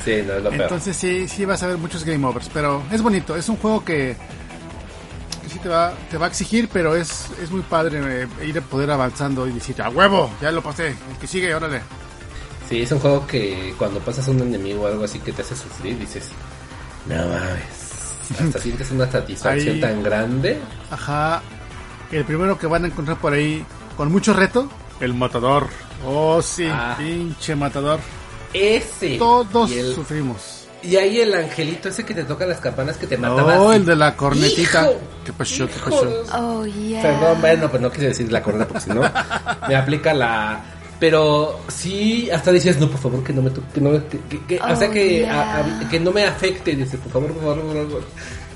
Sí, 0.03 0.21
no 0.25 0.33
es 0.33 0.43
lo 0.43 0.49
peor. 0.51 0.61
Entonces 0.63 0.95
sí, 0.95 1.27
sí 1.27 1.45
vas 1.45 1.63
a 1.63 1.67
ver 1.67 1.77
muchos 1.79 2.03
game 2.03 2.23
overs, 2.27 2.47
pero 2.53 2.83
es 2.91 3.01
bonito, 3.01 3.35
es 3.35 3.49
un 3.49 3.57
juego 3.57 3.83
que 3.83 4.15
sí 5.55 5.59
te 5.63 5.69
va, 5.69 5.93
te 6.11 6.17
va 6.17 6.25
a 6.25 6.29
exigir, 6.29 6.69
pero 6.71 6.95
es, 6.95 7.27
es 7.41 7.49
muy 7.49 7.61
padre 7.61 8.23
eh, 8.23 8.27
ir 8.45 8.57
a 8.57 8.61
poder 8.61 8.91
avanzando 8.91 9.47
y 9.47 9.51
decir, 9.51 9.81
a 9.81 9.89
huevo, 9.89 10.29
ya 10.41 10.51
lo 10.51 10.61
pasé, 10.61 10.87
el 10.89 11.17
que 11.19 11.27
sigue, 11.27 11.53
órale. 11.55 11.81
Sí, 12.69 12.81
es 12.81 12.91
un 12.91 12.99
juego 12.99 13.25
que 13.27 13.73
cuando 13.77 13.99
pasas 13.99 14.27
a 14.27 14.31
un 14.31 14.41
enemigo 14.41 14.83
o 14.83 14.87
algo 14.87 15.03
así 15.05 15.19
que 15.19 15.31
te 15.31 15.41
hace 15.43 15.55
sufrir, 15.55 15.97
dices, 15.99 16.29
no 17.07 17.15
mames. 17.15 17.85
Hasta 18.39 18.59
sientes 18.59 18.89
una 18.91 19.09
satisfacción 19.09 19.75
Ahí- 19.75 19.81
tan 19.81 20.01
grande. 20.03 20.59
Ajá. 20.91 21.41
El 22.11 22.25
primero 22.25 22.57
que 22.57 22.65
van 22.67 22.83
a 22.83 22.87
encontrar 22.87 23.17
por 23.17 23.33
ahí 23.33 23.63
con 23.95 24.11
mucho 24.11 24.33
reto, 24.33 24.67
el 24.99 25.13
matador. 25.13 25.67
Oh, 26.05 26.41
sí, 26.41 26.67
Ah. 26.69 26.95
pinche 26.97 27.55
matador. 27.55 27.99
Ese. 28.53 29.17
Todos 29.17 29.71
el- 29.71 29.93
sufrimos. 29.95 30.54
Y 30.87 30.95
ahí 30.97 31.19
el 31.19 31.33
angelito 31.33 31.89
ese 31.89 32.03
que 32.05 32.13
te 32.13 32.23
toca 32.23 32.45
las 32.45 32.59
campanas 32.59 32.97
que 32.97 33.07
te 33.07 33.17
mataba. 33.17 33.59
Oh, 33.59 33.69
así. 33.69 33.77
el 33.79 33.85
de 33.85 33.95
la 33.95 34.15
cornetita. 34.15 34.83
Hijo. 34.83 34.93
¿Qué 35.25 35.33
pasó? 35.33 35.67
¿Qué 35.67 35.73
pasó? 35.83 36.23
Oh, 36.33 36.65
yeah. 36.65 37.01
Perdón, 37.01 37.41
bueno, 37.41 37.69
pues 37.69 37.81
no 37.81 37.91
quise 37.91 38.07
decir 38.07 38.31
la 38.31 38.41
corona 38.43 38.67
porque 38.67 38.81
si 38.83 38.89
no 38.91 39.01
me 39.67 39.75
aplica 39.75 40.13
la. 40.13 40.63
Pero 40.99 41.59
sí, 41.67 42.29
hasta 42.31 42.51
dices, 42.51 42.79
no, 42.79 42.89
por 42.89 42.99
favor, 42.99 43.23
que 43.23 43.33
no 43.33 43.41
me 43.41 43.49
toque, 43.49 43.67
que 43.73 43.81
no 43.81 43.89
me- 43.89 44.03
que, 44.05 44.19
que- 44.29 44.45
que- 44.45 44.59
Oh, 44.61 44.71
o 44.71 44.75
sea, 44.77 44.89
que, 44.89 45.19
yeah. 45.19 45.41
a- 45.59 45.59
a- 45.81 45.89
que 45.89 45.99
no 45.99 46.11
me 46.11 46.23
afecte. 46.23 46.73
Dice, 46.75 46.97
por 46.97 47.11
favor, 47.11 47.31
por 47.33 47.41
favor, 47.41 47.61
por 47.61 47.73
favor. 47.87 48.03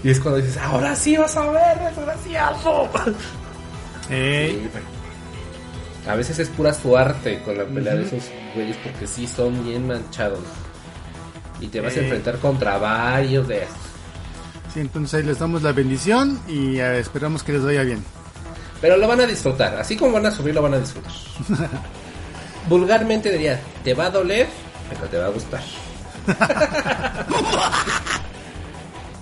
Y 0.03 0.09
es 0.09 0.19
cuando 0.21 0.39
dices, 0.39 0.57
ahora 0.57 0.95
sí 0.95 1.17
vas 1.17 1.35
a 1.35 1.49
ver, 1.51 1.77
desgraciado. 1.93 2.87
Ey, 4.09 4.51
Sí, 4.51 4.69
pero 4.71 4.85
A 6.11 6.15
veces 6.15 6.39
es 6.39 6.47
pura 6.49 6.73
suerte 6.73 7.41
con 7.43 7.57
la 7.57 7.65
pelea 7.65 7.93
de 7.95 8.03
esos 8.05 8.23
güeyes 8.55 8.77
porque 8.77 9.05
sí 9.05 9.27
son 9.27 9.63
bien 9.65 9.85
manchados. 9.87 10.39
Y 11.61 11.67
te 11.67 11.81
vas 11.81 11.95
a 11.95 11.99
enfrentar 11.99 12.39
contra 12.39 12.77
varios 12.77 13.47
de 13.47 13.63
estos. 13.63 13.77
sí, 14.73 14.79
entonces 14.79 15.13
ahí 15.15 15.23
les 15.23 15.39
damos 15.39 15.61
la 15.61 15.71
bendición 15.71 16.39
y 16.47 16.77
eh, 16.77 16.99
esperamos 16.99 17.43
que 17.43 17.53
les 17.53 17.63
vaya 17.63 17.83
bien. 17.83 18.03
Pero 18.81 18.97
lo 18.97 19.07
van 19.07 19.19
a 19.21 19.25
disfrutar. 19.25 19.75
Así 19.77 19.97
como 19.97 20.13
van 20.13 20.25
a 20.25 20.31
subir, 20.31 20.55
lo 20.55 20.61
van 20.61 20.75
a 20.75 20.79
disfrutar. 20.79 21.11
Vulgarmente 22.69 23.31
diría, 23.31 23.59
te 23.83 23.93
va 23.93 24.05
a 24.05 24.09
doler, 24.09 24.47
pero 24.89 25.07
te 25.09 25.17
va 25.17 25.25
a 25.25 25.29
gustar. 25.29 25.61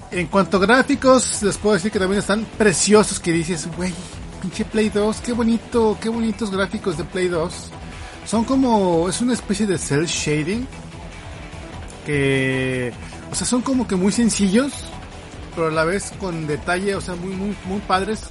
En 0.10 0.28
cuanto 0.28 0.58
a 0.58 0.62
gráficos, 0.62 1.44
les 1.44 1.58
puedo 1.58 1.76
decir 1.76 1.92
que 1.92 2.00
también 2.00 2.20
están 2.20 2.46
preciosos 2.58 3.20
que 3.20 3.32
dices, 3.34 3.68
güey, 3.76 3.94
pinche 4.42 4.64
Play 4.64 4.90
2, 4.90 5.18
qué 5.18 5.34
bonito, 5.34 5.98
qué 6.02 6.08
bonitos 6.08 6.50
gráficos 6.50 6.98
de 6.98 7.04
Play 7.04 7.28
2. 7.28 7.54
Son 8.26 8.46
como, 8.46 9.10
es 9.10 9.20
una 9.20 9.34
especie 9.34 9.68
de 9.68 9.78
cel 9.78 10.06
shading 10.06 10.66
que, 12.08 12.94
o 13.30 13.36
sea, 13.36 13.46
son 13.46 13.62
como 13.62 13.86
que 13.86 13.98
muy 13.98 14.14
sencillos, 14.14 14.72
pero 15.54 15.68
a 15.68 15.72
la 15.72 15.84
vez 15.84 16.14
con 16.20 16.48
detalle, 16.48 16.96
o 16.96 17.02
sea, 17.02 17.16
muy, 17.16 17.36
muy, 17.36 17.56
muy 17.66 17.80
padres. 17.82 18.22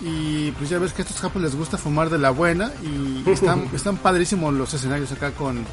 Y 0.00 0.52
pues 0.52 0.70
ya 0.70 0.78
ves 0.78 0.94
que 0.94 1.02
a 1.02 1.04
estos 1.04 1.20
japos 1.20 1.42
les 1.42 1.54
gusta 1.54 1.76
fumar 1.76 2.08
de 2.08 2.16
la 2.16 2.30
buena 2.30 2.72
y 2.82 3.28
están, 3.28 3.68
están 3.74 3.98
padrísimos 3.98 4.54
los 4.54 4.72
escenarios 4.72 5.12
acá 5.12 5.32
con, 5.32 5.66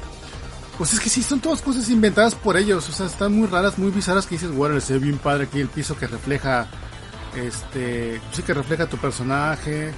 pues 0.78 0.92
es 0.92 1.00
que 1.00 1.10
sí, 1.10 1.24
son 1.24 1.40
todas 1.40 1.62
cosas 1.62 1.90
inventadas 1.90 2.36
por 2.36 2.58
ellos. 2.58 2.90
O 2.90 2.92
sea, 2.92 3.06
están 3.06 3.34
muy 3.34 3.48
raras, 3.48 3.78
muy 3.78 3.92
bizarras 3.92 4.28
que 4.28 4.36
dices, 4.36 4.52
bueno, 4.52 4.78
se 4.82 4.94
ve 4.94 5.00
bien 5.00 5.18
padre 5.18 5.46
aquí 5.46 5.62
el 5.62 5.70
piso 5.70 5.98
que 5.98 6.08
refleja, 6.08 6.68
este, 7.34 8.20
sí 8.34 8.42
que 8.42 8.54
refleja 8.54 8.88
tu 8.88 8.98
personaje, 8.98 9.94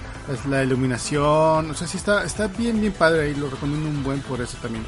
la 0.47 0.63
iluminación. 0.63 1.71
O 1.71 1.73
sea, 1.73 1.87
sí 1.87 1.97
está, 1.97 2.23
está 2.23 2.45
bien, 2.45 2.79
bien 2.79 2.93
padre 2.93 3.31
y 3.31 3.33
lo 3.33 3.49
recomiendo 3.49 3.89
un 3.89 4.03
buen 4.03 4.19
por 4.21 4.39
eso 4.39 4.55
también. 4.61 4.85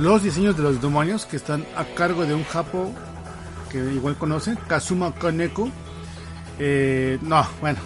Los 0.00 0.22
diseños 0.22 0.56
de 0.56 0.62
los 0.62 0.80
demonios 0.80 1.26
que 1.26 1.36
están 1.36 1.64
a 1.76 1.84
cargo 1.84 2.24
de 2.24 2.34
un 2.34 2.44
japo 2.44 2.90
que 3.70 3.78
igual 3.78 4.16
conocen, 4.16 4.58
Kazuma 4.66 5.12
Kaneko. 5.14 5.68
Eh, 6.58 7.18
no, 7.22 7.46
bueno, 7.60 7.78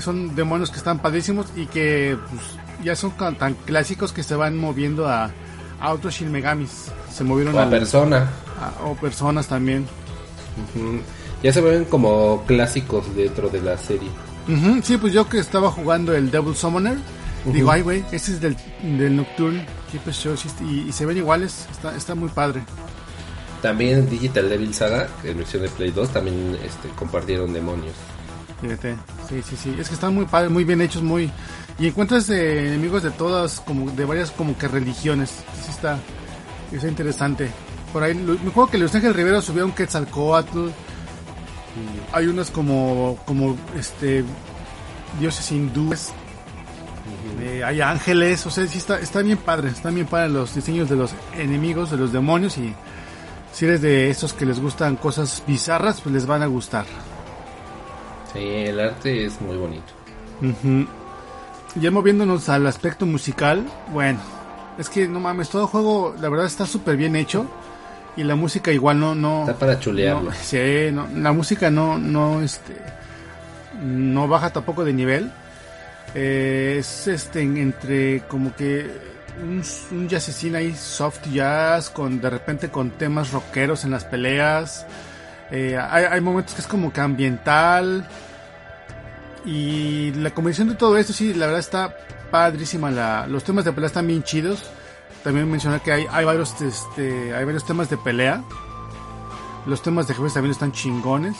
son 0.00 0.34
demonios 0.34 0.70
que 0.70 0.78
están 0.78 0.98
padrísimos 1.00 1.46
y 1.56 1.66
que 1.66 2.16
pues, 2.30 2.42
ya 2.84 2.96
son 2.96 3.10
tan, 3.12 3.54
clásicos 3.54 4.12
que 4.12 4.22
se 4.22 4.34
van 4.36 4.56
moviendo 4.56 5.08
a, 5.08 5.30
a 5.80 5.92
otros 5.92 6.14
Shin 6.14 6.30
Megamis. 6.32 6.86
Se 7.12 7.24
movieron 7.24 7.54
O 7.54 7.58
a 7.58 7.64
al- 7.64 7.70
persona. 7.70 8.28
a- 8.60 8.84
o 8.84 8.94
personas 8.94 9.46
también. 9.48 9.86
Ya 11.42 11.52
se 11.52 11.60
ven 11.60 11.84
como 11.86 12.44
clásicos 12.46 13.14
dentro 13.16 13.48
de 13.48 13.60
la 13.62 13.76
serie. 13.78 14.08
Sí, 14.82 14.96
pues 14.96 15.12
yo 15.12 15.28
que 15.28 15.38
estaba 15.38 15.70
jugando 15.70 16.14
el 16.14 16.30
Devil 16.30 16.54
Summoner, 16.56 16.96
digo, 17.46 17.70
ay, 17.70 17.82
güey, 17.82 18.04
este 18.12 18.32
es 18.32 18.40
del, 18.40 18.56
del 18.82 19.16
Nocturne 19.16 19.66
Keeper 19.90 20.14
Show 20.14 20.34
y, 20.60 20.88
y 20.88 20.92
se 20.92 21.06
ven 21.06 21.16
iguales, 21.16 21.66
está, 21.70 21.96
está 21.96 22.14
muy 22.14 22.28
padre. 22.28 22.62
También 23.62 24.10
Digital 24.10 24.48
Devil 24.48 24.74
Saga, 24.74 25.08
en 25.22 25.38
versión 25.38 25.62
de 25.62 25.68
Play 25.68 25.92
2, 25.92 26.12
también 26.12 26.58
este, 26.64 26.88
compartieron 26.96 27.52
demonios. 27.52 27.94
Fíjate, 28.60 28.96
sí, 29.28 29.42
sí, 29.42 29.56
sí, 29.56 29.76
es 29.78 29.88
que 29.88 29.94
están 29.94 30.14
muy 30.14 30.26
padres, 30.26 30.50
muy 30.50 30.64
bien 30.64 30.80
hechos, 30.80 31.02
muy... 31.02 31.30
Y 31.78 31.86
encuentras 31.86 32.28
eh, 32.30 32.68
enemigos 32.68 33.02
de 33.02 33.10
todas, 33.10 33.60
como 33.60 33.90
de 33.92 34.04
varias 34.04 34.30
como 34.30 34.58
que 34.58 34.68
religiones, 34.68 35.30
sí 35.64 35.70
está, 35.70 35.98
está 36.72 36.88
interesante. 36.88 37.50
Por 37.92 38.02
ahí, 38.02 38.14
me 38.14 38.50
acuerdo 38.50 38.70
que 38.70 38.78
Luis 38.78 38.94
Ángel 38.94 39.14
Rivero 39.14 39.40
subió 39.40 39.64
un 39.64 39.72
Quetzalcoatl, 39.72 40.68
hay 42.12 42.26
unos 42.26 42.50
como, 42.50 43.18
como, 43.26 43.56
este, 43.78 44.24
dioses 45.20 45.50
hindúes, 45.52 46.10
eh, 47.40 47.62
hay 47.64 47.80
ángeles, 47.80 48.46
o 48.46 48.50
sea, 48.50 48.66
sí 48.66 48.78
está, 48.78 48.98
está 49.00 49.22
bien 49.22 49.38
padre, 49.38 49.70
están 49.70 49.94
bien 49.94 50.06
padres 50.06 50.30
los 50.32 50.54
diseños 50.54 50.88
de 50.88 50.96
los 50.96 51.12
enemigos, 51.36 51.90
de 51.90 51.96
los 51.96 52.12
demonios 52.12 52.58
y 52.58 52.74
si 53.52 53.66
eres 53.66 53.82
de 53.82 54.10
esos 54.10 54.32
que 54.32 54.46
les 54.46 54.60
gustan 54.60 54.96
cosas 54.96 55.42
bizarras, 55.46 56.00
pues 56.00 56.14
les 56.14 56.26
van 56.26 56.42
a 56.42 56.46
gustar. 56.46 56.86
Sí, 58.32 58.40
el 58.40 58.80
arte 58.80 59.26
es 59.26 59.40
muy 59.40 59.56
bonito. 59.56 59.92
Ya 61.74 61.90
moviéndonos 61.90 62.48
al 62.48 62.66
aspecto 62.66 63.06
musical, 63.06 63.64
bueno, 63.92 64.18
es 64.78 64.88
que 64.88 65.06
no 65.08 65.20
mames, 65.20 65.50
todo 65.50 65.66
juego 65.66 66.14
la 66.20 66.28
verdad 66.28 66.46
está 66.46 66.66
súper 66.66 66.96
bien 66.96 67.14
hecho 67.16 67.46
y 68.16 68.24
la 68.24 68.34
música 68.34 68.72
igual 68.72 69.00
no, 69.00 69.14
no, 69.14 69.42
Está 69.42 69.54
para 69.54 69.78
chulearlo. 69.78 70.30
no, 70.30 70.36
sí, 70.36 70.58
no, 70.92 71.08
la 71.14 71.32
música 71.32 71.70
no, 71.70 71.98
no, 71.98 72.42
este, 72.42 72.76
no 73.82 74.28
baja 74.28 74.50
tampoco 74.50 74.84
de 74.84 74.92
nivel. 74.92 75.32
Eh, 76.14 76.76
es 76.78 77.06
este 77.08 77.40
en- 77.42 77.56
entre 77.56 78.20
como 78.28 78.54
que 78.54 78.90
un, 79.42 79.62
un 79.92 80.08
jazzecín 80.08 80.54
ahí 80.56 80.74
soft 80.74 81.26
jazz 81.32 81.88
con 81.88 82.20
de 82.20 82.28
repente 82.28 82.68
con 82.68 82.90
temas 82.90 83.32
rockeros 83.32 83.84
en 83.84 83.90
las 83.92 84.04
peleas. 84.04 84.86
Eh, 85.50 85.76
hay, 85.78 86.20
momentos 86.20 86.54
que 86.54 86.60
es 86.62 86.66
como 86.66 86.92
que 86.92 87.00
ambiental. 87.00 88.08
Y 89.44 90.12
la 90.12 90.30
combinación 90.30 90.68
de 90.68 90.74
todo 90.76 90.96
esto, 90.96 91.12
sí, 91.12 91.34
la 91.34 91.46
verdad 91.46 91.60
está 91.60 91.96
padrísima. 92.30 92.90
La, 92.90 93.26
los 93.26 93.44
temas 93.44 93.64
de 93.64 93.72
pelea 93.72 93.88
están 93.88 94.06
bien 94.06 94.22
chidos. 94.22 94.62
También 95.24 95.50
mencionar 95.50 95.80
que 95.82 95.92
hay, 95.92 96.06
hay 96.10 96.24
varios 96.24 96.60
este, 96.60 97.34
hay 97.34 97.44
varios 97.44 97.64
temas 97.66 97.90
de 97.90 97.96
pelea. 97.96 98.42
Los 99.66 99.82
temas 99.82 100.08
de 100.08 100.14
jefes 100.14 100.34
también 100.34 100.52
están 100.52 100.72
chingones. 100.72 101.36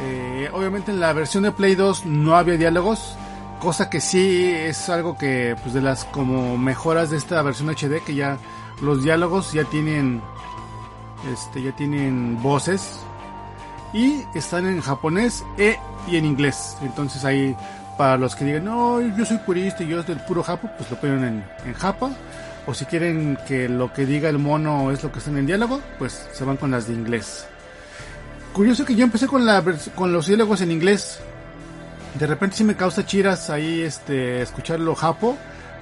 Eh, 0.00 0.48
obviamente 0.52 0.90
en 0.90 1.00
la 1.00 1.12
versión 1.12 1.42
de 1.44 1.52
Play 1.52 1.74
2 1.74 2.06
no 2.06 2.36
había 2.36 2.56
diálogos. 2.56 3.16
Cosa 3.60 3.90
que 3.90 4.00
sí 4.00 4.52
es 4.52 4.88
algo 4.88 5.18
que, 5.18 5.56
pues 5.62 5.74
de 5.74 5.80
las 5.80 6.04
como 6.04 6.56
mejoras 6.56 7.10
de 7.10 7.16
esta 7.16 7.42
versión 7.42 7.68
HD, 7.68 8.02
que 8.04 8.14
ya 8.14 8.38
los 8.80 9.02
diálogos 9.02 9.52
ya 9.52 9.64
tienen, 9.64 10.22
este, 11.32 11.62
ya 11.62 11.74
tienen 11.74 12.40
voces 12.40 13.00
y 13.92 14.22
están 14.34 14.66
en 14.66 14.80
japonés 14.80 15.44
e, 15.56 15.76
y 16.06 16.16
en 16.16 16.24
inglés. 16.24 16.76
Entonces 16.82 17.24
ahí 17.24 17.56
para 17.96 18.16
los 18.16 18.36
que 18.36 18.44
digan, 18.44 18.64
no, 18.64 19.00
yo 19.00 19.24
soy 19.24 19.38
purista 19.38 19.82
y 19.82 19.88
yo 19.88 20.00
es 20.00 20.06
del 20.06 20.20
puro 20.20 20.42
japo, 20.42 20.70
pues 20.78 20.88
lo 20.90 21.00
ponen 21.00 21.24
en, 21.24 21.44
en 21.66 21.74
japa. 21.74 22.10
O 22.66 22.74
si 22.74 22.84
quieren 22.84 23.38
que 23.48 23.68
lo 23.68 23.92
que 23.92 24.04
diga 24.04 24.28
el 24.28 24.38
mono 24.38 24.92
es 24.92 25.02
lo 25.02 25.10
que 25.10 25.18
está 25.18 25.30
en 25.30 25.38
el 25.38 25.46
diálogo, 25.46 25.80
pues 25.98 26.28
se 26.32 26.44
van 26.44 26.58
con 26.58 26.70
las 26.70 26.86
de 26.86 26.94
inglés. 26.94 27.46
Curioso 28.52 28.84
que 28.84 28.94
yo 28.94 29.04
empecé 29.04 29.26
con, 29.26 29.46
la, 29.46 29.64
con 29.94 30.12
los 30.12 30.26
diálogos 30.26 30.60
en 30.60 30.72
inglés. 30.72 31.18
De 32.18 32.26
repente 32.26 32.56
sí 32.56 32.64
me 32.64 32.74
causa 32.76 33.06
chiras 33.06 33.48
ahí 33.50 33.82
este 33.82 34.42
escucharlo 34.42 34.94
japo, 34.94 35.36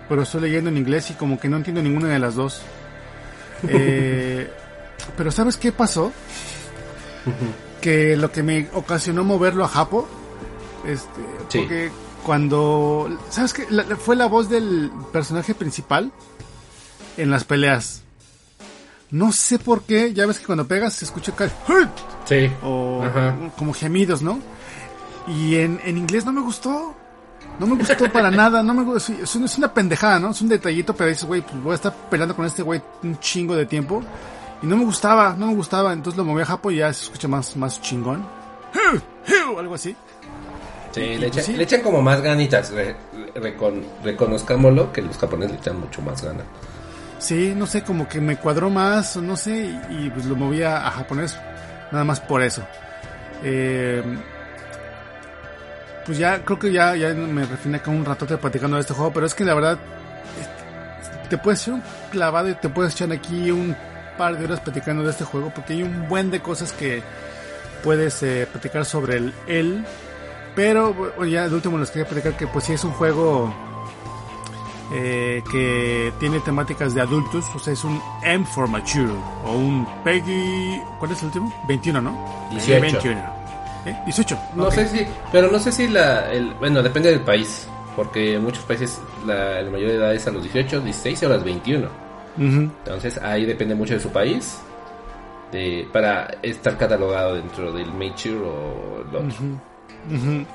pero 0.08 0.22
estoy 0.22 0.42
leyendo 0.42 0.70
en 0.70 0.76
inglés 0.76 1.10
y 1.10 1.14
como 1.14 1.38
que 1.40 1.48
no 1.48 1.56
entiendo 1.56 1.82
ninguna 1.82 2.08
de 2.08 2.18
las 2.18 2.34
dos. 2.34 2.62
Eh, 3.68 4.50
pero 5.16 5.30
¿sabes 5.32 5.56
qué 5.56 5.72
pasó? 5.72 6.12
que 7.80 8.16
lo 8.16 8.30
que 8.32 8.42
me 8.42 8.68
ocasionó 8.74 9.24
moverlo 9.24 9.64
a 9.64 9.68
Japo, 9.68 10.06
este, 10.86 11.08
Sí. 11.48 11.58
porque 11.60 11.90
cuando, 12.24 13.08
¿sabes 13.30 13.54
qué? 13.54 13.66
La- 13.70 13.84
fue 13.96 14.14
la 14.16 14.26
voz 14.26 14.48
del 14.50 14.90
personaje 15.12 15.54
principal 15.54 16.12
en 17.16 17.30
las 17.30 17.44
peleas. 17.44 18.02
No 19.10 19.32
sé 19.32 19.58
por 19.58 19.82
qué, 19.82 20.12
ya 20.12 20.26
ves 20.26 20.38
que 20.40 20.46
cuando 20.46 20.66
pegas 20.66 20.94
se 20.94 21.04
escucha 21.06 21.32
Sí. 22.26 22.50
o 22.62 23.02
Ajá. 23.04 23.36
como 23.56 23.72
gemidos, 23.72 24.20
¿no? 24.20 24.38
Y 25.28 25.56
en, 25.56 25.80
en 25.84 25.98
inglés 25.98 26.24
no 26.24 26.32
me 26.32 26.40
gustó. 26.40 26.94
No 27.58 27.66
me 27.66 27.76
gustó 27.76 28.10
para 28.12 28.30
nada, 28.30 28.62
no 28.62 28.74
me 28.74 28.82
gustó. 28.84 29.12
Es, 29.12 29.34
una- 29.36 29.46
es 29.46 29.58
una 29.58 29.72
pendejada, 29.72 30.18
¿no? 30.18 30.30
Es 30.30 30.40
un 30.42 30.48
detallito, 30.48 30.94
pero 30.94 31.08
dices, 31.08 31.24
güey, 31.24 31.42
pues 31.42 31.62
voy 31.62 31.72
a 31.72 31.76
estar 31.76 31.94
peleando 32.10 32.34
con 32.36 32.44
este 32.44 32.62
güey 32.62 32.80
un 33.02 33.18
chingo 33.20 33.54
de 33.56 33.66
tiempo. 33.66 34.02
Y 34.62 34.66
no 34.66 34.76
me 34.76 34.84
gustaba, 34.84 35.34
no 35.38 35.46
me 35.48 35.54
gustaba. 35.54 35.92
Entonces 35.92 36.16
lo 36.18 36.24
moví 36.24 36.42
a 36.42 36.46
Japo 36.46 36.70
y 36.70 36.76
ya 36.76 36.92
se 36.92 37.04
escucha 37.04 37.28
más, 37.28 37.56
más 37.56 37.80
chingón. 37.80 38.26
O 39.54 39.58
algo 39.58 39.74
así. 39.74 39.96
Sí, 40.92 41.00
Y- 41.00 41.18
le, 41.18 41.26
y 41.28 41.30
pues 41.30 41.44
sí. 41.46 41.52
le 41.54 41.62
echan 41.64 41.80
como 41.82 42.00
más 42.02 42.20
ganitas. 42.20 42.70
re- 42.72 42.96
recon- 43.34 43.84
reconozcámoslo 44.04 44.92
que 44.92 45.02
los 45.02 45.16
japoneses 45.18 45.52
le 45.52 45.58
echan 45.58 45.80
mucho 45.80 46.00
más 46.02 46.22
gana. 46.22 46.44
Sí, 47.18 47.54
no 47.56 47.66
sé, 47.66 47.82
como 47.82 48.06
que 48.08 48.20
me 48.20 48.36
cuadró 48.36 48.68
más, 48.70 49.16
o 49.16 49.22
no 49.22 49.36
sé, 49.36 49.78
y, 49.90 50.06
y, 50.06 50.10
pues 50.10 50.26
lo 50.26 50.36
moví 50.36 50.62
a, 50.62 50.86
a 50.86 50.90
japonés, 50.90 51.34
nada 51.90 52.04
más 52.04 52.20
por 52.20 52.42
eso. 52.42 52.62
Eh, 53.42 54.02
pues 56.06 56.18
ya, 56.18 56.44
creo 56.44 56.58
que 56.58 56.72
ya, 56.72 56.94
ya 56.94 57.12
me 57.12 57.44
refiné 57.44 57.80
con 57.80 57.96
un 57.96 58.04
ratote 58.04 58.38
platicando 58.38 58.76
de 58.76 58.82
este 58.82 58.94
juego, 58.94 59.12
pero 59.12 59.26
es 59.26 59.34
que 59.34 59.44
la 59.44 59.54
verdad, 59.54 59.74
eh, 59.74 61.26
te 61.28 61.36
puedes 61.36 61.62
echar 61.62 61.74
un 61.74 61.82
clavado 62.10 62.48
y 62.48 62.54
te 62.54 62.68
puedes 62.68 62.94
echar 62.94 63.10
aquí 63.12 63.50
un 63.50 63.76
par 64.16 64.38
de 64.38 64.44
horas 64.44 64.60
platicando 64.60 65.02
de 65.02 65.10
este 65.10 65.24
juego, 65.24 65.50
porque 65.54 65.72
hay 65.72 65.82
un 65.82 66.08
buen 66.08 66.30
de 66.30 66.40
cosas 66.40 66.72
que 66.72 67.02
puedes 67.82 68.22
eh, 68.22 68.46
platicar 68.50 68.84
sobre 68.84 69.16
el 69.16 69.34
él. 69.46 69.84
Pero 70.54 70.94
bueno, 70.94 71.26
ya 71.26 71.48
de 71.48 71.54
último 71.54 71.76
les 71.76 71.90
quería 71.90 72.08
platicar 72.08 72.36
que 72.36 72.46
pues 72.46 72.64
sí 72.64 72.72
es 72.72 72.84
un 72.84 72.92
juego 72.92 73.52
eh, 74.92 75.42
que 75.50 76.12
tiene 76.20 76.40
temáticas 76.40 76.94
de 76.94 77.00
adultos, 77.00 77.44
o 77.54 77.58
sea, 77.58 77.72
es 77.72 77.84
un 77.84 78.00
M 78.22 78.46
for 78.46 78.68
Mature, 78.68 79.12
o 79.44 79.52
un 79.52 79.86
Peggy, 80.04 80.80
¿cuál 80.98 81.10
es 81.10 81.20
el 81.20 81.26
último? 81.26 81.52
21, 81.66 82.00
¿no? 82.00 82.48
18. 82.52 82.80
21. 82.80 83.35
¿Eh? 83.86 83.96
18. 84.04 84.38
No 84.54 84.70
sé 84.70 84.88
si, 84.88 85.06
pero 85.32 85.50
no 85.50 85.58
sé 85.58 85.72
si 85.72 85.88
la, 85.88 86.30
el, 86.32 86.52
bueno, 86.54 86.82
depende 86.82 87.10
del 87.10 87.20
país, 87.20 87.66
porque 87.94 88.34
en 88.34 88.42
muchos 88.42 88.64
países 88.64 89.00
la, 89.26 89.62
la 89.62 89.70
mayor 89.70 89.90
edad 89.90 90.14
es 90.14 90.26
a 90.26 90.30
los 90.30 90.42
18, 90.42 90.80
16 90.80 91.22
o 91.22 91.26
a 91.26 91.28
las 91.30 91.44
21. 91.44 91.86
Ujú. 92.38 92.44
Entonces 92.44 93.18
ahí 93.18 93.46
depende 93.46 93.74
mucho 93.74 93.94
de 93.94 94.00
su 94.00 94.10
país 94.10 94.58
de, 95.52 95.88
para 95.92 96.38
estar 96.42 96.76
catalogado 96.76 97.34
dentro 97.34 97.72
del 97.72 97.92
Mature 97.92 98.36
o 98.36 99.04
el 99.08 99.16
otro. 99.16 100.46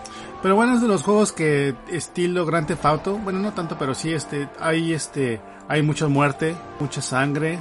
Pero 0.42 0.56
bueno, 0.56 0.76
es 0.76 0.82
de 0.82 0.88
los 0.88 1.04
juegos 1.04 1.32
que 1.32 1.76
estilo 1.92 2.46
Grand 2.46 2.68
Theft 2.68 2.86
Auto, 2.86 3.18
bueno, 3.18 3.40
no 3.40 3.54
tanto, 3.54 3.78
pero 3.78 3.94
sí 3.94 4.12
este 4.12 4.50
hay 4.60 4.94
este 4.94 5.40
hay 5.68 5.82
mucha 5.84 6.08
muerte, 6.08 6.56
mucha 6.80 7.02
sangre. 7.02 7.60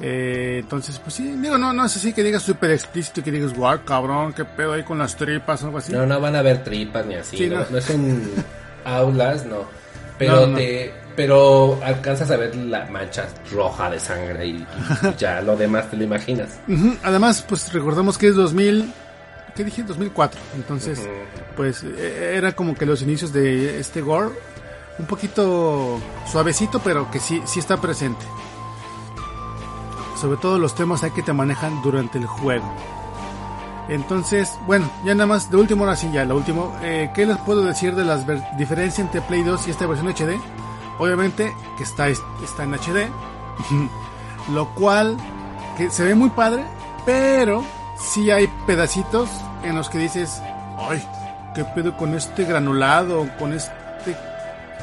Eh, 0.00 0.58
entonces, 0.60 0.98
pues 0.98 1.14
sí, 1.14 1.36
digo, 1.36 1.58
no, 1.58 1.72
no 1.72 1.84
es 1.84 1.94
así 1.96 2.12
que 2.12 2.22
digas 2.22 2.42
súper 2.42 2.70
explícito 2.70 3.22
que 3.22 3.30
digas, 3.30 3.52
guau, 3.54 3.84
cabrón, 3.84 4.32
qué 4.32 4.44
pedo 4.44 4.72
ahí 4.72 4.82
con 4.82 4.98
las 4.98 5.14
tripas 5.16 5.62
o 5.62 5.66
algo 5.66 5.78
así. 5.78 5.92
No, 5.92 6.06
no 6.06 6.20
van 6.20 6.36
a 6.36 6.42
ver 6.42 6.64
tripas 6.64 7.04
ni 7.06 7.16
así, 7.16 7.36
Sí, 7.36 7.48
no, 7.48 7.60
no. 7.60 7.66
no 7.70 7.78
es 7.78 7.90
un 7.90 8.32
aulas, 8.84 9.44
no. 9.44 9.64
Pero 10.18 10.46
No, 10.46 10.56
te, 10.56 10.92
pero 11.16 11.78
alcanzas 11.82 12.30
a 12.30 12.36
ver 12.36 12.54
la 12.56 12.86
mancha 12.86 13.26
roja 13.52 13.90
de 13.90 14.00
sangre 14.00 14.46
y, 14.46 14.50
y 14.50 14.66
ya 15.18 15.40
lo 15.42 15.56
demás 15.56 15.90
te 15.90 15.96
lo 15.96 16.04
imaginas. 16.04 16.48
Ujú, 16.68 16.96
Además, 17.02 17.44
pues 17.46 17.70
recordemos 17.72 18.16
que 18.16 18.28
es 18.28 18.34
2000, 18.36 18.90
¿qué 19.54 19.64
dije? 19.64 19.82
2004. 19.82 20.40
Entonces, 20.56 20.98
pues 21.56 21.82
eh, 21.84 22.34
era 22.36 22.52
como 22.52 22.74
que 22.74 22.86
los 22.86 23.02
inicios 23.02 23.32
de 23.32 23.78
este 23.80 24.00
gore, 24.00 24.30
un 24.98 25.06
poquito 25.06 25.98
suavecito, 26.30 26.80
pero 26.80 27.10
que 27.10 27.18
sí, 27.18 27.42
sí 27.46 27.60
está 27.60 27.78
presente. 27.78 28.24
Sobre 30.20 30.36
todo 30.36 30.58
los 30.58 30.74
temas 30.74 31.00
que 31.14 31.22
te 31.22 31.32
manejan 31.32 31.80
durante 31.82 32.18
el 32.18 32.26
juego. 32.26 32.70
Entonces, 33.88 34.58
bueno, 34.66 34.88
ya 35.04 35.14
nada 35.14 35.26
más, 35.26 35.50
de 35.50 35.56
último, 35.56 35.84
ahora 35.84 35.96
sí, 35.96 36.10
ya, 36.12 36.24
lo 36.24 36.36
último. 36.36 36.76
Eh, 36.82 37.10
¿Qué 37.14 37.24
les 37.24 37.38
puedo 37.38 37.64
decir 37.64 37.94
de 37.94 38.04
las 38.04 38.26
diferencias 38.58 38.98
entre 39.00 39.22
Play 39.22 39.42
2 39.42 39.66
y 39.66 39.70
esta 39.70 39.86
versión 39.86 40.08
HD? 40.08 40.38
Obviamente 40.98 41.52
que 41.78 41.84
está, 41.84 42.08
está 42.08 42.64
en 42.64 42.74
HD, 42.74 43.08
lo 44.52 44.68
cual 44.74 45.16
que 45.78 45.90
se 45.90 46.04
ve 46.04 46.14
muy 46.14 46.28
padre, 46.28 46.64
pero 47.06 47.64
sí 47.98 48.30
hay 48.30 48.46
pedacitos 48.66 49.30
en 49.62 49.74
los 49.74 49.88
que 49.88 49.96
dices, 49.96 50.42
ay, 50.78 51.02
qué 51.54 51.64
pedo 51.64 51.96
con 51.96 52.14
este 52.14 52.44
granulado, 52.44 53.26
con 53.38 53.54
este, 53.54 54.14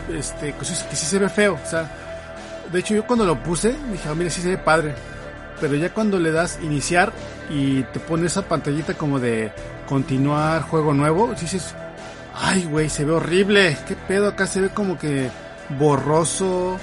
este, 0.10 0.54
que 0.54 0.66
sí, 0.66 0.74
que 0.90 0.96
sí 0.96 1.06
se 1.06 1.20
ve 1.20 1.30
feo, 1.30 1.60
o 1.64 1.70
sea, 1.70 1.90
de 2.72 2.80
hecho 2.80 2.96
yo 2.96 3.06
cuando 3.06 3.26
lo 3.26 3.42
puse 3.42 3.76
dije, 3.92 4.10
ah, 4.10 4.16
mira, 4.16 4.32
sí 4.32 4.42
se 4.42 4.50
ve 4.50 4.58
padre, 4.58 4.96
pero 5.60 5.76
ya 5.76 5.94
cuando 5.94 6.20
le 6.20 6.32
das 6.32 6.60
iniciar, 6.62 7.14
y 7.50 7.84
te 7.84 8.00
pone 8.00 8.28
esa 8.28 8.48
pantallita 8.48 8.96
como 8.96 9.20
de 9.20 9.52
continuar 9.88 10.64
juego 10.64 10.94
nuevo, 10.94 11.34
dices, 11.40 11.76
ay 12.36 12.66
güey, 12.66 12.90
se 12.90 13.06
ve 13.06 13.14
horrible, 13.14 13.78
qué 13.88 13.96
pedo, 13.96 14.28
acá 14.28 14.48
se 14.48 14.62
ve 14.62 14.70
como 14.70 14.98
que 14.98 15.30
borroso, 15.78 16.78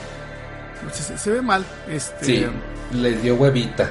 se, 0.92 1.16
se 1.16 1.30
ve 1.30 1.42
mal, 1.42 1.64
este... 1.88 2.24
Sí, 2.24 2.46
les 2.92 3.22
dio 3.22 3.36
huevita. 3.36 3.90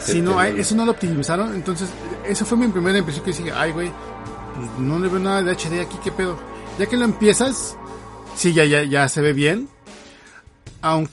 Si 0.00 0.20
no, 0.20 0.38
hay, 0.38 0.58
eso 0.58 0.74
no 0.74 0.84
lo 0.84 0.92
optimizaron, 0.92 1.54
entonces, 1.54 1.88
esa 2.26 2.44
fue 2.44 2.58
mi 2.58 2.68
primera 2.68 2.98
impresión 2.98 3.24
que 3.24 3.32
dije, 3.32 3.52
ay 3.52 3.72
güey, 3.72 3.92
pues, 4.54 4.78
no 4.78 4.98
le 4.98 5.08
veo 5.08 5.18
nada 5.18 5.42
de 5.42 5.52
HD 5.52 5.80
aquí, 5.80 5.98
qué 6.02 6.10
pedo. 6.10 6.38
Ya 6.78 6.86
que 6.86 6.96
lo 6.96 7.04
empiezas, 7.04 7.76
sí, 8.36 8.52
ya, 8.52 8.64
ya, 8.64 8.82
ya 8.82 9.08
se 9.08 9.20
ve 9.20 9.32
bien, 9.32 9.68
aunque 10.82 11.12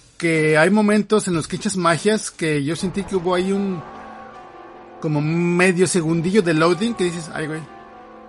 hay 0.57 0.69
momentos 0.69 1.27
en 1.27 1.33
los 1.33 1.47
que 1.47 1.55
echas 1.55 1.77
magias 1.77 2.29
que 2.31 2.63
yo 2.63 2.75
sentí 2.75 3.03
que 3.03 3.15
hubo 3.15 3.33
ahí 3.33 3.51
un 3.51 3.81
como 4.99 5.19
medio 5.19 5.87
segundillo 5.87 6.41
de 6.43 6.53
loading 6.53 6.93
que 6.93 7.05
dices, 7.05 7.29
ay 7.33 7.47
güey, 7.47 7.61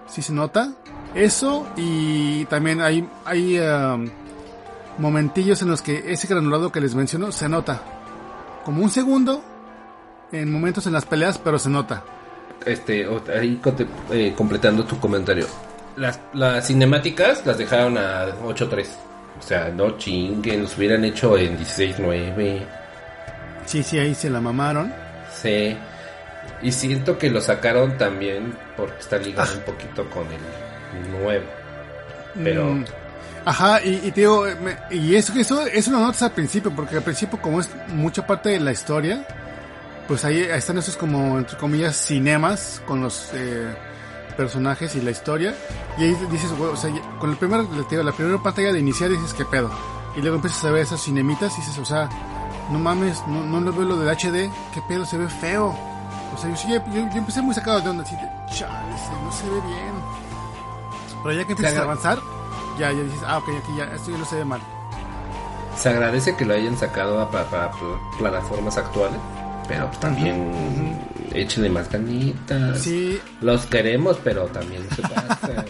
sí 0.09 0.23
se 0.23 0.33
nota. 0.33 0.73
Eso 1.15 1.67
y 1.77 2.47
también 2.47 2.81
hay, 2.81 3.07
hay 3.25 3.59
um, 3.59 4.09
momentillos 4.99 5.61
en 5.63 5.69
los 5.69 5.83
que 5.83 6.11
ese 6.13 6.27
granulado 6.27 6.73
que 6.73 6.81
les 6.81 6.95
menciono 6.95 7.31
se 7.31 7.49
nota. 7.49 7.83
Como 8.65 8.83
un 8.83 8.91
segundo 8.91 9.43
en 10.33 10.51
momentos 10.51 10.87
en 10.87 10.95
las 10.95 11.05
peleas, 11.05 11.39
pero 11.39 11.59
se 11.59 11.69
nota. 11.69 12.03
Este, 12.65 13.07
ahí 13.37 13.61
eh, 14.11 14.33
completando 14.37 14.85
tu 14.85 14.99
comentario. 14.99 15.47
Las, 15.97 16.21
las 16.33 16.67
cinemáticas 16.67 17.45
las 17.45 17.59
dejaron 17.59 17.99
a 17.99 18.29
8.3. 18.43 18.87
O 19.43 19.45
sea, 19.45 19.69
no 19.71 19.99
chinguen, 19.99 20.63
los 20.63 20.79
hubieran 20.79 21.05
hecho 21.05 21.37
en 21.37 21.59
16.9. 21.59 22.63
Sí, 23.67 23.83
sí, 23.83 23.99
ahí 23.99 24.15
se 24.15 24.31
la 24.31 24.41
mamaron. 24.41 24.93
Sí. 25.33 25.77
Y 26.63 26.71
siento 26.73 27.19
que 27.19 27.29
lo 27.29 27.41
sacaron 27.41 27.99
también 27.99 28.55
porque 28.77 29.01
está 29.01 29.19
ligado 29.19 29.55
un 29.57 29.63
poquito 29.63 30.09
con 30.11 30.25
el 30.29 31.11
nuevo. 31.11 31.45
Pero 32.43 32.65
Mm, 32.67 32.85
Ajá, 33.45 33.83
y, 33.83 33.95
y 34.05 34.13
te 34.13 34.21
digo, 34.21 34.47
eh, 34.47 34.55
me- 34.63 34.79
y 34.97 35.17
eso, 35.17 35.33
eso, 35.37 35.67
eso 35.67 35.91
lo 35.91 35.99
notas 35.99 36.23
al 36.23 36.31
principio, 36.31 36.71
porque 36.75 36.97
al 36.97 37.03
principio 37.03 37.41
como 37.43 37.59
es 37.61 37.69
mucha 37.89 38.25
parte 38.25 38.51
de 38.51 38.61
la 38.61 38.71
historia, 38.71 39.27
pues 40.07 40.25
ahí 40.25 40.41
están 40.43 40.79
esos 40.79 40.97
como, 40.97 41.37
entre 41.39 41.57
comillas, 41.59 41.97
cinemas 41.97 42.81
con 42.87 43.01
los 43.01 43.31
eh, 43.35 43.75
personajes 44.33 44.95
y 44.97 45.01
la 45.01 45.11
historia, 45.11 45.55
y 45.99 46.05
ahí 46.05 46.15
dices, 46.31 46.53
güey, 46.57 46.71
o 46.73 46.77
sea, 46.77 46.91
con 47.19 47.31
el 47.31 47.37
primer, 47.37 47.67
digo, 47.89 48.03
la 48.03 48.13
primera 48.13 48.39
pantalla 48.43 48.73
de 48.73 48.81
iniciar 48.81 49.11
dices, 49.11 49.35
¿qué 49.35 49.45
pedo? 49.45 49.71
Y 50.17 50.21
luego 50.21 50.37
empiezas 50.37 50.65
a 50.65 50.71
ver 50.71 50.83
esas 50.83 51.01
cinemitas 51.03 51.53
y 51.57 51.61
dices, 51.61 51.79
o 51.79 51.85
sea, 51.85 52.09
no 52.71 52.79
mames, 52.79 53.23
no, 53.27 53.43
no 53.45 53.61
lo 53.61 53.73
veo 53.73 53.85
lo 53.85 53.97
del 53.97 54.09
HD, 54.09 54.51
¿qué 54.75 54.83
pedo? 54.89 55.05
Se 55.07 55.17
ve 55.19 55.29
feo. 55.29 55.75
O 56.35 56.39
sea, 56.39 56.55
yo, 56.55 56.69
yo, 56.87 56.93
yo 56.95 57.19
empecé 57.19 57.43
muy 57.43 57.55
sacado 57.55 57.81
de 57.81 57.89
onda, 57.91 58.03
así 58.05 58.15
de, 58.17 58.23
chale, 58.55 58.73
no 59.25 59.33
se 59.33 59.45
ve 59.49 59.61
bien. 59.67 59.95
Pero 61.23 61.35
ya 61.35 61.45
que 61.45 61.53
empiezas 61.53 61.79
a 61.79 61.83
avanzar, 61.83 62.19
ya, 62.79 62.91
ya 62.93 63.03
dices, 63.03 63.21
ah, 63.27 63.39
ok, 63.39 63.49
aquí 63.63 63.77
ya, 63.77 63.85
esto 63.95 64.11
ya 64.11 64.19
no 64.19 64.25
se 64.25 64.37
ve 64.37 64.45
mal. 64.45 64.61
se 65.77 65.89
agradece 65.91 66.35
que 66.37 66.45
lo 66.45 66.55
hayan 66.55 66.77
sacado 66.77 67.21
a- 67.21 67.31
plataformas 68.19 68.77
actuales. 68.79 69.19
Pero 69.69 69.87
también 70.01 70.99
échenle 71.35 71.69
más 71.69 71.91
ganitas. 71.91 72.81
Sí, 72.81 73.19
Los 73.41 73.67
queremos, 73.67 74.19
pero 74.23 74.47
también 74.47 74.83
se 74.95 75.03
pasan. 75.03 75.65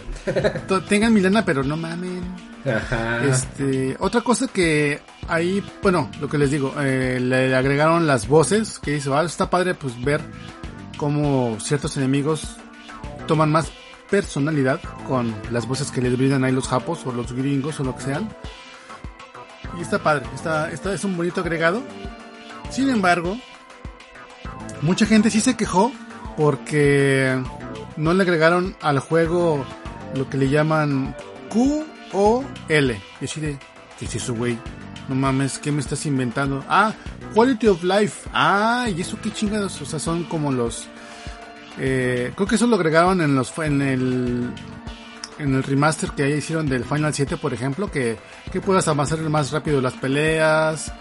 tengan 0.89 1.13
mi 1.13 1.21
lana, 1.21 1.43
pero 1.43 1.63
no 1.63 1.77
mamen. 1.77 2.23
Ajá. 2.65 3.23
Este, 3.25 3.95
otra 3.99 4.21
cosa 4.21 4.47
que 4.47 5.01
ahí, 5.27 5.63
bueno, 5.81 6.09
lo 6.21 6.29
que 6.29 6.37
les 6.37 6.51
digo, 6.51 6.73
eh, 6.79 7.19
le 7.19 7.55
agregaron 7.55 8.07
las 8.07 8.27
voces, 8.27 8.79
que 8.79 8.91
dice, 8.91 9.09
ah, 9.13 9.23
está 9.23 9.49
padre 9.49 9.73
pues 9.75 10.01
ver 10.03 10.21
cómo 10.97 11.57
ciertos 11.59 11.97
enemigos 11.97 12.55
toman 13.27 13.51
más 13.51 13.71
personalidad 14.09 14.79
con 15.07 15.33
las 15.51 15.67
voces 15.67 15.91
que 15.91 16.01
les 16.01 16.15
brindan 16.17 16.43
ahí 16.43 16.51
los 16.51 16.67
japos 16.67 16.99
o 17.05 17.11
los 17.11 17.33
gringos 17.33 17.79
o 17.79 17.83
lo 17.83 17.95
que 17.95 18.03
sean. 18.03 18.29
Y 19.77 19.81
está 19.81 19.99
padre, 19.99 20.25
está, 20.35 20.71
está, 20.71 20.93
es 20.93 21.03
un 21.03 21.17
bonito 21.17 21.41
agregado. 21.41 21.81
Sin 22.69 22.89
embargo, 22.89 23.37
mucha 24.83 25.05
gente 25.05 25.29
sí 25.29 25.39
se 25.39 25.55
quejó 25.55 25.91
porque 26.37 27.41
no 27.97 28.13
le 28.13 28.23
agregaron 28.23 28.75
al 28.81 28.99
juego 28.99 29.65
lo 30.15 30.29
que 30.29 30.37
le 30.37 30.49
llaman 30.49 31.15
Q 31.49 31.85
o 32.11 32.43
L. 32.69 33.01
Y 33.21 33.25
así 33.25 33.41
de, 33.41 33.57
¿qué 33.97 34.05
es 34.05 34.15
eso, 34.15 34.35
güey? 34.35 34.57
No 35.07 35.15
mames, 35.15 35.57
¿qué 35.57 35.71
me 35.71 35.81
estás 35.81 36.05
inventando? 36.05 36.63
Ah, 36.67 36.93
Quality 37.33 37.67
of 37.67 37.83
Life. 37.83 38.29
Ah, 38.33 38.87
¿y 38.95 39.01
eso 39.01 39.17
qué 39.21 39.31
chingados? 39.31 39.81
O 39.81 39.85
sea, 39.85 39.99
son 39.99 40.23
como 40.25 40.51
los... 40.51 40.87
Eh, 41.79 42.31
creo 42.35 42.47
que 42.47 42.55
eso 42.55 42.67
lo 42.67 42.75
agregaron 42.75 43.19
en 43.21 43.35
los 43.35 43.51
en 43.57 43.81
el 43.81 44.53
en 45.39 45.55
el 45.55 45.63
remaster 45.63 46.11
que 46.11 46.23
ahí 46.23 46.33
hicieron 46.33 46.67
del 46.67 46.85
Final 46.85 47.13
7, 47.13 47.37
por 47.37 47.51
ejemplo, 47.51 47.89
que, 47.89 48.17
que 48.51 48.61
puedas 48.61 48.87
avanzar 48.87 49.19
más 49.21 49.51
rápido 49.51 49.81
las 49.81 49.93
peleas, 49.93 50.93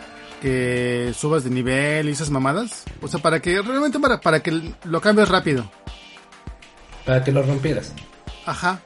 que 0.42 1.14
subas 1.16 1.44
de 1.44 1.50
nivel 1.50 2.08
y 2.08 2.12
esas 2.12 2.28
mamadas. 2.28 2.82
O 3.00 3.06
sea, 3.06 3.20
para 3.22 3.40
que 3.40 3.62
realmente 3.62 4.00
para, 4.00 4.20
para 4.20 4.42
que 4.42 4.60
lo 4.84 5.00
cambies 5.00 5.28
rápido. 5.28 5.70
Para 7.06 7.22
que 7.22 7.30
lo 7.30 7.42
rompieras. 7.44 7.92
Ajá. 8.44 8.80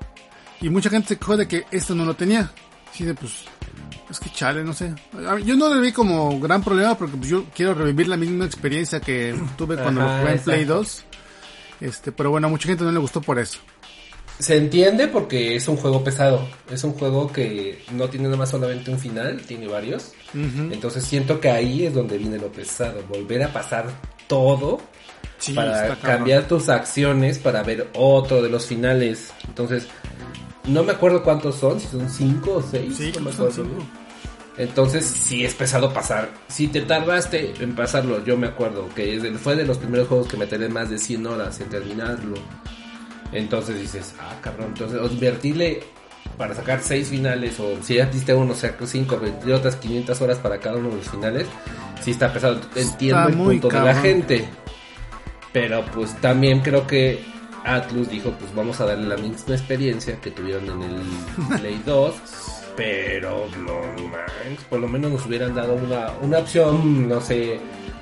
Y 0.60 0.68
mucha 0.68 0.90
gente 0.90 1.08
se 1.08 1.16
quejó 1.18 1.38
de 1.38 1.48
que 1.48 1.64
esto 1.70 1.94
no 1.94 2.04
lo 2.04 2.14
tenía. 2.14 2.50
Así 2.92 3.04
de 3.04 3.14
pues, 3.14 3.32
es 4.10 4.20
que 4.20 4.28
chale, 4.30 4.64
no 4.64 4.74
sé. 4.74 4.90
Mí- 5.12 5.44
Yo 5.44 5.56
no 5.56 5.74
le 5.74 5.80
vi 5.80 5.92
como 5.92 6.38
gran 6.40 6.62
problema 6.62 6.94
porque 6.96 7.16
pues, 7.16 7.30
yo 7.30 7.44
quiero 7.54 7.72
revivir 7.72 8.08
la 8.08 8.18
misma 8.18 8.44
experiencia 8.44 9.00
que 9.00 9.34
tuve 9.56 9.76
cuando 9.76 10.02
Ajá, 10.02 10.12
lo 10.12 10.20
jugué 10.20 10.32
en 10.34 10.38
Play 10.40 10.60
exacto. 10.62 10.74
2. 10.82 11.04
Este, 11.80 12.12
pero 12.12 12.30
bueno, 12.30 12.46
a 12.48 12.50
mucha 12.50 12.68
gente 12.68 12.84
no 12.84 12.92
le 12.92 12.98
gustó 12.98 13.22
por 13.22 13.38
eso. 13.38 13.60
Se 14.38 14.56
entiende 14.56 15.08
porque 15.08 15.56
es 15.56 15.66
un 15.68 15.76
juego 15.76 16.04
pesado. 16.04 16.46
Es 16.70 16.84
un 16.84 16.92
juego 16.92 17.32
que 17.32 17.82
no 17.92 18.08
tiene 18.08 18.26
nada 18.26 18.36
más 18.36 18.50
solamente 18.50 18.90
un 18.90 18.98
final, 18.98 19.40
tiene 19.46 19.66
varios. 19.66 20.12
Entonces 20.34 21.04
siento 21.04 21.40
que 21.40 21.50
ahí 21.50 21.86
es 21.86 21.94
donde 21.94 22.18
viene 22.18 22.38
lo 22.38 22.52
pesado. 22.52 23.02
Volver 23.08 23.42
a 23.44 23.52
pasar 23.52 23.86
todo 24.26 24.80
Sí, 25.38 25.52
para 25.52 25.94
cambiar 25.96 26.48
tus 26.48 26.68
acciones 26.68 27.38
para 27.38 27.62
ver 27.62 27.88
otro 27.94 28.42
de 28.42 28.48
los 28.48 28.66
finales. 28.66 29.32
Entonces, 29.46 29.86
no 30.64 30.82
me 30.82 30.92
acuerdo 30.92 31.22
cuántos 31.22 31.56
son, 31.56 31.80
si 31.80 31.86
son 31.88 32.08
cinco 32.10 32.54
o 32.54 32.62
seis. 32.62 32.96
Sí, 32.96 33.12
no 33.14 33.20
me 33.22 33.32
son 33.32 33.48
acuerdo. 33.48 33.64
cinco. 33.64 33.86
Entonces, 34.58 35.04
sí 35.04 35.44
es 35.44 35.54
pesado 35.54 35.92
pasar. 35.92 36.30
Si 36.48 36.68
te 36.68 36.80
tardaste 36.80 37.52
en 37.60 37.74
pasarlo, 37.74 38.24
yo 38.24 38.38
me 38.38 38.46
acuerdo 38.46 38.88
que 38.94 39.20
fue 39.42 39.54
de 39.54 39.66
los 39.66 39.76
primeros 39.76 40.08
juegos 40.08 40.28
que 40.28 40.38
me 40.38 40.46
tardé 40.46 40.68
más 40.70 40.88
de 40.88 40.98
100 40.98 41.26
horas 41.26 41.60
en 41.60 41.68
terminarlo. 41.68 42.36
Entonces 43.32 43.80
dices, 43.80 44.14
ah, 44.20 44.36
cabrón, 44.40 44.68
entonces 44.68 45.00
invertirle 45.10 45.82
para 46.36 46.54
sacar 46.54 46.80
seis 46.82 47.08
finales 47.08 47.58
o 47.60 47.82
si 47.82 47.94
ya 47.94 48.06
diste 48.06 48.34
uno, 48.34 48.52
o 48.52 48.56
sea, 48.56 48.76
cinco, 48.84 49.20
y 49.46 49.50
otras 49.50 49.76
500 49.76 50.20
horas 50.20 50.38
para 50.38 50.58
cada 50.58 50.76
uno 50.76 50.90
de 50.90 50.96
los 50.96 51.08
finales, 51.08 51.46
sí 52.02 52.10
está 52.10 52.32
pesado. 52.32 52.60
Entiendo 52.74 53.28
el 53.28 53.36
punto 53.36 53.68
de 53.68 53.80
la 53.80 53.94
gente. 53.94 54.48
Pero 55.52 55.84
pues 55.86 56.14
también 56.20 56.60
creo 56.60 56.86
que 56.86 57.24
Atlus 57.64 58.10
dijo, 58.10 58.30
pues 58.32 58.54
vamos 58.54 58.80
a 58.80 58.86
darle 58.86 59.08
la 59.08 59.16
misma 59.16 59.54
experiencia 59.54 60.20
que 60.20 60.30
tuvieron 60.30 60.70
en 60.70 60.82
el 60.82 61.58
Play 61.58 61.82
2. 61.84 62.14
Pero 62.76 63.46
no 63.64 63.80
manches, 64.08 64.64
por 64.68 64.80
lo 64.80 64.86
menos 64.86 65.10
nos 65.10 65.24
hubieran 65.24 65.54
dado 65.54 65.74
una, 65.74 66.10
una 66.20 66.38
opción, 66.38 67.08
no 67.08 67.22
sé, 67.22 67.58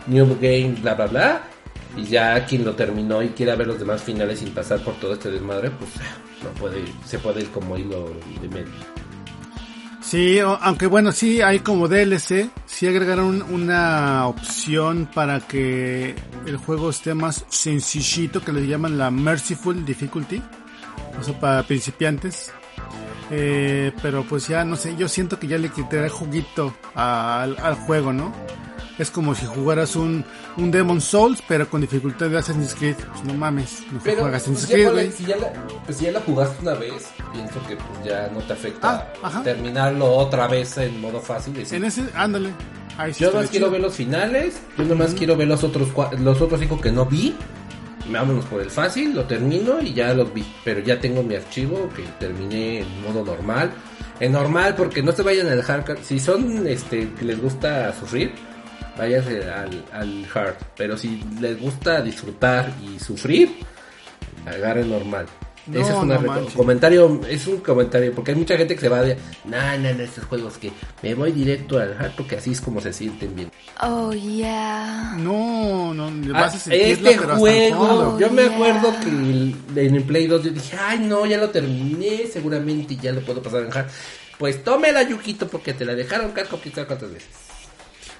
New 0.09 0.37
Game, 0.41 0.75
bla 0.83 0.95
bla 0.95 1.07
bla. 1.07 1.43
Y 1.97 2.05
ya 2.05 2.45
quien 2.45 2.64
lo 2.64 2.74
terminó 2.74 3.22
y 3.22 3.28
quiera 3.28 3.55
ver 3.55 3.68
los 3.68 3.78
demás 3.78 4.03
finales 4.03 4.40
sin 4.40 4.51
pasar 4.51 4.80
por 4.80 4.95
todo 4.95 5.14
este 5.14 5.30
desmadre, 5.30 5.70
pues 5.70 5.90
no 6.42 6.51
puede, 6.61 6.84
se 7.05 7.18
puede 7.18 7.42
ir 7.42 7.51
como 7.51 7.76
hilo 7.76 8.11
de 8.40 8.49
medio. 8.49 8.72
Sí, 10.05 10.38
aunque 10.38 10.86
bueno, 10.86 11.12
sí 11.12 11.40
hay 11.40 11.61
como 11.61 11.88
DLC, 11.88 12.51
sí 12.66 12.86
agregaron 12.86 13.40
una 13.42 14.26
opción 14.26 15.09
para 15.12 15.40
que 15.40 16.14
el 16.45 16.59
juego 16.59 16.90
esté 16.90 17.14
más 17.14 17.47
sencillito, 17.49 18.45
que 18.45 18.53
le 18.53 18.66
llaman 18.66 18.99
la 18.99 19.11
Merciful 19.11 19.84
Difficulty, 19.84 20.42
o 21.18 21.24
sea, 21.24 21.40
para 21.40 21.62
principiantes. 21.62 22.53
Eh, 23.30 23.92
pero 24.03 24.24
pues 24.24 24.47
ya, 24.47 24.62
no 24.64 24.76
sé, 24.76 24.95
yo 24.97 25.09
siento 25.09 25.38
que 25.40 25.47
ya 25.47 25.57
le 25.57 25.70
quitaré 25.70 26.11
juguito 26.11 26.76
al, 26.95 27.57
al 27.59 27.74
juego, 27.74 28.12
¿no? 28.12 28.32
Es 28.99 29.11
como 29.11 29.34
si 29.34 29.45
jugaras 29.47 29.97
un, 29.97 30.24
un 30.57 30.70
Demon 30.70 31.01
Souls, 31.01 31.42
pero 31.49 31.68
con 31.68 31.80
dificultad 31.80 32.28
de 32.28 32.38
Assassin's 32.38 32.74
Creed. 32.74 32.95
Pues 33.12 33.24
no 33.24 33.34
mames, 33.34 33.82
no 33.90 33.99
Pero 34.05 34.20
juegas 34.22 34.45
pues, 34.45 34.57
Assassin's 34.59 34.72
Creed, 34.72 34.92
güey. 34.92 35.11
si, 35.11 35.24
ya 35.24 35.36
la, 35.36 35.53
pues, 35.84 35.97
si 35.99 36.05
ya 36.05 36.12
la 36.12 36.20
jugaste 36.20 36.62
una 36.62 36.74
vez, 36.74 37.09
pienso 37.32 37.55
que 37.66 37.74
pues 37.76 38.05
ya 38.05 38.28
no 38.32 38.38
te 38.40 38.53
afecta 38.53 39.12
Ah, 39.22 39.40
terminarlo 39.42 40.07
otra 40.12 40.47
vez 40.47 40.78
en 40.78 41.01
modo 41.01 41.20
fácil. 41.20 41.55
decir, 41.55 41.76
En 41.76 41.84
ese, 41.84 42.05
ándale. 42.14 42.51
Ahí 42.97 43.12
sí 43.12 43.20
Yo 43.20 43.26
estaría 43.26 43.42
más 43.42 43.51
quiero 43.51 43.70
ver 43.72 43.80
los 43.80 43.95
finales, 43.95 44.61
yo 44.78 44.84
nomás 44.84 45.14
quiero 45.14 45.36
ver 45.36 45.49
los 45.49 45.64
otros 45.64 45.88
los 46.20 46.40
otros 46.40 46.61
cinco 46.61 46.80
que 46.80 46.92
no 46.92 47.05
vi. 47.07 47.34
Vámonos 48.09 48.45
por 48.45 48.61
el 48.61 48.70
fácil, 48.70 49.14
lo 49.14 49.24
termino 49.24 49.80
y 49.80 49.95
ya 49.95 50.12
los 50.14 50.32
vi. 50.32 50.45
Pero 50.62 50.80
ya 50.80 51.01
tengo 51.01 51.22
mi 51.22 51.34
archivo 51.34 51.88
que 51.97 52.03
terminé 52.20 52.80
en 52.82 53.03
modo 53.03 53.24
normal. 53.24 53.72
En 54.20 54.30
normal 54.32 54.74
porque 54.76 55.03
no 55.03 55.11
se 55.11 55.22
vayan 55.22 55.49
a 55.49 55.57
dejar, 55.57 55.84
si 56.05 56.20
son 56.20 56.66
este 56.68 57.11
que 57.18 57.24
les 57.24 57.40
gusta 57.42 57.92
sufrir, 57.99 58.32
váyase 58.97 59.49
al, 59.51 59.84
al 59.92 60.26
hard. 60.34 60.57
Pero 60.76 60.97
si 60.97 61.22
les 61.40 61.61
gusta 61.61 62.01
disfrutar 62.03 62.72
y 62.82 62.99
sufrir, 62.99 63.51
agarren 64.47 64.90
normal. 64.90 65.26
No, 65.66 65.80
Ese 65.80 65.92
es 65.92 65.97
una 65.99 66.18
no 66.18 66.45
comentario, 66.55 67.20
es 67.26 67.47
un 67.47 67.57
comentario, 67.61 68.12
porque 68.14 68.32
hay 68.32 68.36
mucha 68.36 68.55
gente 68.55 68.74
que 68.74 68.82
se 68.82 68.88
va 68.90 69.01
de, 69.01 69.16
no, 69.47 69.78
no, 69.78 69.95
no, 69.95 70.03
estos 70.03 70.24
juegos 70.26 70.59
que 70.59 70.70
me 71.03 71.14
voy 71.14 71.32
directo 71.32 71.78
al 71.78 71.95
hard 71.99 72.12
porque 72.18 72.36
así 72.36 72.53
es 72.53 72.61
como 72.61 72.82
se 72.82 72.92
sienten 72.92 73.34
bien. 73.34 73.51
Oh, 73.80 74.12
yeah. 74.12 75.14
No, 75.16 75.95
no, 75.95 76.11
le 76.11 76.36
Ah, 76.36 76.42
vas 76.42 76.57
a 76.57 76.59
sentirla, 76.59 77.11
este 77.12 77.18
pero 77.18 77.32
hasta 77.32 77.32
el 77.32 77.38
juego, 77.38 78.18
yo 78.18 78.30
me 78.30 78.42
Oh, 78.42 78.47
yeah. 78.47 78.55
acuerdo 78.55 79.01
que 79.01 79.09
en 79.09 79.95
el 79.95 80.03
Play 80.05 80.26
2 80.26 80.45
yo 80.45 80.51
dije, 80.51 80.76
ay 80.78 80.99
no, 80.99 81.24
ya 81.24 81.38
lo 81.38 81.49
terminé, 81.49 82.26
seguramente 82.30 82.97
ya 82.97 83.12
lo 83.12 83.22
puedo 83.22 83.42
pasar 83.42 83.62
en 83.62 83.72
hard. 83.72 83.86
Pues 84.36 84.62
tómela, 84.64 85.03
Yukito, 85.03 85.49
porque 85.49 85.72
te 85.72 85.86
la 85.86 85.95
dejaron 85.95 86.32
cargo 86.32 86.61
quizá 86.61 86.84
cuántas 86.86 87.11
veces. 87.11 87.28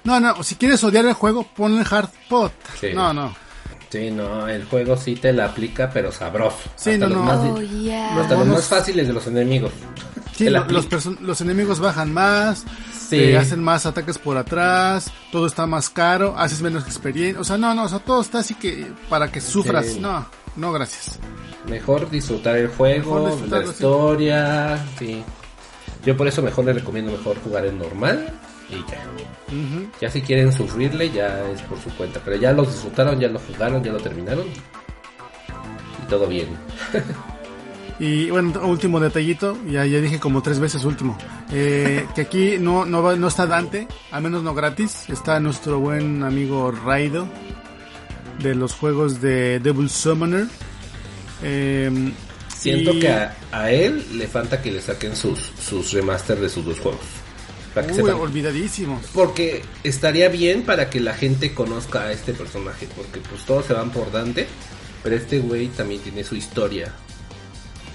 No, 0.05 0.19
no, 0.19 0.41
si 0.43 0.55
quieres 0.55 0.81
odiar 0.83 1.05
el 1.05 1.13
juego, 1.13 1.43
ponle 1.55 1.83
hard 1.89 2.09
pot. 2.29 2.53
Sí. 2.79 2.87
No, 2.93 3.13
no. 3.13 3.35
Sí, 3.89 4.11
no, 4.11 4.47
el 4.47 4.65
juego 4.65 4.97
sí 4.97 5.15
te 5.15 5.31
la 5.31 5.45
aplica, 5.45 5.89
pero 5.89 6.11
sabroso. 6.11 6.57
Sí, 6.75 6.91
Hasta 6.91 7.07
no, 7.07 7.15
los 7.15 7.17
no. 7.17 7.23
más 7.23 7.37
Oh, 7.39 7.61
yeah. 7.61 8.19
hasta 8.21 8.35
los 8.35 8.47
más 8.47 8.65
fáciles 8.65 9.07
de 9.07 9.13
los 9.13 9.25
enemigos. 9.27 9.71
Sí, 10.35 10.49
lo- 10.49 10.65
los, 10.65 11.41
enemigos 11.41 11.79
bajan 11.79 12.11
más, 12.13 12.65
Sí. 13.07 13.17
te 13.17 13.37
hacen 13.37 13.63
más 13.63 13.85
ataques 13.85 14.17
por 14.17 14.37
atrás, 14.37 15.09
todo 15.31 15.47
está 15.47 15.65
más 15.65 15.89
caro, 15.89 16.35
haces 16.37 16.61
menos 16.61 16.83
experiencia. 16.85 17.39
O 17.39 17.43
sea, 17.45 17.57
no, 17.57 17.73
no, 17.73 17.83
o 17.85 17.89
sea, 17.89 17.99
todo 17.99 18.21
está 18.21 18.39
así 18.39 18.53
que 18.55 18.91
para 19.07 19.31
que 19.31 19.39
sufras. 19.39 19.85
Sí. 19.85 19.99
No, 20.01 20.25
no, 20.57 20.73
gracias. 20.73 21.17
Mejor 21.69 22.09
disfrutar 22.09 22.57
el 22.57 22.67
juego, 22.67 23.23
Mejor 23.37 23.47
la 23.49 23.63
historia, 23.63 24.85
sí. 24.99 25.23
Yo 26.05 26.17
por 26.17 26.27
eso 26.27 26.41
mejor 26.41 26.65
les 26.65 26.75
recomiendo 26.75 27.11
mejor 27.13 27.37
jugar 27.41 27.65
en 27.65 27.79
normal 27.79 28.29
y 28.69 28.75
ya. 28.91 29.03
Ya 30.01 30.09
si 30.09 30.21
quieren 30.21 30.51
sufrirle, 30.51 31.09
ya 31.11 31.47
es 31.51 31.61
por 31.63 31.79
su 31.79 31.89
cuenta. 31.95 32.19
Pero 32.23 32.37
ya 32.37 32.51
lo 32.53 32.63
disfrutaron, 32.63 33.19
ya 33.19 33.27
lo 33.27 33.39
jugaron, 33.39 33.83
ya 33.83 33.91
lo 33.91 33.99
terminaron. 33.99 34.45
Y 34.47 36.09
todo 36.09 36.27
bien. 36.27 36.47
Y 37.97 38.29
bueno, 38.29 38.59
último 38.65 38.99
detallito, 38.99 39.57
ya, 39.69 39.85
ya 39.85 40.01
dije 40.01 40.19
como 40.19 40.41
tres 40.41 40.59
veces 40.59 40.83
último, 40.83 41.17
eh, 41.53 42.05
que 42.13 42.23
aquí 42.23 42.57
no, 42.59 42.83
no, 42.83 43.01
va- 43.01 43.15
no 43.15 43.29
está 43.29 43.47
Dante, 43.47 43.87
al 44.11 44.21
menos 44.21 44.43
no 44.43 44.53
gratis, 44.53 45.05
está 45.09 45.39
nuestro 45.39 45.79
buen 45.79 46.21
amigo 46.21 46.71
Raido 46.71 47.25
de 48.39 48.53
los 48.53 48.73
juegos 48.73 49.21
de 49.21 49.61
Devil 49.61 49.89
Summoner. 49.89 50.45
Eh, 51.41 52.11
Siento 52.49 52.91
y- 52.91 52.99
que 52.99 53.09
a, 53.09 53.33
a 53.53 53.71
él 53.71 54.05
le 54.17 54.27
falta 54.27 54.61
que 54.61 54.73
le 54.73 54.81
saquen 54.81 55.15
sus, 55.15 55.53
sus 55.57 55.93
remaster 55.93 56.37
de 56.37 56.49
sus 56.49 56.65
dos 56.65 56.77
juegos. 56.81 56.99
Para 57.75 57.85
que 57.87 57.93
Uy, 57.93 57.99
sepan. 57.99 58.15
olvidadísimos. 58.15 59.05
Porque 59.13 59.63
estaría 59.83 60.29
bien 60.29 60.63
para 60.63 60.89
que 60.89 60.99
la 60.99 61.13
gente 61.13 61.53
conozca 61.53 62.03
a 62.03 62.11
este 62.11 62.33
personaje. 62.33 62.87
Porque 62.95 63.19
pues 63.19 63.45
todos 63.45 63.65
se 63.65 63.73
van 63.73 63.91
por 63.91 64.11
Dante. 64.11 64.47
Pero 65.03 65.15
este 65.15 65.39
güey 65.39 65.67
también 65.67 66.01
tiene 66.01 66.23
su 66.23 66.35
historia. 66.35 66.91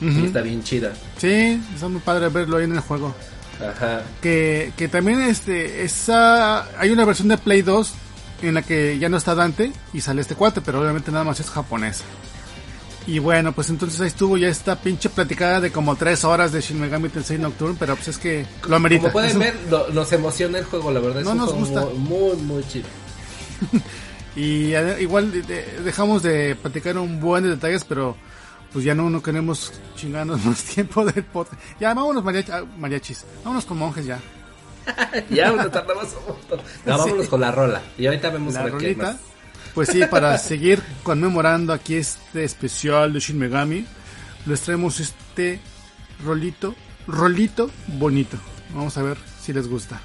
Y 0.00 0.24
está 0.26 0.40
bien 0.40 0.62
chida. 0.62 0.92
Sí, 1.18 1.60
está 1.74 1.88
muy 1.88 2.00
padre 2.00 2.28
verlo 2.28 2.56
ahí 2.58 2.64
en 2.64 2.72
el 2.74 2.80
juego. 2.80 3.14
Ajá. 3.60 4.02
Que, 4.22 4.72
que 4.76 4.88
también 4.88 5.20
este, 5.22 5.82
esa, 5.82 6.78
hay 6.78 6.90
una 6.90 7.04
versión 7.04 7.28
de 7.28 7.36
Play 7.36 7.60
2 7.62 7.92
en 8.42 8.54
la 8.54 8.62
que 8.62 8.98
ya 8.98 9.08
no 9.08 9.18
está 9.18 9.34
Dante 9.34 9.72
y 9.92 10.00
sale 10.00 10.22
este 10.22 10.34
cuate, 10.34 10.60
pero 10.62 10.80
obviamente 10.80 11.10
nada 11.10 11.24
más 11.24 11.40
es 11.40 11.50
japonés. 11.50 12.02
Y 13.06 13.18
bueno, 13.18 13.52
pues 13.52 13.70
entonces 13.70 14.00
ahí 14.00 14.06
estuvo 14.08 14.36
ya 14.36 14.48
esta 14.48 14.76
pinche 14.76 15.08
platicada 15.08 15.60
de 15.60 15.72
como 15.72 15.96
tres 15.96 16.22
horas 16.24 16.52
de 16.52 16.60
Shin 16.60 16.78
Megami 16.80 17.08
Tensei 17.08 17.38
Nocturne, 17.38 17.76
pero 17.78 17.96
pues 17.96 18.08
es 18.08 18.18
que 18.18 18.46
lo 18.68 18.76
amerita. 18.76 19.02
Como 19.02 19.12
pueden 19.14 19.30
Es 19.30 19.34
un- 19.36 19.40
ver, 19.42 19.54
lo- 19.70 19.88
nos 19.88 20.12
emociona 20.12 20.58
el 20.58 20.64
juego, 20.64 20.90
la 20.92 21.00
verdad. 21.00 21.18
Es 21.20 21.24
No 21.24 21.32
un 21.32 21.38
nos 21.38 21.52
gusta. 21.54 21.86
Muy, 21.96 22.36
muy, 22.36 22.62
chido. 22.68 22.86
Y 24.36 24.72
ade- 24.74 25.00
igual 25.02 25.32
de- 25.32 25.42
de- 25.42 25.80
dejamos 25.82 26.22
de 26.22 26.54
platicar 26.54 26.96
un 26.98 27.18
buen 27.20 27.42
de 27.42 27.50
detalles, 27.50 27.84
pero 27.84 28.16
pues 28.72 28.84
ya 28.84 28.94
no, 28.94 29.10
no 29.10 29.20
queremos 29.22 29.72
chingarnos 29.96 30.44
más 30.44 30.62
tiempo 30.62 31.04
del 31.04 31.24
podcast. 31.24 31.60
Ya, 31.80 31.92
vámonos 31.94 32.22
mariach- 32.22 32.50
ah, 32.52 32.64
mariachis, 32.78 33.24
vámonos 33.42 33.64
con 33.64 33.78
monjes 33.78 34.06
ya. 34.06 34.20
ya 35.30 35.50
nos 35.50 35.70
tardamos 35.72 36.04
un 36.20 36.34
montón. 36.34 36.60
No, 36.86 36.98
vámonos 36.98 37.28
con 37.28 37.40
la 37.40 37.50
rola. 37.50 37.82
Y 37.98 38.06
ahorita 38.06 38.30
vemos 38.30 38.54
a 38.54 38.58
la 38.60 38.64
ver 38.66 38.72
qué 38.74 38.78
rolita. 38.86 39.02
más. 39.04 39.16
Pues 39.74 39.88
sí, 39.88 40.00
para 40.10 40.36
seguir 40.38 40.82
conmemorando 41.02 41.72
aquí 41.72 41.94
este 41.94 42.44
especial 42.44 43.12
de 43.12 43.20
Shin 43.20 43.38
Megami, 43.38 43.86
les 44.46 44.60
traemos 44.62 45.00
este 45.00 45.60
rolito, 46.24 46.74
rolito 47.06 47.70
bonito. 47.86 48.36
Vamos 48.74 48.96
a 48.98 49.02
ver 49.02 49.16
si 49.40 49.52
les 49.52 49.68
gusta. 49.68 50.00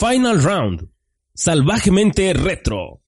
Final 0.00 0.42
Round. 0.42 0.88
Salvajemente 1.34 2.32
retro. 2.32 2.99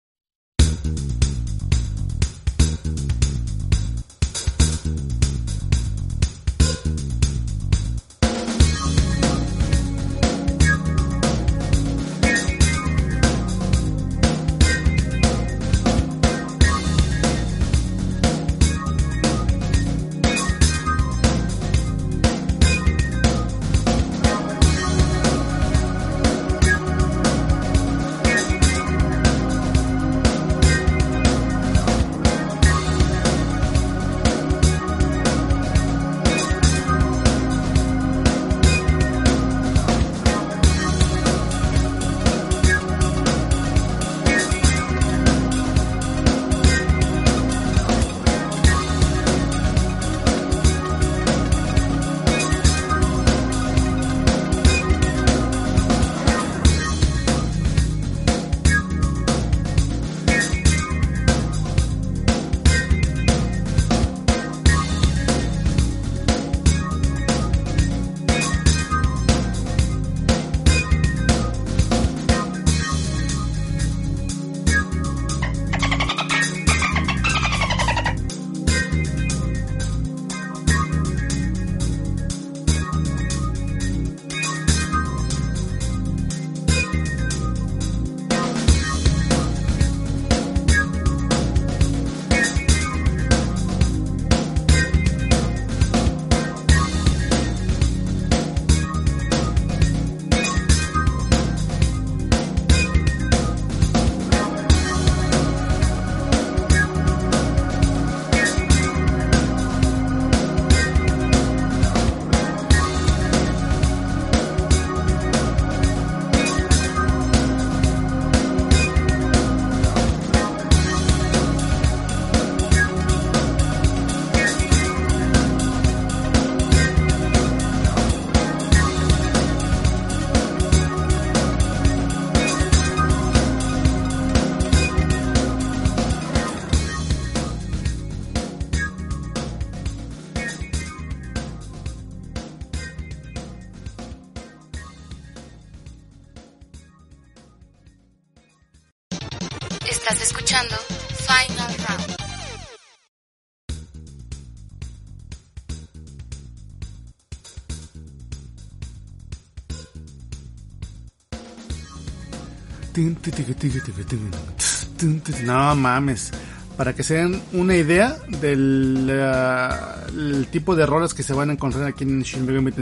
No 165.44 165.74
mames. 165.74 166.32
Para 166.76 166.94
que 166.94 167.02
se 167.02 167.14
den 167.14 167.40
una 167.52 167.76
idea 167.76 168.16
del 168.40 169.08
el 169.10 170.46
tipo 170.50 170.74
de 170.74 170.86
rolas 170.86 171.14
que 171.14 171.22
se 171.22 171.34
van 171.34 171.50
a 171.50 171.52
encontrar 171.52 171.86
aquí 171.86 172.04
en 172.04 172.22
Shin 172.22 172.46
Megami. 172.46 172.72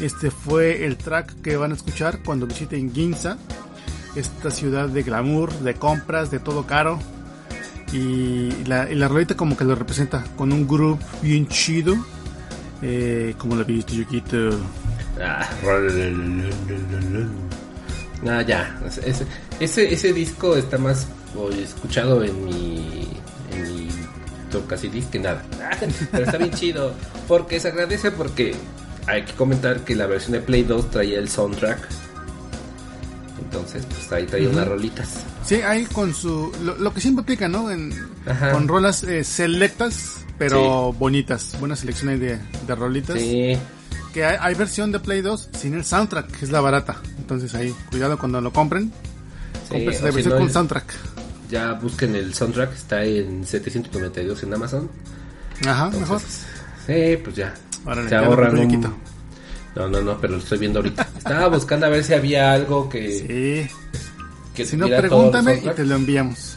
Este 0.00 0.30
fue 0.30 0.84
el 0.86 0.96
track 0.96 1.40
que 1.42 1.56
van 1.56 1.72
a 1.72 1.74
escuchar 1.74 2.20
cuando 2.24 2.46
visiten 2.46 2.94
Ginza, 2.94 3.36
esta 4.14 4.50
ciudad 4.50 4.88
de 4.88 5.02
glamour, 5.02 5.52
de 5.60 5.74
compras, 5.74 6.30
de 6.30 6.38
todo 6.38 6.66
caro. 6.66 6.98
Y 7.92 8.50
la, 8.66 8.90
y 8.90 9.26
como 9.34 9.56
que 9.56 9.64
lo 9.64 9.74
representa 9.74 10.24
con 10.36 10.52
un 10.52 10.66
groove 10.68 10.98
bien 11.22 11.48
chido. 11.48 11.96
Eh, 12.80 13.34
como 13.38 13.56
la 13.56 13.64
viste, 13.64 13.96
Yukito. 13.96 14.50
Ah. 15.20 15.48
Ese, 18.96 19.26
ese, 19.60 19.92
ese 19.92 20.12
disco 20.12 20.56
está 20.56 20.78
más 20.78 21.06
escuchado 21.62 22.24
en 22.24 22.44
mi. 22.44 23.08
En 23.52 23.76
mi 23.76 23.88
que 25.10 25.18
nada. 25.18 25.44
Pero 26.10 26.24
está 26.24 26.38
bien 26.38 26.52
chido. 26.52 26.94
Porque 27.26 27.60
se 27.60 27.68
agradece 27.68 28.10
porque 28.10 28.54
hay 29.06 29.24
que 29.24 29.32
comentar 29.34 29.80
que 29.80 29.94
la 29.94 30.06
versión 30.06 30.32
de 30.32 30.40
Play 30.40 30.62
2 30.62 30.90
traía 30.90 31.18
el 31.18 31.28
soundtrack. 31.28 31.78
Entonces, 33.42 33.86
pues 33.86 34.12
ahí 34.12 34.26
traía 34.26 34.48
unas 34.48 34.68
rolitas. 34.68 35.08
Sí, 35.44 35.56
ahí 35.56 35.84
con 35.86 36.14
su. 36.14 36.52
Lo, 36.62 36.76
lo 36.76 36.92
que 36.92 37.00
siempre 37.00 37.22
aplica, 37.22 37.48
¿no? 37.48 37.70
En, 37.70 37.94
con 38.52 38.68
rolas 38.68 39.04
eh, 39.04 39.24
selectas, 39.24 40.24
pero 40.38 40.92
bonitas. 40.92 41.56
Buenas 41.58 41.80
selecciones 41.80 42.20
de, 42.20 42.38
de 42.66 42.74
rolitas. 42.74 43.18
Sí. 43.18 43.56
Que 44.12 44.24
hay, 44.24 44.36
hay 44.40 44.54
versión 44.54 44.92
de 44.92 45.00
Play 45.00 45.20
2 45.20 45.50
sin 45.58 45.74
el 45.74 45.84
soundtrack, 45.84 46.30
que 46.38 46.44
es 46.44 46.50
la 46.50 46.60
barata. 46.60 47.00
Entonces 47.28 47.54
ahí, 47.54 47.74
cuidado 47.90 48.18
cuando 48.18 48.40
lo 48.40 48.50
compren. 48.50 48.90
Sí, 49.70 49.74
o 49.86 49.90
la 49.90 49.92
si 49.92 50.02
versión 50.04 50.30
no, 50.32 50.38
con 50.40 50.50
soundtrack. 50.50 50.94
Ya 51.50 51.74
busquen 51.74 52.14
el 52.16 52.32
soundtrack, 52.32 52.72
está 52.72 53.04
en 53.04 53.46
792 53.46 54.44
en 54.44 54.54
Amazon. 54.54 54.90
Ajá, 55.66 55.90
mejor. 55.90 56.22
Entonces, 56.22 56.46
sí, 56.86 57.18
pues 57.22 57.36
ya. 57.36 57.52
Órale, 57.84 58.04
se 58.04 58.10
ya 58.14 58.20
ahorran 58.24 58.58
un-. 58.58 58.94
No, 59.76 59.88
no, 59.88 60.00
no, 60.00 60.18
pero 60.18 60.32
lo 60.34 60.38
estoy 60.38 60.56
viendo 60.56 60.78
ahorita. 60.78 61.06
Estaba 61.18 61.48
buscando 61.48 61.84
a 61.84 61.90
ver 61.90 62.02
si 62.02 62.14
había 62.14 62.50
algo 62.54 62.88
que, 62.88 63.66
Sí. 63.68 63.74
que 64.54 64.64
Si 64.64 64.78
no, 64.78 64.86
pregúntame 64.86 65.56
y 65.62 65.68
te 65.68 65.84
lo 65.84 65.96
enviamos. 65.96 66.54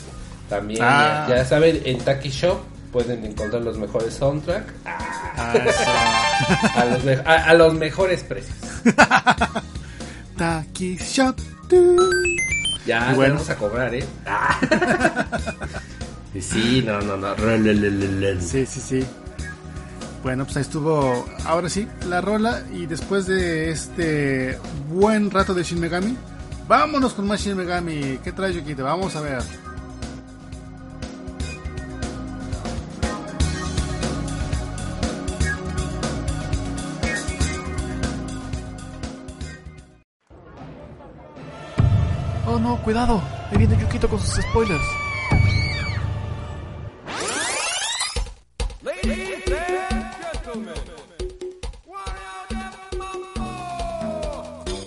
También, 0.48 0.80
Ah. 0.82 1.26
ya, 1.28 1.36
ya 1.36 1.46
saben, 1.46 1.82
en 1.84 1.98
Taki 1.98 2.30
Shop 2.30 2.62
pueden 2.94 3.26
encontrar 3.26 3.62
los 3.62 3.78
mejores 3.78 4.14
soundtrack 4.14 4.64
ah, 4.86 4.98
Ah, 5.38 6.74
a, 6.78 6.86
los 6.86 7.04
me- 7.04 7.16
a- 7.26 7.44
a 7.50 7.54
los 7.56 7.74
mejores 7.74 8.24
precios. 8.24 8.56
Taki 10.42 10.98
Shop. 10.98 11.36
Ya 12.88 13.14
bueno. 13.14 13.36
vamos 13.36 13.50
a 13.52 13.56
cobrar, 13.58 13.94
¿eh? 13.94 14.04
Ah. 14.26 14.60
sí, 16.40 16.84
no, 16.84 17.00
no, 17.02 17.16
no. 17.16 17.36
Sí, 18.40 18.66
sí, 18.66 18.80
sí. 18.80 19.06
Bueno, 20.24 20.46
pues 20.46 20.58
ahí 20.58 20.62
estuvo. 20.64 21.28
Ahora 21.46 21.70
sí, 21.70 21.88
la 22.10 22.22
rola. 22.22 22.64
Y 22.74 22.88
después 22.88 23.28
de 23.28 23.70
este 23.70 24.58
buen 24.90 25.30
rato 25.30 25.54
de 25.54 25.62
Shin 25.62 25.80
Megami, 25.80 26.18
vámonos 26.68 27.14
con 27.14 27.28
más 27.28 27.42
Shin 27.42 27.56
Megami. 27.56 28.18
¿Qué 28.24 28.32
trae 28.32 28.52
Yukito? 28.52 28.84
Vamos 28.84 29.16
a 29.16 29.22
ver. 29.22 29.44
Oh 42.54 42.60
no, 42.60 42.76
cuidado. 42.82 43.22
Ahí 43.50 43.60
viene 43.60 43.78
Yukito 43.78 44.10
con 44.10 44.20
sus 44.20 44.44
spoilers. 44.44 44.84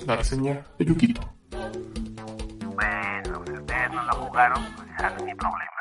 La 0.06 0.16
reseña 0.16 0.62
de 0.78 0.84
Yukito. 0.84 1.22
Bueno, 1.50 3.42
si 3.46 3.52
ustedes 3.52 3.92
no 3.92 4.02
lo 4.02 4.12
jugaron, 4.12 4.62
pues 4.76 4.88
ya 5.00 5.08
no 5.08 5.16
es 5.16 5.24
mi 5.24 5.34
problema. 5.34 5.73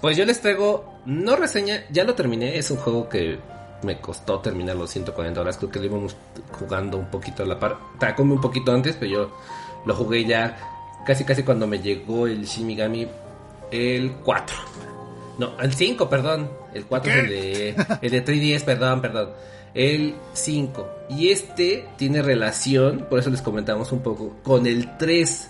Pues 0.00 0.16
yo 0.16 0.24
les 0.24 0.40
traigo, 0.40 1.00
no 1.04 1.36
reseña, 1.36 1.84
ya 1.90 2.04
lo 2.04 2.14
terminé, 2.14 2.56
es 2.56 2.70
un 2.70 2.78
juego 2.78 3.08
que 3.08 3.38
me 3.82 4.00
costó 4.00 4.40
terminar 4.40 4.76
los 4.76 4.90
140 4.90 5.40
horas, 5.40 5.56
creo 5.58 5.70
que 5.70 5.78
lo 5.78 5.86
íbamos 5.86 6.16
jugando 6.52 6.96
un 6.96 7.10
poquito 7.10 7.42
a 7.42 7.46
la 7.46 7.58
par, 7.58 7.78
Tacome 7.98 8.34
un 8.34 8.40
poquito 8.40 8.72
antes, 8.72 8.96
pero 8.98 9.12
yo 9.12 9.30
lo 9.84 9.94
jugué 9.94 10.24
ya 10.24 10.56
casi 11.06 11.24
casi 11.24 11.42
cuando 11.42 11.66
me 11.66 11.80
llegó 11.80 12.26
el 12.26 12.44
Shimigami 12.44 13.08
el 13.70 14.12
4. 14.12 14.56
No, 15.38 15.58
el 15.60 15.72
5, 15.72 16.08
perdón, 16.08 16.50
el 16.74 16.84
4 16.84 17.10
es 17.10 17.18
el 17.18 17.28
de, 17.28 17.68
el 18.02 18.10
de 18.10 18.24
3DS, 18.24 18.64
perdón, 18.64 19.00
perdón. 19.00 19.30
El 19.72 20.14
5. 20.34 20.88
Y 21.10 21.30
este 21.30 21.88
tiene 21.96 22.22
relación, 22.22 23.06
por 23.08 23.18
eso 23.18 23.30
les 23.30 23.40
comentamos 23.40 23.92
un 23.92 24.00
poco, 24.00 24.36
con 24.42 24.66
el 24.66 24.98
3 24.98 25.49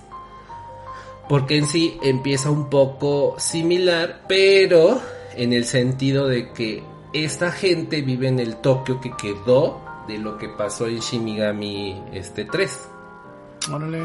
porque 1.30 1.56
en 1.58 1.66
sí 1.66 1.96
empieza 2.02 2.50
un 2.50 2.68
poco 2.68 3.36
similar, 3.38 4.22
pero 4.26 5.00
en 5.36 5.52
el 5.52 5.64
sentido 5.64 6.26
de 6.26 6.50
que 6.52 6.82
esta 7.12 7.52
gente 7.52 8.02
vive 8.02 8.26
en 8.26 8.40
el 8.40 8.56
Tokio 8.56 9.00
que 9.00 9.12
quedó 9.16 9.80
de 10.08 10.18
lo 10.18 10.36
que 10.38 10.48
pasó 10.48 10.88
en 10.88 10.98
Shimigami 10.98 12.02
este 12.12 12.46
3. 12.46 12.88
Órale. 13.72 14.00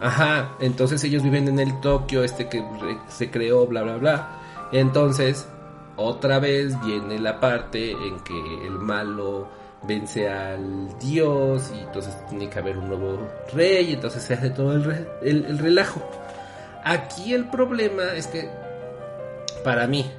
Ajá, 0.00 0.52
entonces 0.60 1.02
ellos 1.02 1.22
viven 1.24 1.48
en 1.48 1.58
el 1.58 1.80
Tokio 1.80 2.22
este 2.22 2.48
que 2.48 2.64
se 3.08 3.28
creó, 3.28 3.66
bla, 3.66 3.82
bla, 3.82 3.96
bla. 3.96 4.28
Entonces, 4.70 5.46
otra 5.96 6.38
vez 6.38 6.80
viene 6.84 7.18
la 7.18 7.40
parte 7.40 7.90
en 7.90 8.20
que 8.20 8.66
el 8.66 8.78
malo 8.78 9.48
vence 9.84 10.28
al 10.28 10.96
dios 11.00 11.72
y 11.76 11.80
entonces 11.80 12.14
tiene 12.28 12.48
que 12.48 12.58
haber 12.60 12.78
un 12.78 12.86
nuevo 12.88 13.18
rey 13.52 13.90
y 13.90 13.94
entonces 13.94 14.22
se 14.22 14.34
hace 14.34 14.50
todo 14.50 14.74
el, 14.74 14.84
re- 14.84 15.08
el- 15.22 15.44
el 15.44 15.58
relajo. 15.58 16.00
Aquí 16.84 17.32
el 17.32 17.48
problema 17.48 18.12
es 18.16 18.26
que, 18.26 18.48
para 19.64 19.86
mí, 19.86 20.10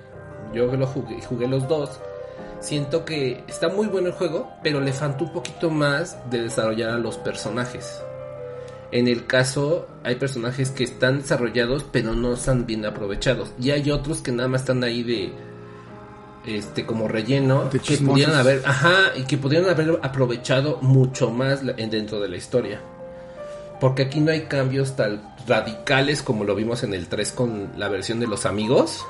yo 0.54 0.70
que 0.72 0.78
lo 0.78 0.88
jugué, 0.88 1.22
jugué 1.22 1.48
los 1.48 1.68
dos, 1.68 2.00
siento 2.60 3.04
que 3.06 3.44
está 3.48 3.70
muy 3.70 3.88
bueno 3.88 4.08
el 4.08 4.14
juego, 4.14 4.50
pero 4.64 4.80
le 4.80 4.94
falta 4.94 5.24
un 5.24 5.34
poquito 5.34 5.70
más 5.70 6.18
de 6.30 6.44
desarrollar 6.44 6.92
a 6.92 6.98
los 6.98 7.18
personajes. 7.18 8.02
En 8.92 9.08
el 9.08 9.26
caso, 9.26 9.88
hay 10.04 10.16
personajes 10.16 10.70
que 10.70 10.84
están 10.84 11.20
desarrollados, 11.20 11.84
pero 11.92 12.14
no 12.14 12.34
están 12.34 12.68
bien 12.68 12.86
aprovechados. 12.86 13.52
Y 13.60 13.72
hay 13.72 13.90
otros 13.90 14.22
que 14.22 14.32
nada 14.32 14.48
más 14.48 14.62
están 14.62 14.84
ahí 14.84 15.02
de. 15.02 15.34
Este, 16.46 16.86
como 16.86 17.08
relleno. 17.08 17.70
Que 17.72 17.98
pudieran 17.98 18.36
haber. 18.36 18.62
Ajá, 18.66 19.14
y 19.16 19.24
que 19.24 19.38
pudieran 19.38 19.68
haber 19.70 20.00
aprovechado 20.04 20.78
mucho 20.82 21.32
más 21.32 21.66
dentro 21.66 22.20
de 22.20 22.30
la 22.30 22.38
historia. 22.38 22.82
Porque 23.84 24.04
aquí 24.04 24.22
no 24.22 24.32
hay 24.32 24.44
cambios 24.44 24.96
tan 24.96 25.22
radicales 25.46 26.22
como 26.22 26.46
lo 26.46 26.56
vimos 26.56 26.84
en 26.84 26.94
el 26.94 27.08
3 27.08 27.34
con 27.34 27.72
la 27.76 27.90
versión 27.90 28.18
de 28.22 28.28
los 28.28 28.46
amigos. 28.46 29.06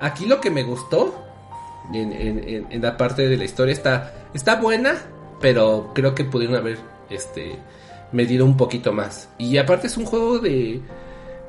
Aquí 0.00 0.26
lo 0.26 0.40
que 0.40 0.50
me 0.50 0.64
gustó 0.64 1.14
en, 1.94 2.12
en- 2.12 2.42
en- 2.48 2.66
en 2.70 2.82
la 2.82 2.96
parte 2.96 3.28
de 3.28 3.36
la 3.36 3.44
historia 3.44 3.72
está, 3.72 4.12
está 4.34 4.56
buena, 4.56 4.96
pero 5.40 5.92
creo 5.94 6.12
que 6.12 6.24
pudieron 6.24 6.56
haber 6.56 6.78
este, 7.08 7.56
medido 8.10 8.44
un 8.44 8.56
poquito 8.56 8.92
más. 8.92 9.28
Y 9.38 9.58
aparte 9.58 9.86
es 9.86 9.96
un 9.96 10.06
juego 10.06 10.40
de... 10.40 10.80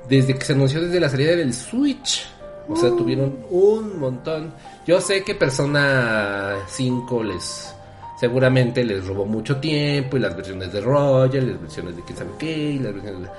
Desde 0.07 0.35
que 0.35 0.45
se 0.45 0.53
anunció 0.53 0.81
desde 0.81 0.99
la 0.99 1.09
salida 1.09 1.35
del 1.35 1.55
Switch. 1.55 2.27
O 2.69 2.75
sea, 2.75 2.89
tuvieron 2.91 3.39
un 3.49 3.99
montón. 3.99 4.53
Yo 4.85 5.01
sé 5.01 5.23
que 5.23 5.33
Persona 5.33 6.57
5 6.67 7.23
les... 7.23 7.73
Seguramente 8.21 8.83
les 8.85 9.05
robó 9.05 9.25
mucho 9.25 9.57
tiempo 9.57 10.15
y 10.15 10.19
las 10.19 10.35
versiones 10.35 10.71
de 10.71 10.79
Royal, 10.79 11.51
las 11.53 11.59
versiones 11.61 11.95
de 11.95 12.03
quién 12.03 12.17
sabe 12.19 12.29
qué, 12.37 12.51
y 12.71 12.77
las 12.79 12.93
versiones 12.93 13.23
de- 13.23 13.29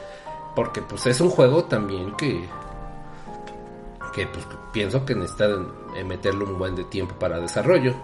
Porque 0.57 0.83
pues 0.83 1.07
es 1.07 1.21
un 1.21 1.31
juego 1.31 1.65
también 1.65 2.15
que 2.17 2.45
que 4.13 4.27
pues 4.27 4.45
pienso 4.73 5.07
que 5.07 5.15
necesitan 5.15 5.69
eh, 5.97 6.05
meterle 6.05 6.45
un 6.45 6.59
buen 6.59 6.75
de 6.77 6.85
tiempo 6.85 7.15
para 7.15 7.39
desarrollo. 7.41 7.95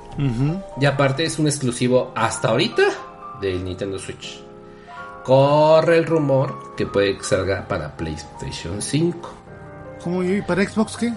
Y 0.80 0.86
aparte 0.86 1.24
es 1.24 1.38
un 1.38 1.46
exclusivo 1.48 2.12
hasta 2.14 2.48
ahorita 2.48 2.82
del 3.42 3.62
Nintendo 3.64 3.98
Switch. 3.98 4.40
Corre 5.24 5.98
el 5.98 6.06
rumor 6.06 6.74
que 6.76 6.86
puede 6.86 7.18
que 7.18 7.24
salga 7.24 7.66
para 7.68 7.94
PlayStation 7.94 8.80
5. 8.80 9.30
¿Cómo 10.02 10.22
y 10.24 10.40
para 10.40 10.64
Xbox 10.64 10.96
qué? 10.96 11.12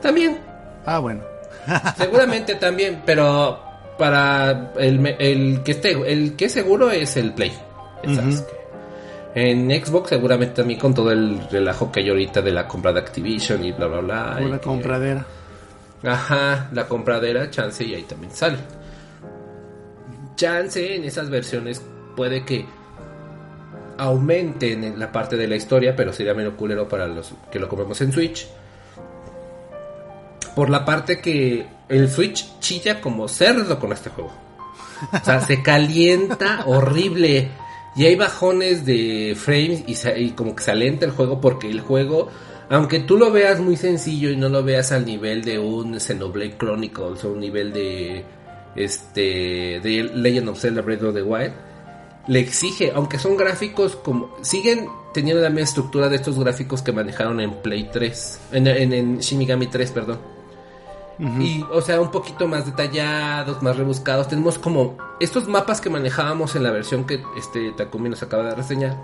También. 0.00 0.38
Ah, 0.86 1.00
bueno. 1.00 1.20
Seguramente 1.98 2.54
también, 2.54 3.02
pero 3.04 3.58
para 3.98 4.72
el, 4.78 5.62
que 5.64 5.72
esté, 5.72 5.90
el 6.12 6.36
que 6.36 6.46
es 6.46 6.52
seguro 6.52 6.90
es 6.90 7.16
el 7.16 7.32
Play. 7.34 7.52
el. 8.04 8.44
En 9.34 9.70
Xbox 9.70 10.08
seguramente 10.08 10.54
también 10.54 10.80
con 10.80 10.94
todo 10.94 11.12
el 11.12 11.38
relajo 11.50 11.92
que 11.92 12.00
hay 12.00 12.08
ahorita 12.08 12.40
de 12.42 12.50
la 12.50 12.66
compra 12.66 12.92
de 12.92 13.00
Activision 13.00 13.64
y 13.64 13.72
bla 13.72 13.86
bla 13.86 14.00
bla. 14.00 14.36
Que- 14.58 14.66
compradera. 14.66 15.26
Ajá, 16.02 16.68
la 16.72 16.86
compradera, 16.86 17.50
chance 17.50 17.84
y 17.84 17.94
ahí 17.94 18.02
también 18.04 18.32
sale. 18.32 18.58
Chance 20.36 20.94
en 20.96 21.04
esas 21.04 21.28
versiones 21.28 21.82
puede 22.16 22.44
que 22.44 22.64
aumenten 23.98 24.84
en 24.84 24.98
la 24.98 25.10
parte 25.10 25.36
de 25.36 25.48
la 25.48 25.56
historia, 25.56 25.94
pero 25.96 26.12
sería 26.12 26.34
menos 26.34 26.54
culero 26.54 26.88
para 26.88 27.06
los 27.08 27.32
que 27.50 27.58
lo 27.58 27.68
comemos 27.68 28.00
en 28.00 28.12
Switch. 28.12 28.46
Por 30.58 30.70
la 30.70 30.84
parte 30.84 31.20
que 31.20 31.68
el 31.88 32.10
Switch 32.10 32.58
chilla 32.58 33.00
como 33.00 33.28
cerdo 33.28 33.78
con 33.78 33.92
este 33.92 34.10
juego. 34.10 34.32
O 35.12 35.24
sea, 35.24 35.40
se 35.40 35.62
calienta 35.62 36.64
horrible. 36.66 37.48
Y 37.94 38.06
hay 38.06 38.16
bajones 38.16 38.84
de 38.84 39.36
frames 39.36 39.84
y, 39.86 40.30
como 40.30 40.56
que 40.56 40.64
se 40.64 40.72
alenta 40.72 41.06
el 41.06 41.12
juego 41.12 41.40
porque 41.40 41.70
el 41.70 41.80
juego, 41.80 42.26
aunque 42.70 42.98
tú 42.98 43.16
lo 43.16 43.30
veas 43.30 43.60
muy 43.60 43.76
sencillo 43.76 44.30
y 44.30 44.36
no 44.36 44.48
lo 44.48 44.64
veas 44.64 44.90
al 44.90 45.06
nivel 45.06 45.44
de 45.44 45.60
un 45.60 46.00
Xenoblade 46.00 46.56
Chronicles 46.58 47.22
o 47.22 47.34
un 47.34 47.38
nivel 47.38 47.72
de 47.72 48.24
este 48.74 49.78
de 49.80 50.10
Legend 50.12 50.48
of 50.48 50.58
Zelda 50.60 50.82
Breath 50.82 51.04
of 51.04 51.14
the 51.14 51.22
Wild, 51.22 51.52
le 52.26 52.40
exige, 52.40 52.90
aunque 52.92 53.20
son 53.20 53.36
gráficos 53.36 53.94
como 53.94 54.34
siguen 54.42 54.88
teniendo 55.14 55.40
la 55.40 55.50
misma 55.50 55.66
estructura 55.66 56.08
de 56.08 56.16
estos 56.16 56.36
gráficos 56.36 56.82
que 56.82 56.90
manejaron 56.90 57.38
en 57.38 57.62
Play 57.62 57.90
3, 57.92 58.40
en, 58.50 58.66
en, 58.66 58.92
en 58.92 59.18
Shin 59.20 59.38
Megami 59.38 59.68
3, 59.68 59.92
perdón. 59.92 60.37
Y, 61.18 61.64
o 61.72 61.80
sea, 61.80 62.00
un 62.00 62.12
poquito 62.12 62.46
más 62.46 62.64
detallados, 62.64 63.60
más 63.60 63.76
rebuscados. 63.76 64.28
Tenemos 64.28 64.58
como 64.58 64.96
estos 65.18 65.48
mapas 65.48 65.80
que 65.80 65.90
manejábamos 65.90 66.54
en 66.54 66.62
la 66.62 66.70
versión 66.70 67.04
que 67.04 67.22
este 67.36 67.72
Takumi 67.72 68.08
nos 68.08 68.22
acaba 68.22 68.44
de 68.44 68.54
reseñar. 68.54 68.96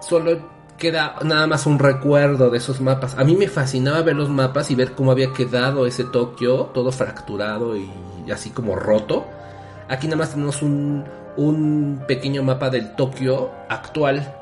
Solo 0.00 0.38
queda 0.76 1.16
nada 1.22 1.46
más 1.46 1.64
un 1.64 1.78
recuerdo 1.78 2.50
de 2.50 2.58
esos 2.58 2.82
mapas. 2.82 3.16
A 3.16 3.24
mí 3.24 3.34
me 3.34 3.48
fascinaba 3.48 4.02
ver 4.02 4.16
los 4.16 4.28
mapas 4.28 4.70
y 4.70 4.74
ver 4.74 4.92
cómo 4.92 5.10
había 5.10 5.32
quedado 5.32 5.86
ese 5.86 6.04
Tokio, 6.04 6.70
todo 6.74 6.92
fracturado 6.92 7.76
y 7.76 7.90
así 8.30 8.50
como 8.50 8.76
roto. 8.76 9.24
Aquí 9.88 10.06
nada 10.06 10.18
más 10.18 10.30
tenemos 10.30 10.60
un, 10.60 11.04
un 11.36 12.02
pequeño 12.06 12.42
mapa 12.42 12.70
del 12.70 12.94
Tokio 12.94 13.50
actual. 13.68 14.34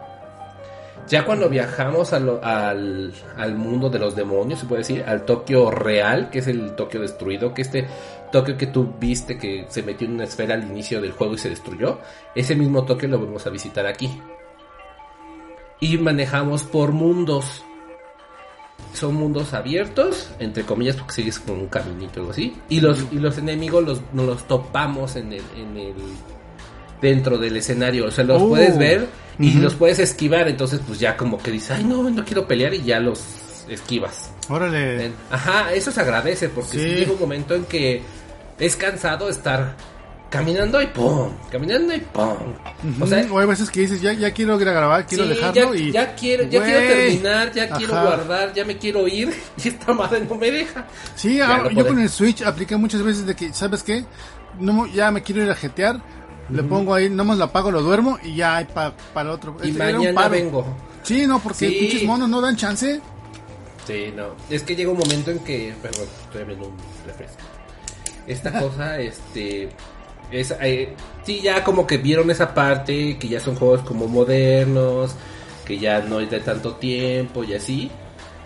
Ya 1.11 1.25
cuando 1.25 1.49
viajamos 1.49 2.13
a 2.13 2.21
lo- 2.21 2.43
al, 2.43 3.13
al 3.37 3.55
mundo 3.57 3.91
de 3.91 3.99
los 3.99 4.15
demonios, 4.15 4.61
se 4.61 4.67
puede 4.67 4.83
decir, 4.83 5.03
al 5.07 5.25
Tokio 5.25 5.71
real, 5.71 6.31
que 6.31 6.39
es 6.39 6.47
el 6.47 6.77
Tokio 6.77 7.01
destruido, 7.01 7.53
que 7.53 7.63
este 7.63 7.87
Tokio 8.31 8.57
que 8.57 8.69
tú 8.69 8.95
viste 8.99 9.37
que 9.37 9.67
se 9.69 9.83
metió 9.83 10.07
en 10.07 10.15
una 10.15 10.25
esfera 10.25 10.55
al 10.55 10.63
inicio 10.63 11.01
del 11.01 11.11
juego 11.11 11.35
y 11.35 11.39
se 11.39 11.51
destruyó, 11.51 11.99
ese 12.35 12.55
mismo 12.55 12.85
Tokio 12.85 13.09
lo 13.09 13.19
vamos 13.19 13.45
a 13.45 13.51
visitar 13.51 13.87
aquí. 13.87 14.09
Y 15.81 15.99
manejamos 15.99 16.63
por 16.63 16.93
mundos. 16.93 17.65
Son 18.93 19.15
mundos 19.15 19.53
abiertos, 19.55 20.31
entre 20.39 20.65
comillas, 20.65 20.97
porque 20.97 21.13
sigues 21.15 21.39
con 21.39 21.57
un 21.59 21.67
caminito 21.69 22.21
o 22.21 22.23
algo 22.23 22.33
así. 22.33 22.57
Y 22.69 22.81
los, 22.81 23.05
y 23.13 23.17
los 23.19 23.37
enemigos 23.39 23.85
los, 23.85 24.01
nos 24.13 24.27
los 24.27 24.45
topamos 24.49 25.17
en 25.17 25.33
el, 25.33 25.43
en 25.57 25.77
el 25.77 25.95
dentro 27.01 27.39
del 27.39 27.57
escenario. 27.57 28.07
O 28.07 28.11
sea, 28.11 28.25
los 28.25 28.43
Oh. 28.43 28.49
puedes 28.51 28.77
ver 28.79 29.07
y 29.39 29.51
Ujú. 29.51 29.59
los 29.61 29.74
puedes 29.74 29.99
esquivar. 29.99 30.49
Entonces, 30.49 30.81
pues 30.87 30.99
ya 31.01 31.16
como 31.16 31.39
que 31.39 31.51
dices, 31.51 31.70
ay, 31.72 31.85
no, 31.85 32.09
no 32.11 32.24
quiero 32.24 32.47
pelear 32.47 32.74
y 32.74 32.83
ya 32.83 33.01
los 33.01 33.20
esquivas. 33.68 34.31
Órale. 34.49 35.12
Ajá, 35.31 35.72
eso 35.72 35.91
se 35.91 36.01
agradece 36.01 36.49
porque 36.49 36.72
Sí. 36.72 36.78
llega 36.78 37.12
un 37.12 37.20
momento 37.20 37.55
en 37.55 37.64
que 37.64 38.03
es 38.59 38.76
cansado 38.76 39.28
estar 39.28 39.76
caminando 40.28 40.81
y 40.81 40.87
pum, 40.87 41.31
caminando 41.51 41.93
y 41.95 42.01
pum. 42.01 42.37
O 43.01 43.07
sea, 43.07 43.24
Ujú, 43.24 43.35
o 43.35 43.39
hay 43.41 43.47
veces 43.47 43.68
que 43.70 43.81
dices, 43.81 44.01
ya, 44.01 44.12
ya 44.12 44.31
quiero 44.33 44.61
ir 44.61 44.68
a 44.68 44.72
grabar, 44.72 45.07
quiero 45.07 45.24
sí, 45.24 45.31
dejarlo 45.31 45.74
ya, 45.74 45.81
y... 45.81 45.91
ya 45.93 46.14
quiero, 46.14 46.45
ya 46.45 46.62
quiero 46.64 46.81
terminar, 46.87 47.53
ya 47.53 47.68
quiero 47.70 47.93
guardar, 48.01 48.53
ya 48.53 48.64
me 48.64 48.76
quiero 48.78 49.09
ir 49.09 49.35
y 49.64 49.68
esta 49.68 49.93
madre 49.93 50.24
no 50.28 50.37
me 50.37 50.51
deja. 50.51 50.87
Sí, 51.16 51.41
ah, 51.41 51.62
no 51.64 51.70
yo 51.70 51.87
con 51.87 51.99
el 51.99 52.09
Switch 52.09 52.43
apliqué 52.43 52.76
muchas 52.76 53.03
veces 53.03 53.26
de 53.26 53.35
que, 53.35 53.53
¿sabes 53.53 53.83
qué? 53.83 54.05
No, 54.59 54.87
ya 54.87 55.11
me 55.11 55.22
quiero 55.22 55.43
ir 55.43 55.51
a 55.51 55.55
jetear, 55.57 56.01
le 56.53 56.63
pongo 56.63 56.95
ahí, 56.95 57.09
nomás 57.11 57.39
la 57.39 57.47
apago, 57.47 57.71
lo 57.71 57.83
duermo 57.83 58.19
y 58.23 58.35
ya 58.37 58.57
hay 58.57 58.65
para 58.67 58.95
el 59.23 59.29
otro. 59.29 59.57
Y 59.63 59.75
era 59.75 59.93
mañana 59.93 60.29
vengo. 60.29 60.65
Sí, 61.03 61.27
no, 61.27 61.39
porque 61.41 61.59
Sí. 61.69 61.77
pinches 61.81 62.05
monos 62.05 62.29
no 62.29 62.41
dan 62.41 62.57
chance. 62.57 63.01
Sí, 63.87 64.13
no. 64.15 64.29
Es 64.49 64.63
que 64.63 64.77
llega 64.77 64.91
un 64.91 64.99
momento 64.99 65.31
en 65.31 65.39
que. 65.41 65.75
Perdón, 65.83 66.07
estoy 66.25 66.43
abriendo 66.43 66.67
un 66.69 66.75
refresco. 67.07 67.39
Esta 68.27 68.61
cosa, 68.61 68.99
este. 69.01 69.71
Es, 70.31 70.55
eh, 70.61 70.95
sí, 71.25 71.41
ya 71.41 71.65
como 71.65 71.87
que 71.87 71.99
vieron 71.99 72.31
esa 72.31 72.55
parte, 72.55 73.19
que 73.19 73.29
ya 73.29 73.41
son 73.41 73.57
juegos 73.57 73.81
como 73.83 74.07
modernos, 74.07 75.17
que 75.65 75.79
ya 75.79 76.01
no 76.01 76.21
es 76.21 76.31
de 76.31 76.41
tanto 76.41 76.75
tiempo 76.77 77.43
y 77.43 77.55
así. 77.55 77.91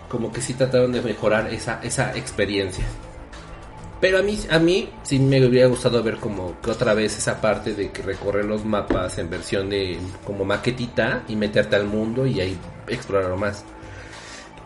Como 0.08 0.32
que 0.32 0.40
sí 0.40 0.54
trataron 0.54 0.92
de 0.92 1.02
mejorar 1.02 1.52
esa, 1.52 1.80
esa 1.82 2.16
experiencia. 2.16 2.84
Pero 4.04 4.18
a 4.18 4.22
mí, 4.22 4.38
a 4.50 4.58
mí 4.58 4.90
sí 5.02 5.18
me 5.18 5.42
hubiera 5.46 5.66
gustado 5.66 6.02
ver 6.02 6.18
como 6.18 6.60
que 6.60 6.70
otra 6.70 6.92
vez 6.92 7.16
esa 7.16 7.40
parte 7.40 7.72
de 7.72 7.90
que 7.90 8.02
recorrer 8.02 8.44
los 8.44 8.62
mapas 8.62 9.16
en 9.16 9.30
versión 9.30 9.70
de 9.70 9.98
como 10.26 10.44
maquetita 10.44 11.22
y 11.26 11.36
meterte 11.36 11.76
al 11.76 11.86
mundo 11.86 12.26
y 12.26 12.38
ahí 12.38 12.58
explorarlo 12.86 13.38
más. 13.38 13.64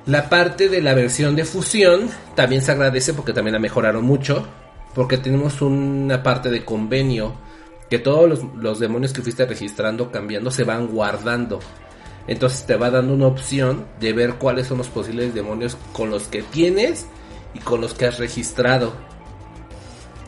La 0.06 0.28
parte 0.28 0.68
de 0.68 0.82
la 0.82 0.92
versión 0.92 1.36
de 1.36 1.44
fusión 1.44 2.10
también 2.34 2.62
se 2.62 2.72
agradece 2.72 3.14
porque 3.14 3.32
también 3.32 3.52
la 3.52 3.60
mejoraron 3.60 4.04
mucho. 4.04 4.44
Porque 4.92 5.18
tenemos 5.18 5.62
una 5.62 6.20
parte 6.20 6.50
de 6.50 6.64
convenio 6.64 7.32
que 7.88 8.00
todos 8.00 8.28
los, 8.28 8.40
los 8.56 8.80
demonios 8.80 9.12
que 9.12 9.22
fuiste 9.22 9.46
registrando, 9.46 10.10
cambiando, 10.10 10.50
se 10.50 10.64
van 10.64 10.88
guardando. 10.88 11.60
Entonces 12.26 12.66
te 12.66 12.74
va 12.74 12.90
dando 12.90 13.14
una 13.14 13.28
opción 13.28 13.86
de 14.00 14.12
ver 14.12 14.34
cuáles 14.34 14.66
son 14.66 14.78
los 14.78 14.88
posibles 14.88 15.32
demonios 15.32 15.78
con 15.92 16.10
los 16.10 16.24
que 16.24 16.42
tienes 16.42 17.06
y 17.54 17.60
con 17.60 17.80
los 17.80 17.94
que 17.94 18.06
has 18.06 18.18
registrado. 18.18 19.06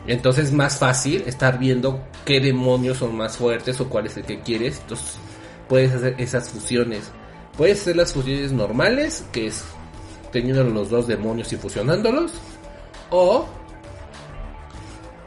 Entonces 0.07 0.45
es 0.45 0.53
más 0.53 0.77
fácil 0.77 1.23
estar 1.27 1.59
viendo 1.59 2.01
qué 2.25 2.39
demonios 2.39 2.97
son 2.97 3.15
más 3.15 3.37
fuertes 3.37 3.79
o 3.81 3.89
cuál 3.89 4.07
es 4.07 4.17
el 4.17 4.23
que 4.23 4.39
quieres. 4.41 4.79
Entonces 4.81 5.17
puedes 5.67 5.93
hacer 5.93 6.15
esas 6.17 6.49
fusiones. 6.49 7.11
Puedes 7.57 7.81
hacer 7.81 7.97
las 7.97 8.13
fusiones 8.13 8.51
normales, 8.51 9.25
que 9.31 9.47
es 9.47 9.63
teniendo 10.31 10.63
los 10.63 10.89
dos 10.89 11.07
demonios 11.07 11.51
y 11.53 11.57
fusionándolos. 11.57 12.31
O 13.09 13.45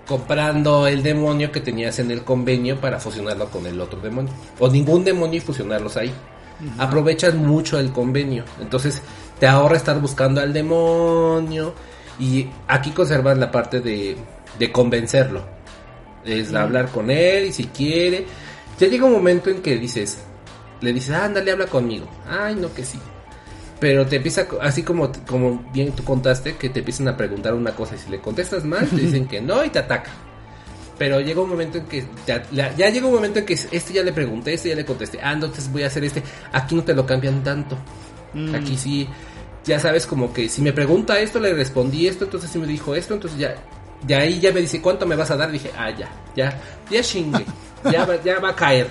comprando 0.07 0.87
el 0.87 1.03
demonio 1.03 1.51
que 1.51 1.61
tenías 1.61 1.99
en 1.99 2.11
el 2.11 2.25
convenio 2.25 2.81
para 2.81 2.99
fusionarlo 2.99 3.49
con 3.51 3.67
el 3.67 3.81
otro 3.81 4.01
demonio. 4.01 4.33
O 4.59 4.69
ningún 4.69 5.05
demonio 5.05 5.39
y 5.39 5.41
fusionarlos 5.41 5.97
ahí. 5.97 6.13
Aprovechas 6.79 7.35
mucho 7.35 7.79
el 7.79 7.93
convenio. 7.93 8.45
Entonces 8.61 9.03
te 9.39 9.47
ahorra 9.47 9.77
estar 9.77 10.01
buscando 10.01 10.41
al 10.41 10.53
demonio. 10.53 11.75
Y 12.19 12.49
aquí 12.69 12.91
conservas 12.91 13.37
la 13.39 13.51
parte 13.51 13.81
de, 13.81 14.17
de 14.59 14.73
convencerlo. 14.73 15.45
Es 16.25 16.55
hablar 16.55 16.89
con 16.91 17.11
él 17.11 17.47
y 17.47 17.53
si 17.53 17.65
quiere. 17.65 18.27
Ya 18.79 18.89
llega 18.89 19.05
un 19.05 19.13
momento 19.13 19.51
en 19.51 19.63
que 19.63 19.77
dices, 19.77 20.19
le 20.81 20.93
dices, 20.93 21.15
ándale, 21.15 21.53
habla 21.53 21.67
conmigo. 21.67 22.09
Ay, 22.29 22.55
no 22.57 22.73
que 22.73 22.85
sí. 22.85 22.99
Pero 23.81 24.07
te 24.07 24.17
empieza, 24.17 24.47
así 24.61 24.83
como, 24.83 25.13
como 25.27 25.71
bien 25.73 25.93
tú 25.93 26.05
contaste, 26.05 26.57
que 26.57 26.71
te 26.71 26.79
empiezan 26.81 27.09
a 27.09 27.17
preguntar 27.17 27.55
una 27.55 27.73
cosa 27.75 27.97
y 27.97 27.99
si 27.99 28.11
le 28.11 28.21
contestas 28.21 28.65
mal, 28.65 28.87
te 28.89 28.97
dicen 28.97 29.27
que 29.29 29.41
no 29.41 29.65
y 29.65 29.71
te 29.71 29.81
atacan. 29.81 30.15
Pero 30.97 31.21
llega 31.21 31.41
un 31.41 31.51
momento 31.51 31.79
en 31.79 31.87
que, 31.87 32.05
ya 32.27 32.71
llega 32.91 33.07
un 33.07 33.15
momento 33.15 33.41
en 33.41 33.47
que 33.47 33.55
este 33.55 33.93
ya 33.93 34.03
le 34.03 34.13
pregunté, 34.13 34.55
este 34.55 34.69
ya 34.69 34.77
le 34.77 34.85
contesté, 34.85 35.19
ah, 35.23 35.33
entonces 35.33 35.71
voy 35.71 35.83
a 35.83 35.89
hacer 35.89 36.05
este. 36.05 36.23
Aquí 36.53 36.75
no 36.75 36.85
te 36.85 36.95
lo 36.95 37.05
cambian 37.05 37.43
tanto. 37.43 37.77
Mm. 38.33 38.55
Aquí 38.55 38.77
sí, 38.77 39.09
ya 39.65 39.81
sabes 39.81 40.07
como 40.07 40.33
que 40.33 40.49
si 40.49 40.63
me 40.63 40.73
pregunta 40.73 41.19
esto, 41.19 41.41
le 41.41 41.53
respondí 41.53 42.07
esto, 42.07 42.25
entonces 42.25 42.51
sí 42.51 42.59
me 42.59 42.67
dijo 42.67 42.95
esto, 42.95 43.15
entonces 43.15 43.39
ya, 43.39 43.57
de 44.07 44.15
ahí 44.15 44.41
ya 44.41 44.53
me 44.53 44.61
dice, 44.61 44.81
¿cuánto 44.81 45.07
me 45.07 45.17
vas 45.17 45.31
a 45.31 45.37
dar? 45.37 45.51
Dije, 45.51 45.71
ah, 45.77 45.91
ya, 45.91 46.09
ya, 46.37 46.61
ya 46.91 47.03
chingue, 47.03 47.45
ya, 47.91 48.05
va- 48.05 48.23
ya 48.23 48.39
va 48.41 48.51
a 48.51 48.57
caer. 48.57 48.89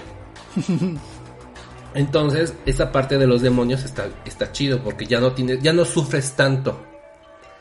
Entonces, 1.94 2.54
esta 2.66 2.92
parte 2.92 3.18
de 3.18 3.28
los 3.28 3.42
demonios 3.42 3.84
está, 3.84 4.08
está 4.26 4.52
chido 4.52 4.82
porque 4.84 5.06
ya 5.06 5.20
no 5.20 5.34
tienes, 5.34 5.62
ya 5.62 5.74
no 5.74 5.86
sufres 5.86 6.32
tanto. 6.32 6.80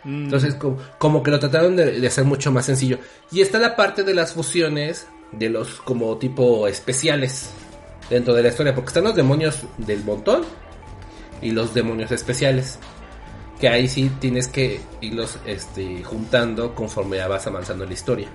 Mm. 0.05 0.25
Entonces, 0.25 0.55
como, 0.55 0.79
como 0.99 1.23
que 1.23 1.31
lo 1.31 1.39
trataron 1.39 1.77
de, 1.77 2.01
de 2.01 2.07
hacer 2.07 2.25
mucho 2.25 2.51
más 2.51 2.65
sencillo. 2.67 2.99
Y 3.31 3.43
está 3.43 3.59
la 3.59 3.77
parte 3.77 4.03
de 4.05 4.15
las 4.15 4.33
fusiones 4.33 5.07
de 5.33 5.51
los 5.51 5.81
como 5.83 6.17
tipo 6.19 6.67
especiales 6.67 7.51
dentro 8.09 8.33
de 8.35 8.43
la 8.43 8.49
historia, 8.49 8.75
porque 8.75 8.89
están 8.89 9.05
los 9.05 9.15
demonios 9.15 9.59
del 9.79 10.03
montón 10.03 10.43
y 11.43 11.51
los 11.51 11.75
demonios 11.75 12.11
especiales. 12.11 12.79
Que 13.63 13.69
ahí 13.69 13.87
sí 13.87 14.11
tienes 14.19 14.49
que 14.49 14.81
irlos 15.01 15.39
este, 15.47 16.03
juntando 16.03 16.75
conforme 16.75 17.25
vas 17.29 17.47
avanzando 17.47 17.85
en 17.85 17.91
la 17.91 17.95
historia. 17.95 18.29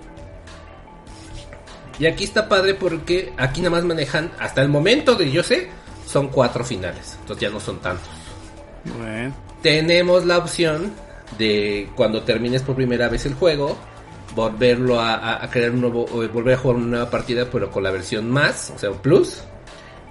Y 2.00 2.06
aquí 2.06 2.24
está 2.24 2.48
padre 2.48 2.76
porque 2.76 3.34
aquí 3.38 3.60
nada 3.62 3.72
más 3.76 3.84
manejan, 3.84 4.32
hasta 4.40 4.62
el 4.62 4.70
momento 4.70 5.16
de 5.16 5.30
yo 5.30 5.44
sé, 5.44 5.68
son 6.08 6.30
cuatro 6.30 6.64
finales. 6.64 7.18
Entonces 7.20 7.42
ya 7.42 7.50
no 7.50 7.60
son 7.60 7.80
tantos. 7.80 8.08
Bueno. 8.98 9.36
Tenemos 9.62 10.26
la 10.26 10.38
opción 10.38 10.94
de 11.38 11.90
cuando 11.98 12.22
termines 12.24 12.62
por 12.62 12.76
primera 12.76 13.10
vez 13.10 13.26
el 13.26 13.34
juego, 13.34 13.76
volverlo 14.34 15.02
a, 15.02 15.16
a- 15.16 15.44
a 15.44 15.50
crear 15.50 15.72
un 15.72 15.82
nuevo, 15.82 16.06
o 16.06 16.26
volver 16.30 16.54
a 16.54 16.58
jugar 16.58 16.78
una 16.78 16.86
nueva 16.88 17.10
partida, 17.10 17.50
pero 17.52 17.70
con 17.70 17.84
la 17.84 17.92
versión 17.92 18.30
más, 18.32 18.72
o 18.74 18.80
sea, 18.80 18.92
un 18.92 19.00
plus, 19.00 19.42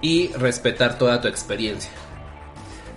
y 0.03 0.29
respetar 0.35 0.99
toda 0.99 1.21
tu 1.23 1.29
experiencia. 1.29 1.91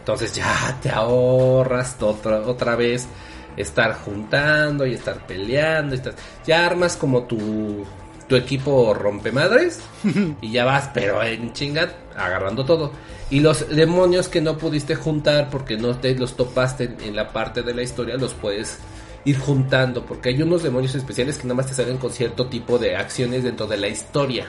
Entonces 0.10 0.34
ya 0.34 0.76
te 0.82 0.90
ahorras 0.90 1.96
otra, 2.02 2.40
otra 2.40 2.76
vez 2.76 3.08
estar 3.56 3.94
juntando 3.94 4.88
y 4.88 4.96
estar 4.96 5.28
peleando. 5.28 5.94
y 5.94 6.00
estar- 6.00 6.16
ya 6.48 6.66
armas 6.66 6.98
como 6.98 7.26
tu, 7.26 7.86
tu 8.28 8.36
equipo 8.36 8.96
rompemadres 8.96 9.80
y 10.42 10.52
ya 10.52 10.66
vas, 10.66 10.90
pero 10.96 11.22
en 11.22 11.54
chinga, 11.54 11.92
agarrando 12.18 12.66
todo. 12.66 12.92
Y 13.30 13.42
los 13.42 13.70
demonios 13.70 14.30
que 14.30 14.42
no 14.42 14.58
pudiste 14.58 14.96
juntar 14.96 15.52
porque 15.52 15.78
no 15.78 15.96
te 15.96 16.16
los 16.16 16.36
topaste 16.36 16.86
en, 16.86 16.98
en 17.02 17.16
la 17.16 17.32
parte 17.32 17.62
de 17.62 17.76
la 17.76 17.84
historia, 17.84 18.18
los 18.18 18.34
puedes 18.34 18.80
ir 19.26 19.38
juntando. 19.38 20.08
Porque 20.08 20.30
hay 20.30 20.42
unos 20.42 20.64
demonios 20.64 20.96
especiales 20.96 21.38
que 21.38 21.44
nada 21.44 21.54
más 21.58 21.68
te 21.68 21.76
salen 21.76 21.98
con 21.98 22.12
cierto 22.12 22.48
tipo 22.48 22.80
de 22.80 22.96
acciones 22.96 23.44
dentro 23.44 23.68
de 23.68 23.78
la 23.78 23.90
historia. 23.90 24.48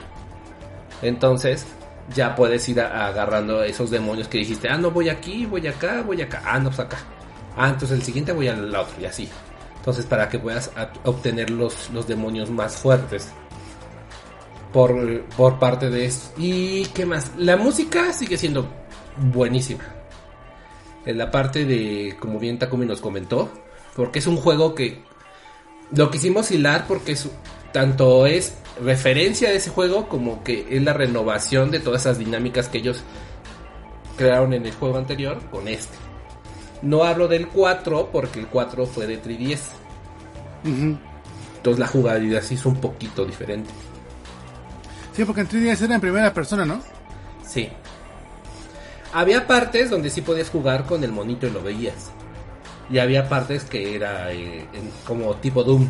Entonces, 1.03 1.67
ya 2.13 2.35
puedes 2.35 2.67
ir 2.69 2.81
agarrando 2.81 3.63
esos 3.63 3.89
demonios 3.89 4.27
que 4.27 4.39
dijiste, 4.39 4.69
ah, 4.69 4.77
no 4.77 4.91
voy 4.91 5.09
aquí, 5.09 5.45
voy 5.45 5.67
acá, 5.67 6.01
voy 6.01 6.21
acá, 6.21 6.41
ah, 6.45 6.59
no, 6.59 6.69
pues 6.69 6.79
acá. 6.79 6.97
Ah, 7.55 7.69
entonces 7.69 7.97
el 7.97 8.03
siguiente 8.03 8.31
voy 8.31 8.47
al 8.47 8.73
otro 8.73 8.95
y 9.01 9.05
así. 9.05 9.29
Entonces, 9.77 10.05
para 10.05 10.29
que 10.29 10.37
puedas 10.37 10.71
obtener 11.05 11.49
los, 11.49 11.89
los 11.89 12.07
demonios 12.07 12.49
más 12.49 12.75
fuertes. 12.75 13.29
Por, 14.71 15.23
por 15.35 15.59
parte 15.59 15.89
de 15.89 16.05
eso. 16.05 16.31
¿Y 16.37 16.85
qué 16.87 17.05
más? 17.05 17.31
La 17.37 17.57
música 17.57 18.13
sigue 18.13 18.37
siendo 18.37 18.69
buenísima. 19.17 19.83
En 21.05 21.17
la 21.17 21.29
parte 21.29 21.65
de, 21.65 22.15
como 22.19 22.39
bien 22.39 22.57
Takumi 22.59 22.85
nos 22.85 23.01
comentó, 23.01 23.49
porque 23.95 24.19
es 24.19 24.27
un 24.27 24.37
juego 24.37 24.75
que 24.75 25.03
lo 25.93 26.09
quisimos 26.09 26.51
hilar 26.51 26.85
porque 26.87 27.13
es, 27.13 27.27
tanto 27.73 28.25
es 28.25 28.53
referencia 28.83 29.49
de 29.49 29.57
ese 29.57 29.69
juego 29.69 30.07
como 30.07 30.43
que 30.43 30.67
es 30.69 30.81
la 30.83 30.93
renovación 30.93 31.71
de 31.71 31.79
todas 31.79 32.01
esas 32.01 32.17
dinámicas 32.17 32.67
que 32.67 32.77
ellos 32.79 33.03
crearon 34.17 34.53
en 34.53 34.65
el 34.65 34.73
juego 34.73 34.97
anterior 34.97 35.39
con 35.51 35.67
este. 35.67 35.97
No 36.81 37.03
hablo 37.03 37.27
del 37.27 37.47
4 37.47 38.09
porque 38.11 38.39
el 38.39 38.47
4 38.47 38.85
fue 38.85 39.07
de 39.07 39.21
3DS. 39.21 39.59
Ujú. 40.63 40.97
Entonces 41.57 41.79
la 41.79 41.87
jugabilidad 41.87 42.41
sí 42.41 42.55
es 42.55 42.65
un 42.65 42.75
poquito 42.77 43.25
diferente. 43.25 43.69
Sí, 45.13 45.25
porque 45.25 45.41
en 45.41 45.47
3DS 45.49 45.81
era 45.83 45.95
en 45.95 46.01
primera 46.01 46.33
persona, 46.33 46.65
¿no? 46.65 46.79
Sí. 47.45 47.69
Había 49.13 49.45
partes 49.45 49.89
donde 49.89 50.09
sí 50.09 50.21
podías 50.21 50.49
jugar 50.49 50.85
con 50.85 51.03
el 51.03 51.11
monito 51.11 51.45
y 51.45 51.51
lo 51.51 51.61
veías. 51.61 52.11
Y 52.89 52.97
había 52.99 53.27
partes 53.27 53.63
que 53.65 53.95
era 53.95 54.31
eh, 54.31 54.65
en- 54.73 54.91
como 55.05 55.35
tipo 55.35 55.63
Doom. 55.63 55.87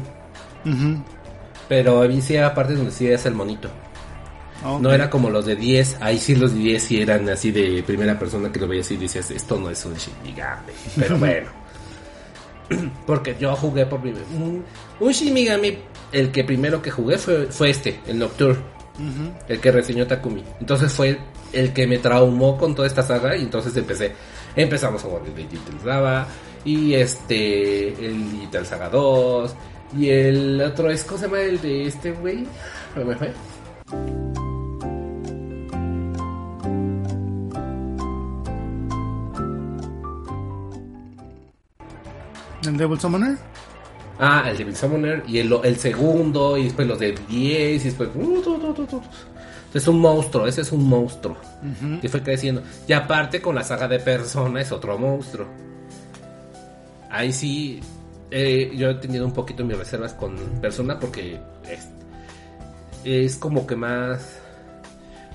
Ujú. 0.65 1.03
Pero 1.71 2.01
había 2.01 2.19
sí 2.19 2.35
había 2.35 2.53
partes 2.53 2.75
donde 2.75 2.91
sí 2.91 3.05
veías 3.05 3.25
el 3.25 3.33
monito. 3.33 3.69
Ok. 4.65 4.81
No 4.81 4.91
era 4.91 5.09
como 5.09 5.29
los 5.29 5.45
de 5.45 5.55
10, 5.55 5.99
ahí 6.01 6.19
sí 6.19 6.35
los 6.35 6.53
de 6.53 6.59
10 6.59 6.83
sí 6.83 7.01
eran 7.01 7.29
así 7.29 7.49
de 7.49 7.81
primera 7.81 8.19
persona 8.19 8.51
que 8.51 8.59
lo 8.59 8.67
veías 8.67 8.91
y 8.91 8.97
decías, 8.97 9.31
esto 9.31 9.57
no 9.57 9.69
es 9.69 9.85
un 9.85 9.93
Shinigami, 9.93 10.73
pero 10.97 11.17
bueno. 11.17 11.47
Porque 13.07 13.37
yo 13.39 13.55
jugué 13.55 13.85
por 13.85 14.01
primero. 14.01 14.25
Un, 14.35 14.65
un 14.99 15.11
Shinigami, 15.13 15.77
el 16.11 16.29
que 16.29 16.43
primero 16.43 16.81
que 16.81 16.91
jugué 16.91 17.17
fue, 17.17 17.45
fue 17.45 17.69
este, 17.69 18.01
el 18.05 18.19
Nocturne, 18.19 18.61
el 19.47 19.61
que 19.61 19.71
reseñó 19.71 20.05
Takumi. 20.05 20.43
Entonces 20.59 20.91
fue 20.91 21.19
el 21.53 21.71
que 21.71 21.87
me 21.87 21.99
traumó 21.99 22.57
con 22.57 22.75
toda 22.75 22.85
esta 22.85 23.01
saga 23.01 23.37
y 23.37 23.43
entonces 23.43 23.77
empecé, 23.77 24.11
empezamos 24.57 25.01
a 25.05 25.07
jugar 25.07 25.21
el 25.25 25.35
Digital 25.35 25.79
Saga 25.81 26.27
y 26.65 26.95
este, 26.95 27.87
el 27.93 28.29
Digital 28.29 28.65
Saga 28.65 28.89
2 28.89 29.55
y 29.97 30.09
el 30.09 30.61
otro 30.61 30.89
es, 30.89 31.03
¿cómo 31.03 31.17
se 31.17 31.25
llama 31.25 31.41
el 31.41 31.61
de 31.61 31.87
este 31.87 32.11
güey? 32.11 32.45
¿Se 32.93 33.03
me 33.03 33.15
fue? 33.15 33.31
¿El 42.65 42.77
Devil 42.77 42.99
Summoner? 42.99 43.37
Ah, 44.19 44.45
el 44.47 44.57
Devil 44.57 44.75
Summoner 44.75 45.23
y 45.27 45.39
el, 45.39 45.51
el 45.63 45.75
segundo 45.77 46.57
y 46.57 46.65
después 46.65 46.87
los 46.87 46.99
de 46.99 47.13
10 47.27 47.81
y 47.81 47.85
después... 47.85 48.09
uh. 48.15 49.01
Es 49.73 49.87
un 49.87 49.99
monstruo, 49.99 50.47
ese 50.47 50.61
es 50.61 50.71
un 50.73 50.87
monstruo 50.87 51.37
que 52.01 52.09
fue 52.09 52.21
creciendo. 52.21 52.61
Y 52.87 52.93
aparte 52.93 53.41
con 53.41 53.55
la 53.55 53.63
saga 53.63 53.87
de 53.87 53.99
Persona 53.99 54.61
es 54.61 54.71
otro 54.71 54.97
monstruo. 54.97 55.47
Ahí 57.09 57.31
sí, 57.31 57.79
eh, 58.31 58.71
yo 58.75 58.89
he 58.89 58.95
tenido 58.95 59.25
un 59.25 59.33
poquito 59.33 59.63
mis 59.63 59.77
reservas 59.77 60.13
con 60.13 60.35
Persona 60.61 60.97
porque 60.97 61.39
es, 61.69 61.87
es 63.03 63.35
como 63.35 63.67
que 63.67 63.75
más... 63.75 64.37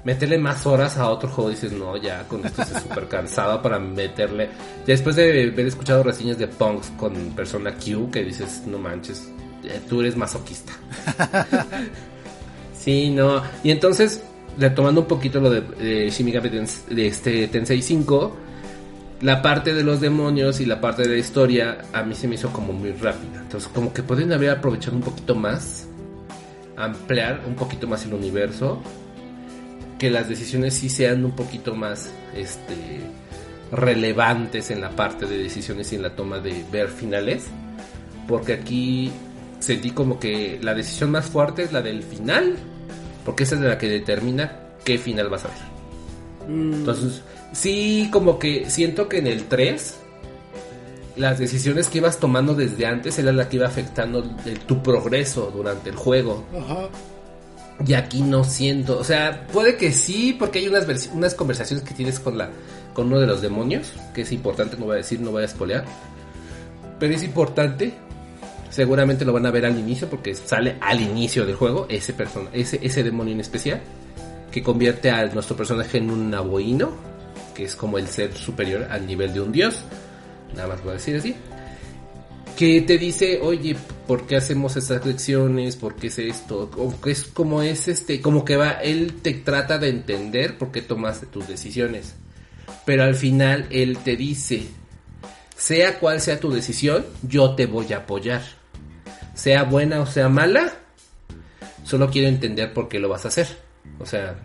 Meterle 0.05 0.39
más 0.39 0.65
horas 0.67 0.97
a 0.99 1.11
otro 1.11 1.29
juego, 1.29 1.51
dices, 1.51 1.73
no, 1.73 1.97
ya 1.97 2.23
con 2.29 2.47
esto 2.47 2.63
estoy 2.63 2.81
súper 2.89 3.09
cansado 3.09 3.61
para 3.61 3.81
meterle. 3.81 4.49
Después 4.87 5.17
de 5.17 5.51
haber 5.51 5.67
escuchado 5.67 6.05
reseñas 6.05 6.39
de 6.39 6.47
punks 6.47 6.93
con 6.97 7.13
Persona 7.35 7.75
Q, 7.75 8.09
que 8.13 8.23
dices, 8.23 8.63
no 8.69 8.79
manches, 8.79 9.29
eh, 9.65 9.81
tú 9.89 10.01
eres 10.01 10.17
masoquista. 10.17 10.73
sí, 12.79 13.11
no. 13.11 13.43
Y 13.65 13.73
entonces, 13.73 14.23
retomando 14.57 15.01
un 15.01 15.09
poquito 15.09 15.41
lo 15.41 15.51
de, 15.51 15.61
de 15.61 16.09
Shin 16.11 16.27
Megami 16.27 16.51
Tens- 16.51 16.87
de 16.87 17.09
este 17.09 17.49
Tensei 17.49 17.83
5, 17.83 18.37
la 19.21 19.41
parte 19.41 19.73
de 19.73 19.83
los 19.83 20.01
demonios 20.01 20.61
y 20.61 20.67
la 20.67 20.81
parte 20.81 21.03
de 21.03 21.09
la 21.09 21.17
historia 21.17 21.79
a 21.93 22.03
mí 22.03 22.15
se 22.15 22.29
me 22.29 22.35
hizo 22.35 22.53
como 22.53 22.73
muy 22.73 22.93
rápida. 22.93 23.41
Entonces, 23.41 23.71
como 23.73 23.93
que 23.93 24.03
pueden 24.03 24.33
haber 24.33 24.51
aprovechado 24.51 24.97
un 24.97 25.03
poquito 25.03 25.35
más, 25.35 25.87
ampliar 26.77 27.43
un 27.47 27.55
poquito 27.55 27.87
más 27.87 28.05
el 28.05 28.15
universo, 28.15 28.83
que 29.99 30.11
las 30.11 30.29
decisiones 30.29 30.75
sí 30.75 30.89
sean 30.89 31.25
un 31.25 31.33
poquito 31.33 31.75
más 31.75 32.11
este 32.35 33.01
relevantes 33.73 34.71
en 34.71 34.81
la 34.81 34.91
parte 34.91 35.27
de 35.27 35.39
decisiones 35.39 35.93
y 35.93 35.97
en 35.97 36.03
la 36.03 36.15
toma 36.15 36.39
de 36.39 36.65
ver 36.71 36.89
finales. 36.89 37.47
Porque 38.29 38.53
aquí 38.53 39.11
sentí 39.61 39.91
como 39.91 40.19
que 40.19 40.59
la 40.63 40.75
decisión 40.75 41.11
más 41.11 41.27
fuerte 41.27 41.63
es 41.63 41.73
la 41.73 41.81
del 41.81 42.03
final, 42.03 42.57
porque 43.25 43.45
esa 43.45 43.55
es 43.55 43.63
la 43.63 43.79
que 43.79 43.89
determina 43.89 44.61
qué 44.85 44.99
final 44.99 45.29
vas 45.31 45.45
a 45.47 45.49
ver. 45.49 45.77
Entonces, 46.49 47.23
sí, 47.53 48.09
como 48.13 48.39
que 48.39 48.69
siento 48.71 49.09
que 49.09 49.19
en 49.19 49.27
el 49.27 49.45
3, 49.45 49.97
las 51.17 51.39
decisiones 51.39 51.89
que 51.89 51.99
ibas 51.99 52.19
tomando 52.19 52.55
desde 52.55 52.87
antes 52.87 53.19
era 53.19 53.33
la 53.33 53.49
que 53.49 53.57
iba 53.57 53.67
afectando 53.67 54.23
el- 54.45 54.61
tu 54.61 54.83
progreso 54.83 55.51
durante 55.55 55.91
el 55.91 55.97
juego. 55.97 56.45
Ajá. 56.59 56.89
Y 57.87 57.93
aquí 57.95 58.23
no 58.23 58.43
siento, 58.45 58.99
o 58.99 59.05
sea, 59.05 59.47
puede 59.53 59.77
que 59.77 59.93
sí, 59.93 60.35
porque 60.39 60.61
hay 60.61 60.69
unas, 60.69 60.87
vers- 60.89 61.11
unas 61.13 61.35
conversaciones 61.35 61.85
que 61.85 61.95
tienes 61.95 62.19
con 62.21 62.39
la 62.39 62.51
con 62.95 63.09
uno 63.09 63.21
de 63.21 63.27
los 63.27 63.43
demonios, 63.43 63.93
que 64.15 64.23
es 64.23 64.33
importante, 64.33 64.79
no 64.79 64.87
voy 64.87 64.95
a 64.95 64.97
decir, 64.99 65.21
no 65.21 65.31
voy 65.31 65.45
a 65.45 65.49
spoilear. 65.49 65.85
Pero 66.99 67.15
es 67.15 67.23
importante. 67.23 67.93
Seguramente 68.71 69.27
lo 69.27 69.35
van 69.35 69.45
a 69.45 69.51
ver 69.51 69.67
al 69.67 69.79
inicio 69.79 70.09
porque 70.09 70.35
sale 70.35 70.77
al 70.81 71.01
inicio 71.03 71.45
del 71.45 71.57
juego 71.57 71.87
ese 71.91 72.15
persona, 72.15 72.49
ese 72.55 72.79
ese 72.83 73.03
demonio 73.03 73.35
en 73.35 73.41
especial 73.41 73.81
que 74.51 74.63
convierte 74.63 75.11
a 75.11 75.27
nuestro 75.27 75.57
personaje 75.57 75.99
en 75.99 76.11
un 76.11 76.35
aboíno, 76.35 76.93
que 77.57 77.65
es 77.65 77.75
como 77.75 77.99
el 77.99 78.09
ser 78.09 78.35
superior 78.35 78.87
al 78.91 79.07
nivel 79.07 79.33
de 79.33 79.41
un 79.41 79.53
dios. 79.53 79.81
Nada 80.55 80.69
más 80.69 80.83
voy 80.83 80.91
a 80.91 80.95
decir 80.95 81.17
así 81.17 81.35
que 82.57 82.81
te 82.81 82.97
dice, 82.97 83.39
oye, 83.43 83.77
¿por 84.07 84.27
qué 84.27 84.37
hacemos 84.37 84.77
estas 84.77 85.05
lecciones? 85.05 85.77
¿Por 85.77 85.95
qué 85.95 86.07
es 86.07 86.19
esto? 86.19 86.71
Como 86.71 87.01
que 87.01 87.11
es 87.11 87.25
como 87.25 87.63
es 87.63 87.87
este, 87.87 88.21
como 88.23 88.45
que 88.45 88.57
va, 88.57 88.71
él 88.71 89.21
te 89.21 89.35
trata 89.35 89.79
de 89.79 89.91
entender 89.91 90.57
por 90.57 90.73
qué 90.73 90.81
tomaste 90.81 91.27
tus 91.27 91.47
decisiones. 91.47 92.15
Pero 92.87 93.05
al 93.05 93.15
final 93.15 93.67
él 93.71 93.99
te 93.99 94.17
dice, 94.17 94.67
sea 95.57 95.99
cual 95.99 96.21
sea 96.21 96.41
tu 96.41 96.51
decisión, 96.51 97.05
yo 97.23 97.55
te 97.55 97.67
voy 97.67 97.93
a 97.93 97.99
apoyar. 97.99 98.43
Sea 99.35 99.65
buena 99.65 100.01
o 100.01 100.07
sea 100.07 100.31
mala, 100.31 100.73
solo 101.85 102.11
quiero 102.11 102.29
entender 102.29 102.73
por 102.73 102.89
qué 102.89 102.99
lo 102.99 103.11
vas 103.11 103.27
a 103.27 103.29
hacer. 103.29 103.49
O 103.99 104.07
sea, 104.07 104.39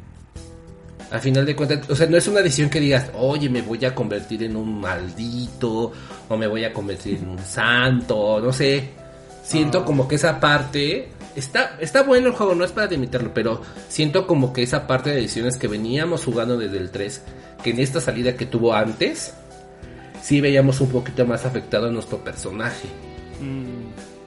al 1.11 1.19
final 1.19 1.45
de 1.45 1.55
cuentas, 1.55 1.89
o 1.89 1.95
sea, 1.95 2.07
no 2.07 2.15
es 2.15 2.27
una 2.27 2.41
decisión 2.41 2.69
que 2.69 2.79
digas, 2.79 3.11
oye, 3.13 3.49
me 3.49 3.61
voy 3.61 3.83
a 3.83 3.93
convertir 3.93 4.43
en 4.43 4.55
un 4.55 4.79
maldito, 4.79 5.91
o 6.29 6.37
me 6.37 6.47
voy 6.47 6.63
a 6.63 6.71
convertir 6.71 7.17
en 7.17 7.29
un 7.29 7.39
santo, 7.39 8.39
no 8.39 8.53
sé. 8.53 8.89
Siento 9.43 9.83
como 9.83 10.07
que 10.07 10.15
esa 10.15 10.39
parte, 10.39 11.09
está, 11.35 11.77
está 11.81 12.03
bueno 12.03 12.27
el 12.27 12.33
juego, 12.33 12.55
no 12.55 12.63
es 12.63 12.71
para 12.71 12.87
limitarlo, 12.87 13.33
pero 13.33 13.61
siento 13.89 14.25
como 14.25 14.53
que 14.53 14.63
esa 14.63 14.87
parte 14.87 15.09
de 15.09 15.17
decisiones 15.17 15.57
que 15.57 15.67
veníamos 15.67 16.23
jugando 16.23 16.57
desde 16.57 16.77
el 16.77 16.91
3, 16.91 17.23
que 17.61 17.71
en 17.71 17.79
esta 17.79 17.99
salida 17.99 18.37
que 18.37 18.45
tuvo 18.45 18.73
antes, 18.73 19.33
sí 20.21 20.39
veíamos 20.39 20.79
un 20.79 20.91
poquito 20.91 21.25
más 21.25 21.45
afectado 21.45 21.87
a 21.87 21.91
nuestro 21.91 22.23
personaje 22.23 22.87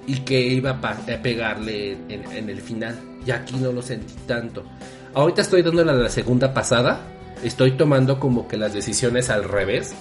y 0.06 0.18
que 0.18 0.38
iba 0.38 0.78
a, 0.82 0.90
a 0.90 1.22
pegarle 1.22 1.92
en, 2.08 2.30
en 2.30 2.50
el 2.50 2.60
final. 2.60 2.98
Y 3.26 3.30
aquí 3.30 3.56
no 3.56 3.72
lo 3.72 3.80
sentí 3.80 4.12
tanto. 4.26 4.64
Ahorita 5.14 5.42
estoy 5.42 5.62
dando 5.62 5.84
la, 5.84 6.08
segunda 6.08 6.52
pasada. 6.52 7.00
Estoy 7.42 7.72
tomando 7.72 8.18
como 8.18 8.48
que 8.48 8.56
las 8.56 8.72
decisiones 8.72 9.30
al 9.30 9.44
revés. 9.44 9.94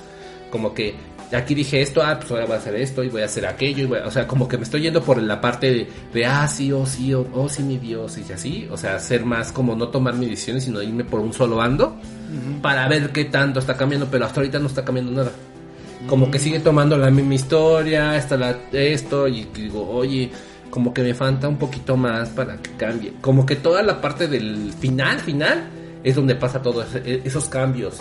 Como 0.50 0.74
que 0.74 0.96
aquí 1.32 1.56
dije 1.56 1.82
esto, 1.82 2.02
ah, 2.04 2.18
pues 2.20 2.32
ahora 2.32 2.46
voy 2.46 2.56
a 2.56 2.58
hacer 2.60 2.76
esto 2.76 3.04
y 3.04 3.10
voy 3.10 3.22
a 3.22 3.26
hacer 3.26 3.46
aquello. 3.46 3.84
y 3.84 3.86
voy 3.88 4.00
a- 4.00 4.08
o 4.08 4.12
sea, 4.12 4.28
como 4.28 4.48
que 4.48 4.58
me 4.58 4.64
estoy 4.64 4.82
yendo 4.82 5.02
por 5.04 5.22
la 5.22 5.40
parte 5.42 5.72
de, 5.72 5.88
de, 6.14 6.26
ah, 6.26 6.48
sí, 6.48 6.72
oh, 6.72 6.86
sí, 6.86 7.14
oh, 7.14 7.28
oh, 7.34 7.50
sí, 7.50 7.64
mi 7.64 7.78
Dios, 7.78 8.18
y 8.18 8.32
así. 8.32 8.68
O 8.72 8.78
sea, 8.78 9.00
ser 9.00 9.26
más 9.26 9.52
como 9.52 9.76
no 9.76 9.90
tomar 9.90 10.16
mis 10.16 10.30
decisiones, 10.30 10.64
sino 10.64 10.82
irme 10.82 11.04
por 11.04 11.20
un 11.20 11.34
solo 11.34 11.58
bando 11.58 11.96
para 12.62 12.88
ver 12.88 13.12
qué 13.12 13.26
tanto 13.26 13.60
está 13.60 13.78
cambiando, 13.78 14.08
pero 14.10 14.26
hasta 14.26 14.40
ahorita 14.40 14.58
no 14.60 14.68
está 14.68 14.84
cambiando 14.84 15.12
nada. 15.12 15.32
Como 16.08 16.32
que 16.32 16.40
sigue 16.40 16.60
tomando 16.60 16.98
la 16.98 17.10
misma 17.12 17.36
historia, 17.36 18.18
está 18.18 18.36
la, 18.36 18.58
esto, 18.72 19.28
y 19.28 19.44
digo, 19.54 19.88
oye, 19.90 20.32
como 20.74 20.92
que 20.92 21.04
me 21.04 21.14
falta 21.14 21.48
un 21.48 21.58
poquito 21.58 21.96
más 21.96 22.30
para 22.30 22.58
que 22.58 22.72
cambie. 22.78 23.14
Como 23.22 23.46
que 23.46 23.56
toda 23.58 23.84
la 23.84 24.02
parte 24.02 24.28
del 24.28 24.74
final, 24.74 25.20
final, 25.20 25.66
es 26.04 26.16
donde 26.16 26.34
pasa 26.34 26.64
todos 26.64 26.88
esos 26.96 27.46
cambios. 27.46 27.98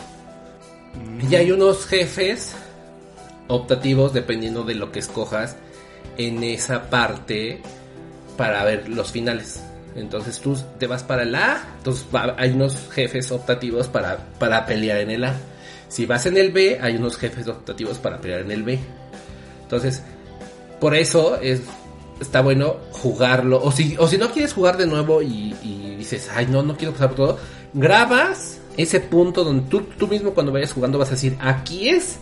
Y 1.31 1.35
hay 1.35 1.51
unos 1.53 1.85
jefes 1.85 2.55
optativos 3.49 4.15
dependiendo 4.15 4.65
de 4.65 4.75
lo 4.75 4.91
que 4.91 5.01
escojas 5.01 5.57
en 6.17 6.43
esa 6.45 6.89
parte 6.89 7.61
para 8.39 8.65
ver 8.65 8.89
los 8.89 9.13
finales. 9.13 9.63
Entonces 9.95 10.41
tú 10.41 10.57
te 10.79 10.87
vas 10.87 11.03
para 11.03 11.25
el 11.25 11.35
A, 11.35 11.63
entonces 11.77 12.07
va- 12.15 12.35
hay 12.39 12.53
unos 12.53 12.89
jefes 12.91 13.31
optativos 13.33 13.87
para, 13.89 14.17
para 14.39 14.65
pelear 14.65 15.01
en 15.01 15.11
el 15.11 15.25
A. 15.25 15.35
Si 15.89 16.07
vas 16.07 16.25
en 16.25 16.39
el 16.39 16.53
B, 16.53 16.79
hay 16.81 16.97
unos 16.97 17.19
jefes 17.19 17.47
optativos 17.49 17.99
para 17.99 18.19
pelear 18.19 18.41
en 18.41 18.51
el 18.51 18.63
B. 18.63 18.79
Entonces, 19.65 20.03
por 20.81 20.95
eso 20.95 21.37
es, 21.39 21.61
está 22.23 22.41
bueno 22.41 22.77
jugarlo. 22.91 23.63
O 23.63 23.73
si, 23.73 23.97
o 23.99 24.09
si 24.09 24.19
no 24.19 24.31
quieres 24.31 24.53
jugar 24.53 24.77
de 24.77 24.87
nuevo 24.87 25.23
y, 25.23 25.55
dices, 25.99 26.31
ay, 26.35 26.47
no, 26.47 26.63
no 26.63 26.77
quiero 26.77 26.93
pasar 26.93 27.09
por 27.09 27.17
todo, 27.17 27.39
grabas 27.75 28.59
ese 28.77 29.01
punto 29.01 29.45
donde 29.45 29.69
tú, 29.69 29.83
tú 29.99 30.09
mismo 30.09 30.33
cuando 30.33 30.53
vayas 30.53 30.73
jugando 30.73 30.99
vas 30.99 31.09
a 31.09 31.13
decir, 31.13 31.37
aquí 31.41 31.89
es 31.89 32.17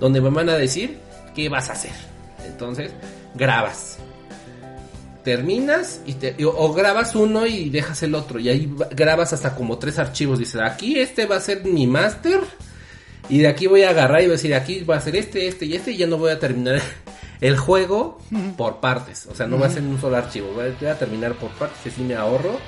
donde 0.00 0.20
me 0.20 0.30
van 0.30 0.48
a 0.48 0.56
decir 0.56 0.98
qué 1.34 1.48
vas 1.48 1.70
a 1.70 1.74
hacer. 1.74 1.92
Entonces, 2.44 2.90
grabas. 3.34 3.98
Terminas 5.22 6.00
y 6.04 6.14
te, 6.14 6.34
o, 6.44 6.72
grabas 6.72 7.14
uno 7.14 7.46
y 7.46 7.70
dejas 7.70 8.02
el 8.02 8.14
otro. 8.16 8.40
Y 8.40 8.48
ahí 8.48 8.74
grabas 8.90 9.32
hasta 9.32 9.54
como 9.54 9.78
tres 9.78 9.98
archivos. 9.98 10.38
Dices, 10.38 10.60
aquí 10.60 10.98
este 10.98 11.26
va 11.26 11.36
a 11.36 11.40
ser 11.40 11.64
mi 11.64 11.86
master. 11.86 12.40
Y 13.28 13.38
de 13.38 13.46
aquí 13.46 13.68
voy 13.68 13.84
a 13.84 13.90
agarrar 13.90 14.20
y 14.20 14.24
voy 14.24 14.32
a 14.32 14.36
decir, 14.36 14.54
aquí 14.54 14.82
va 14.82 14.96
a 14.96 15.00
ser 15.00 15.14
este, 15.14 15.46
este 15.46 15.66
y 15.66 15.74
este. 15.74 15.92
Y 15.92 15.98
ya 15.98 16.08
no 16.08 16.18
voy 16.18 16.32
a 16.32 16.40
terminar 16.40 16.82
el 17.42 17.58
juego 17.58 18.18
por 18.56 18.76
partes. 18.80 19.26
O 19.30 19.34
sea, 19.34 19.46
no 19.46 19.58
va 19.58 19.66
a 19.66 19.70
ser 19.70 19.80
en 19.80 19.88
un 19.90 20.00
solo 20.00 20.16
archivo. 20.16 20.48
Voy 20.54 20.68
a, 20.68 20.74
voy 20.80 20.88
a 20.88 20.98
terminar 20.98 21.34
por 21.34 21.50
partes. 21.50 21.78
Y 21.84 21.88
así 21.90 22.00
me 22.02 22.14
ahorro 22.14 22.58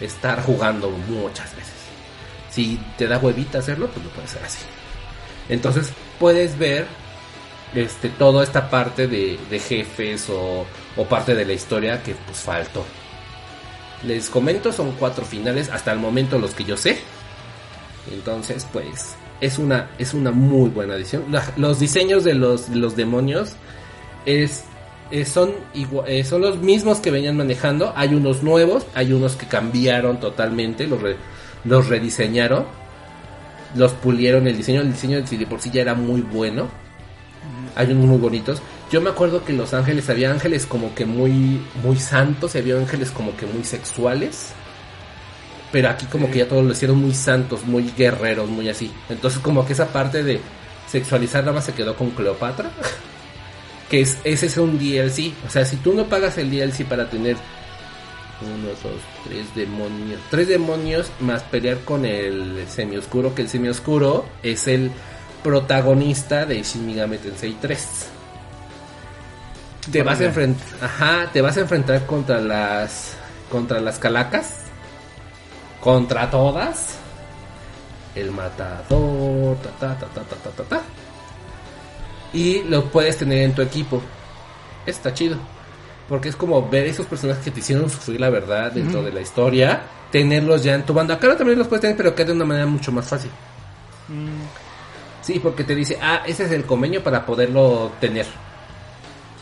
estar 0.00 0.42
jugando 0.42 0.90
muchas 0.90 1.54
veces. 1.54 1.72
Si 2.50 2.80
te 2.98 3.06
da 3.06 3.18
huevita 3.18 3.58
hacerlo, 3.60 3.86
pues 3.88 4.04
lo 4.04 4.10
puedes 4.10 4.30
hacer 4.30 4.44
así. 4.44 4.58
Entonces 5.48 5.90
puedes 6.18 6.58
ver 6.58 6.86
este 7.74 8.08
toda 8.10 8.42
esta 8.42 8.68
parte 8.68 9.06
de, 9.06 9.38
de 9.48 9.58
jefes 9.58 10.28
o, 10.28 10.66
o 10.96 11.04
parte 11.06 11.34
de 11.34 11.44
la 11.44 11.52
historia 11.52 12.02
que 12.02 12.14
pues 12.14 12.38
faltó. 12.38 12.84
Les 14.02 14.28
comento, 14.28 14.72
son 14.72 14.92
cuatro 14.98 15.24
finales 15.24 15.70
hasta 15.70 15.92
el 15.92 15.98
momento 15.98 16.38
los 16.38 16.54
que 16.54 16.64
yo 16.64 16.76
sé. 16.76 16.98
Entonces, 18.12 18.66
pues, 18.72 19.14
es 19.40 19.58
una, 19.58 19.90
es 19.98 20.12
una 20.12 20.30
muy 20.32 20.70
buena 20.70 20.94
edición. 20.96 21.26
La- 21.30 21.52
los 21.56 21.78
diseños 21.78 22.24
de 22.24 22.34
los, 22.34 22.68
de 22.70 22.76
los 22.76 22.96
demonios 22.96 23.52
es, 24.26 24.64
eh, 25.10 25.24
son, 25.24 25.52
eh, 26.06 26.24
son 26.24 26.42
los 26.42 26.58
mismos 26.58 27.00
que 27.00 27.10
venían 27.10 27.36
manejando. 27.36 27.92
Hay 27.96 28.14
unos 28.14 28.42
nuevos, 28.42 28.86
hay 28.94 29.12
unos 29.12 29.36
que 29.36 29.46
cambiaron 29.46 30.20
totalmente, 30.20 30.86
los, 30.86 31.00
los 31.64 31.88
rediseñaron. 31.88 32.64
Los 33.74 33.92
pulieron 33.92 34.46
el 34.46 34.56
diseño. 34.56 34.82
El 34.82 34.92
diseño 34.92 35.22
de 35.22 35.46
por 35.46 35.60
sí 35.60 35.70
ya 35.70 35.82
era 35.82 35.94
muy 35.94 36.20
bueno. 36.20 36.68
Hay 37.74 37.90
unos 37.90 38.06
muy 38.06 38.18
bonitos. 38.18 38.60
Yo 38.90 39.00
me 39.00 39.08
acuerdo 39.08 39.42
que 39.44 39.52
en 39.52 39.58
Los 39.58 39.72
Ángeles 39.72 40.10
había 40.10 40.30
ángeles 40.30 40.66
como 40.66 40.94
que 40.94 41.06
muy, 41.06 41.62
muy 41.82 41.96
santos 41.96 42.54
y 42.54 42.58
había 42.58 42.76
ángeles 42.76 43.10
como 43.10 43.34
que 43.36 43.46
muy 43.46 43.64
sexuales. 43.64 44.52
Pero 45.72 45.88
aquí 45.88 46.04
como 46.04 46.30
que 46.30 46.40
ya 46.40 46.48
todos 46.48 46.62
lo 46.62 46.72
hicieron 46.72 47.00
muy 47.00 47.14
santos, 47.14 47.64
muy 47.64 47.90
guerreros, 47.96 48.50
muy 48.50 48.68
así. 48.68 48.92
Entonces 49.08 49.40
como 49.40 49.64
que 49.64 49.72
esa 49.72 49.88
parte 49.88 50.22
de 50.22 50.40
sexualizar 50.86 51.40
nada 51.42 51.54
más 51.54 51.64
se 51.64 51.72
quedó 51.72 51.96
con 51.96 52.10
Cleopatra. 52.10 52.70
que 53.92 54.00
es, 54.00 54.16
ese 54.24 54.46
es 54.46 54.56
un 54.56 54.78
DLC. 54.78 55.34
O 55.46 55.50
sea, 55.50 55.66
si 55.66 55.76
tú 55.76 55.92
no 55.92 56.06
pagas 56.06 56.38
el 56.38 56.50
DLC 56.50 56.86
para 56.86 57.10
tener 57.10 57.36
uno, 58.40 58.68
dos, 58.68 59.02
tres 59.28 59.54
demonios. 59.54 60.18
Tres 60.30 60.48
demonios 60.48 61.10
más 61.20 61.42
pelear 61.42 61.76
con 61.80 62.06
el 62.06 62.64
semioscuro. 62.68 63.34
Que 63.34 63.42
el 63.42 63.50
semioscuro 63.50 64.24
es 64.42 64.66
el 64.66 64.90
protagonista 65.42 66.46
de 66.46 66.62
Shin 66.62 66.86
Megami 66.86 67.18
Tensei 67.18 67.52
3. 67.60 68.06
Te 69.92 70.02
vas 70.02 70.20
a 70.20 70.24
enfrentar, 70.24 70.66
ajá, 70.80 71.30
te 71.30 71.42
vas 71.42 71.58
a 71.58 71.60
enfrentar 71.60 72.06
contra 72.06 72.40
las 72.40 73.14
contra 73.50 73.78
las 73.78 73.98
calacas, 73.98 74.60
contra 75.82 76.30
todas, 76.30 76.94
el 78.14 78.30
matador, 78.30 79.58
ta 79.58 79.70
ta 79.78 79.98
ta 79.98 80.06
ta 80.06 80.22
ta 80.22 80.36
ta 80.36 80.50
ta, 80.50 80.62
ta. 80.62 80.82
Y 82.32 82.62
lo 82.64 82.84
puedes 82.86 83.16
tener 83.16 83.42
en 83.42 83.54
tu 83.54 83.62
equipo. 83.62 84.00
Está 84.86 85.12
chido, 85.12 85.36
porque 86.08 86.28
es 86.28 86.36
como 86.36 86.68
ver 86.68 86.86
esos 86.86 87.06
personajes 87.06 87.44
que 87.44 87.50
te 87.50 87.60
hicieron 87.60 87.88
sufrir 87.88 88.20
la 88.20 88.30
verdad 88.30 88.72
dentro 88.72 89.02
de 89.02 89.12
la 89.12 89.20
historia, 89.20 89.82
tenerlos 90.10 90.62
ya 90.62 90.74
en 90.74 90.82
tu 90.84 90.92
banda. 90.92 91.14
Acá 91.14 91.36
también 91.36 91.58
los 91.58 91.68
puedes 91.68 91.82
tener, 91.82 91.96
pero 91.96 92.10
acá 92.10 92.24
de 92.24 92.32
una 92.32 92.44
manera 92.44 92.66
mucho 92.66 92.90
más 92.92 93.06
fácil. 93.06 93.30
Sí, 95.22 95.38
porque 95.38 95.64
te 95.64 95.74
dice, 95.74 95.98
ah, 96.02 96.22
ese 96.26 96.44
es 96.44 96.50
el 96.52 96.64
convenio 96.64 97.02
para 97.02 97.24
poderlo 97.24 97.92
tener. 98.00 98.26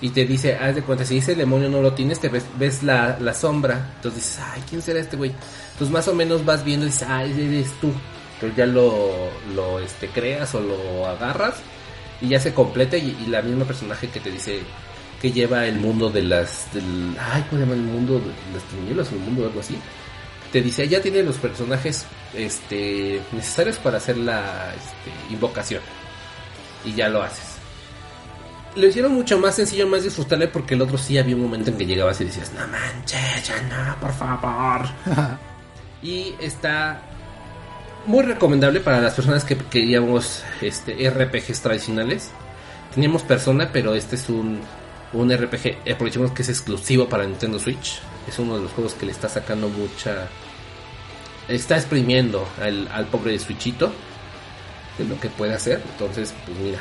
Y 0.03 0.11
te 0.11 0.25
dice, 0.25 0.57
haz 0.57 0.75
de 0.75 0.83
cuenta, 0.83 1.05
si 1.05 1.19
ese 1.19 1.35
demonio 1.35 1.69
no 1.69 1.83
lo 1.83 1.93
tienes, 1.93 2.21
te 2.21 2.29
ves, 2.29 2.45
ves 2.59 2.83
la, 2.83 3.19
la 3.19 3.35
sombra. 3.35 3.93
Entonces 3.97 4.23
dices, 4.23 4.41
ay, 4.43 4.63
¿quién 4.69 4.81
será 4.81 5.01
este 5.01 5.17
güey? 5.17 5.33
Entonces 5.73 5.91
más 5.91 6.09
o 6.09 6.15
menos 6.15 6.45
vas 6.45 6.65
viendo 6.65 6.87
y 6.87 6.91
dices, 6.91 7.07
ah, 7.09 7.25
eres 7.25 7.73
tú. 7.81 7.93
Entonces 8.35 8.57
ya 8.57 8.67
lo, 8.67 9.29
lo 9.55 9.81
este, 9.81 10.09
creas 10.09 10.55
o 10.55 10.61
lo 10.61 11.07
agarras 11.07 11.57
y 12.21 12.29
ya 12.29 12.41
se 12.41 12.55
completa 12.55 12.97
y, 12.97 13.17
y 13.25 13.27
la 13.27 13.43
misma 13.43 13.65
personaje 13.65 14.09
que 14.09 14.21
te 14.21 14.31
dice 14.31 14.61
que 15.21 15.33
lleva 15.33 15.67
el 15.67 15.77
mundo 15.77 16.09
de 16.11 16.23
las... 16.23 16.73
Del, 16.73 17.17
ay, 17.19 17.45
¿cómo 17.49 17.61
se 17.61 17.67
llama? 17.67 17.75
El 17.75 17.83
mundo 17.83 18.15
de 18.19 18.55
las 18.55 18.63
tinieblas 18.71 19.13
o 19.13 19.15
el 19.15 19.21
mundo 19.21 19.43
de 19.43 19.49
algo 19.49 19.61
así. 19.61 19.77
Te 20.51 20.63
dice, 20.63 20.89
ya 20.89 21.01
tiene 21.01 21.23
los 21.23 21.37
personajes 21.37 22.07
este, 22.35 23.21
necesarios 23.33 23.77
para 23.79 23.99
hacer 23.99 24.17
la 24.17 24.73
este, 24.75 25.35
invocación. 25.35 25.83
Y 26.85 26.95
ya 26.95 27.09
lo 27.09 27.23
haces 27.23 27.61
lo 28.77 28.87
hicieron 28.87 29.13
mucho 29.15 29.39
más 29.39 29.57
sencillo, 29.57 29.87
más 29.87 30.05
disfrutable 30.05 30.49
porque 30.49 30.75
el 30.75 30.83
otro 30.83 30.97
sí 30.97 31.19
había 31.19 31.35
un 31.35 31.43
momento 31.43 31.71
en 31.71 31.77
que 31.77 31.87
llegabas 31.87 32.21
y 32.21 32.25
decías, 32.25 32.53
no 32.53 32.67
manches, 32.69 33.49
ya 33.49 33.61
no, 33.63 33.97
por 34.01 34.13
favor. 34.13 34.89
y 36.03 36.35
está 36.41 37.03
muy 38.07 38.25
recomendable 38.25 38.81
para 38.81 39.01
las 39.01 39.15
personas 39.15 39.45
que 39.45 39.57
queríamos 39.57 40.43
este 40.61 41.09
RPGs 41.11 41.61
tradicionales. 41.61 42.31
Teníamos 42.95 43.23
Persona, 43.23 43.71
pero 43.73 43.95
este 43.95 44.17
es 44.17 44.29
un, 44.29 44.61
un 45.13 45.33
RPG, 45.33 45.93
aprovechemos 45.93 46.33
que 46.33 46.43
es 46.43 46.49
exclusivo 46.49 47.09
para 47.09 47.25
Nintendo 47.25 47.59
Switch. 47.59 48.01
Es 48.29 48.39
uno 48.39 48.57
de 48.57 48.63
los 48.63 48.73
juegos 48.73 48.95
que 48.95 49.07
le 49.07 49.13
está 49.13 49.29
sacando 49.29 49.69
mucha... 49.69 50.29
Está 51.49 51.77
exprimiendo 51.77 52.49
al, 52.61 52.89
al 52.93 53.07
pobre 53.07 53.39
Switchito 53.39 53.93
de 54.99 55.05
lo 55.05 55.19
que 55.21 55.29
puede 55.29 55.55
hacer. 55.55 55.83
Entonces, 55.93 56.35
pues 56.47 56.59
mira, 56.59 56.79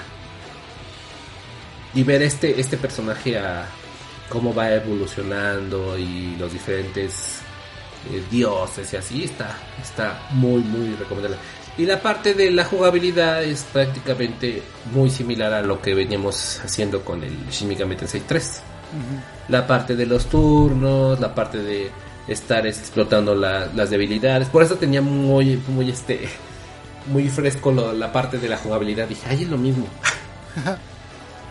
y 1.94 2.04
ver 2.04 2.22
este, 2.22 2.60
este 2.60 2.78
personaje 2.78 3.38
a 3.38 3.68
cómo 4.30 4.54
va 4.54 4.72
evolucionando 4.72 5.98
y 5.98 6.36
los 6.38 6.54
diferentes 6.54 7.42
eh, 8.12 8.24
dioses 8.32 8.94
y 8.94 8.98
así 8.98 9.24
está, 9.24 9.58
está 9.82 10.20
muy 10.32 10.62
muy 10.62 10.96
recomendable. 10.96 11.38
Y 11.78 11.86
la 11.86 12.02
parte 12.02 12.34
de 12.34 12.52
la 12.52 12.66
jugabilidad 12.66 13.42
es 13.44 13.66
prácticamente 13.72 14.62
muy 14.94 15.10
similar 15.10 15.54
a 15.54 15.62
lo 15.62 15.82
que 15.82 15.94
veníamos 15.94 16.60
haciendo 16.64 17.06
con 17.06 17.24
el 17.24 17.34
Shin 17.50 17.70
Megami 17.70 17.96
Tensei 17.96 18.22
3. 18.22 18.62
La 19.48 19.66
parte 19.66 19.96
de 19.96 20.06
los 20.06 20.26
turnos, 20.26 21.20
la 21.20 21.34
parte 21.34 21.60
de 21.60 21.90
estar 22.28 22.68
explotando 22.68 23.34
la- 23.34 23.68
las 23.68 23.90
debilidades. 23.92 24.50
Por 24.50 24.62
eso 24.64 24.76
tenía 24.76 25.02
muy, 25.02 25.62
muy 25.68 25.90
este, 25.90 26.28
muy 27.08 27.30
fresco 27.30 27.72
lo- 27.72 27.94
la 27.94 28.12
parte 28.12 28.38
de 28.40 28.50
la 28.50 28.58
jugabilidad. 28.58 29.08
Dije, 29.08 29.22
ay, 29.30 29.44
es 29.44 29.50
lo 29.50 29.58
mismo. 29.58 29.88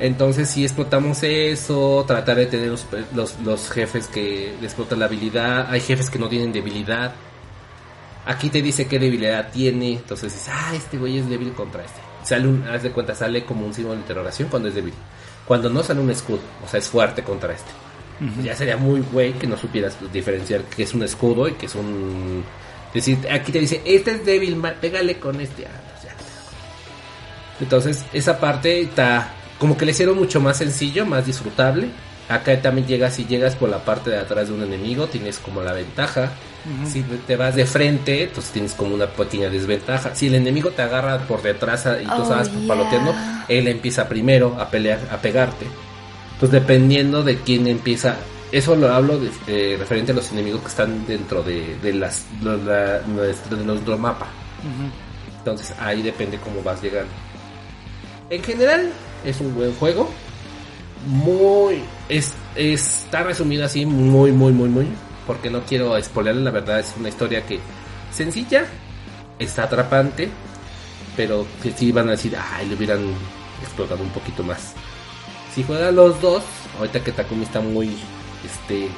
Entonces 0.00 0.48
si 0.48 0.64
explotamos 0.64 1.22
eso, 1.22 2.04
tratar 2.06 2.36
de 2.36 2.46
tener 2.46 2.68
los, 2.68 2.86
los, 3.14 3.38
los 3.40 3.70
jefes 3.70 4.06
que 4.06 4.54
explotan 4.62 5.00
la 5.00 5.06
habilidad. 5.06 5.68
Hay 5.70 5.80
jefes 5.80 6.08
que 6.08 6.18
no 6.18 6.28
tienen 6.28 6.52
debilidad. 6.52 7.14
Aquí 8.24 8.50
te 8.50 8.62
dice 8.62 8.86
qué 8.86 8.98
debilidad 8.98 9.50
tiene. 9.50 9.94
Entonces 9.94 10.32
dices, 10.32 10.48
ah, 10.52 10.72
este 10.74 10.98
güey 10.98 11.18
es 11.18 11.28
débil 11.28 11.52
contra 11.52 11.84
este. 11.84 12.00
Sale 12.22 12.46
un, 12.46 12.66
haz 12.68 12.82
de 12.82 12.92
cuenta, 12.92 13.14
sale 13.14 13.44
como 13.44 13.66
un 13.66 13.74
símbolo 13.74 13.94
de 13.94 14.02
interrogación 14.02 14.48
cuando 14.48 14.68
es 14.68 14.74
débil. 14.74 14.94
Cuando 15.46 15.70
no 15.70 15.82
sale 15.82 16.00
un 16.00 16.10
escudo, 16.10 16.40
o 16.64 16.68
sea, 16.68 16.78
es 16.78 16.88
fuerte 16.88 17.22
contra 17.22 17.54
este. 17.54 17.70
Ya 18.42 18.54
sería 18.54 18.76
muy 18.76 19.00
güey 19.00 19.32
que 19.34 19.46
no 19.46 19.56
supieras 19.56 19.96
diferenciar 20.12 20.62
que 20.62 20.82
es 20.82 20.92
un 20.92 21.04
escudo 21.04 21.46
y 21.46 21.52
que 21.52 21.66
es 21.66 21.74
un... 21.76 22.44
Decir, 22.92 23.18
aquí 23.30 23.52
te 23.52 23.60
dice, 23.60 23.80
este 23.84 24.10
es 24.10 24.26
débil, 24.26 24.60
pégale 24.80 25.18
con 25.18 25.40
este. 25.40 25.66
Ah, 25.66 25.80
pues 25.90 26.02
ya. 26.02 26.16
Entonces, 27.60 28.04
esa 28.12 28.40
parte 28.40 28.80
está 28.80 29.34
como 29.58 29.76
que 29.76 29.84
le 29.84 29.90
hicieron 29.92 30.16
mucho 30.16 30.40
más 30.40 30.56
sencillo, 30.58 31.04
más 31.06 31.26
disfrutable. 31.26 31.88
Acá 32.28 32.60
también 32.60 32.86
llegas, 32.86 33.14
si 33.14 33.24
llegas 33.24 33.56
por 33.56 33.70
la 33.70 33.78
parte 33.84 34.10
de 34.10 34.18
atrás 34.18 34.48
de 34.48 34.54
un 34.54 34.62
enemigo, 34.62 35.06
tienes 35.06 35.38
como 35.38 35.62
la 35.62 35.72
ventaja. 35.72 36.30
Si 36.86 37.02
te 37.02 37.36
vas 37.36 37.54
de 37.54 37.64
frente, 37.64 38.24
entonces 38.24 38.52
tienes 38.52 38.74
como 38.74 38.94
una 38.94 39.06
pequeña 39.06 39.48
desventaja. 39.48 40.14
Si 40.14 40.26
el 40.26 40.34
enemigo 40.34 40.70
te 40.70 40.82
agarra 40.82 41.18
por 41.20 41.40
detrás 41.40 41.86
y 42.02 42.04
tú 42.04 42.12
Oh, 42.18 42.22
estás 42.24 42.52
yeah. 42.52 42.68
paloteando, 42.68 43.14
él 43.48 43.68
empieza 43.68 44.06
primero 44.06 44.54
a 44.60 44.68
pelear, 44.68 44.98
a 45.10 45.16
pegarte. 45.16 45.64
Entonces 46.34 46.60
dependiendo 46.60 47.22
de 47.22 47.38
quién 47.38 47.66
empieza, 47.66 48.16
eso 48.52 48.76
lo 48.76 48.92
hablo 48.92 49.18
de, 49.18 49.30
eh, 49.46 49.76
referente 49.78 50.12
a 50.12 50.14
los 50.14 50.30
enemigos 50.30 50.60
que 50.60 50.68
están 50.68 51.06
dentro 51.06 51.42
de, 51.42 51.76
de 51.82 51.94
las 51.94 52.26
de 52.42 52.58
la- 52.58 53.00
nuestro- 53.06 53.56
de 53.56 53.64
nuestro 53.64 53.96
mapa. 53.96 54.26
Entonces 55.38 55.72
ahí 55.80 56.02
depende 56.02 56.36
cómo 56.38 56.62
vas 56.62 56.82
llegando. 56.82 57.10
En 58.28 58.42
general 58.42 58.90
es 59.24 59.40
un 59.40 59.54
buen 59.54 59.74
juego. 59.74 60.08
Muy 61.06 61.82
es, 62.08 62.34
está 62.54 63.22
resumido 63.22 63.64
así 63.64 63.86
muy 63.86 64.32
muy 64.32 64.52
muy 64.52 64.68
muy 64.68 64.86
porque 65.26 65.50
no 65.50 65.60
quiero 65.60 66.02
spoilerle 66.02 66.42
la 66.42 66.50
verdad 66.50 66.80
es 66.80 66.94
una 66.98 67.08
historia 67.08 67.44
que 67.46 67.60
sencilla, 68.12 68.64
está 69.38 69.64
atrapante, 69.64 70.28
pero 71.16 71.46
que 71.62 71.70
sí 71.72 71.92
van 71.92 72.08
a 72.08 72.12
decir, 72.12 72.36
ay, 72.36 72.66
le 72.66 72.74
hubieran 72.74 73.00
explotado 73.62 74.02
un 74.02 74.10
poquito 74.10 74.42
más. 74.42 74.72
Si 75.54 75.62
juegan 75.62 75.96
los 75.96 76.20
dos, 76.20 76.42
ahorita 76.78 77.02
que 77.04 77.12
Takumi 77.12 77.44
está 77.44 77.60
muy 77.60 77.90
este 78.44 78.88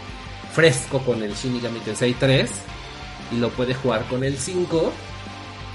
fresco 0.52 0.98
con 1.00 1.22
el 1.22 1.34
Shin 1.34 1.54
Megami 1.54 1.80
Tensei 1.80 2.14
3 2.14 2.50
y 3.32 3.36
lo 3.36 3.50
puede 3.50 3.74
jugar 3.74 4.04
con 4.06 4.24
el 4.24 4.36
5, 4.36 4.92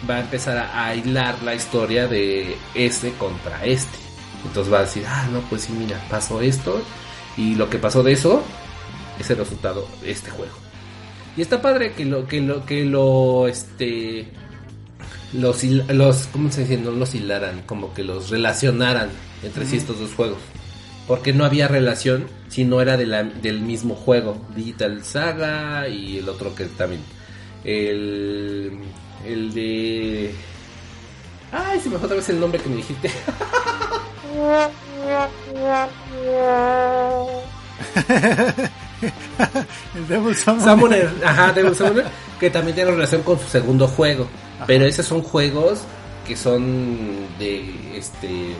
va 0.09 0.15
a 0.15 0.19
empezar 0.19 0.57
a 0.57 0.87
aislar 0.87 1.41
la 1.43 1.55
historia 1.55 2.07
de 2.07 2.55
este 2.73 3.11
contra 3.13 3.65
este. 3.65 4.04
Entonces 4.45 4.71
va 4.73 4.79
a 4.79 4.81
decir, 4.83 5.03
ah, 5.07 5.27
no, 5.31 5.39
pues 5.49 5.63
sí, 5.63 5.73
mira, 5.73 6.01
pasó 6.09 6.41
esto 6.41 6.81
y 7.37 7.55
lo 7.55 7.69
que 7.69 7.77
pasó 7.79 8.03
de 8.03 8.13
eso 8.13 8.43
es 9.19 9.29
el 9.29 9.37
resultado 9.37 9.87
de 10.01 10.11
este 10.11 10.29
juego. 10.31 10.53
Y 11.37 11.41
está 11.41 11.61
padre 11.61 11.93
que 11.93 12.05
lo 12.05 12.25
que 12.27 12.39
lo 12.41 12.65
que 12.65 12.85
lo 12.85 13.47
este 13.47 14.27
los 15.33 15.63
los 15.63 16.27
cómo 16.27 16.49
se 16.51 16.61
dice, 16.61 16.77
no 16.77 16.91
los 16.91 17.13
hilaran, 17.15 17.63
como 17.65 17.93
que 17.93 18.03
los 18.03 18.29
relacionaran 18.29 19.09
entre 19.43 19.65
sí 19.65 19.77
estos 19.77 19.99
dos 19.99 20.13
juegos. 20.13 20.37
Porque 21.07 21.33
no 21.33 21.43
había 21.45 21.67
relación 21.67 22.25
si 22.49 22.63
no 22.63 22.81
era 22.81 22.95
de 22.97 23.05
la- 23.05 23.23
del 23.23 23.59
mismo 23.61 23.95
juego, 23.95 24.37
Digital 24.55 25.03
Saga 25.03 25.87
y 25.89 26.17
el 26.19 26.29
otro 26.29 26.55
que 26.55 26.65
también 26.65 27.01
el 27.65 28.79
el 29.25 29.53
de 29.53 30.33
Ay, 31.51 31.79
se 31.79 31.89
me 31.89 31.97
fue 31.97 32.05
otra 32.05 32.17
vez 32.17 32.29
el 32.29 32.39
nombre 32.39 32.59
que 32.61 32.69
me 32.69 32.77
dijiste. 32.77 33.09
El 39.95 40.07
Devil 40.07 40.35
Summoner. 40.35 40.63
Summoner, 40.63 41.09
ajá, 41.23 41.53
Devil 41.53 41.75
Summoner, 41.75 42.05
que 42.39 42.49
también 42.49 42.75
tiene 42.75 42.91
relación 42.91 43.23
con 43.23 43.39
su 43.39 43.47
segundo 43.47 43.87
juego. 43.87 44.27
Pero 44.67 44.85
esos 44.85 45.05
son 45.05 45.21
juegos 45.21 45.81
que 46.25 46.35
son 46.35 47.27
de 47.37 47.97
este 47.97 48.55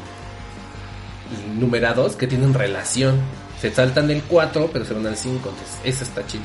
numerados 1.57 2.15
que 2.15 2.27
tienen 2.27 2.53
relación. 2.53 3.19
Se 3.59 3.73
saltan 3.73 4.07
del 4.07 4.21
4, 4.23 4.69
pero 4.71 4.85
se 4.85 4.93
van 4.93 5.07
al 5.07 5.17
5, 5.17 5.49
entonces 5.49 5.79
eso 5.83 6.03
está 6.03 6.25
chido. 6.27 6.43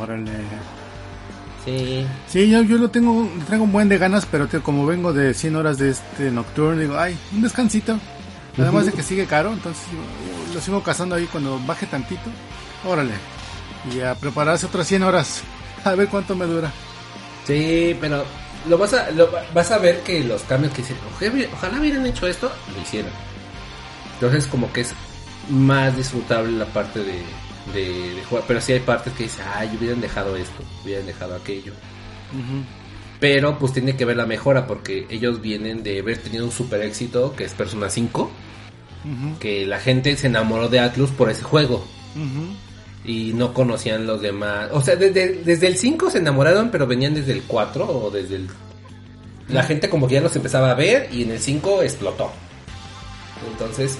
Órale. 0.00 0.32
Sí. 1.64 2.06
Sí, 2.26 2.48
yo, 2.48 2.62
yo 2.62 2.78
lo 2.78 2.88
tengo, 2.90 3.28
traigo 3.46 3.64
un 3.64 3.72
buen 3.72 3.88
de 3.88 3.98
ganas, 3.98 4.26
pero 4.26 4.46
tío, 4.48 4.62
como 4.62 4.86
vengo 4.86 5.12
de 5.12 5.34
100 5.34 5.56
horas 5.56 5.76
de 5.78 5.90
este 5.90 6.30
Nocturne, 6.30 6.82
digo, 6.82 6.98
ay, 6.98 7.16
un 7.32 7.42
descansito. 7.42 7.98
Además 8.58 8.86
de 8.86 8.92
que 8.92 9.02
sigue 9.02 9.26
caro, 9.26 9.52
entonces 9.52 9.82
yo- 9.92 10.54
lo 10.54 10.60
sigo 10.60 10.82
cazando 10.82 11.14
ahí 11.14 11.26
cuando 11.26 11.58
baje 11.66 11.86
tantito. 11.86 12.30
Órale. 12.86 13.12
Y 13.94 14.00
a 14.00 14.14
prepararse 14.14 14.66
otras 14.66 14.86
100 14.86 15.02
horas. 15.02 15.42
A 15.84 15.94
ver 15.94 16.08
cuánto 16.08 16.34
me 16.36 16.44
dura. 16.46 16.70
Sí, 17.46 17.96
pero 18.00 18.24
lo 18.68 18.76
vas 18.76 18.92
a 18.92 19.10
lo 19.12 19.30
vas 19.54 19.70
a 19.70 19.78
ver 19.78 20.00
que 20.00 20.22
los 20.22 20.42
cambios 20.42 20.74
que 20.74 20.82
hicieron, 20.82 21.02
ojalá, 21.14 21.46
ojalá 21.54 21.80
hubieran 21.80 22.04
hecho 22.06 22.26
esto, 22.26 22.52
lo 22.76 22.82
hicieron. 22.82 23.10
Entonces 24.14 24.46
como 24.46 24.70
que 24.72 24.82
es 24.82 24.92
más 25.48 25.96
disfrutable 25.96 26.52
la 26.52 26.66
parte 26.66 26.98
de, 27.00 27.22
de, 27.74 28.14
de 28.14 28.24
jugar, 28.24 28.44
pero 28.46 28.60
sí 28.60 28.72
hay 28.72 28.80
partes 28.80 29.12
que 29.12 29.24
dicen, 29.24 29.44
ay, 29.54 29.74
hubieran 29.78 30.00
dejado 30.00 30.36
esto, 30.36 30.62
hubieran 30.84 31.06
dejado 31.06 31.34
aquello. 31.36 31.72
Pero 33.18 33.58
pues 33.58 33.72
tiene 33.72 33.96
que 33.96 34.04
ver 34.04 34.16
la 34.16 34.26
mejora 34.26 34.66
porque 34.66 35.06
ellos 35.10 35.40
vienen 35.40 35.82
de 35.82 36.00
haber 36.00 36.18
tenido 36.18 36.44
un 36.44 36.52
super 36.52 36.80
éxito 36.82 37.34
que 37.36 37.44
es 37.44 37.52
Persona 37.52 37.90
5, 37.90 38.30
Ujú, 39.02 39.38
que 39.38 39.66
la 39.66 39.78
gente 39.78 40.16
se 40.16 40.26
enamoró 40.26 40.68
de 40.68 40.80
Atlus 40.80 41.10
por 41.10 41.30
ese 41.30 41.42
juego 41.42 41.84
y 43.04 43.32
no 43.32 43.54
conocían 43.54 44.06
los 44.06 44.20
demás. 44.20 44.68
O 44.72 44.80
sea, 44.80 44.96
desde, 44.96 45.42
desde 45.42 45.66
el 45.66 45.76
5 45.76 46.10
se 46.10 46.18
enamoraron, 46.18 46.70
pero 46.70 46.86
venían 46.86 47.14
desde 47.14 47.32
el 47.32 47.42
4 47.42 47.86
o 47.86 48.10
desde 48.10 48.36
el... 48.36 48.48
La 49.48 49.64
gente 49.64 49.88
como 49.88 50.06
que 50.06 50.14
ya 50.14 50.20
los 50.20 50.36
empezaba 50.36 50.70
a 50.70 50.74
ver 50.74 51.08
y 51.12 51.22
en 51.22 51.32
el 51.32 51.40
5 51.40 51.82
explotó. 51.82 52.30
Entonces... 53.50 53.98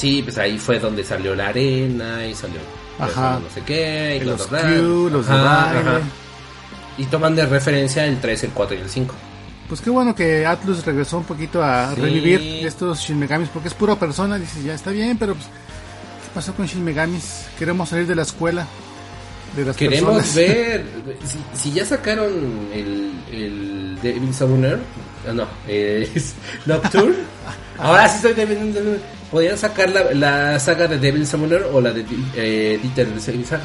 Sí, 0.00 0.22
pues 0.22 0.38
ahí 0.38 0.58
fue 0.58 0.78
donde 0.78 1.04
salió 1.04 1.34
la 1.34 1.48
arena 1.48 2.24
y 2.26 2.34
salió... 2.34 2.58
Ajá. 2.98 3.38
No 3.42 3.48
sé 3.54 3.62
qué. 3.62 4.18
Y 4.20 4.24
los 4.24 4.48
bla. 4.48 4.60
Q, 4.62 5.08
los 5.12 5.28
Ajá, 5.28 5.78
ajá. 5.78 6.00
Y 6.98 7.04
toman 7.06 7.34
de 7.36 7.46
referencia 7.46 8.04
el 8.06 8.20
3, 8.20 8.44
el 8.44 8.50
4 8.50 8.76
y 8.76 8.80
el 8.80 8.88
5. 8.90 9.14
Pues 9.68 9.80
qué 9.80 9.90
bueno 9.90 10.14
que 10.14 10.44
Atlus 10.46 10.84
regresó 10.84 11.18
un 11.18 11.24
poquito 11.24 11.62
a 11.62 11.94
Sí. 11.94 12.00
revivir 12.00 12.66
estos 12.66 12.98
Shin 13.00 13.18
Megamis, 13.18 13.48
porque 13.50 13.68
es 13.68 13.74
pura 13.74 13.94
persona, 13.96 14.36
dices, 14.38 14.64
ya 14.64 14.74
está 14.74 14.90
bien, 14.90 15.16
pero 15.16 15.34
pues, 15.34 15.46
¿qué 15.46 16.30
pasó 16.34 16.52
con 16.54 16.66
Shin 16.66 16.84
Megamis? 16.84 17.46
Queremos 17.58 17.88
salir 17.88 18.06
de 18.06 18.16
la 18.16 18.22
escuela, 18.22 18.66
de 19.56 19.64
las 19.64 19.76
Queremos 19.76 20.10
personas. 20.16 20.34
ver 20.34 20.84
si, 21.24 21.38
si 21.58 21.72
ya 21.72 21.84
sacaron 21.84 22.32
el, 22.74 23.12
el 23.32 23.98
Devil 24.02 24.34
Summoner, 24.34 24.78
no, 25.32 25.46
es 25.68 26.34
Nocturne. 26.66 27.14
Ahora 27.78 28.08
sí 28.08 28.20
soy 28.20 28.34
Devil 28.34 28.58
Summoner. 28.74 29.19
Podrían 29.30 29.56
sacar 29.58 29.90
la, 29.90 30.12
la 30.12 30.58
saga 30.58 30.88
de 30.88 30.98
Devil 30.98 31.26
Summoner 31.26 31.64
o 31.72 31.80
la 31.80 31.92
de 31.92 32.04
eh, 32.34 32.78
Dieter 32.82 33.08
Saga. 33.20 33.62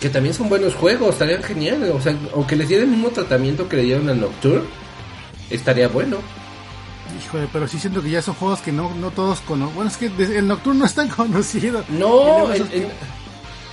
Que 0.00 0.08
también 0.10 0.34
son 0.34 0.48
buenos 0.48 0.74
juegos, 0.74 1.10
estarían 1.10 1.42
geniales. 1.42 1.90
O 1.94 2.00
sea, 2.00 2.14
aunque 2.34 2.56
les 2.56 2.68
dieran 2.68 2.88
el 2.88 2.92
mismo 2.92 3.10
tratamiento 3.10 3.68
que 3.68 3.76
le 3.76 3.82
dieron 3.84 4.08
a 4.08 4.14
Nocturne, 4.14 4.64
estaría 5.48 5.88
bueno. 5.88 6.18
Híjole, 7.24 7.46
pero 7.52 7.68
sí 7.68 7.78
siento 7.78 8.02
que 8.02 8.10
ya 8.10 8.20
son 8.20 8.34
juegos 8.34 8.60
que 8.60 8.72
no, 8.72 8.92
no 8.96 9.10
todos 9.12 9.40
conocen. 9.40 9.74
Bueno, 9.76 9.90
es 9.90 9.96
que 9.96 10.06
el 10.06 10.46
Nocturno 10.48 10.80
no 10.80 10.86
es 10.86 10.94
tan 10.94 11.08
conocido. 11.08 11.84
No, 11.88 12.52
el, 12.52 12.62
el- 12.72 12.88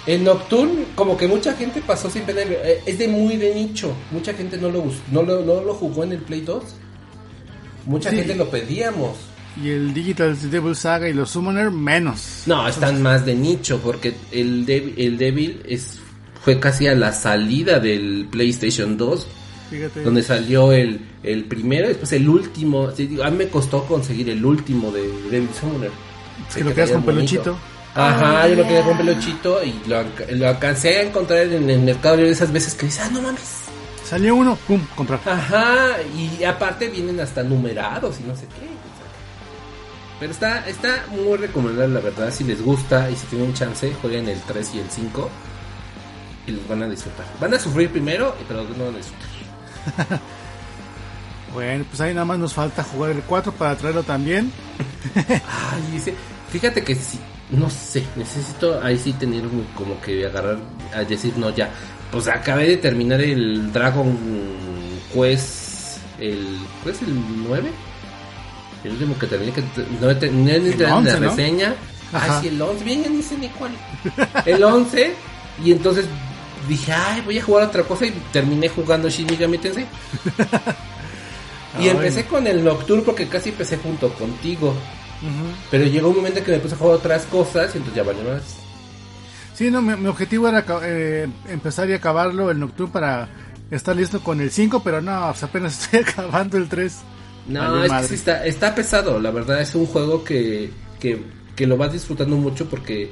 el 0.08 0.24
Nocturne, 0.24 0.86
como 0.96 1.16
que 1.18 1.28
mucha 1.28 1.54
gente 1.54 1.82
pasó 1.86 2.10
sin 2.10 2.24
pena. 2.24 2.42
eh, 2.44 2.82
Es 2.86 2.98
de 2.98 3.08
muy 3.08 3.38
de 3.38 3.54
nicho. 3.54 3.92
Mucha 4.12 4.34
gente 4.34 4.58
no 4.58 4.70
lo, 4.70 4.86
no 5.12 5.22
lo, 5.24 5.42
no 5.44 5.62
lo 5.62 5.74
jugó 5.74 6.04
en 6.04 6.14
el 6.14 6.20
Play 6.20 6.42
2. 6.42 6.64
Mucha 7.86 8.10
Sí. 8.10 8.16
gente 8.18 8.36
lo 8.36 8.50
pedíamos. 8.50 9.18
Y 9.62 9.70
el 9.70 9.94
Digital 9.94 10.38
Devil 10.50 10.76
Saga 10.76 11.10
y 11.10 11.14
los 11.14 11.32
Summoner, 11.32 11.72
menos. 11.72 12.44
No, 12.46 12.68
están 12.68 13.02
más 13.02 13.26
de 13.26 13.36
nicho 13.36 13.80
porque 13.84 14.14
el, 14.32 14.66
Dev- 14.66 14.94
el 14.98 15.18
Devil 15.18 15.62
es, 15.68 16.00
fue 16.44 16.60
casi 16.60 16.88
a 16.88 16.96
la 16.96 17.12
salida 17.12 17.80
del 17.80 18.28
PlayStation 18.32 18.98
2. 18.98 19.28
Fíjate. 19.70 20.02
Donde 20.02 20.24
salió 20.24 20.72
el, 20.72 21.00
el 21.24 21.44
primero, 21.46 21.88
después 21.88 22.12
el 22.14 22.28
último. 22.30 22.90
Sí, 22.92 23.08
digo, 23.08 23.24
A 23.24 23.30
mí 23.30 23.38
me 23.38 23.48
costó 23.50 23.84
conseguir 23.86 24.30
el 24.30 24.44
último 24.46 24.92
de 24.92 25.02
Devil 25.30 25.50
Summoner. 25.60 25.92
Es 26.48 26.56
que 26.56 26.64
lo 26.64 26.74
quedas 26.74 26.92
con 26.92 27.04
peluchito. 27.04 27.58
Ajá, 27.96 28.44
Oh, 28.46 28.48
yo 28.50 28.56
lo 28.56 28.64
quería 28.64 28.84
con 28.84 28.98
peluchito 28.98 29.60
y 29.64 29.74
lo, 29.90 30.04
lo 30.38 30.48
alcancé 30.48 31.00
a 31.00 31.02
encontrar 31.04 31.42
en 31.48 31.70
el 31.70 31.80
mercado 31.80 32.18
de 32.18 32.30
esas 32.30 32.52
veces 32.54 32.76
que 32.76 32.86
dices, 32.86 33.02
ah, 33.04 33.10
no 33.12 33.22
mames. 33.22 33.42
Salió 34.06 34.36
uno, 34.36 34.58
pum, 34.68 34.80
comprar. 34.96 35.20
Ajá, 35.26 35.98
y 36.16 36.44
aparte 36.44 36.88
vienen 36.88 37.20
hasta 37.20 37.44
numerados 37.44 38.20
y 38.20 38.28
no 38.28 38.36
sé 38.36 38.44
qué. 38.46 38.70
Pero 40.20 40.32
está, 40.32 40.68
está 40.68 41.06
muy 41.12 41.38
recomendable, 41.38 41.94
la 41.94 42.02
verdad. 42.02 42.32
Si 42.32 42.44
les 42.44 42.62
gusta 42.62 43.10
y 43.10 43.16
si 43.16 43.26
tienen 43.28 43.54
chance, 43.54 43.94
jueguen 44.02 44.28
el 44.28 44.40
3 44.42 44.76
y 44.76 44.80
el 44.80 44.90
5 44.90 45.30
y 46.48 46.52
los 46.52 46.68
van 46.68 46.84
a 46.84 46.90
disfrutar. 46.90 47.26
Van 47.40 47.54
a 47.54 47.60
sufrir 47.60 47.90
primero, 47.90 48.36
pero 48.48 48.64
no 48.64 48.86
van 48.86 48.96
a 48.96 48.98
disfrutar. 48.98 50.20
Bueno, 51.54 51.84
pues 51.90 52.00
ahí 52.02 52.14
nada 52.14 52.26
más 52.26 52.38
nos 52.38 52.54
falta 52.54 52.84
jugar 52.84 53.12
el 53.12 53.22
4 53.24 53.52
para 53.54 53.76
traerlo 53.76 54.04
también. 54.04 54.52
Ay, 55.16 55.82
dice, 55.92 56.14
fíjate 56.52 56.84
que 56.84 56.94
sí, 56.94 57.20
no 57.50 57.70
sé, 57.70 58.04
necesito 58.16 58.80
ahí 58.84 58.98
sí 58.98 59.14
tener 59.14 59.44
como 59.76 60.00
que 60.02 60.26
agarrar, 60.28 60.60
a 60.94 61.04
decir, 61.04 61.36
no, 61.38 61.50
ya. 61.50 61.70
Pues 62.12 62.28
acabé 62.28 62.68
de 62.68 62.78
terminar 62.78 63.22
el 63.22 63.72
Dragon 63.72 64.18
Quest, 65.14 65.98
el, 66.20 66.60
¿cuál 66.84 66.96
es 66.96 67.02
el 67.02 67.48
9? 67.48 67.72
El 68.84 68.92
último 68.92 69.18
que 69.20 69.28
terminé, 69.28 69.52
que 69.52 69.62
te- 69.62 69.86
no 70.00 70.16
terminé 70.18 70.60
de 70.60 70.72
El 70.74 70.82
la 70.84 70.96
11, 70.98 71.20
¿no? 71.20 71.30
reseña. 71.30 71.76
Ajá. 72.14 72.38
Ah, 72.38 72.42
sí, 72.42 72.48
el 72.48 72.62
11, 72.62 72.84
bien, 72.84 73.04
ya 73.04 73.10
ni 73.10 73.22
sé 73.22 73.38
ni 73.38 73.48
cuál. 73.50 73.72
El 74.46 74.64
11, 74.64 75.14
y 75.64 75.72
entonces 75.72 76.06
dije, 76.68 76.92
ay, 76.94 77.22
voy 77.22 77.38
a 77.40 77.44
jugar 77.44 77.68
otra 77.68 77.84
cosa 77.84 78.06
y 78.06 78.12
terminé 78.32 78.70
jugando 78.70 79.10
Shin 79.10 79.28
Megami 79.28 79.58
Tensei. 79.58 79.86
Y 81.80 81.84
Ay. 81.84 81.90
empecé 81.90 82.26
con 82.26 82.48
el 82.48 82.64
Nocturne 82.64 83.04
porque 83.04 83.28
casi 83.28 83.50
empecé 83.50 83.78
junto 83.78 84.10
contigo. 84.14 84.74
Pero 85.70 85.84
llegó 85.86 86.10
un 86.10 86.16
momento 86.18 86.44
que 86.44 86.52
me 86.52 86.60
puse 86.60 86.76
a 86.76 86.78
jugar 86.78 86.96
otras 86.96 87.24
cosas 87.26 87.74
y 87.76 87.78
entonces 87.78 87.96
ya 87.96 88.04
valió 88.04 88.24
más. 88.24 88.42
Sí, 89.54 89.70
no, 89.70 89.82
mi, 89.82 89.96
mi 89.96 90.08
objetivo 90.08 90.48
era 90.48 90.66
eh, 90.84 91.28
empezar 91.48 91.90
y 91.90 91.94
acabarlo 91.94 92.50
el 92.50 92.60
Nocturne 92.60 92.92
para 92.92 93.30
estar 93.70 93.96
listo 93.96 94.22
con 94.22 94.42
el 94.42 94.50
5, 94.52 94.82
pero 94.84 95.02
no, 95.02 95.28
pues 95.32 95.44
apenas 95.44 95.80
estoy 95.84 96.00
acabando 96.00 96.58
el 96.58 96.68
3. 96.68 96.94
No, 97.48 97.84
es 97.84 97.92
que 97.92 98.08
sí 98.10 98.14
está, 98.16 98.46
está 98.46 98.76
pesado, 98.76 99.20
la 99.20 99.32
verdad 99.32 99.62
es 99.62 99.74
un 99.76 99.86
juego 99.88 100.24
que, 100.24 100.70
que, 101.00 101.22
que 101.56 101.66
lo 101.68 101.78
vas 101.78 101.92
disfrutando 101.94 102.36
mucho 102.38 102.70
porque 102.70 103.12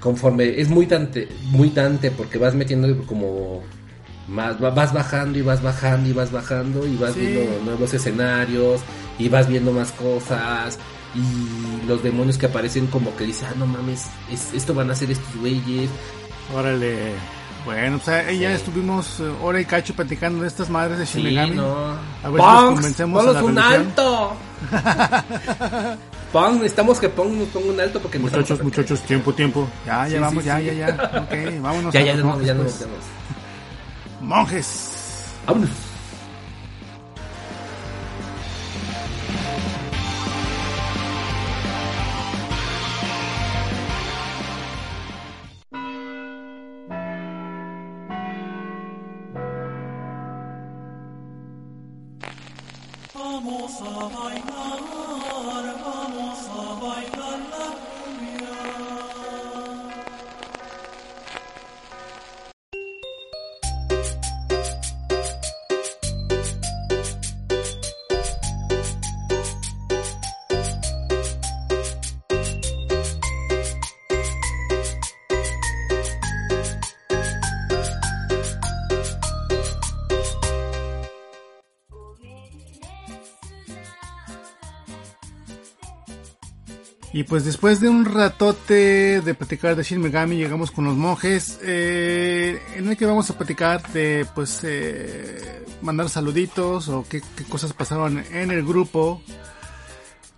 conforme 0.00 0.60
es 0.60 0.68
muy 0.68 0.86
Dante, 0.86 1.28
muy 1.44 1.70
Dante 1.70 2.10
porque 2.10 2.38
vas 2.38 2.54
metiendo 2.54 3.04
como 3.06 3.62
más, 4.28 4.62
va- 4.62 4.70
vas 4.70 4.92
bajando 4.92 5.38
y 5.38 5.42
vas 5.42 5.62
bajando 5.62 6.08
y 6.08 6.12
vas 6.12 6.32
bajando 6.32 6.86
y 6.86 6.96
vas 6.96 7.14
Sí. 7.14 7.20
viendo 7.20 7.64
nuevos 7.64 7.94
escenarios 7.94 8.80
y 9.18 9.28
vas 9.28 9.48
viendo 9.48 9.70
más 9.72 9.92
cosas 9.92 10.78
y 11.14 11.86
los 11.86 12.02
demonios 12.02 12.36
que 12.38 12.46
aparecen 12.46 12.88
como 12.88 13.14
que 13.16 13.24
dices, 13.24 13.44
ah 13.48 13.54
no 13.56 13.66
mames, 13.66 14.06
es- 14.32 14.52
esto 14.52 14.74
van 14.74 14.90
a 14.90 14.94
ser 14.96 15.10
estos 15.12 15.34
güeyes. 15.36 15.88
Órale. 16.54 17.12
Bueno, 17.66 17.98
pues 18.02 18.08
ahí 18.26 18.38
ya 18.38 18.52
estuvimos 18.52 19.20
eh, 19.20 19.24
hora 19.42 19.60
y 19.60 19.64
cacho 19.66 19.92
platicando 19.92 20.40
de 20.42 20.48
estas 20.48 20.70
madres 20.70 20.98
de 20.98 21.04
Shin 21.04 21.20
Sí, 21.20 21.22
Megami. 21.24 21.56
no. 21.56 21.74
A 22.22 22.30
ver 22.30 22.40
si 22.40 22.46
nos 22.46 22.54
Pongs, 22.54 22.74
convencemos 22.76 23.26
a 23.26 23.32
la 23.32 23.42
un 23.44 23.56
religión. 23.56 23.86
alto. 23.86 24.36
Pong, 26.32 26.54
necesitamos 26.56 26.98
que 27.00 27.08
Pong 27.08 27.32
nos 27.32 27.48
ponga 27.48 27.66
un 27.72 27.80
alto 27.80 28.00
porque 28.00 28.18
nos 28.18 28.30
Muchachos, 28.30 28.62
muchachos, 28.62 29.00
tiempo, 29.02 29.34
tiempo. 29.34 29.68
Ya, 29.84 30.06
ya 30.08 30.16
Sí, 30.16 30.22
vamos, 30.22 30.42
sí, 30.44 30.48
ya, 30.48 30.58
sí. 30.58 30.64
ya, 30.66 30.72
ya. 30.74 31.20
Ok, 31.22 31.32
vámonos. 31.62 31.92
Ya, 31.94 32.00
ya, 32.02 32.14
no, 32.16 32.24
monjes, 32.26 32.46
ya 32.46 32.54
no 32.54 32.62
pues. 32.62 32.72
nos 32.72 32.80
vemos. 32.80 33.04
Monjes. 34.20 34.90
Vámonos. 35.46 35.70
Vamos 53.46 53.80
a 53.80 53.84
bailar, 53.84 54.80
vamos 55.84 56.48
a 56.50 56.80
bailar. 56.80 57.16
la 57.48 57.75
Y 87.16 87.24
pues 87.24 87.46
después 87.46 87.80
de 87.80 87.88
un 87.88 88.04
ratote 88.04 89.22
de 89.22 89.34
platicar 89.34 89.74
de 89.74 89.82
Shin 89.82 90.02
Megami 90.02 90.36
llegamos 90.36 90.70
con 90.70 90.84
los 90.84 90.96
monjes 90.96 91.58
eh, 91.62 92.60
en 92.74 92.90
el 92.90 92.96
que 92.98 93.06
vamos 93.06 93.30
a 93.30 93.38
platicar 93.38 93.90
de 93.92 94.26
pues 94.34 94.60
eh, 94.64 95.64
mandar 95.80 96.10
saluditos 96.10 96.90
o 96.90 97.06
qué, 97.08 97.22
qué 97.34 97.44
cosas 97.44 97.72
pasaron 97.72 98.22
en 98.30 98.50
el 98.50 98.62
grupo. 98.66 99.22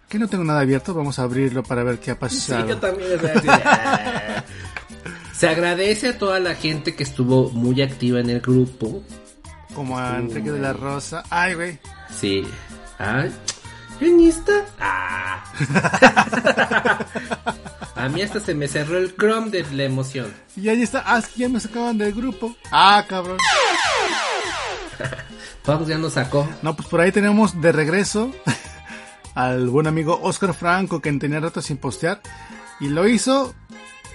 Que 0.09 0.21
no 0.21 0.29
tengo 0.29 0.45
nada 0.45 0.61
abierto, 0.61 0.95
vamos 0.95 1.19
a 1.19 1.25
abrirlo 1.25 1.65
para 1.65 1.83
ver 1.83 1.99
qué 1.99 2.13
ha 2.13 2.15
Sí, 2.15 2.21
pasado. 2.21 2.69
yo 2.69 2.79
también. 2.79 3.19
ah. 3.49 4.45
Se 5.37 5.49
agradece 5.49 6.11
a 6.11 6.19
toda 6.19 6.39
la 6.39 6.55
gente 6.55 6.95
que 6.95 7.03
estuvo 7.03 7.51
muy 7.51 7.83
activa 7.83 8.21
en 8.21 8.31
el 8.31 8.41
grupo. 8.41 9.03
Como 9.75 9.99
a 9.99 10.17
Enrique 10.19 10.53
de 10.53 10.61
la 10.61 10.75
Rosa. 10.75 11.25
Ay, 11.29 11.55
güey. 11.55 11.79
Sí. 12.17 12.45
Ay, 12.99 13.33
¿Guionista? 14.01 14.53
Ah. 14.79 15.28
A 17.99 18.09
mí 18.09 18.23
hasta 18.23 18.41
se 18.41 18.55
me 18.55 18.69
cerró 18.69 18.97
el 18.97 19.17
Chrome 19.17 19.51
de 19.51 19.67
la 19.73 19.83
emoción. 19.83 20.33
Y 20.57 20.69
ahí 20.69 20.83
está. 20.83 21.03
Ah, 21.05 21.21
ya 21.37 21.49
me 21.49 21.59
sacaban 21.59 21.99
del 21.99 22.13
grupo. 22.13 22.55
Ah, 22.71 23.05
cabrón. 23.09 23.39
Pong 25.65 25.85
ya 25.87 25.99
nos 25.99 26.13
sacó. 26.13 26.49
No, 26.63 26.77
pues 26.77 26.87
por 26.89 27.01
ahí 27.01 27.11
tenemos 27.11 27.61
de 27.61 27.73
regreso 27.73 28.33
al 29.35 29.69
buen 29.69 29.89
amigo 29.89 30.21
Oscar 30.23 30.55
Franco, 30.55 31.01
que 31.01 31.13
tenía 31.15 31.41
rato 31.41 31.61
sin 31.61 31.77
postear. 31.77 32.21
Y 32.81 32.87
lo 32.89 33.09
hizo, 33.09 33.53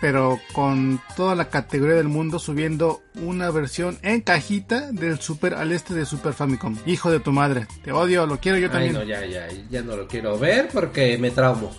pero 0.02 0.40
con 0.54 1.00
toda 1.16 1.36
la 1.36 1.50
categoría 1.50 1.96
del 1.96 2.08
mundo, 2.10 2.40
subiendo 2.40 3.02
una 3.16 3.50
versión 3.52 3.98
en 4.02 4.22
cajita 4.22 4.92
del 4.92 5.20
Super 5.20 5.54
al 5.54 5.72
este 5.72 5.94
de 5.94 6.06
Super 6.06 6.34
Famicom. 6.34 6.78
Hijo 6.86 7.10
de 7.12 7.20
tu 7.20 7.32
madre. 7.32 7.68
Te 7.84 7.92
odio, 7.92 8.26
lo 8.26 8.40
quiero 8.40 8.58
yo 8.58 8.66
Ay, 8.68 8.72
también. 8.72 8.94
no, 8.94 9.04
ya, 9.04 9.26
ya, 9.26 9.48
ya 9.70 9.82
no 9.82 9.96
lo 9.96 10.08
quiero 10.08 10.38
ver 10.38 10.70
porque 10.74 11.18
me 11.18 11.32
traumo. 11.32 11.72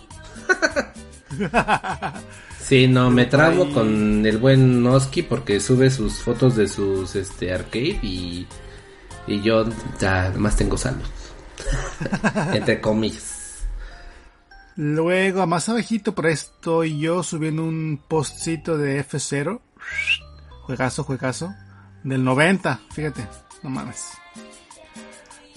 Sí, 2.61 2.87
no, 2.89 3.11
me 3.11 3.27
traumo 3.27 3.65
Ay. 3.65 3.73
con 3.73 4.25
el 4.25 4.39
buen 4.39 4.87
Oski 4.87 5.23
porque 5.23 5.61
sube 5.61 5.91
sus 5.91 6.15
fotos 6.15 6.57
de 6.57 6.67
sus 6.67 7.15
este 7.15 7.53
arcade 7.53 7.99
y, 8.03 8.47
y 9.27 9.43
yo 9.43 9.67
ya 10.01 10.33
más 10.39 10.57
tengo 10.57 10.79
salud. 10.79 11.03
Entre 12.55 12.81
comillas. 12.81 13.34
Luego, 14.77 15.47
más 15.47 15.69
abajito, 15.69 16.15
por 16.15 16.27
ahí 16.27 16.33
estoy 16.33 16.99
yo 16.99 17.23
subiendo 17.23 17.63
un 17.65 18.01
postcito 18.09 18.77
de 18.77 19.05
F0. 19.05 19.61
Juegazo, 20.63 21.05
juegazo. 21.05 21.55
Del 22.03 22.25
90, 22.25 22.81
fíjate, 22.91 23.27
no 23.63 23.71
mames. 23.71 24.11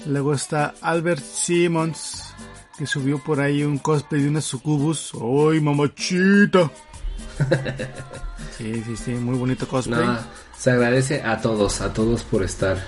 Luego 0.05 0.33
está 0.33 0.75
Albert 0.81 1.23
Simmons, 1.23 2.33
que 2.77 2.85
subió 2.85 3.21
por 3.23 3.41
ahí 3.41 3.63
un 3.63 3.79
cosplay 3.79 4.21
de 4.21 4.29
una 4.29 4.41
sucubus. 4.41 5.11
¡Ay, 5.13 5.59
mamachita! 5.61 6.71
Sí, 8.57 8.81
sí, 8.83 8.97
sí, 8.97 9.11
muy 9.11 9.37
bonito 9.37 9.67
cosplay. 9.67 10.03
No, 10.03 10.17
se 10.57 10.71
agradece 10.71 11.21
a 11.21 11.39
todos, 11.39 11.79
a 11.81 11.93
todos 11.93 12.23
por 12.23 12.41
estar 12.41 12.83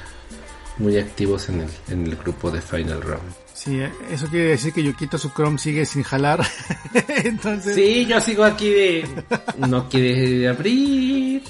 muy 0.80 0.98
activos 0.98 1.48
en 1.50 1.62
el, 1.62 1.70
en 1.90 2.08
el 2.08 2.16
grupo 2.16 2.50
de 2.50 2.60
Final 2.60 3.04
Round. 3.04 3.49
Sí, 3.62 3.78
eh, 3.82 3.92
eso 4.10 4.28
quiere 4.28 4.52
decir 4.52 4.72
que 4.72 4.82
Yokito 4.82 5.18
su 5.18 5.32
Chrome 5.32 5.58
sigue 5.60 5.86
sin 5.86 6.04
jalar. 6.04 6.46
Entonces, 7.24 7.76
Sí, 7.76 8.06
yo 8.06 8.22
sigo 8.22 8.46
aquí 8.46 8.70
de... 8.70 9.24
No 9.68 9.90
quiere 9.90 10.48
abrir. 10.48 11.44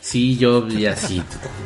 Sí, 0.00 0.36
yo 0.36 0.68
ya 0.68 0.94
sí. 0.94 1.22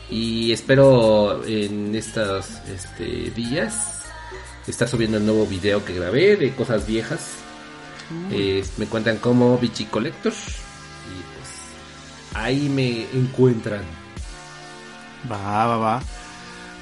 Y 0.09 0.51
espero 0.51 1.43
en 1.45 1.95
estos 1.95 2.47
este, 2.67 3.31
días 3.31 4.03
estar 4.67 4.87
subiendo 4.87 5.17
el 5.17 5.25
nuevo 5.25 5.45
video 5.45 5.83
que 5.85 5.93
grabé 5.93 6.35
de 6.35 6.53
cosas 6.53 6.85
viejas. 6.85 7.29
Eh, 8.31 8.63
me 8.77 8.85
encuentran 8.85 9.17
como 9.17 9.57
Bichi 9.57 9.85
Collector. 9.85 10.33
Y 10.33 11.21
pues 11.35 12.33
ahí 12.33 12.69
me 12.69 13.03
encuentran. 13.17 13.83
Va, 15.31 15.65
va, 15.65 15.77
va. 15.77 16.01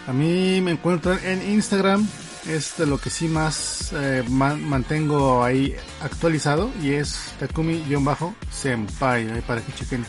A 0.08 0.14
mí 0.14 0.60
me 0.62 0.72
encuentran 0.72 1.20
en 1.24 1.42
Instagram. 1.54 2.08
Es 2.48 2.76
de 2.78 2.86
lo 2.86 2.98
que 2.98 3.10
sí 3.10 3.28
más 3.30 3.92
eh, 3.94 4.22
ma- 4.30 4.56
mantengo 4.56 5.44
ahí 5.44 5.76
actualizado. 6.02 6.70
Y 6.82 6.92
es 6.92 7.18
Takumi-senpai. 7.40 9.32
Ahí 9.32 9.42
para 9.48 9.62
que 9.62 9.74
chequen 9.74 10.06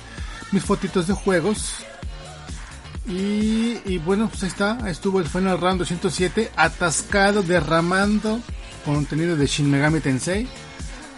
mis 0.51 0.65
fotitos 0.65 1.07
de 1.07 1.15
juegos. 1.15 1.75
Y, 3.07 3.79
y 3.85 3.99
bueno, 3.99 4.29
pues 4.29 4.43
ahí 4.43 4.49
está. 4.49 4.79
Ahí 4.85 4.91
estuvo 4.93 5.21
el 5.21 5.27
Final 5.29 5.61
Round 5.61 5.79
207. 5.81 6.51
Atascado, 6.57 7.43
derramando 7.43 8.41
contenido 8.85 9.37
de 9.37 9.47
Shin 9.47 9.71
Megami 9.71 10.01
Tensei. 10.01 10.49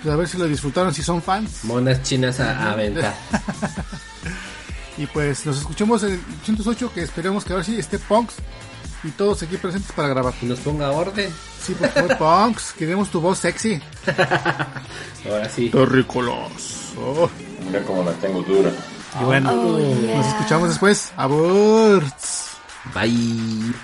Pues 0.03 0.13
a 0.13 0.17
ver 0.17 0.29
si 0.29 0.37
lo 0.37 0.47
disfrutaron, 0.47 0.93
si 0.93 1.03
son 1.03 1.23
fans. 1.23 1.65
Monas 1.65 2.03
chinas 2.03 2.39
a, 2.41 2.59
a 2.69 2.73
aventar. 2.73 3.15
Y 4.97 5.07
pues 5.07 5.45
nos 5.45 5.59
escuchamos 5.59 6.03
en 6.03 6.13
el 6.13 6.21
108 6.45 6.93
que 6.95 7.03
esperemos 7.03 7.45
que 7.45 7.53
ahora 7.53 7.65
sí 7.65 7.79
esté 7.79 7.99
Punks 7.99 8.37
y 9.05 9.11
todos 9.11 9.43
aquí 9.43 9.57
presentes 9.57 9.93
para 9.93 10.09
grabar. 10.09 10.35
Y 10.43 10.47
nos 10.47 10.59
ponga 10.61 10.91
orden. 10.91 11.31
Sí, 11.61 11.75
por 11.75 11.89
favor, 11.91 12.19
Punks, 12.47 12.73
queremos 12.73 13.11
tu 13.11 13.21
voz 13.21 13.39
sexy. 13.39 13.81
Ahora 15.31 15.49
sí. 15.49 15.71
Terrícolas. 15.71 16.93
Oh. 16.99 17.29
Mira 17.65 17.83
cómo 17.83 18.05
la 18.05 18.13
tengo 18.13 18.43
dura. 18.43 18.71
Y 19.21 19.25
bueno, 19.25 19.53
nos 19.53 20.27
escuchamos 20.27 20.69
después. 20.69 21.13
Aburts. 21.17 22.57
Bye. 22.95 23.75